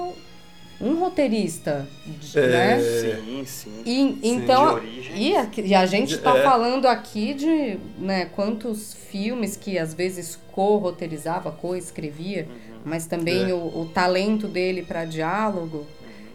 um 0.81 0.97
roteirista, 0.99 1.87
É. 2.35 2.47
né? 2.47 2.79
Sim, 2.79 3.45
sim. 3.45 3.81
E, 3.85 3.85
Sim, 3.85 4.19
então, 4.23 4.81
e 5.15 5.35
a, 5.35 5.47
e 5.57 5.75
a 5.75 5.85
gente 5.85 6.17
tá 6.17 6.37
É. 6.37 6.43
falando 6.43 6.85
aqui 6.87 7.33
de 7.33 7.77
né, 7.97 8.25
quantos 8.25 8.93
filmes 8.93 9.55
que 9.55 9.77
às 9.77 9.93
vezes 9.93 10.37
co-roteirizava, 10.51 11.51
co-escrevia, 11.51 12.47
mas 12.83 13.05
também 13.05 13.49
É. 13.49 13.53
o, 13.53 13.57
o 13.81 13.89
talento 13.93 14.47
dele 14.47 14.81
para 14.83 15.05
diálogo. 15.05 15.85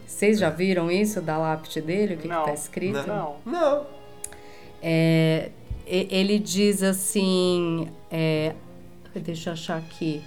Vocês 0.07 0.39
já 0.39 0.51
viram 0.51 0.91
isso 0.91 1.21
da 1.21 1.37
lápide 1.39 1.81
dele? 1.81 2.15
O 2.15 2.17
que, 2.19 2.29
que 2.29 2.35
tá 2.35 2.53
escrito? 2.55 3.07
Não. 3.07 3.37
Não. 3.45 3.87
É, 4.83 5.51
e- 5.87 6.09
ele 6.11 6.39
diz 6.39 6.83
assim. 6.83 7.89
é, 8.11 8.53
deixa 9.15 9.51
eu 9.51 9.55
achar 9.55 9.79
aqui. 9.79 10.23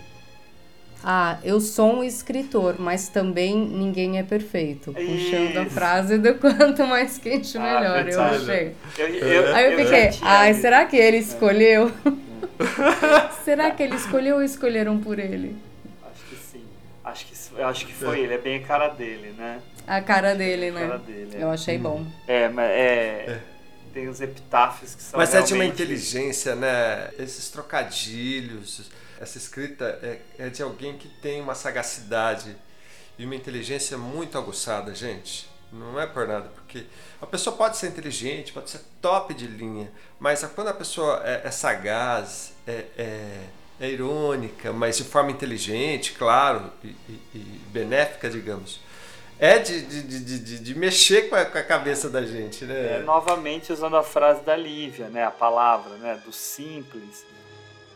Ah, 1.04 1.38
eu 1.44 1.62
sou 1.62 1.98
um 1.98 2.04
escritor, 2.04 2.76
mas 2.80 3.08
também 3.08 3.56
ninguém 3.56 4.18
é 4.18 4.24
perfeito. 4.24 4.92
Puxando 4.92 5.58
a 5.58 5.66
frase 5.68 6.18
do 6.18 6.34
quanto 6.42 6.86
mais 6.88 7.18
quente, 7.20 7.56
Ah, 7.58 7.62
melhor, 7.62 8.00
eu 8.00 8.06
verdade. 8.06 8.36
achei. 8.52 8.76
Eu- 8.98 9.08
eu- 9.28 9.56
Aí 9.56 9.66
eu 9.66 9.72
eu 9.74 9.78
fiquei, 9.86 10.10
ai, 10.24 10.50
visto. 10.52 10.62
será 10.62 10.86
que 10.86 10.98
ele 10.98 11.18
escolheu? 11.18 11.92
será 13.46 13.70
que 13.70 13.84
ele 13.84 13.96
escolheu 13.96 14.38
ou 14.38 14.44
escolheram 14.44 14.98
por 14.98 15.20
ele? 15.20 15.56
Eu 17.58 17.68
acho 17.68 17.86
que 17.86 17.94
foi 17.94 18.22
ele. 18.22 18.34
É 18.34 18.38
bem 18.38 18.64
a 18.64 18.68
cara 18.68 18.88
dele, 18.90 19.34
né? 19.38 19.62
A 19.86 20.02
cara 20.02 20.34
dele, 20.36 20.72
né? 20.72 20.82
cara 20.88 20.98
dele, 21.00 21.36
é. 21.38 21.44
Eu 21.44 21.50
achei 21.50 21.78
bom. 21.78 22.06
É, 22.28 22.50
mas 22.50 22.70
é. 22.72 23.42
Tem 23.94 24.08
os 24.08 24.22
epitáfios 24.22 24.94
que 24.94 25.02
são 25.02 25.18
Mas 25.18 25.34
é 25.34 25.42
de 25.42 25.54
uma 25.54 25.64
realmente- 25.64 25.82
inteligência, 25.82 26.56
né? 26.56 27.10
Esses 27.18 27.50
trocadilhos, 27.50 28.92
essa 29.20 29.38
escrita 29.38 30.00
é, 30.04 30.20
é 30.46 30.50
de 30.50 30.62
alguém 30.62 30.98
que 30.98 31.08
tem 31.08 31.42
uma 31.42 31.56
sagacidade 31.56 32.56
e 33.18 33.26
uma 33.26 33.36
inteligência 33.36 33.98
muito 33.98 34.38
aguçada, 34.38 34.94
gente. 34.94 35.50
Não 35.72 36.00
é 36.00 36.06
por 36.08 36.28
nada, 36.28 36.48
porque 36.56 36.86
a 37.22 37.26
pessoa 37.26 37.56
pode 37.56 37.76
ser 37.78 37.88
inteligente, 37.88 38.54
pode 38.54 38.70
ser 38.70 38.80
top 39.02 39.34
de 39.34 39.48
linha, 39.48 39.92
mas 40.20 40.42
quando 40.56 40.68
a 40.70 40.74
pessoa 40.74 41.22
é, 41.26 41.42
é 41.46 41.52
sagaz, 41.52 42.54
é, 42.66 42.86
é- 42.98 43.44
é 43.80 43.90
irônica, 43.90 44.74
mas 44.74 44.98
de 44.98 45.04
forma 45.04 45.32
inteligente, 45.32 46.14
claro, 46.14 46.72
e, 46.84 46.88
e- 46.88 47.22
e 47.36 47.40
benéfica, 47.70 48.30
digamos, 48.30 48.80
é 49.40 49.60
de, 49.60 49.82
de, 49.82 50.20
de, 50.40 50.60
de- 50.60 50.76
mexer 50.76 51.30
com 51.30 51.36
a, 51.36 51.46
cabeça 51.46 52.10
da 52.10 52.26
gente, 52.26 52.66
né? 52.66 52.98
É, 52.98 53.04
novamente 53.04 53.72
usando 53.72 53.96
a 53.96 54.02
frase 54.04 54.42
da 54.44 54.56
Lívia, 54.56 55.10
né? 55.10 55.24
A 55.24 55.32
palavra, 55.32 55.96
né? 55.98 56.20
Do 56.26 56.34
simples. 56.34 57.24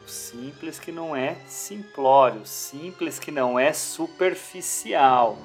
O 0.06 0.10
simples 0.10 0.78
que 0.80 0.92
não 0.92 1.16
é 1.16 1.36
simplório, 1.48 2.46
simples 2.46 3.18
que 3.18 3.32
não 3.32 3.58
é 3.58 3.74
superficial, 3.74 5.38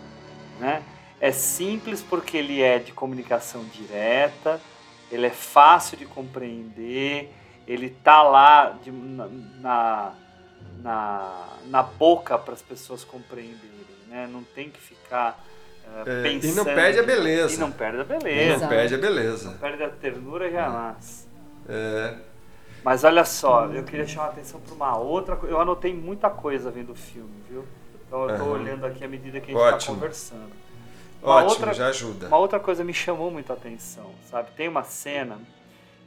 né? 0.61 0.83
É 1.19 1.33
simples 1.33 2.03
porque 2.03 2.37
ele 2.37 2.61
é 2.61 2.79
de 2.79 2.93
comunicação 2.93 3.65
direta, 3.65 4.61
ele 5.11 5.27
é 5.27 5.31
fácil 5.31 5.97
de 5.97 6.05
compreender, 6.05 7.33
ele 7.67 7.89
tá 7.89 8.23
lá 8.23 8.79
na, 8.87 9.29
na, 9.61 10.15
na, 10.87 11.49
na 11.67 11.83
boca 11.83 12.39
para 12.39 12.55
as 12.55 12.63
pessoas 12.63 13.03
compreenderem, 13.03 13.59
né? 14.09 14.29
Não 14.31 14.45
tem 14.45 14.71
que 14.71 14.81
ficar 14.81 15.45
eh, 15.85 16.05
É, 16.07 16.29
e 16.29 16.41
pensando. 16.41 16.55
não 16.55 16.65
perde 16.65 16.99
a 17.01 17.03
beleza. 17.03 17.55
E 17.55 17.57
não 17.59 17.73
perde 17.73 17.99
a 17.99 18.03
E 18.03 18.05
beleza. 18.05 18.61
não 18.61 18.69
perde 18.69 18.95
a 18.95 18.99
beleza. 18.99 19.51
Não 19.51 19.59
perde 19.59 19.83
a 19.83 19.91
ternura 19.91 20.51
jamais. 20.51 21.27
É. 21.69 22.15
Mas 22.85 23.03
olha 23.03 23.25
só, 23.25 23.67
eu 23.67 23.83
queria 23.83 24.07
chamar 24.07 24.27
a 24.27 24.31
atenção 24.31 24.61
para 24.61 24.73
uma 24.75 24.97
outra 24.97 25.35
coisa. 25.35 25.53
Eu 25.53 25.61
anotei 25.61 25.93
muita 25.93 26.31
coisa 26.31 26.71
vendo 26.71 26.93
o 26.93 26.95
filme, 26.95 27.43
viu? 27.51 27.65
Então 28.07 28.23
eu 28.29 28.39
tô 28.39 28.45
Aham. 28.45 28.53
olhando 28.53 28.87
aqui 28.87 29.05
à 29.05 29.09
medida 29.09 29.41
que 29.41 29.51
a 29.51 29.55
gente 29.59 29.75
está 29.75 29.93
conversando. 29.93 30.53
Ótimo, 31.21 31.75
já 31.75 31.89
ajuda. 31.89 32.29
Uma 32.29 32.37
outra 32.37 32.61
coisa 32.61 32.85
me 32.85 32.95
chamou 32.95 33.29
muito 33.33 33.51
a 33.51 33.57
atenção, 33.57 34.13
sabe? 34.31 34.51
Tem 34.57 34.69
uma 34.69 34.85
cena 34.85 35.41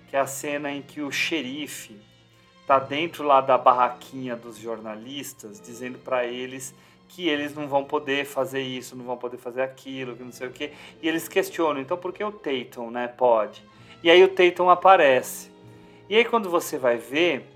que 0.10 0.15
é 0.15 0.19
a 0.19 0.26
cena 0.26 0.72
em 0.72 0.81
que 0.81 1.01
o 1.01 1.11
xerife 1.11 1.99
tá 2.70 2.78
dentro 2.78 3.24
lá 3.24 3.41
da 3.41 3.58
barraquinha 3.58 4.36
dos 4.36 4.56
jornalistas, 4.56 5.60
dizendo 5.60 5.98
para 5.98 6.24
eles 6.28 6.76
que 7.08 7.28
eles 7.28 7.56
não 7.56 7.68
vão 7.68 7.84
poder 7.84 8.28
fazer 8.28 8.62
isso, 8.62 8.96
não 8.96 9.04
vão 9.04 9.18
poder 9.18 9.38
fazer 9.38 9.64
aquilo, 9.64 10.16
que 10.16 10.22
não 10.22 10.32
sei 10.32 10.50
o 10.50 10.52
quê. 10.52 10.74
E 11.02 11.08
eles 11.08 11.28
questionam, 11.28 11.82
então 11.82 11.98
por 11.98 12.14
que 12.14 12.24
o 12.24 12.32
Tatum, 12.32 12.91
né, 12.91 13.08
pode? 13.08 13.66
E 14.04 14.12
aí 14.12 14.24
o 14.24 14.28
Tatum 14.28 14.70
aparece. 14.70 15.50
E 16.08 16.16
aí 16.16 16.24
quando 16.24 16.48
você 16.48 16.78
vai 16.78 16.98
ver, 16.98 17.50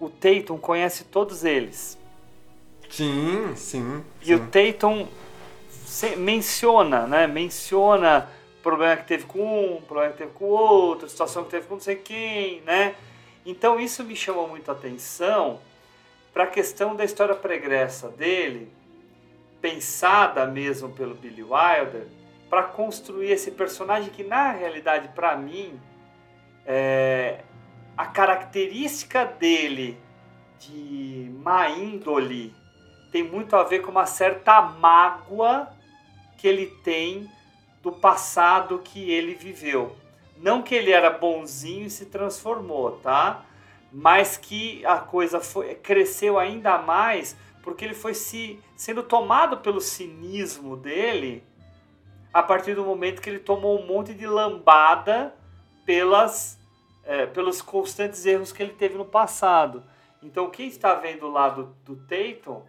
o 0.00 0.10
Tatum 0.10 0.58
conhece 0.58 1.04
todos 1.04 1.44
eles. 1.44 1.96
Sim, 2.90 3.54
sim. 3.54 4.02
E 4.20 4.34
o 4.34 4.48
Tatum 4.48 5.06
menciona, 6.16 7.06
né? 7.06 7.28
Menciona 7.28 8.28
problema 8.64 8.96
que 8.96 9.06
teve 9.06 9.26
com 9.26 9.76
um, 9.76 9.80
problema 9.80 10.10
que 10.10 10.18
teve 10.18 10.32
com 10.32 10.46
o 10.46 10.48
outro, 10.48 11.08
situação 11.08 11.44
que 11.44 11.50
teve 11.50 11.68
com 11.68 11.74
não 11.74 11.80
sei 11.80 11.94
quem, 11.94 12.62
né? 12.62 12.96
Então 13.46 13.78
isso 13.78 14.02
me 14.02 14.16
chamou 14.16 14.48
muito 14.48 14.68
a 14.68 14.74
atenção 14.74 15.60
para 16.34 16.44
a 16.44 16.48
questão 16.48 16.96
da 16.96 17.04
história 17.04 17.34
pregressa 17.34 18.08
dele, 18.08 18.70
pensada 19.60 20.44
mesmo 20.46 20.90
pelo 20.90 21.14
Billy 21.14 21.44
Wilder, 21.44 22.08
para 22.50 22.64
construir 22.64 23.30
esse 23.30 23.52
personagem 23.52 24.10
que 24.10 24.24
na 24.24 24.50
realidade 24.50 25.08
para 25.14 25.36
mim 25.36 25.80
é, 26.66 27.42
a 27.96 28.06
característica 28.06 29.24
dele 29.24 29.96
de 30.58 31.30
má 31.38 31.68
índole 31.68 32.52
tem 33.12 33.22
muito 33.22 33.54
a 33.54 33.62
ver 33.62 33.80
com 33.80 33.92
uma 33.92 34.06
certa 34.06 34.60
mágoa 34.60 35.72
que 36.36 36.48
ele 36.48 36.66
tem 36.82 37.30
do 37.80 37.92
passado 37.92 38.80
que 38.80 39.08
ele 39.10 39.34
viveu. 39.34 39.96
Não 40.38 40.62
que 40.62 40.74
ele 40.74 40.90
era 40.90 41.10
bonzinho 41.10 41.86
e 41.86 41.90
se 41.90 42.06
transformou, 42.06 42.92
tá? 42.98 43.44
Mas 43.92 44.36
que 44.36 44.84
a 44.84 44.98
coisa 44.98 45.40
foi, 45.40 45.74
cresceu 45.74 46.38
ainda 46.38 46.78
mais 46.78 47.36
porque 47.62 47.84
ele 47.84 47.94
foi 47.94 48.14
se 48.14 48.60
sendo 48.76 49.02
tomado 49.02 49.56
pelo 49.56 49.80
cinismo 49.80 50.76
dele 50.76 51.42
a 52.32 52.42
partir 52.42 52.74
do 52.74 52.84
momento 52.84 53.20
que 53.20 53.28
ele 53.28 53.38
tomou 53.38 53.80
um 53.80 53.86
monte 53.86 54.14
de 54.14 54.26
lambada 54.26 55.34
pelas, 55.84 56.60
é, 57.02 57.26
pelos 57.26 57.62
constantes 57.62 58.24
erros 58.24 58.52
que 58.52 58.62
ele 58.62 58.74
teve 58.74 58.96
no 58.96 59.04
passado. 59.04 59.82
Então, 60.22 60.50
quem 60.50 60.68
está 60.68 60.94
vendo 60.94 61.28
lá 61.28 61.48
do, 61.48 61.74
do 61.84 61.96
Tatum 61.96 62.62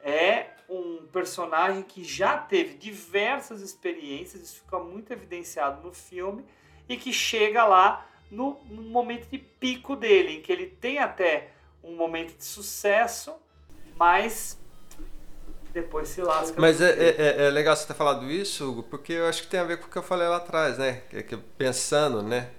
é 0.00 0.46
um 0.68 1.06
personagem 1.12 1.82
que 1.82 2.02
já 2.02 2.36
teve 2.38 2.74
diversas 2.74 3.60
experiências, 3.60 4.42
isso 4.42 4.60
fica 4.60 4.78
muito 4.78 5.12
evidenciado 5.12 5.82
no 5.82 5.92
filme, 5.92 6.44
e 6.88 6.96
que 6.96 7.12
chega 7.12 7.64
lá 7.64 8.06
no, 8.30 8.58
momento 8.68 9.28
de 9.30 9.38
pico 9.38 9.94
dele, 9.94 10.38
em 10.38 10.40
que 10.40 10.50
ele 10.50 10.66
tem 10.66 10.98
até 10.98 11.50
um 11.82 11.94
momento 11.94 12.36
de 12.36 12.44
sucesso, 12.44 13.34
mas 13.96 14.58
depois 15.72 16.08
se 16.08 16.22
lasca. 16.22 16.60
Mas 16.60 16.80
é, 16.80 16.96
meio. 16.96 17.20
é, 17.20 17.46
é 17.46 17.50
legal 17.50 17.76
você 17.76 17.86
ter 17.86 17.94
falado 17.94 18.30
isso, 18.30 18.68
Hugo, 18.68 18.82
porque 18.84 19.12
eu 19.12 19.26
acho 19.26 19.42
que 19.42 19.48
tem 19.48 19.60
a 19.60 19.64
ver 19.64 19.78
com 19.78 19.86
o 19.86 19.90
que 19.90 19.98
eu 19.98 20.02
falei 20.02 20.28
lá 20.28 20.36
atrás, 20.36 20.78
né? 20.78 21.02
Que, 21.10 21.22
que 21.22 21.36
pensando, 21.36 22.22
né? 22.22 22.50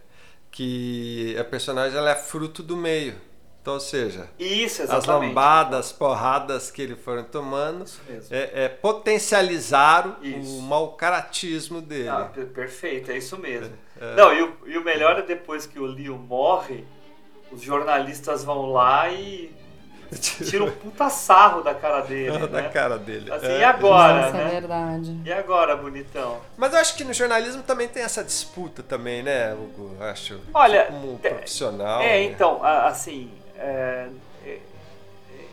Que 0.52 1.36
a 1.40 1.44
personagem 1.44 1.98
ela 1.98 2.12
é 2.12 2.16
fruto 2.16 2.62
do 2.62 2.78
meio. 2.78 3.16
Então, 3.64 3.76
ou 3.76 3.80
seja, 3.80 4.28
Isso, 4.38 4.84
as 4.84 5.06
lambadas, 5.06 5.90
porradas 5.94 6.70
que 6.70 6.82
ele 6.82 6.98
foram 6.98 7.24
tomando 7.24 7.86
é, 8.30 8.66
é 8.66 8.68
potencializaram 8.68 10.18
o 10.22 10.62
mau 10.62 10.90
caratismo 10.98 11.80
dele. 11.80 12.10
Ah, 12.10 12.30
per- 12.34 12.48
perfeito, 12.48 13.10
é 13.10 13.18
isso 13.18 13.38
mesmo. 13.38 13.74
É. 14.02 14.16
Não, 14.16 14.34
e 14.34 14.44
o, 14.44 14.58
e 14.66 14.78
o 14.78 14.84
melhor 14.84 15.18
é 15.18 15.22
depois 15.22 15.66
que 15.66 15.80
o 15.80 15.86
Leo 15.86 16.18
morre, 16.18 16.84
os 17.54 17.62
jornalistas 17.62 18.44
vão 18.44 18.70
lá 18.74 19.08
e 19.10 19.56
tiram 20.46 20.66
um 20.66 20.72
puta 20.72 21.10
sarro 21.10 21.62
da 21.62 21.74
cara 21.74 22.02
dele. 22.02 22.38
da 22.40 22.48
né? 22.64 22.70
cara 22.70 22.98
dele. 22.98 23.32
Assim, 23.32 23.46
É. 23.48 23.60
e 23.60 23.64
agora, 23.64 24.26
Nossa, 24.26 24.38
é 24.40 24.44
né? 24.44 24.50
verdade. 24.52 25.22
E 25.24 25.32
agora, 25.32 25.78
bonitão? 25.78 26.42
Mas 26.58 26.74
eu 26.74 26.80
acho 26.80 26.98
que 26.98 27.06
no 27.06 27.14
jornalismo 27.14 27.64
também 27.64 27.88
tem 27.88 28.04
essa 28.04 28.26
disputa 28.26 28.84
também, 28.84 29.24
né, 29.24 29.54
Hugo? 29.54 29.96
Eu 29.98 30.06
Acho. 30.06 30.42
Olha, 30.54 30.84
como 30.88 31.18
profissional. 31.18 32.02
É, 32.02 32.08
né? 32.08 32.24
então, 32.26 32.62
assim, 32.62 33.32
é, 33.64 34.10
é, 34.46 34.60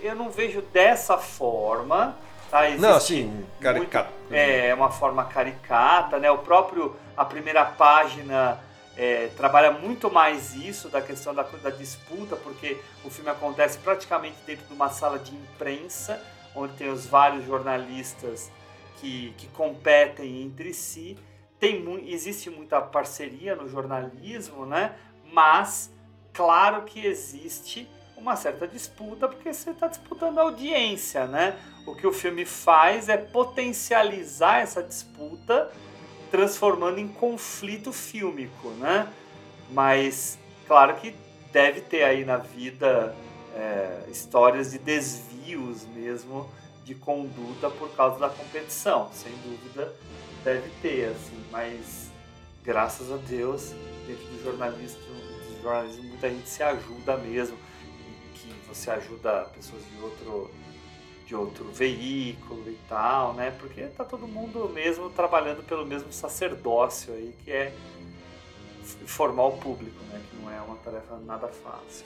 eu 0.02 0.14
não 0.14 0.30
vejo 0.30 0.60
dessa 0.62 1.16
forma. 1.16 2.16
Tá? 2.50 2.66
Existe 2.66 2.82
Não, 2.82 2.96
assim, 2.96 3.46
caricato. 3.60 4.10
muito- 4.10 4.34
é, 4.34 4.74
uma 4.74 4.90
forma 4.90 5.24
caricata, 5.24 6.18
né? 6.18 6.30
O 6.30 6.38
próprio, 6.38 6.96
a 7.16 7.24
primeira 7.24 7.64
página 7.64 8.58
é, 8.96 9.28
trabalha 9.36 9.70
muito 9.70 10.10
mais 10.10 10.54
isso, 10.54 10.88
da 10.88 11.00
questão 11.00 11.32
da, 11.32 11.42
da 11.42 11.70
disputa, 11.70 12.36
porque 12.36 12.76
o 13.04 13.08
filme 13.10 13.30
acontece 13.30 13.78
praticamente 13.78 14.36
dentro 14.44 14.66
de 14.66 14.74
uma 14.74 14.88
sala 14.90 15.18
de 15.18 15.34
imprensa, 15.34 16.20
onde 16.54 16.74
tem 16.74 16.90
os 16.90 17.06
vários 17.06 17.46
jornalistas 17.46 18.50
que, 18.96 19.32
que 19.38 19.46
competem 19.48 20.42
entre 20.42 20.74
si. 20.74 21.16
Tem, 21.58 21.82
existe 22.10 22.50
muita 22.50 22.80
parceria 22.80 23.54
no 23.54 23.68
jornalismo, 23.68 24.66
né? 24.66 24.96
Mas, 25.32 25.90
claro 26.32 26.82
que 26.82 27.06
existe 27.06 27.88
uma 28.20 28.36
certa 28.36 28.68
disputa, 28.68 29.26
porque 29.26 29.52
você 29.52 29.70
está 29.70 29.88
disputando 29.88 30.38
a 30.38 30.42
audiência, 30.42 31.26
né? 31.26 31.59
O 31.86 31.94
que 31.94 32.06
o 32.06 32.12
filme 32.12 32.44
faz 32.44 33.09
é 33.09 33.16
potencializar 33.16 34.60
essa 34.60 34.82
disputa, 34.82 35.70
transformando 36.30 36.98
em 36.98 37.09
conflito 37.09 37.92
fílmico, 37.92 38.68
né? 38.72 39.09
Mas, 39.70 40.38
claro 40.66 40.97
que 40.97 41.14
deve 41.52 41.80
ter 41.80 42.05
aí 42.05 42.24
na 42.24 42.36
vida 42.36 43.14
é, 43.55 44.05
histórias 44.09 44.70
de 44.72 44.78
desvios 44.78 45.84
mesmo 45.86 46.48
de 46.84 46.94
conduta 46.94 47.70
por 47.70 47.90
causa 47.97 48.18
da 48.18 48.28
competição. 48.28 49.10
Sem 49.12 49.32
dúvida 49.44 49.92
deve 50.44 50.68
ter, 50.82 51.10
assim, 51.10 51.44
mas 51.51 52.10
graças 52.64 53.10
a 53.10 53.16
Deus, 53.16 53.72
dentro 54.06 54.24
do 54.26 54.42
jornalismo, 54.42 55.01
do 55.01 55.62
jornalismo 55.62 56.05
muita 56.05 56.28
gente 56.28 56.48
se 56.48 56.62
ajuda 56.62 57.16
mesmo. 57.16 57.56
Você 58.72 58.90
ajuda 58.90 59.47
pessoas 59.55 59.82
de 59.84 60.02
outro 60.02 60.51
de 61.26 61.36
outro 61.36 61.70
veículo 61.70 62.64
e 62.66 62.76
tal, 62.88 63.34
né? 63.34 63.52
Porque 63.60 63.82
tá 63.82 64.05
todo 64.05 64.26
mundo 64.26 64.68
mesmo 64.74 65.09
trabalhando 65.10 65.62
pelo 65.62 65.86
mesmo 65.86 66.12
sacerdócio 66.12 67.14
aí, 67.14 67.32
que 67.44 67.52
é 67.52 67.72
formar 69.06 69.44
o 69.44 69.52
público, 69.52 69.97
né? 70.10 70.20
Que 70.28 70.42
não 70.42 70.51
é 70.51 70.60
uma 70.60 70.74
tarefa 70.76 71.16
nada 71.24 71.47
fácil. 71.47 72.05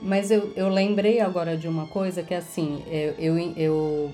Mas 0.00 0.30
eu, 0.30 0.52
eu 0.56 0.68
lembrei 0.70 1.20
agora 1.20 1.54
de 1.54 1.68
uma 1.68 1.86
coisa 1.86 2.22
que, 2.22 2.34
assim, 2.34 2.82
eu, 2.86 3.12
eu, 3.18 3.52
eu 3.58 4.12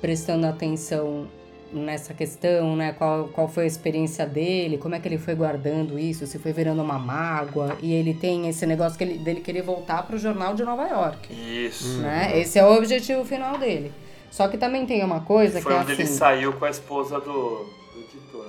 prestando 0.00 0.46
atenção 0.46 1.28
nessa 1.72 2.12
questão, 2.14 2.76
né? 2.76 2.92
Qual, 2.92 3.28
qual 3.28 3.48
foi 3.48 3.64
a 3.64 3.66
experiência 3.66 4.26
dele, 4.26 4.78
como 4.78 4.94
é 4.94 5.00
que 5.00 5.08
ele 5.08 5.18
foi 5.18 5.34
guardando 5.34 5.98
isso, 5.98 6.26
se 6.26 6.38
foi 6.38 6.52
virando 6.52 6.82
uma 6.82 6.98
mágoa, 6.98 7.76
e 7.80 7.92
ele 7.92 8.14
tem 8.14 8.48
esse 8.48 8.66
negócio 8.66 8.96
que 8.98 9.04
ele, 9.04 9.18
dele 9.18 9.40
querer 9.40 9.62
voltar 9.62 10.02
para 10.02 10.16
o 10.16 10.18
jornal 10.18 10.54
de 10.54 10.64
Nova 10.64 10.86
York. 10.86 11.32
Isso. 11.32 11.98
Né? 11.98 12.38
Esse 12.38 12.58
é 12.58 12.64
o 12.64 12.76
objetivo 12.76 13.24
final 13.24 13.58
dele. 13.58 13.92
Só 14.30 14.48
que 14.48 14.56
também 14.56 14.86
tem 14.86 15.02
uma 15.04 15.20
coisa 15.20 15.60
foi 15.60 15.72
que 15.72 15.78
é 15.78 15.80
onde 15.80 15.92
assim... 15.92 16.02
ele 16.02 16.10
saiu 16.10 16.52
com 16.52 16.64
a 16.64 16.70
esposa 16.70 17.20
do, 17.20 17.24
do 17.24 18.00
editor. 18.00 18.46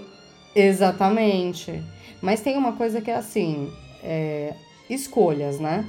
Exatamente. 0.55 1.81
Mas 2.21 2.41
tem 2.41 2.55
uma 2.57 2.73
coisa 2.73 3.01
que 3.01 3.09
é 3.09 3.15
assim, 3.15 3.71
é, 4.03 4.53
escolhas, 4.89 5.59
né? 5.59 5.87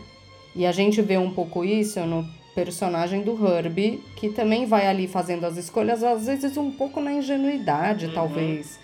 E 0.55 0.67
a 0.67 0.73
gente 0.73 1.01
vê 1.03 1.19
um 1.19 1.33
pouco 1.33 1.65
isso 1.65 2.01
no 2.01 2.27
personagem 2.55 3.23
do 3.23 3.47
Herbie, 3.47 4.03
que 4.16 4.29
também 4.29 4.66
vai 4.66 4.87
ali 4.87 5.09
fazendo 5.09 5.45
as 5.45 5.57
escolhas, 5.57 6.03
às 6.03 6.27
vezes 6.27 6.57
um 6.57 6.70
pouco 6.70 7.01
na 7.01 7.12
ingenuidade, 7.12 8.12
talvez. 8.12 8.79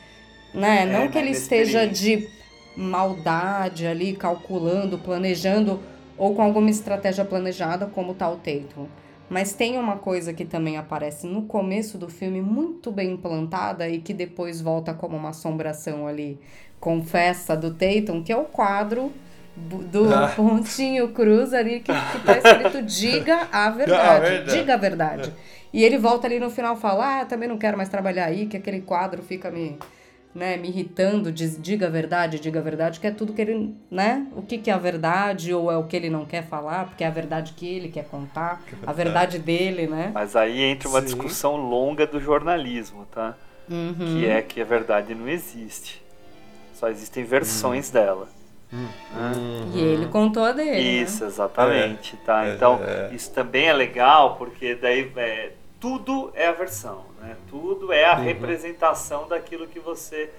Né? 0.54 0.82
É, 0.82 0.86
Não 0.86 1.08
que 1.08 1.18
ele 1.18 1.30
esteja 1.30 1.86
de 1.86 2.28
maldade 2.76 3.86
ali, 3.86 4.14
calculando, 4.14 4.98
planejando, 4.98 5.80
ou 6.16 6.34
com 6.34 6.42
alguma 6.42 6.70
estratégia 6.70 7.24
planejada, 7.24 7.86
como 7.86 8.14
tá 8.14 8.30
o 8.30 8.36
Tatum. 8.36 8.86
Mas 9.28 9.52
tem 9.52 9.76
uma 9.76 9.96
coisa 9.96 10.32
que 10.32 10.44
também 10.44 10.78
aparece 10.78 11.26
no 11.26 11.42
começo 11.42 11.98
do 11.98 12.08
filme, 12.08 12.40
muito 12.40 12.90
bem 12.90 13.12
implantada, 13.12 13.88
e 13.88 14.00
que 14.00 14.14
depois 14.14 14.60
volta 14.60 14.94
como 14.94 15.16
uma 15.16 15.30
assombração 15.30 16.06
ali, 16.06 16.40
confessa 16.80 17.54
do 17.54 17.74
Tatum, 17.74 18.22
que 18.22 18.32
é 18.32 18.36
o 18.36 18.44
quadro 18.44 19.12
do, 19.58 20.14
Ah. 20.14 20.32
pontinho 20.34 21.08
cruz 21.08 21.52
ali, 21.52 21.80
que, 21.80 21.92
que 21.92 22.18
tá 22.24 22.38
escrito 22.38 22.82
diga 22.82 23.48
a 23.52 23.70
verdade, 23.70 24.20
verdade. 24.28 24.58
diga 24.58 24.74
a 24.74 24.76
verdade. 24.76 25.32
E 25.72 25.84
ele 25.84 25.98
volta 25.98 26.26
ali 26.26 26.38
no 26.40 26.48
final 26.50 26.76
e 26.76 26.80
fala, 26.80 27.20
ah, 27.20 27.24
também 27.24 27.48
não 27.48 27.58
quero 27.58 27.76
mais 27.76 27.88
trabalhar 27.88 28.24
aí, 28.26 28.46
que 28.46 28.56
aquele 28.56 28.80
quadro 28.80 29.22
fica 29.22 29.50
me, 29.50 29.78
né, 30.34 30.56
me 30.56 30.68
irritando, 30.68 31.30
diz, 31.30 31.60
diga 31.60 31.88
a 31.88 31.90
verdade, 31.90 32.40
diga 32.40 32.60
a 32.60 32.62
verdade, 32.62 32.98
que 33.00 33.06
é 33.06 33.10
tudo 33.10 33.32
que 33.34 33.42
ele, 33.42 33.74
né, 33.90 34.26
o 34.34 34.40
que 34.40 34.56
que 34.58 34.70
é 34.70 34.72
a 34.74 34.78
verdade, 34.78 35.52
ou 35.52 35.70
é 35.70 35.76
o 35.76 35.84
que 35.84 35.94
ele 35.96 36.08
não 36.08 36.24
quer 36.24 36.42
falar, 36.46 36.86
porque 36.86 37.04
é 37.04 37.06
a 37.06 37.10
verdade 37.10 37.52
que 37.54 37.66
ele 37.66 37.88
quer 37.90 38.04
contar, 38.06 38.62
a 38.86 38.92
verdade 38.92 39.38
dele, 39.38 39.86
né. 39.86 40.10
Mas 40.14 40.34
aí 40.34 40.62
entra 40.62 40.88
uma 40.88 41.00
Sim. 41.00 41.06
discussão 41.06 41.56
longa 41.56 42.06
do 42.06 42.18
jornalismo, 42.20 43.04
tá? 43.12 43.34
Uhum. 43.68 43.94
Que 44.14 44.26
é 44.26 44.40
que 44.40 44.62
a 44.62 44.64
verdade 44.64 45.14
não 45.14 45.28
existe. 45.28 46.02
Só 46.72 46.88
existem 46.88 47.24
versões 47.24 47.90
Hum. 47.90 47.92
dela. 47.92 48.28
E 49.74 49.78
ele 49.80 50.06
contou 50.06 50.44
a 50.44 50.52
dele, 50.52 50.70
né? 50.72 50.80
Isso, 51.02 51.24
exatamente, 51.24 52.16
tá? 52.18 52.46
É, 52.46 52.54
Então, 52.54 52.80
é. 52.82 53.10
isso 53.14 53.30
também 53.32 53.66
é 53.68 53.72
legal, 53.72 54.36
porque 54.36 54.74
daí 54.74 55.10
é, 55.16 55.52
tudo 55.80 56.30
é 56.34 56.46
a 56.46 56.52
versão, 56.52 57.04
né? 57.20 57.36
Tudo 57.48 57.92
é 57.92 58.04
a 58.04 58.16
Uhum. 58.16 58.24
representação 58.24 59.26
daquilo 59.28 59.66
que 59.66 59.78
você 59.80 60.30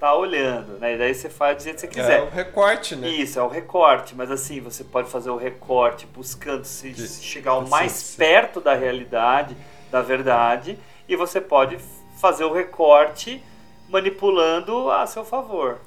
tá 0.00 0.14
olhando, 0.14 0.78
né? 0.78 0.94
E 0.94 0.98
daí 0.98 1.14
você 1.14 1.28
faz 1.28 1.56
do 1.58 1.62
jeito 1.62 1.76
que 1.76 1.80
você 1.82 1.88
quiser. 1.88 2.18
É 2.20 2.22
o 2.22 2.28
recorte, 2.30 2.96
né? 2.96 3.08
Isso, 3.08 3.38
é 3.38 3.42
o 3.42 3.48
recorte, 3.48 4.14
mas 4.14 4.30
assim, 4.30 4.60
você 4.60 4.82
pode 4.84 5.08
fazer 5.08 5.30
o 5.30 5.36
recorte 5.36 6.06
buscando 6.06 6.64
se, 6.64 6.90
De- 6.90 7.06
se 7.08 7.22
chegar 7.22 7.54
o 7.54 7.68
mais 7.68 7.92
sim. 7.92 8.18
perto 8.18 8.60
da 8.60 8.74
realidade, 8.74 9.56
da 9.90 10.02
verdade, 10.02 10.78
e 11.08 11.16
você 11.16 11.40
pode 11.40 11.78
fazer 12.20 12.44
o 12.44 12.52
recorte 12.52 13.42
manipulando 13.88 14.90
a 14.90 15.06
seu 15.06 15.24
favor. 15.24 15.78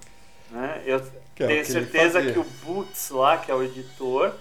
Né? 0.50 0.82
Eu 0.86 1.02
Que 1.38 1.44
é 1.44 1.48
tenho 1.48 1.64
que 1.66 1.72
certeza 1.72 2.22
que 2.22 2.40
o 2.40 2.44
Boots 2.64 3.12
lá, 3.12 3.38
que 3.38 3.52
é 3.52 3.56
o 3.56 3.64
editor, 3.64 4.34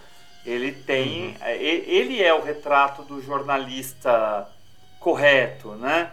ele 0.44 0.72
tem. 0.72 1.28
Uhum. 1.28 1.34
é, 1.42 1.56
Ele 1.62 2.22
é 2.22 2.32
o 2.32 2.42
retrato 2.42 3.02
do 3.02 3.22
jornalista 3.22 4.48
correto, 4.98 5.72
né? 5.72 6.10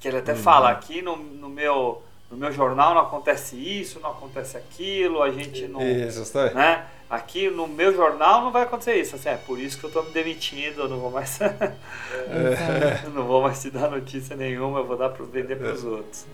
Que 0.00 0.08
ele 0.08 0.18
até 0.18 0.32
Uhum. 0.32 0.38
fala 0.38 0.70
aqui 0.70 1.00
no, 1.00 1.16
no 1.16 1.48
meu. 1.48 2.02
No 2.30 2.38
meu 2.38 2.50
jornal 2.50 2.94
não 2.94 3.02
acontece 3.02 3.56
isso, 3.56 4.00
não 4.00 4.10
acontece 4.10 4.56
aquilo, 4.56 5.22
a 5.22 5.30
gente 5.30 5.68
não. 5.68 5.82
Isso, 5.82 6.22
está 6.22 6.44
aí. 6.44 6.54
Né? 6.54 6.86
Aqui 7.10 7.50
no 7.50 7.68
meu 7.68 7.94
jornal 7.94 8.40
não 8.40 8.50
vai 8.50 8.62
acontecer 8.62 8.96
isso. 8.96 9.16
Assim, 9.16 9.28
é 9.28 9.36
por 9.36 9.60
isso 9.60 9.78
que 9.78 9.84
eu 9.84 9.90
tô 9.92 10.02
me 10.02 10.12
demitindo, 10.12 10.80
eu 10.80 10.88
não 10.88 10.98
vou 10.98 11.10
mais. 11.10 11.38
eu 13.04 13.10
não 13.10 13.24
vou 13.26 13.42
mais 13.42 13.60
te 13.60 13.70
dar 13.70 13.90
notícia 13.90 14.34
nenhuma, 14.34 14.78
eu 14.78 14.86
vou 14.86 14.96
dar 14.96 15.10
para 15.10 15.24
vender 15.26 15.56
para 15.56 15.72
os 15.72 15.84
outros. 15.84 16.24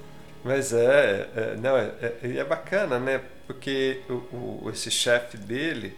Mas 0.44 0.72
é, 0.72 1.28
é- 1.36 1.56
não, 1.58 1.76
é, 1.76 1.90
é, 2.22 2.36
é 2.38 2.44
bacana, 2.44 2.98
né? 2.98 3.20
Porque 3.46 4.00
o, 4.08 4.12
o- 4.66 4.70
esse 4.72 4.90
chefe 4.90 5.36
dele, 5.36 5.96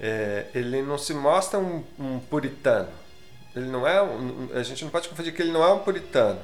é, 0.00 0.46
ele 0.54 0.82
não 0.82 0.98
se 0.98 1.14
mostra 1.14 1.58
um, 1.58 1.84
um 1.98 2.18
puritano. 2.20 2.88
Ele 3.56 3.66
não 3.66 3.86
é 3.86 4.02
um, 4.02 4.48
a 4.54 4.62
gente 4.62 4.84
não 4.84 4.90
pode 4.90 5.08
confundir 5.08 5.32
que 5.34 5.42
ele 5.42 5.52
não 5.52 5.62
é 5.64 5.72
um 5.72 5.80
puritano. 5.80 6.40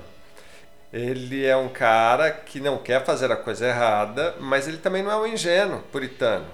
Ele 0.93 1.45
é 1.45 1.57
um 1.57 1.69
cara 1.69 2.31
que 2.31 2.61
não 2.61 2.79
quer 2.79 3.05
fazer 3.05 3.31
a 3.31 3.37
coisa 3.37 3.67
errada, 3.67 4.35
mas 4.41 4.67
ele 4.69 4.79
também 4.79 5.03
não 5.03 5.11
é 5.11 5.17
um 5.17 5.27
ingênuo 5.27 5.81
puritano. 5.93 6.47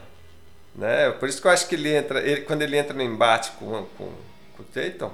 Né? 0.74 1.10
Por 1.12 1.28
isso 1.28 1.40
que 1.40 1.46
eu 1.46 1.52
acho 1.52 1.68
que 1.68 1.74
ele 1.74 1.94
entra, 1.94 2.20
ele- 2.20 2.42
quando 2.42 2.62
ele 2.62 2.76
entra 2.76 2.94
no 2.94 3.02
embate 3.02 3.52
com, 3.52 3.84
com, 3.98 4.12
com 4.56 4.62
o 4.62 4.66
Tatum, 4.72 5.10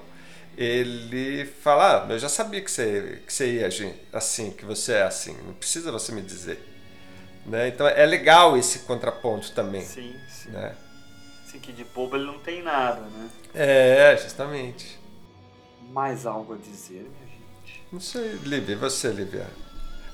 ele 0.58 1.46
fala: 1.46 2.04
ah, 2.04 2.12
eu 2.12 2.18
já 2.18 2.28
sabia 2.28 2.60
que 2.60 2.70
você, 2.70 3.22
que 3.24 3.32
você 3.32 3.54
ia 3.54 3.66
agir 3.68 3.94
assim, 4.12 4.50
que 4.50 4.64
você 4.64 4.94
é 4.94 5.02
assim, 5.02 5.36
não 5.46 5.54
precisa 5.54 5.92
você 5.92 6.10
me 6.10 6.20
dizer. 6.20 6.58
Né? 7.46 7.68
Então 7.68 7.86
é 7.86 8.04
legal 8.04 8.56
esse 8.56 8.80
contraponto 8.80 9.52
também. 9.52 9.82
Sim, 9.82 10.16
sim. 10.28 10.50
Né? 10.50 10.74
Assim 11.46 11.60
que 11.60 11.72
de 11.72 11.84
bobo 11.84 12.16
ele 12.16 12.26
não 12.26 12.40
tem 12.40 12.60
nada, 12.62 13.00
né? 13.00 13.30
É, 13.54 14.18
justamente. 14.20 14.98
Mais 15.92 16.26
algo 16.26 16.54
a 16.54 16.56
dizer, 16.56 17.08
minha 17.08 17.30
gente? 17.30 17.82
Não 17.90 18.00
sei, 18.00 18.32
Lívia, 18.42 18.72
e 18.72 18.76
você, 18.76 19.08
Lívia? 19.10 19.46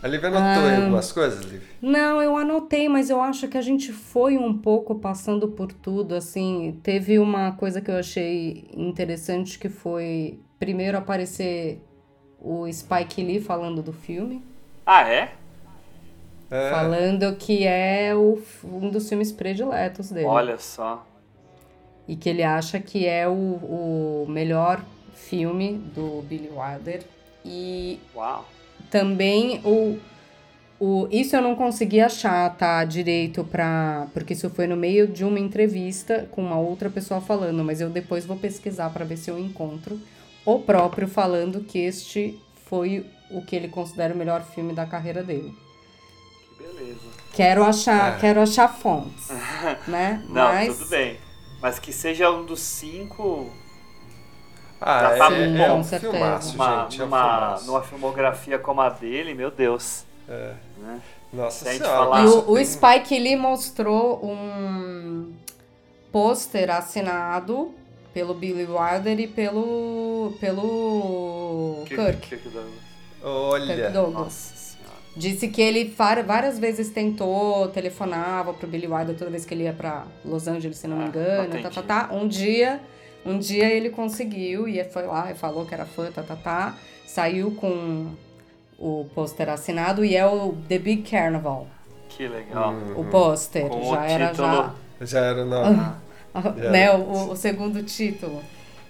A 0.04 0.08
Lívia 0.08 0.28
anotou 0.28 0.64
aí 0.68 0.74
Ah. 0.74 0.80
algumas 0.82 1.10
coisas, 1.10 1.42
Lívia? 1.46 1.62
Não, 1.80 2.20
eu 2.20 2.36
anotei, 2.36 2.90
mas 2.90 3.08
eu 3.08 3.22
acho 3.22 3.48
que 3.48 3.56
a 3.56 3.62
gente 3.62 3.90
foi 3.90 4.36
um 4.36 4.52
pouco 4.58 4.96
passando 4.96 5.48
por 5.48 5.72
tudo, 5.72 6.14
assim, 6.14 6.78
teve 6.82 7.18
uma 7.18 7.52
coisa 7.52 7.80
que 7.80 7.90
eu 7.90 7.96
achei 7.96 8.68
interessante 8.76 9.58
que 9.58 9.70
foi 9.70 10.38
primeiro 10.58 10.98
aparecer 10.98 11.82
o 12.38 12.70
Spike 12.70 13.22
Lee 13.22 13.40
falando 13.40 13.80
do 13.82 13.94
filme, 13.94 14.42
Ah, 14.84 15.08
é? 15.08 15.32
É. 16.50 16.70
falando 16.70 17.34
que 17.36 17.66
é 17.66 18.14
o, 18.14 18.38
um 18.62 18.90
dos 18.90 19.08
filmes 19.08 19.32
prediletos 19.32 20.10
dele. 20.10 20.26
Olha 20.26 20.58
só. 20.58 21.06
E 22.06 22.14
que 22.14 22.28
ele 22.28 22.42
acha 22.42 22.78
que 22.78 23.06
é 23.06 23.26
o, 23.26 23.32
o 23.32 24.26
melhor 24.28 24.84
filme 25.14 25.78
do 25.94 26.20
Billy 26.28 26.50
Wilder. 26.54 27.02
E 27.42 27.98
Uau. 28.14 28.44
Também 28.94 29.60
o, 29.64 29.98
o 30.78 31.08
isso 31.10 31.34
eu 31.34 31.42
não 31.42 31.56
consegui 31.56 32.00
achar 32.00 32.48
tá 32.56 32.84
direito 32.84 33.42
para 33.42 34.06
porque 34.14 34.34
isso 34.34 34.48
foi 34.50 34.68
no 34.68 34.76
meio 34.76 35.08
de 35.08 35.24
uma 35.24 35.40
entrevista 35.40 36.28
com 36.30 36.40
uma 36.44 36.56
outra 36.60 36.88
pessoa 36.88 37.20
falando 37.20 37.64
mas 37.64 37.80
eu 37.80 37.90
depois 37.90 38.24
vou 38.24 38.36
pesquisar 38.36 38.90
para 38.90 39.04
ver 39.04 39.16
se 39.16 39.28
eu 39.28 39.36
encontro 39.36 39.98
o 40.46 40.60
próprio 40.60 41.08
falando 41.08 41.60
que 41.64 41.78
este 41.80 42.38
foi 42.70 43.04
o 43.32 43.42
que 43.42 43.56
ele 43.56 43.66
considera 43.66 44.14
o 44.14 44.16
melhor 44.16 44.44
filme 44.44 44.72
da 44.72 44.86
carreira 44.86 45.24
dele 45.24 45.52
Que 46.56 46.62
beleza. 46.62 47.00
quero 47.32 47.64
achar 47.64 48.16
É. 48.16 48.20
quero 48.20 48.40
achar 48.40 48.68
fontes 48.68 49.28
né 49.88 50.22
Não, 50.28 50.34
mas 50.52 50.78
tudo 50.78 50.88
bem. 50.88 51.16
Mas 51.60 51.78
que 51.80 51.92
seja 51.92 52.30
um 52.30 52.44
dos 52.44 52.60
cinco 52.60 53.50
Ah, 54.80 55.00
Já 55.00 55.10
é, 55.10 55.18
tá 55.18 55.32
é, 55.32 55.46
bom, 55.68 55.74
um 55.74 55.76
com 55.78 55.82
certeza. 55.84 56.12
filmaço, 56.12 56.52
numa, 56.52 56.82
gente. 56.82 57.00
É 57.00 57.04
um 57.04 57.06
numa, 57.06 57.18
filmaço. 57.22 57.66
numa 57.66 57.82
filmografia 57.82 58.58
como 58.58 58.80
a 58.80 58.88
dele, 58.90 59.34
meu 59.34 59.50
Deus. 59.50 60.04
É. 60.28 60.52
Né? 60.78 61.00
Nossa 61.32 61.64
Se 61.64 61.68
a 61.68 61.72
gente 61.72 61.82
senhora. 61.82 61.98
falar- 62.04 62.22
E 62.22 62.26
Isso 62.26 62.38
o, 62.40 62.52
o 62.52 62.54
tem- 62.56 62.64
Spike 62.64 63.18
Lee 63.18 63.36
mostrou 63.36 64.24
um 64.24 65.32
pôster 66.12 66.70
assinado 66.70 67.74
pelo 68.12 68.34
Billy 68.34 68.66
Wilder 68.66 69.18
e 69.20 69.26
pelo 69.26 70.32
pelo 70.40 71.82
Que- 71.86 71.96
Kirk. 71.96 72.36
que 72.36 72.48
Douglas. 72.48 72.64
Kirk 72.74 73.24
Olha, 73.24 73.90
Douglas. 73.90 74.14
Nossa 74.24 74.56
senhora. 74.56 74.94
Disse 75.16 75.48
que 75.48 75.60
ele 75.62 75.92
várias 75.96 76.58
vezes 76.58 76.90
tentou, 76.90 77.68
telefonava 77.68 78.52
pro 78.52 78.66
Billy 78.68 78.86
Wilder 78.86 79.16
toda 79.16 79.30
vez 79.30 79.44
que 79.44 79.54
ele 79.54 79.64
ia 79.64 79.72
pra 79.72 80.04
Los 80.24 80.46
Angeles, 80.46 80.76
se 80.78 80.86
não 80.86 80.96
me 80.98 81.04
Ah, 81.04 81.08
engano, 81.08 81.54
não 81.54 81.62
tá, 81.62 81.70
tá, 81.70 81.82
tá. 81.82 82.14
Um 82.14 82.28
dia 82.28 82.80
Um 83.26 83.38
dia 83.38 83.64
ele 83.70 83.90
conseguiu 83.90 84.68
e 84.68 84.82
foi 84.84 85.06
lá 85.06 85.30
e 85.30 85.34
falou 85.34 85.64
que 85.64 85.74
era 85.74 85.84
fã, 85.86 86.10
tá, 86.10 86.22
tá, 86.22 86.36
tá. 86.36 86.74
Saiu 87.06 87.52
com 87.52 88.08
o 88.78 89.06
pôster 89.14 89.48
assinado 89.48 90.04
e 90.04 90.14
é 90.16 90.26
o 90.26 90.54
The 90.68 90.78
Big 90.78 91.08
Carnival. 91.10 91.66
Que 92.08 92.28
legal. 92.28 92.74
O 92.96 93.04
pôster. 93.04 93.66
Já 93.68 93.74
o 93.76 93.94
era 93.96 94.28
título- 94.30 94.48
já. 95.00 95.06
Já 95.06 95.20
era 95.20 95.42
o 95.42 95.46
nome. 95.46 95.76
Já 96.62 96.70
né, 96.70 96.82
era. 96.84 96.96
o, 96.96 97.30
o 97.30 97.36
segundo 97.36 97.82
título. 97.82 98.42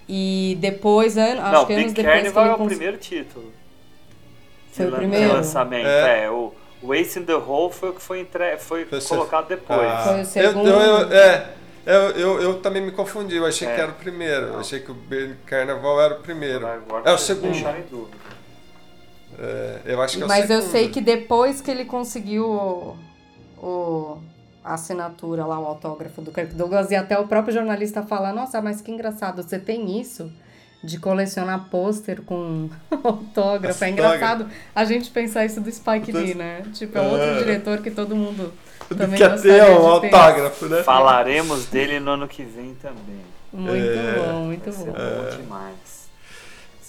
E 0.08 0.58
depois, 0.60 1.16
an- 1.16 1.40
acho 1.40 1.52
Não, 1.52 1.66
que 1.66 1.72
anos 1.74 1.84
Big 1.86 1.94
depois 1.94 1.94
que 1.94 2.02
Carnival 2.02 2.42
ele 2.44 2.50
é 2.50 2.54
o 2.54 2.58
cons- 2.58 2.68
primeiro 2.68 2.96
título. 2.98 3.52
Foi 4.72 4.86
o 4.88 4.92
primeiro? 4.92 5.32
Lançamento, 5.32 5.86
É. 5.86 6.24
é. 6.24 6.30
o, 6.30 6.52
o 6.82 6.92
Ace 6.94 7.18
in 7.18 7.24
the 7.24 7.34
Hole 7.34 7.72
foi 7.72 7.90
o 7.90 7.92
que 7.94 8.02
foi, 8.02 8.20
entre... 8.20 8.56
foi 8.58 8.84
Foi 8.84 9.00
colocado 9.00 9.48
depois. 9.48 9.80
Ah, 9.80 10.02
Foi 10.04 10.14
o 10.16 10.18
eu- 10.18 10.24
segundo. 10.24 10.68
Eu, 10.68 10.80
eu, 10.80 11.12
é, 11.12 11.48
eu, 11.86 12.00
eu, 12.12 12.40
eu 12.42 12.60
também 12.60 12.82
me 12.82 12.90
confundi, 12.90 13.36
eu 13.36 13.46
achei 13.46 13.66
É. 13.68 13.74
que 13.74 13.80
era 13.80 13.90
o 13.90 13.94
primeiro. 13.94 14.46
Eu 14.46 14.60
achei 14.60 14.80
que 14.80 14.90
o 14.90 14.94
Big 14.94 15.34
Carnaval 15.46 16.00
era 16.00 16.14
o 16.14 16.20
primeiro. 16.20 16.66
Agora 16.66 17.10
É 17.10 17.12
o 17.12 17.18
segundo. 17.18 18.08
É, 19.38 19.80
eu 19.86 20.00
acho 20.00 20.16
que 20.16 20.22
é 20.22 20.26
o 20.26 20.28
Mas 20.28 20.48
eu 20.48 20.58
segundo. 20.60 20.70
sei 20.72 20.88
que 20.90 21.00
depois 21.00 21.60
que 21.60 21.70
ele 21.70 21.84
conseguiu 21.84 22.46
o, 22.48 22.96
o- 23.58 24.18
a 24.64 24.74
assinatura 24.74 25.44
lá, 25.44 25.58
o 25.58 25.66
autógrafo 25.66 26.22
do 26.22 26.30
Kirk 26.32 26.54
Douglas, 26.54 26.90
e 26.90 26.96
até 26.96 27.18
o 27.18 27.26
próprio 27.26 27.52
jornalista 27.52 28.02
fala, 28.02 28.32
nossa, 28.32 28.62
mas 28.62 28.80
que 28.80 28.90
engraçado, 28.90 29.42
você 29.42 29.58
tem 29.58 30.00
isso? 30.00 30.32
De 30.82 30.98
colecionar 30.98 31.68
pôster 31.70 32.22
com 32.22 32.68
autógrafo. 33.02 33.82
É 33.84 33.90
engraçado 33.90 34.48
a 34.74 34.84
gente 34.84 35.10
pensar 35.10 35.44
isso 35.44 35.60
do 35.60 35.70
Spike 35.70 36.12
Lee, 36.12 36.34
né? 36.34 36.62
Tipo, 36.72 36.98
é 36.98 37.00
outro 37.00 37.38
diretor 37.38 37.78
que 37.82 37.90
todo 37.90 38.14
mundo 38.14 38.52
também 38.88 39.18
Quer 39.18 39.30
gostaria 39.30 39.64
ter 39.66 39.70
um 39.72 39.86
autógrafo, 39.86 40.66
né? 40.66 40.82
Falaremos 40.82 41.66
dele 41.66 42.00
no 42.00 42.12
ano 42.12 42.28
que 42.28 42.42
vem 42.42 42.74
também. 42.76 43.20
Muito 43.52 43.76
É. 43.98 44.12
bom, 44.18 44.32
muito 44.46 44.70
bom. 44.72 44.84
bom 44.86 45.36
demais. 45.36 46.04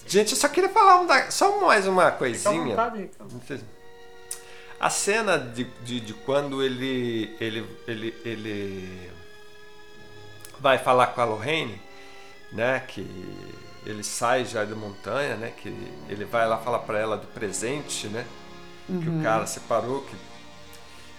Gente, 0.06 0.32
eu 0.32 0.36
só 0.36 0.48
queria 0.48 0.68
falar 0.70 1.00
um 1.00 1.06
da- 1.06 1.30
só 1.30 1.60
mais 1.60 1.86
uma 1.86 2.10
coisinha. 2.12 2.58
vontade, 2.76 2.98
Ricardo. 3.02 3.64
A 4.78 4.90
cena 4.90 5.38
de, 5.38 5.64
de, 5.84 6.00
de 6.00 6.12
quando 6.14 6.62
ele, 6.62 7.34
ele, 7.40 7.66
ele, 7.88 8.14
ele 8.24 9.10
vai 10.60 10.78
falar 10.78 11.08
com 11.08 11.20
a 11.20 11.24
Lorraine, 11.24 11.80
né? 12.52 12.82
Que 12.86 13.00
ele 13.86 14.02
sai 14.04 14.44
já 14.44 14.64
da 14.64 14.74
montanha, 14.76 15.34
né? 15.36 15.52
Que 15.56 15.68
ele 16.08 16.24
vai 16.24 16.46
lá 16.46 16.58
falar 16.58 16.80
para 16.80 16.98
ela 16.98 17.16
do 17.16 17.26
presente, 17.28 18.06
né? 18.08 18.24
Que 18.86 19.08
o 19.08 19.12
Uhum. 19.12 19.22
cara 19.22 19.46
separou. 19.46 20.02
Que... 20.02 20.14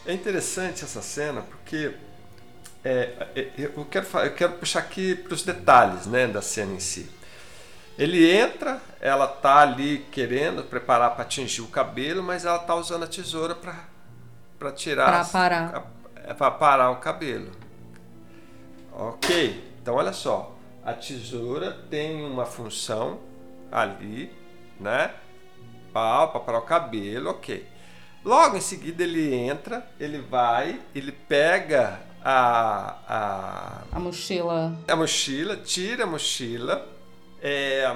É 0.07 0.13
interessante 0.13 0.83
essa 0.83 1.01
cena 1.01 1.41
porque 1.41 1.93
é, 2.83 3.27
é, 3.35 3.51
eu, 3.57 3.85
quero, 3.85 4.07
eu 4.19 4.33
quero 4.33 4.53
puxar 4.53 4.79
aqui 4.79 5.15
para 5.15 5.33
os 5.33 5.43
detalhes 5.43 6.07
né, 6.07 6.27
da 6.27 6.41
cena 6.41 6.73
em 6.73 6.79
si. 6.79 7.09
Ele 7.97 8.29
entra, 8.29 8.81
ela 9.01 9.27
tá 9.27 9.57
ali 9.61 10.05
querendo 10.11 10.63
preparar 10.63 11.11
para 11.15 11.23
atingir 11.23 11.61
o 11.61 11.67
cabelo, 11.67 12.23
mas 12.23 12.45
ela 12.45 12.59
tá 12.59 12.75
usando 12.75 13.03
a 13.03 13.07
tesoura 13.07 13.55
para 13.55 14.71
tirar 14.71 15.09
as- 15.21 15.31
parar. 15.31 15.91
a- 16.29 16.33
para 16.35 16.51
parar 16.51 16.91
o 16.91 16.97
cabelo. 16.97 17.51
Ok, 18.91 19.63
então 19.81 19.95
olha 19.95 20.13
só, 20.13 20.55
a 20.83 20.93
tesoura 20.93 21.71
tem 21.89 22.23
uma 22.23 22.45
função 22.45 23.19
ali, 23.71 24.31
né? 24.79 25.13
Para 25.93 26.27
parar 26.27 26.59
o 26.59 26.61
cabelo, 26.63 27.29
ok. 27.31 27.67
Logo 28.27 28.57
em 28.57 28.61
seguida 28.61 29.03
ele 29.03 29.33
entra, 29.33 29.89
ele 29.97 30.19
vai, 30.19 30.81
ele 30.93 31.13
pega 31.13 31.97
a, 32.21 32.97
a, 33.07 33.81
A 33.95 33.99
mochila. 34.01 34.77
a 34.85 34.95
mochila, 34.97 35.55
tira 35.55 36.03
a 36.03 36.07
mochila. 36.07 36.85
é, 37.41 37.95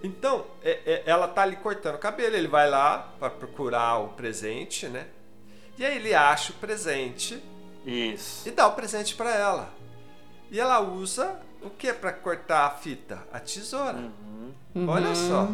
então, 0.00 0.46
é- 0.62 0.78
é- 0.86 1.02
ela 1.06 1.26
tá 1.26 1.42
ali 1.42 1.56
cortando 1.56 1.96
o 1.96 1.98
cabelo, 1.98 2.36
ele 2.36 2.46
vai 2.46 2.70
lá 2.70 3.08
para 3.18 3.30
procurar 3.30 3.96
o 3.98 4.10
presente, 4.10 4.86
né? 4.86 5.06
E 5.76 5.84
aí 5.84 5.96
ele 5.96 6.14
acha 6.14 6.52
o 6.52 6.54
presente 6.56 7.42
Isso. 7.84 8.48
e 8.48 8.52
dá 8.52 8.68
o 8.68 8.74
presente 8.74 9.16
para 9.16 9.34
ela. 9.34 9.70
E 10.52 10.60
ela 10.60 10.78
usa 10.78 11.36
o 11.62 11.68
que 11.68 11.92
para 11.92 12.12
cortar 12.12 12.64
a 12.66 12.70
fita? 12.70 13.26
A 13.32 13.40
tesoura. 13.40 14.08
Olha 14.86 15.08
Uhum. 15.08 15.14
só. 15.16 15.48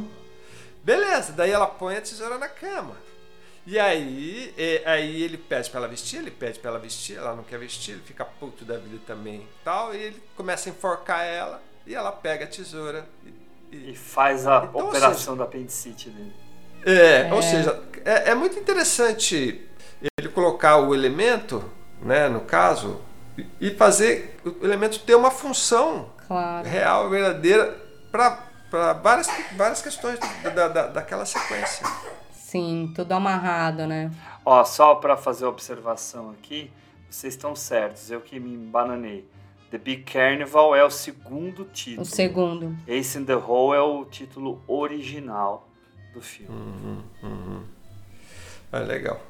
Beleza, 0.82 1.32
daí 1.32 1.51
ela 1.51 1.66
põe 1.66 1.97
a 1.97 2.02
tesoura 2.02 2.36
na 2.36 2.48
cama. 2.48 2.97
E 3.66 3.78
aí, 3.78 4.53
é, 4.59 4.82
aí 4.85 5.23
ele 5.23 5.39
pede 5.39 5.70
para 5.70 5.81
ela 5.81 5.89
vestir, 5.89 6.19
ele 6.19 6.31
pede 6.31 6.59
para 6.59 6.70
ela 6.70 6.78
vestir, 6.78 7.16
ela 7.16 7.35
não 7.35 7.43
quer 7.43 7.59
vestir, 7.59 7.93
ele 7.93 8.03
fica 8.03 8.23
puto 8.24 8.62
da 8.65 8.77
vida 8.77 8.99
também 9.07 9.36
e 9.41 9.65
tal, 9.65 9.95
e 9.95 9.99
ele 9.99 10.23
começa 10.36 10.69
a 10.69 10.70
enforcar 10.70 11.24
ela 11.24 11.62
e 11.86 11.95
ela 11.95 12.12
pega 12.12 12.45
a 12.45 12.49
tesoura 12.49 13.07
e, 13.73 13.91
E 13.91 13.97
faz 13.97 14.47
a 14.47 14.66
Então, 14.69 14.70
ou 14.82 14.89
operação 14.89 15.35
da 15.36 15.45
apendicite 15.45 16.11
dele. 16.11 16.32
é, 16.85 17.32
ou 17.32 17.39
É. 17.39 17.43
seja, 17.43 17.82
é, 18.05 18.31
é 18.31 18.35
muito 18.35 18.59
interessante 18.59 19.66
ele 20.19 20.28
colocar 20.28 20.77
o 20.77 20.95
elemento, 20.95 21.65
né, 22.03 22.28
no 22.28 22.43
caso, 22.43 23.01
e- 23.39 23.47
e 23.62 23.70
fazer 23.70 24.36
o 24.45 24.62
elemento 24.65 24.99
ter 25.01 25.15
uma 25.15 25.31
função 25.31 26.12
Claro. 26.28 26.69
real, 26.69 27.09
verdadeira, 27.09 27.74
para 28.12 28.93
várias, 29.03 29.27
várias 29.57 29.81
questões 29.81 30.19
da, 30.55 30.69
da, 30.69 30.86
daquela 30.89 31.24
sequência. 31.24 31.86
Sim, 32.55 32.93
tudo 32.94 33.10
amarrado, 33.10 33.85
né? 33.85 34.12
Ó, 34.47 34.62
só 34.62 34.94
para 34.94 35.16
fazer 35.16 35.44
a 35.44 35.48
observação 35.48 36.31
aqui, 36.31 36.70
vocês 37.10 37.35
estão 37.35 37.56
certos, 37.56 38.12
eu 38.12 38.20
que 38.20 38.39
me 38.39 38.55
embananei. 38.55 39.28
The 39.72 39.78
Big 39.78 40.05
Carnival 40.05 40.72
é 40.72 40.85
o 40.85 40.89
segundo 40.90 41.64
título. 41.64 42.02
O 42.02 42.05
segundo. 42.05 42.76
Ace 42.86 43.18
in 43.18 43.24
the 43.24 43.35
Hole 43.35 43.76
é 43.76 43.81
o 43.81 44.05
título 44.05 44.62
original 44.68 45.68
do 46.12 46.20
filme. 46.22 47.02
É 48.70 48.78
legal. 48.78 49.20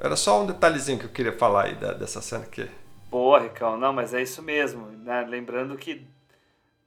Era 0.00 0.16
só 0.16 0.42
um 0.42 0.46
detalhezinho 0.46 0.98
que 0.98 1.04
eu 1.04 1.10
queria 1.10 1.32
falar 1.38 1.66
aí 1.66 1.76
da- 1.76 1.92
dessa 1.92 2.20
cena 2.20 2.42
aqui. 2.42 2.68
Boa, 3.08 3.38
Ricão. 3.38 3.76
Não, 3.76 3.92
mas 3.92 4.12
é 4.12 4.20
isso 4.20 4.42
mesmo. 4.42 4.86
Né? 5.04 5.24
Lembrando 5.28 5.76
que 5.76 6.04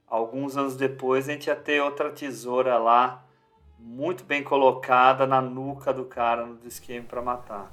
alguns 0.06 0.58
anos 0.58 0.76
depois 0.76 1.26
a 1.26 1.32
gente 1.32 1.46
ia 1.46 1.56
ter 1.56 1.80
outra 1.80 2.10
tesoura 2.10 2.76
lá, 2.76 3.24
muito 3.86 4.24
bem 4.24 4.42
colocada 4.42 5.26
na 5.26 5.40
nuca 5.40 5.92
do 5.92 6.04
cara 6.04 6.44
no 6.44 6.58
esquema 6.66 7.06
para 7.08 7.22
matar. 7.22 7.70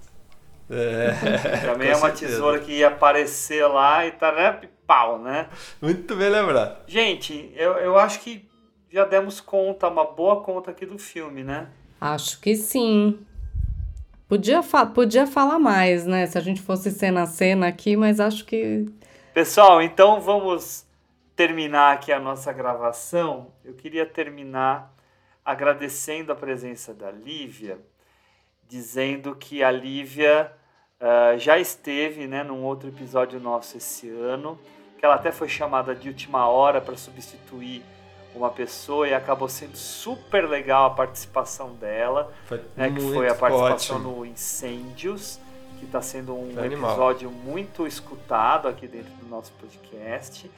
É, 0.69 1.11
Também 1.65 1.89
é 1.89 1.95
uma 1.95 2.09
certeza. 2.09 2.33
tesoura 2.33 2.59
que 2.59 2.71
ia 2.71 2.87
aparecer 2.89 3.65
lá 3.65 4.05
e 4.05 4.11
tá, 4.11 4.31
né? 4.31 4.61
Pau, 4.85 5.17
né? 5.17 5.47
Muito 5.81 6.15
bem 6.15 6.29
lembrado. 6.29 6.83
Gente, 6.87 7.51
eu, 7.55 7.73
eu 7.73 7.97
acho 7.97 8.19
que 8.19 8.47
já 8.91 9.05
demos 9.05 9.41
conta, 9.41 9.87
uma 9.87 10.05
boa 10.05 10.41
conta 10.41 10.69
aqui 10.69 10.85
do 10.85 10.99
filme, 10.99 11.43
né? 11.43 11.67
Acho 11.99 12.39
que 12.39 12.55
sim. 12.55 13.19
Podia, 14.27 14.61
fa 14.61 14.85
podia 14.85 15.25
falar 15.25 15.57
mais, 15.57 16.05
né? 16.05 16.27
Se 16.27 16.37
a 16.37 16.41
gente 16.41 16.61
fosse 16.61 16.91
cena 16.91 17.23
a 17.23 17.25
cena 17.25 17.67
aqui, 17.67 17.97
mas 17.97 18.19
acho 18.19 18.45
que. 18.45 18.85
Pessoal, 19.33 19.81
então 19.81 20.21
vamos 20.21 20.85
terminar 21.35 21.93
aqui 21.93 22.11
a 22.11 22.19
nossa 22.19 22.53
gravação. 22.53 23.47
Eu 23.65 23.73
queria 23.73 24.05
terminar 24.05 24.93
agradecendo 25.45 26.31
a 26.31 26.35
presença 26.35 26.93
da 26.93 27.11
Lívia, 27.11 27.79
dizendo 28.67 29.35
que 29.35 29.63
a 29.63 29.71
Lívia 29.71 30.51
ah, 31.05 31.35
já 31.37 31.59
esteve 31.59 32.27
né, 32.27 32.43
num 32.43 32.63
outro 32.63 32.87
episódio 32.87 33.37
nosso 33.37 33.75
esse 33.75 34.09
ano, 34.09 34.57
que 34.97 35.05
ela 35.05 35.15
até 35.15 35.33
foi 35.33 35.49
chamada 35.49 35.93
de 35.93 36.07
última 36.07 36.47
hora 36.47 36.79
para 36.79 36.95
substituir 36.95 37.83
uma 38.33 38.49
pessoa 38.49 39.05
e 39.05 39.13
acabou 39.13 39.49
sendo 39.49 39.75
super 39.75 40.47
legal 40.47 40.85
a 40.85 40.89
participação 40.91 41.75
dela, 41.75 42.33
Foi 42.45 42.61
né, 42.75 42.89
que 42.89 43.01
foi 43.01 43.27
a 43.27 43.35
participação 43.35 43.97
ótimo. 43.97 44.15
no 44.15 44.25
Incêndios, 44.25 45.39
que 45.77 45.85
está 45.85 46.01
sendo 46.01 46.33
um 46.33 46.53
Foi 46.53 46.65
animal. 46.65 46.91
episódio 46.91 47.29
muito 47.29 47.85
escutado 47.85 48.69
aqui 48.69 48.87
dentro 48.87 49.11
do 49.15 49.27
nosso 49.27 49.51
podcast. 49.59 50.49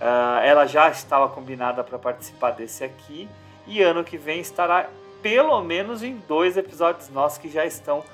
Ah, 0.00 0.40
ela 0.44 0.64
já 0.64 0.88
estava 0.90 1.28
combinada 1.28 1.82
para 1.82 1.98
participar 1.98 2.52
desse 2.52 2.84
aqui 2.84 3.28
e 3.66 3.82
ano 3.82 4.04
que 4.04 4.16
vem 4.16 4.40
estará 4.40 4.88
pelo 5.22 5.62
menos 5.62 6.02
em 6.02 6.16
dois 6.26 6.56
episódios 6.56 7.08
nossos 7.08 7.38
que 7.38 7.48
já 7.48 7.64
estão 7.64 8.04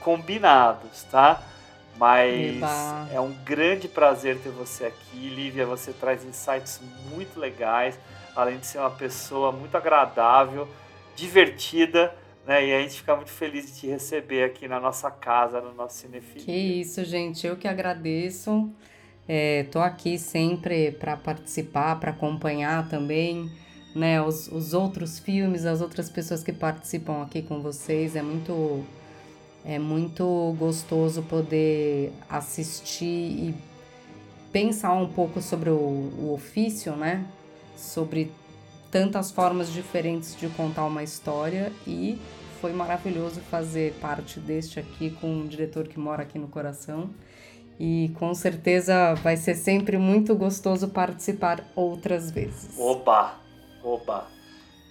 combinados, 0.00 1.02
tá? 1.04 1.42
Mas 1.96 2.56
Eba. 2.56 3.08
é 3.12 3.20
um 3.20 3.32
grande 3.44 3.86
prazer 3.86 4.38
ter 4.38 4.50
você 4.50 4.86
aqui, 4.86 5.28
Lívia. 5.28 5.64
Você 5.66 5.92
traz 5.92 6.24
insights 6.24 6.80
muito 7.10 7.38
legais, 7.38 7.98
além 8.34 8.58
de 8.58 8.66
ser 8.66 8.78
uma 8.78 8.90
pessoa 8.90 9.52
muito 9.52 9.76
agradável, 9.76 10.68
divertida, 11.14 12.12
né? 12.46 12.66
E 12.66 12.74
a 12.74 12.80
gente 12.80 12.96
fica 12.96 13.14
muito 13.14 13.30
feliz 13.30 13.66
de 13.66 13.80
te 13.80 13.86
receber 13.86 14.44
aqui 14.44 14.66
na 14.66 14.80
nossa 14.80 15.10
casa, 15.10 15.60
no 15.60 15.72
nosso 15.72 15.98
Cinefilia. 15.98 16.44
Que 16.44 16.52
isso, 16.52 17.04
gente. 17.04 17.46
Eu 17.46 17.56
que 17.56 17.68
agradeço. 17.68 18.70
É, 19.26 19.64
tô 19.70 19.78
aqui 19.78 20.18
sempre 20.18 20.92
para 20.92 21.16
participar, 21.16 21.98
para 21.98 22.10
acompanhar 22.10 22.88
também, 22.88 23.50
né? 23.94 24.20
Os, 24.20 24.48
os 24.48 24.74
outros 24.74 25.18
filmes, 25.18 25.64
as 25.64 25.80
outras 25.80 26.08
pessoas 26.08 26.42
que 26.42 26.52
participam 26.52 27.22
aqui 27.22 27.42
com 27.42 27.60
vocês. 27.60 28.16
É 28.16 28.22
muito, 28.22 28.84
é 29.64 29.78
muito 29.78 30.54
gostoso 30.58 31.22
poder 31.22 32.12
assistir 32.28 33.04
e 33.06 33.54
pensar 34.52 34.92
um 34.92 35.08
pouco 35.08 35.40
sobre 35.40 35.70
o, 35.70 35.74
o 35.74 36.32
ofício, 36.34 36.96
né? 36.96 37.26
sobre 37.76 38.32
tantas 38.90 39.30
formas 39.30 39.72
diferentes 39.72 40.36
de 40.36 40.48
contar 40.48 40.84
uma 40.84 41.02
história 41.02 41.72
e 41.86 42.18
foi 42.60 42.72
maravilhoso 42.72 43.40
fazer 43.50 43.92
parte 44.00 44.40
deste 44.40 44.80
aqui 44.80 45.10
com 45.10 45.28
um 45.28 45.46
diretor 45.46 45.88
que 45.88 45.98
mora 45.98 46.22
aqui 46.22 46.38
no 46.38 46.48
coração. 46.48 47.10
E 47.78 48.12
com 48.14 48.32
certeza 48.34 49.14
vai 49.14 49.36
ser 49.36 49.56
sempre 49.56 49.98
muito 49.98 50.34
gostoso 50.36 50.88
participar 50.88 51.64
outras 51.74 52.30
vezes. 52.30 52.78
Oba! 52.78 53.43
Oba! 53.84 54.26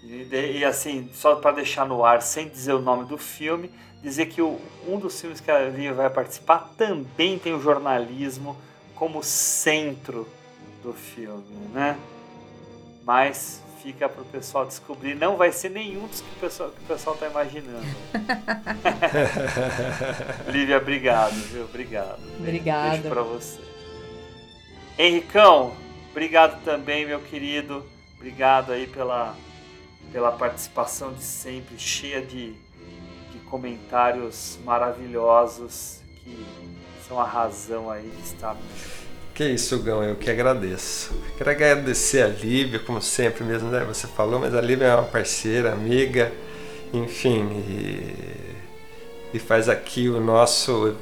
E, 0.03 0.28
e 0.60 0.65
assim, 0.65 1.10
só 1.14 1.36
para 1.36 1.56
deixar 1.56 1.86
no 1.86 2.06
ar, 2.06 2.22
sem 2.22 2.48
dizer 2.48 2.74
o 2.74 2.82
nome 2.82 3.06
do 3.06 3.18
filme, 3.18 3.72
dizer 4.02 4.28
que 4.28 4.41
o, 4.41 4.60
um 4.88 4.99
dos 4.99 5.20
filmes 5.20 5.40
que 5.40 5.49
a 5.49 5.60
Lívia 5.70 5.94
vai 5.94 6.10
participar 6.10 6.74
também 6.78 7.40
tem 7.40 7.53
o 7.53 7.61
jornalismo 7.61 8.56
como 8.95 9.24
centro 9.24 10.28
do 10.84 10.94
filme, 10.94 11.44
né? 11.74 11.98
Mas 13.03 13.61
fica 13.82 14.07
para 14.07 14.22
o 14.22 14.26
pessoal 14.26 14.65
descobrir. 14.65 15.15
Não 15.15 15.38
vai 15.38 15.52
ser 15.52 15.70
nenhum 15.70 16.07
dos 16.07 16.22
que 16.22 16.30
o 16.38 16.40
pessoal 16.40 16.70
que 16.70 16.84
o 16.84 16.88
pessoal 16.88 17.15
está 17.15 17.28
imaginando. 17.28 17.86
Lívia, 20.48 20.78
obrigado, 20.78 21.34
viu? 21.34 21.64
Obrigado. 21.64 22.20
Obrigada. 22.40 22.91
Beijo 22.91 23.10
para 23.10 23.22
você. 23.22 23.60
Henricão, 24.98 25.74
obrigado 26.11 26.64
também, 26.64 27.06
meu 27.06 27.20
querido. 27.22 27.93
Obrigado 28.23 28.71
aí 28.71 28.87
pela, 28.87 29.35
pela 30.09 30.31
participação 30.31 31.11
de 31.11 31.21
sempre, 31.21 31.77
cheia 31.77 32.21
de, 32.21 32.53
de 32.53 33.39
comentários 33.49 34.57
maravilhosos 34.63 35.99
que 36.23 36.45
são 37.05 37.19
a 37.19 37.25
razão 37.25 37.91
aí 37.91 38.09
de 38.09 38.21
estarmos 38.21 38.63
que 39.35 39.43
isso, 39.43 39.77
Gão, 39.79 40.03
eu 40.03 40.15
que 40.15 40.29
agradeço. 40.29 41.11
Quero 41.37 41.49
agradecer 41.49 42.21
a 42.21 42.27
Lívia, 42.27 42.79
como 42.79 43.01
sempre 43.01 43.43
mesmo, 43.43 43.67
né? 43.69 43.83
Você 43.83 44.05
falou, 44.05 44.39
mas 44.39 44.53
a 44.53 44.61
Lívia 44.61 44.85
é 44.85 44.95
uma 44.95 45.07
parceira, 45.07 45.73
amiga, 45.73 46.31
enfim, 46.93 47.49
e, 47.67 49.33
e 49.33 49.39
faz 49.39 49.67
aqui 49.67 50.07
o 50.07 50.21
nosso 50.21 50.95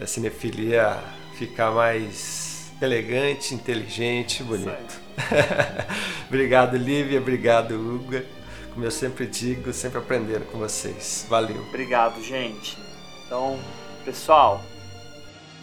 a 0.00 0.06
cinefilia 0.06 0.98
ficar 1.38 1.70
mais 1.70 2.72
elegante, 2.82 3.54
inteligente, 3.54 4.42
bonito. 4.42 5.00
obrigado, 6.34 6.76
Lívia, 6.76 7.20
obrigado, 7.20 7.74
Uga. 7.74 8.24
Como 8.72 8.84
eu 8.84 8.90
sempre 8.90 9.26
digo, 9.26 9.72
sempre 9.72 9.98
aprendendo 9.98 10.44
com 10.46 10.58
vocês. 10.58 11.26
Valeu. 11.28 11.62
Obrigado, 11.68 12.20
gente. 12.22 12.76
Então, 13.24 13.58
pessoal, 14.04 14.60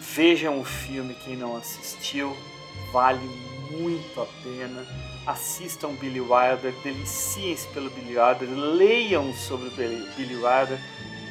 Vejam 0.01 0.59
o 0.59 0.65
filme 0.65 1.15
quem 1.23 1.37
não 1.37 1.55
assistiu, 1.55 2.35
vale 2.91 3.23
muito 3.69 4.19
a 4.19 4.25
pena. 4.43 4.85
Assistam 5.25 5.93
Billy 5.93 6.19
Wilder, 6.19 6.73
deliciem-se 6.83 7.67
pelo 7.67 7.89
Billy 7.91 8.17
Wilder, 8.17 8.49
leiam 8.49 9.31
sobre 9.33 9.67
o 9.67 9.71
Billy 9.71 10.35
Wilder, 10.35 10.79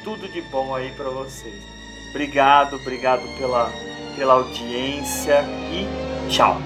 tudo 0.03 0.27
de 0.29 0.41
bom 0.43 0.73
aí 0.73 0.91
para 0.93 1.09
vocês. 1.09 1.61
Obrigado, 2.09 2.77
obrigado 2.77 3.21
pela, 3.37 3.71
pela 4.15 4.33
audiência 4.33 5.43
e 5.71 6.29
tchau. 6.29 6.57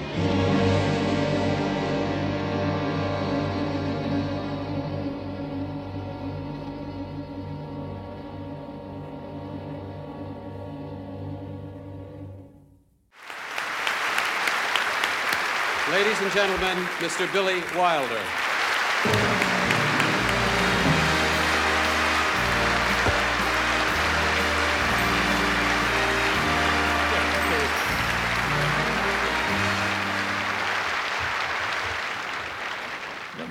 Gentlemen, 16.36 16.76
Mr. 16.98 17.32
Billy 17.32 17.62
Wilder. 17.74 18.20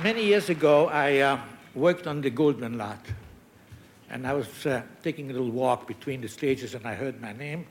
Many 0.04 0.24
years 0.24 0.52
ago, 0.52 0.88
I 0.90 1.22
uh, 1.22 1.40
worked 1.74 2.06
on 2.06 2.22
the 2.22 2.30
Goldman 2.30 2.78
lot. 2.78 3.04
And 4.12 4.28
I 4.28 4.34
was 4.34 4.68
uh, 4.68 4.84
taking 5.02 5.32
a 5.32 5.34
little 5.34 5.50
walk 5.50 5.88
between 5.88 6.22
the 6.22 6.28
stages, 6.28 6.76
and 6.76 6.86
I 6.86 6.94
heard 6.94 7.20
my 7.20 7.34
name. 7.34 7.66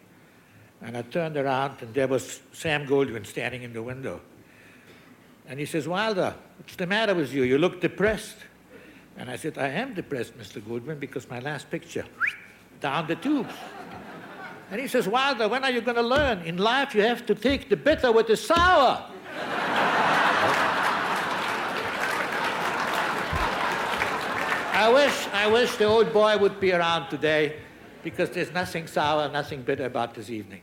And 0.82 0.96
I 0.96 1.02
turned 1.02 1.36
around, 1.36 1.82
and 1.82 1.94
there 1.94 2.08
was 2.08 2.40
Sam 2.52 2.84
Goldwyn 2.84 3.24
standing 3.24 3.62
in 3.62 3.72
the 3.72 3.82
window. 3.84 4.20
And 5.46 5.60
he 5.60 5.66
says, 5.66 5.86
Wilder, 5.86 6.34
what's 6.56 6.76
the 6.76 6.86
matter 6.86 7.14
with 7.14 7.32
you? 7.32 7.42
You 7.42 7.58
look 7.58 7.80
depressed. 7.80 8.36
And 9.16 9.30
I 9.30 9.36
said, 9.36 9.58
I 9.58 9.68
am 9.68 9.94
depressed, 9.94 10.36
Mr. 10.38 10.64
Goodman, 10.64 10.98
because 10.98 11.28
my 11.28 11.38
last 11.38 11.70
picture, 11.70 12.04
down 12.80 13.06
the 13.06 13.16
tubes. 13.16 13.54
And 14.70 14.80
he 14.80 14.88
says, 14.88 15.06
Wilder, 15.06 15.46
when 15.48 15.62
are 15.62 15.70
you 15.70 15.80
going 15.82 15.96
to 15.96 16.02
learn? 16.02 16.40
In 16.42 16.56
life, 16.56 16.94
you 16.94 17.02
have 17.02 17.24
to 17.26 17.34
take 17.34 17.68
the 17.68 17.76
bitter 17.76 18.10
with 18.10 18.26
the 18.26 18.36
sour. 18.36 19.04
I 24.76 24.90
wish, 24.92 25.28
I 25.32 25.46
wish 25.46 25.76
the 25.76 25.84
old 25.84 26.12
boy 26.12 26.36
would 26.36 26.58
be 26.58 26.72
around 26.72 27.08
today 27.08 27.56
because 28.02 28.30
there's 28.30 28.52
nothing 28.52 28.86
sour, 28.86 29.28
nothing 29.28 29.62
bitter 29.62 29.84
about 29.84 30.14
this 30.14 30.30
evening. 30.30 30.62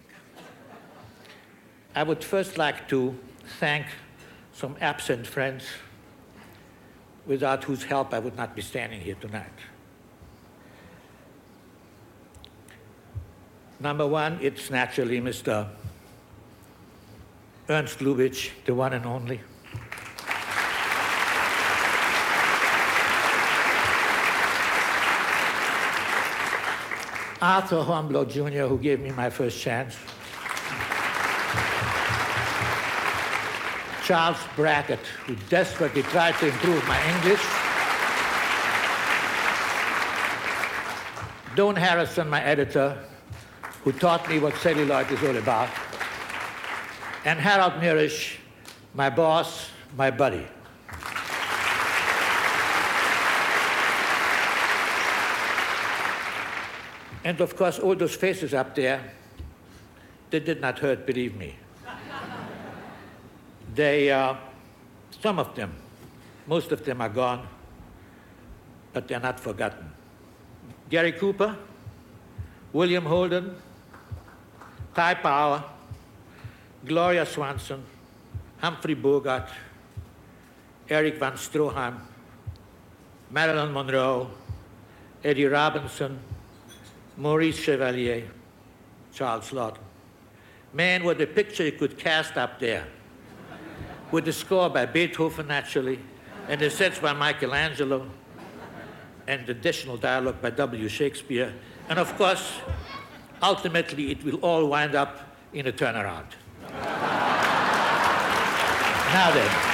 I 1.95 2.03
would 2.03 2.23
first 2.23 2.57
like 2.57 2.89
to 2.89 3.17
thank 3.59 3.85
some 4.53 4.75
absent 4.81 5.25
friends 5.27 5.65
without 7.25 7.63
whose 7.63 7.83
help 7.83 8.13
I 8.13 8.19
would 8.19 8.35
not 8.35 8.55
be 8.55 8.61
standing 8.61 9.01
here 9.01 9.15
tonight. 9.15 9.47
Number 13.79 14.05
one, 14.05 14.37
it's 14.41 14.69
naturally 14.69 15.19
Mr. 15.19 15.67
Ernst 17.67 17.99
Lubitsch, 17.99 18.51
the 18.65 18.75
one 18.75 18.93
and 18.93 19.05
only. 19.05 19.39
Arthur 27.41 27.77
Hornblow 27.77 28.25
Jr., 28.29 28.67
who 28.67 28.77
gave 28.77 28.99
me 28.99 29.09
my 29.11 29.31
first 29.31 29.59
chance. 29.59 29.97
Charles 34.03 34.37
Brackett, 34.55 34.99
who 35.25 35.35
desperately 35.49 36.03
tried 36.03 36.35
to 36.35 36.47
improve 36.47 36.85
my 36.87 36.99
English. 37.15 37.41
Don 41.55 41.75
Harrison, 41.75 42.29
my 42.29 42.41
editor, 42.43 42.97
who 43.83 43.91
taught 43.91 44.27
me 44.29 44.39
what 44.39 44.55
celluloid 44.55 45.11
is 45.11 45.21
all 45.23 45.37
about. 45.37 45.69
And 47.25 47.39
Harold 47.39 47.73
Mirisch, 47.73 48.37
my 48.93 49.09
boss, 49.09 49.69
my 49.95 50.09
buddy. 50.09 50.47
And 57.23 57.39
of 57.39 57.55
course, 57.55 57.77
all 57.77 57.95
those 57.95 58.15
faces 58.15 58.53
up 58.53 58.73
there, 58.73 59.11
they 60.31 60.39
did 60.39 60.59
not 60.59 60.79
hurt, 60.79 61.05
believe 61.05 61.35
me. 61.35 61.55
They, 63.73 64.11
uh, 64.11 64.35
some 65.21 65.39
of 65.39 65.55
them, 65.55 65.73
most 66.45 66.71
of 66.71 66.83
them 66.83 66.99
are 67.01 67.09
gone, 67.09 67.47
but 68.91 69.07
they're 69.07 69.19
not 69.19 69.39
forgotten. 69.39 69.89
Gary 70.89 71.13
Cooper, 71.13 71.55
William 72.73 73.05
Holden, 73.05 73.55
Ty 74.93 75.13
Power, 75.15 75.63
Gloria 76.85 77.25
Swanson, 77.25 77.81
Humphrey 78.59 78.93
Bogart, 78.93 79.49
Eric 80.89 81.17
Van 81.17 81.33
Stroheim, 81.33 81.97
Marilyn 83.29 83.71
Monroe, 83.71 84.29
Eddie 85.23 85.45
Robinson, 85.45 86.19
Maurice 87.15 87.57
Chevalier, 87.57 88.27
Charles 89.13 89.53
Lawton. 89.53 89.83
Man, 90.73 91.05
what 91.05 91.21
a 91.21 91.27
picture 91.27 91.63
you 91.63 91.71
could 91.71 91.97
cast 91.97 92.35
up 92.35 92.59
there 92.59 92.85
with 94.11 94.25
the 94.25 94.33
score 94.33 94.69
by 94.69 94.85
Beethoven, 94.85 95.47
naturally, 95.47 95.99
and 96.47 96.59
the 96.59 96.69
sets 96.69 96.99
by 96.99 97.13
Michelangelo, 97.13 98.05
and 99.27 99.47
additional 99.49 99.97
dialogue 99.97 100.41
by 100.41 100.49
W. 100.49 100.89
Shakespeare. 100.89 101.53
And 101.87 101.97
of 101.99 102.15
course, 102.17 102.53
ultimately, 103.41 104.11
it 104.11 104.23
will 104.23 104.37
all 104.37 104.67
wind 104.67 104.95
up 104.95 105.35
in 105.53 105.67
a 105.67 105.71
turnaround. 105.71 106.25
now 109.13 109.31
then. 109.33 109.71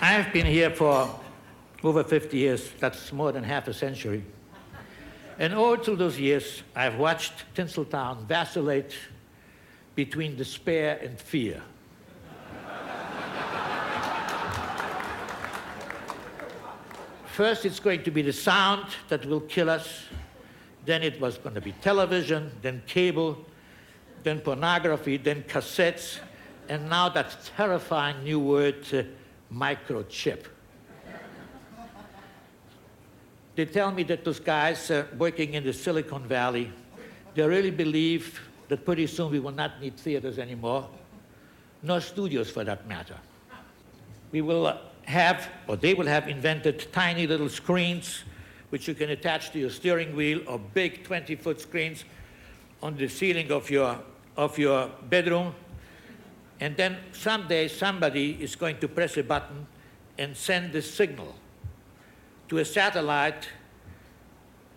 I've 0.00 0.32
been 0.32 0.46
here 0.46 0.70
for 0.70 1.08
over 1.82 2.04
50 2.04 2.36
years. 2.36 2.70
That's 2.78 3.12
more 3.12 3.32
than 3.32 3.44
half 3.44 3.68
a 3.68 3.74
century. 3.74 4.24
And 5.38 5.52
all 5.54 5.76
through 5.76 5.96
those 5.96 6.18
years, 6.18 6.62
I've 6.76 6.96
watched 6.96 7.32
Tinseltown 7.54 8.24
vacillate 8.26 8.94
between 9.94 10.36
despair 10.36 10.98
and 11.02 11.18
fear. 11.18 11.60
First, 17.26 17.64
it's 17.64 17.80
going 17.80 18.04
to 18.04 18.12
be 18.12 18.22
the 18.22 18.32
sound 18.32 18.84
that 19.08 19.26
will 19.26 19.40
kill 19.40 19.68
us. 19.68 20.04
Then 20.84 21.02
it 21.02 21.20
was 21.20 21.36
going 21.36 21.56
to 21.56 21.60
be 21.60 21.72
television, 21.72 22.52
then 22.62 22.82
cable, 22.86 23.44
then 24.22 24.38
pornography, 24.40 25.16
then 25.16 25.42
cassettes, 25.42 26.20
and 26.68 26.88
now 26.88 27.08
that 27.08 27.36
terrifying 27.56 28.22
new 28.22 28.38
word, 28.38 28.86
uh, 28.92 29.02
microchip. 29.52 30.44
They 33.54 33.66
tell 33.66 33.92
me 33.92 34.02
that 34.04 34.24
those 34.24 34.40
guys 34.40 34.90
uh, 34.90 35.06
working 35.16 35.54
in 35.54 35.64
the 35.64 35.72
Silicon 35.72 36.26
Valley, 36.26 36.72
they 37.34 37.46
really 37.46 37.70
believe 37.70 38.40
that 38.68 38.84
pretty 38.84 39.06
soon 39.06 39.30
we 39.30 39.38
will 39.38 39.52
not 39.52 39.80
need 39.80 39.96
theaters 39.96 40.38
anymore, 40.38 40.88
nor 41.82 42.00
studios 42.00 42.50
for 42.50 42.64
that 42.64 42.88
matter. 42.88 43.16
We 44.32 44.40
will 44.40 44.66
uh, 44.66 44.78
have, 45.04 45.48
or 45.68 45.76
they 45.76 45.94
will 45.94 46.06
have 46.06 46.28
invented 46.28 46.92
tiny 46.92 47.26
little 47.26 47.48
screens 47.48 48.24
which 48.70 48.88
you 48.88 48.94
can 48.94 49.10
attach 49.10 49.52
to 49.52 49.58
your 49.60 49.70
steering 49.70 50.16
wheel 50.16 50.40
or 50.48 50.58
big 50.58 51.04
20 51.04 51.36
foot 51.36 51.60
screens 51.60 52.04
on 52.82 52.96
the 52.96 53.06
ceiling 53.06 53.52
of 53.52 53.70
your, 53.70 54.00
of 54.36 54.58
your 54.58 54.90
bedroom. 55.08 55.54
And 56.58 56.76
then 56.76 56.96
someday 57.12 57.68
somebody 57.68 58.32
is 58.42 58.56
going 58.56 58.78
to 58.78 58.88
press 58.88 59.16
a 59.16 59.22
button 59.22 59.68
and 60.18 60.36
send 60.36 60.72
the 60.72 60.82
signal 60.82 61.36
to 62.48 62.58
a 62.58 62.64
satellite, 62.64 63.48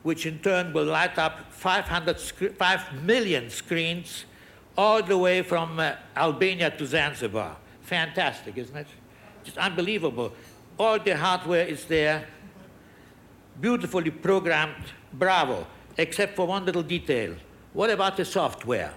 which 0.04 0.26
in 0.26 0.40
turn 0.40 0.74
will 0.74 0.86
light 0.86 1.18
up 1.18 1.52
500 1.52 2.20
5 2.20 3.04
million 3.04 3.50
screens 3.50 4.26
all 4.78 5.02
the 5.02 5.18
way 5.18 5.42
from 5.42 5.80
uh, 5.80 5.96
Albania 6.16 6.70
to 6.72 6.86
Zanzibar. 6.86 7.58
Fantastic, 7.82 8.58
isn't 8.58 8.76
it? 8.76 8.88
Just 9.44 9.58
unbelievable. 9.58 10.32
All 10.78 11.00
the 11.00 11.18
hardware 11.18 11.66
is 11.66 11.86
there, 11.86 12.28
beautifully 13.60 14.12
programmed, 14.12 14.86
bravo, 15.12 15.66
except 15.98 16.36
for 16.36 16.46
one 16.46 16.66
little 16.66 16.84
detail. 16.84 17.36
What 17.74 17.90
about 17.90 18.18
the 18.18 18.26
software? 18.26 18.94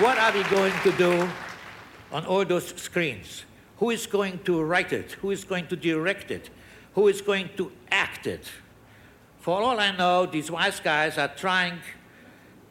What 0.00 0.18
are 0.18 0.32
we 0.32 0.42
going 0.44 0.72
to 0.82 0.92
do 0.92 1.28
on 2.10 2.26
all 2.26 2.44
those 2.44 2.74
screens? 2.74 3.44
Who 3.78 3.90
is 3.90 4.06
going 4.06 4.40
to 4.44 4.62
write 4.62 4.92
it? 4.92 5.12
Who 5.12 5.30
is 5.30 5.44
going 5.44 5.66
to 5.68 5.76
direct 5.76 6.30
it? 6.30 6.50
Who 6.94 7.08
is 7.08 7.20
going 7.20 7.50
to 7.56 7.72
act 7.90 8.26
it? 8.26 8.48
For 9.40 9.60
all 9.60 9.78
I 9.78 9.90
know, 9.94 10.26
these 10.26 10.50
wise 10.50 10.80
guys 10.80 11.18
are 11.18 11.28
trying 11.28 11.80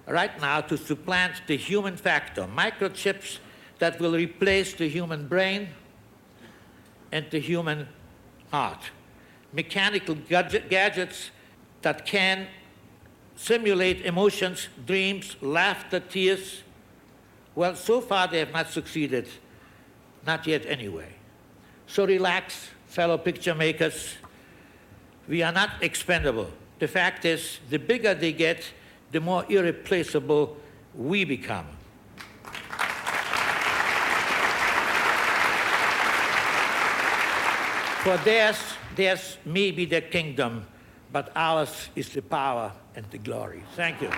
right 0.07 0.39
now 0.41 0.61
to 0.61 0.77
supplant 0.77 1.43
the 1.47 1.57
human 1.57 1.97
factor, 1.97 2.43
microchips 2.43 3.39
that 3.79 3.99
will 3.99 4.13
replace 4.13 4.73
the 4.73 4.87
human 4.87 5.27
brain 5.27 5.69
and 7.11 7.25
the 7.29 7.39
human 7.39 7.87
heart, 8.51 8.79
mechanical 9.51 10.15
gadget, 10.15 10.69
gadgets 10.69 11.31
that 11.81 12.05
can 12.05 12.47
simulate 13.35 14.05
emotions, 14.05 14.69
dreams, 14.85 15.35
laughter, 15.41 15.99
tears. 15.99 16.63
Well, 17.55 17.75
so 17.75 18.01
far 18.01 18.27
they 18.27 18.39
have 18.39 18.51
not 18.51 18.69
succeeded, 18.69 19.27
not 20.25 20.47
yet 20.47 20.65
anyway. 20.65 21.13
So 21.87 22.05
relax, 22.05 22.69
fellow 22.87 23.17
picture 23.17 23.55
makers. 23.55 24.15
We 25.27 25.41
are 25.43 25.51
not 25.51 25.71
expendable. 25.81 26.49
The 26.79 26.87
fact 26.87 27.25
is, 27.25 27.59
the 27.69 27.77
bigger 27.79 28.13
they 28.13 28.33
get, 28.33 28.63
the 29.11 29.19
more 29.19 29.45
irreplaceable 29.49 30.57
we 30.95 31.23
become. 31.23 31.67
For 38.03 38.17
theirs, 38.25 38.57
theirs 38.97 39.37
may 39.45 39.71
be 39.71 39.85
the 39.85 40.01
kingdom, 40.01 40.65
but 41.11 41.31
ours 41.35 41.87
is 41.95 42.09
the 42.09 42.21
power 42.21 42.73
and 42.95 43.05
the 43.11 43.17
glory. 43.17 43.63
Thank 43.75 44.01
you. 44.01 44.09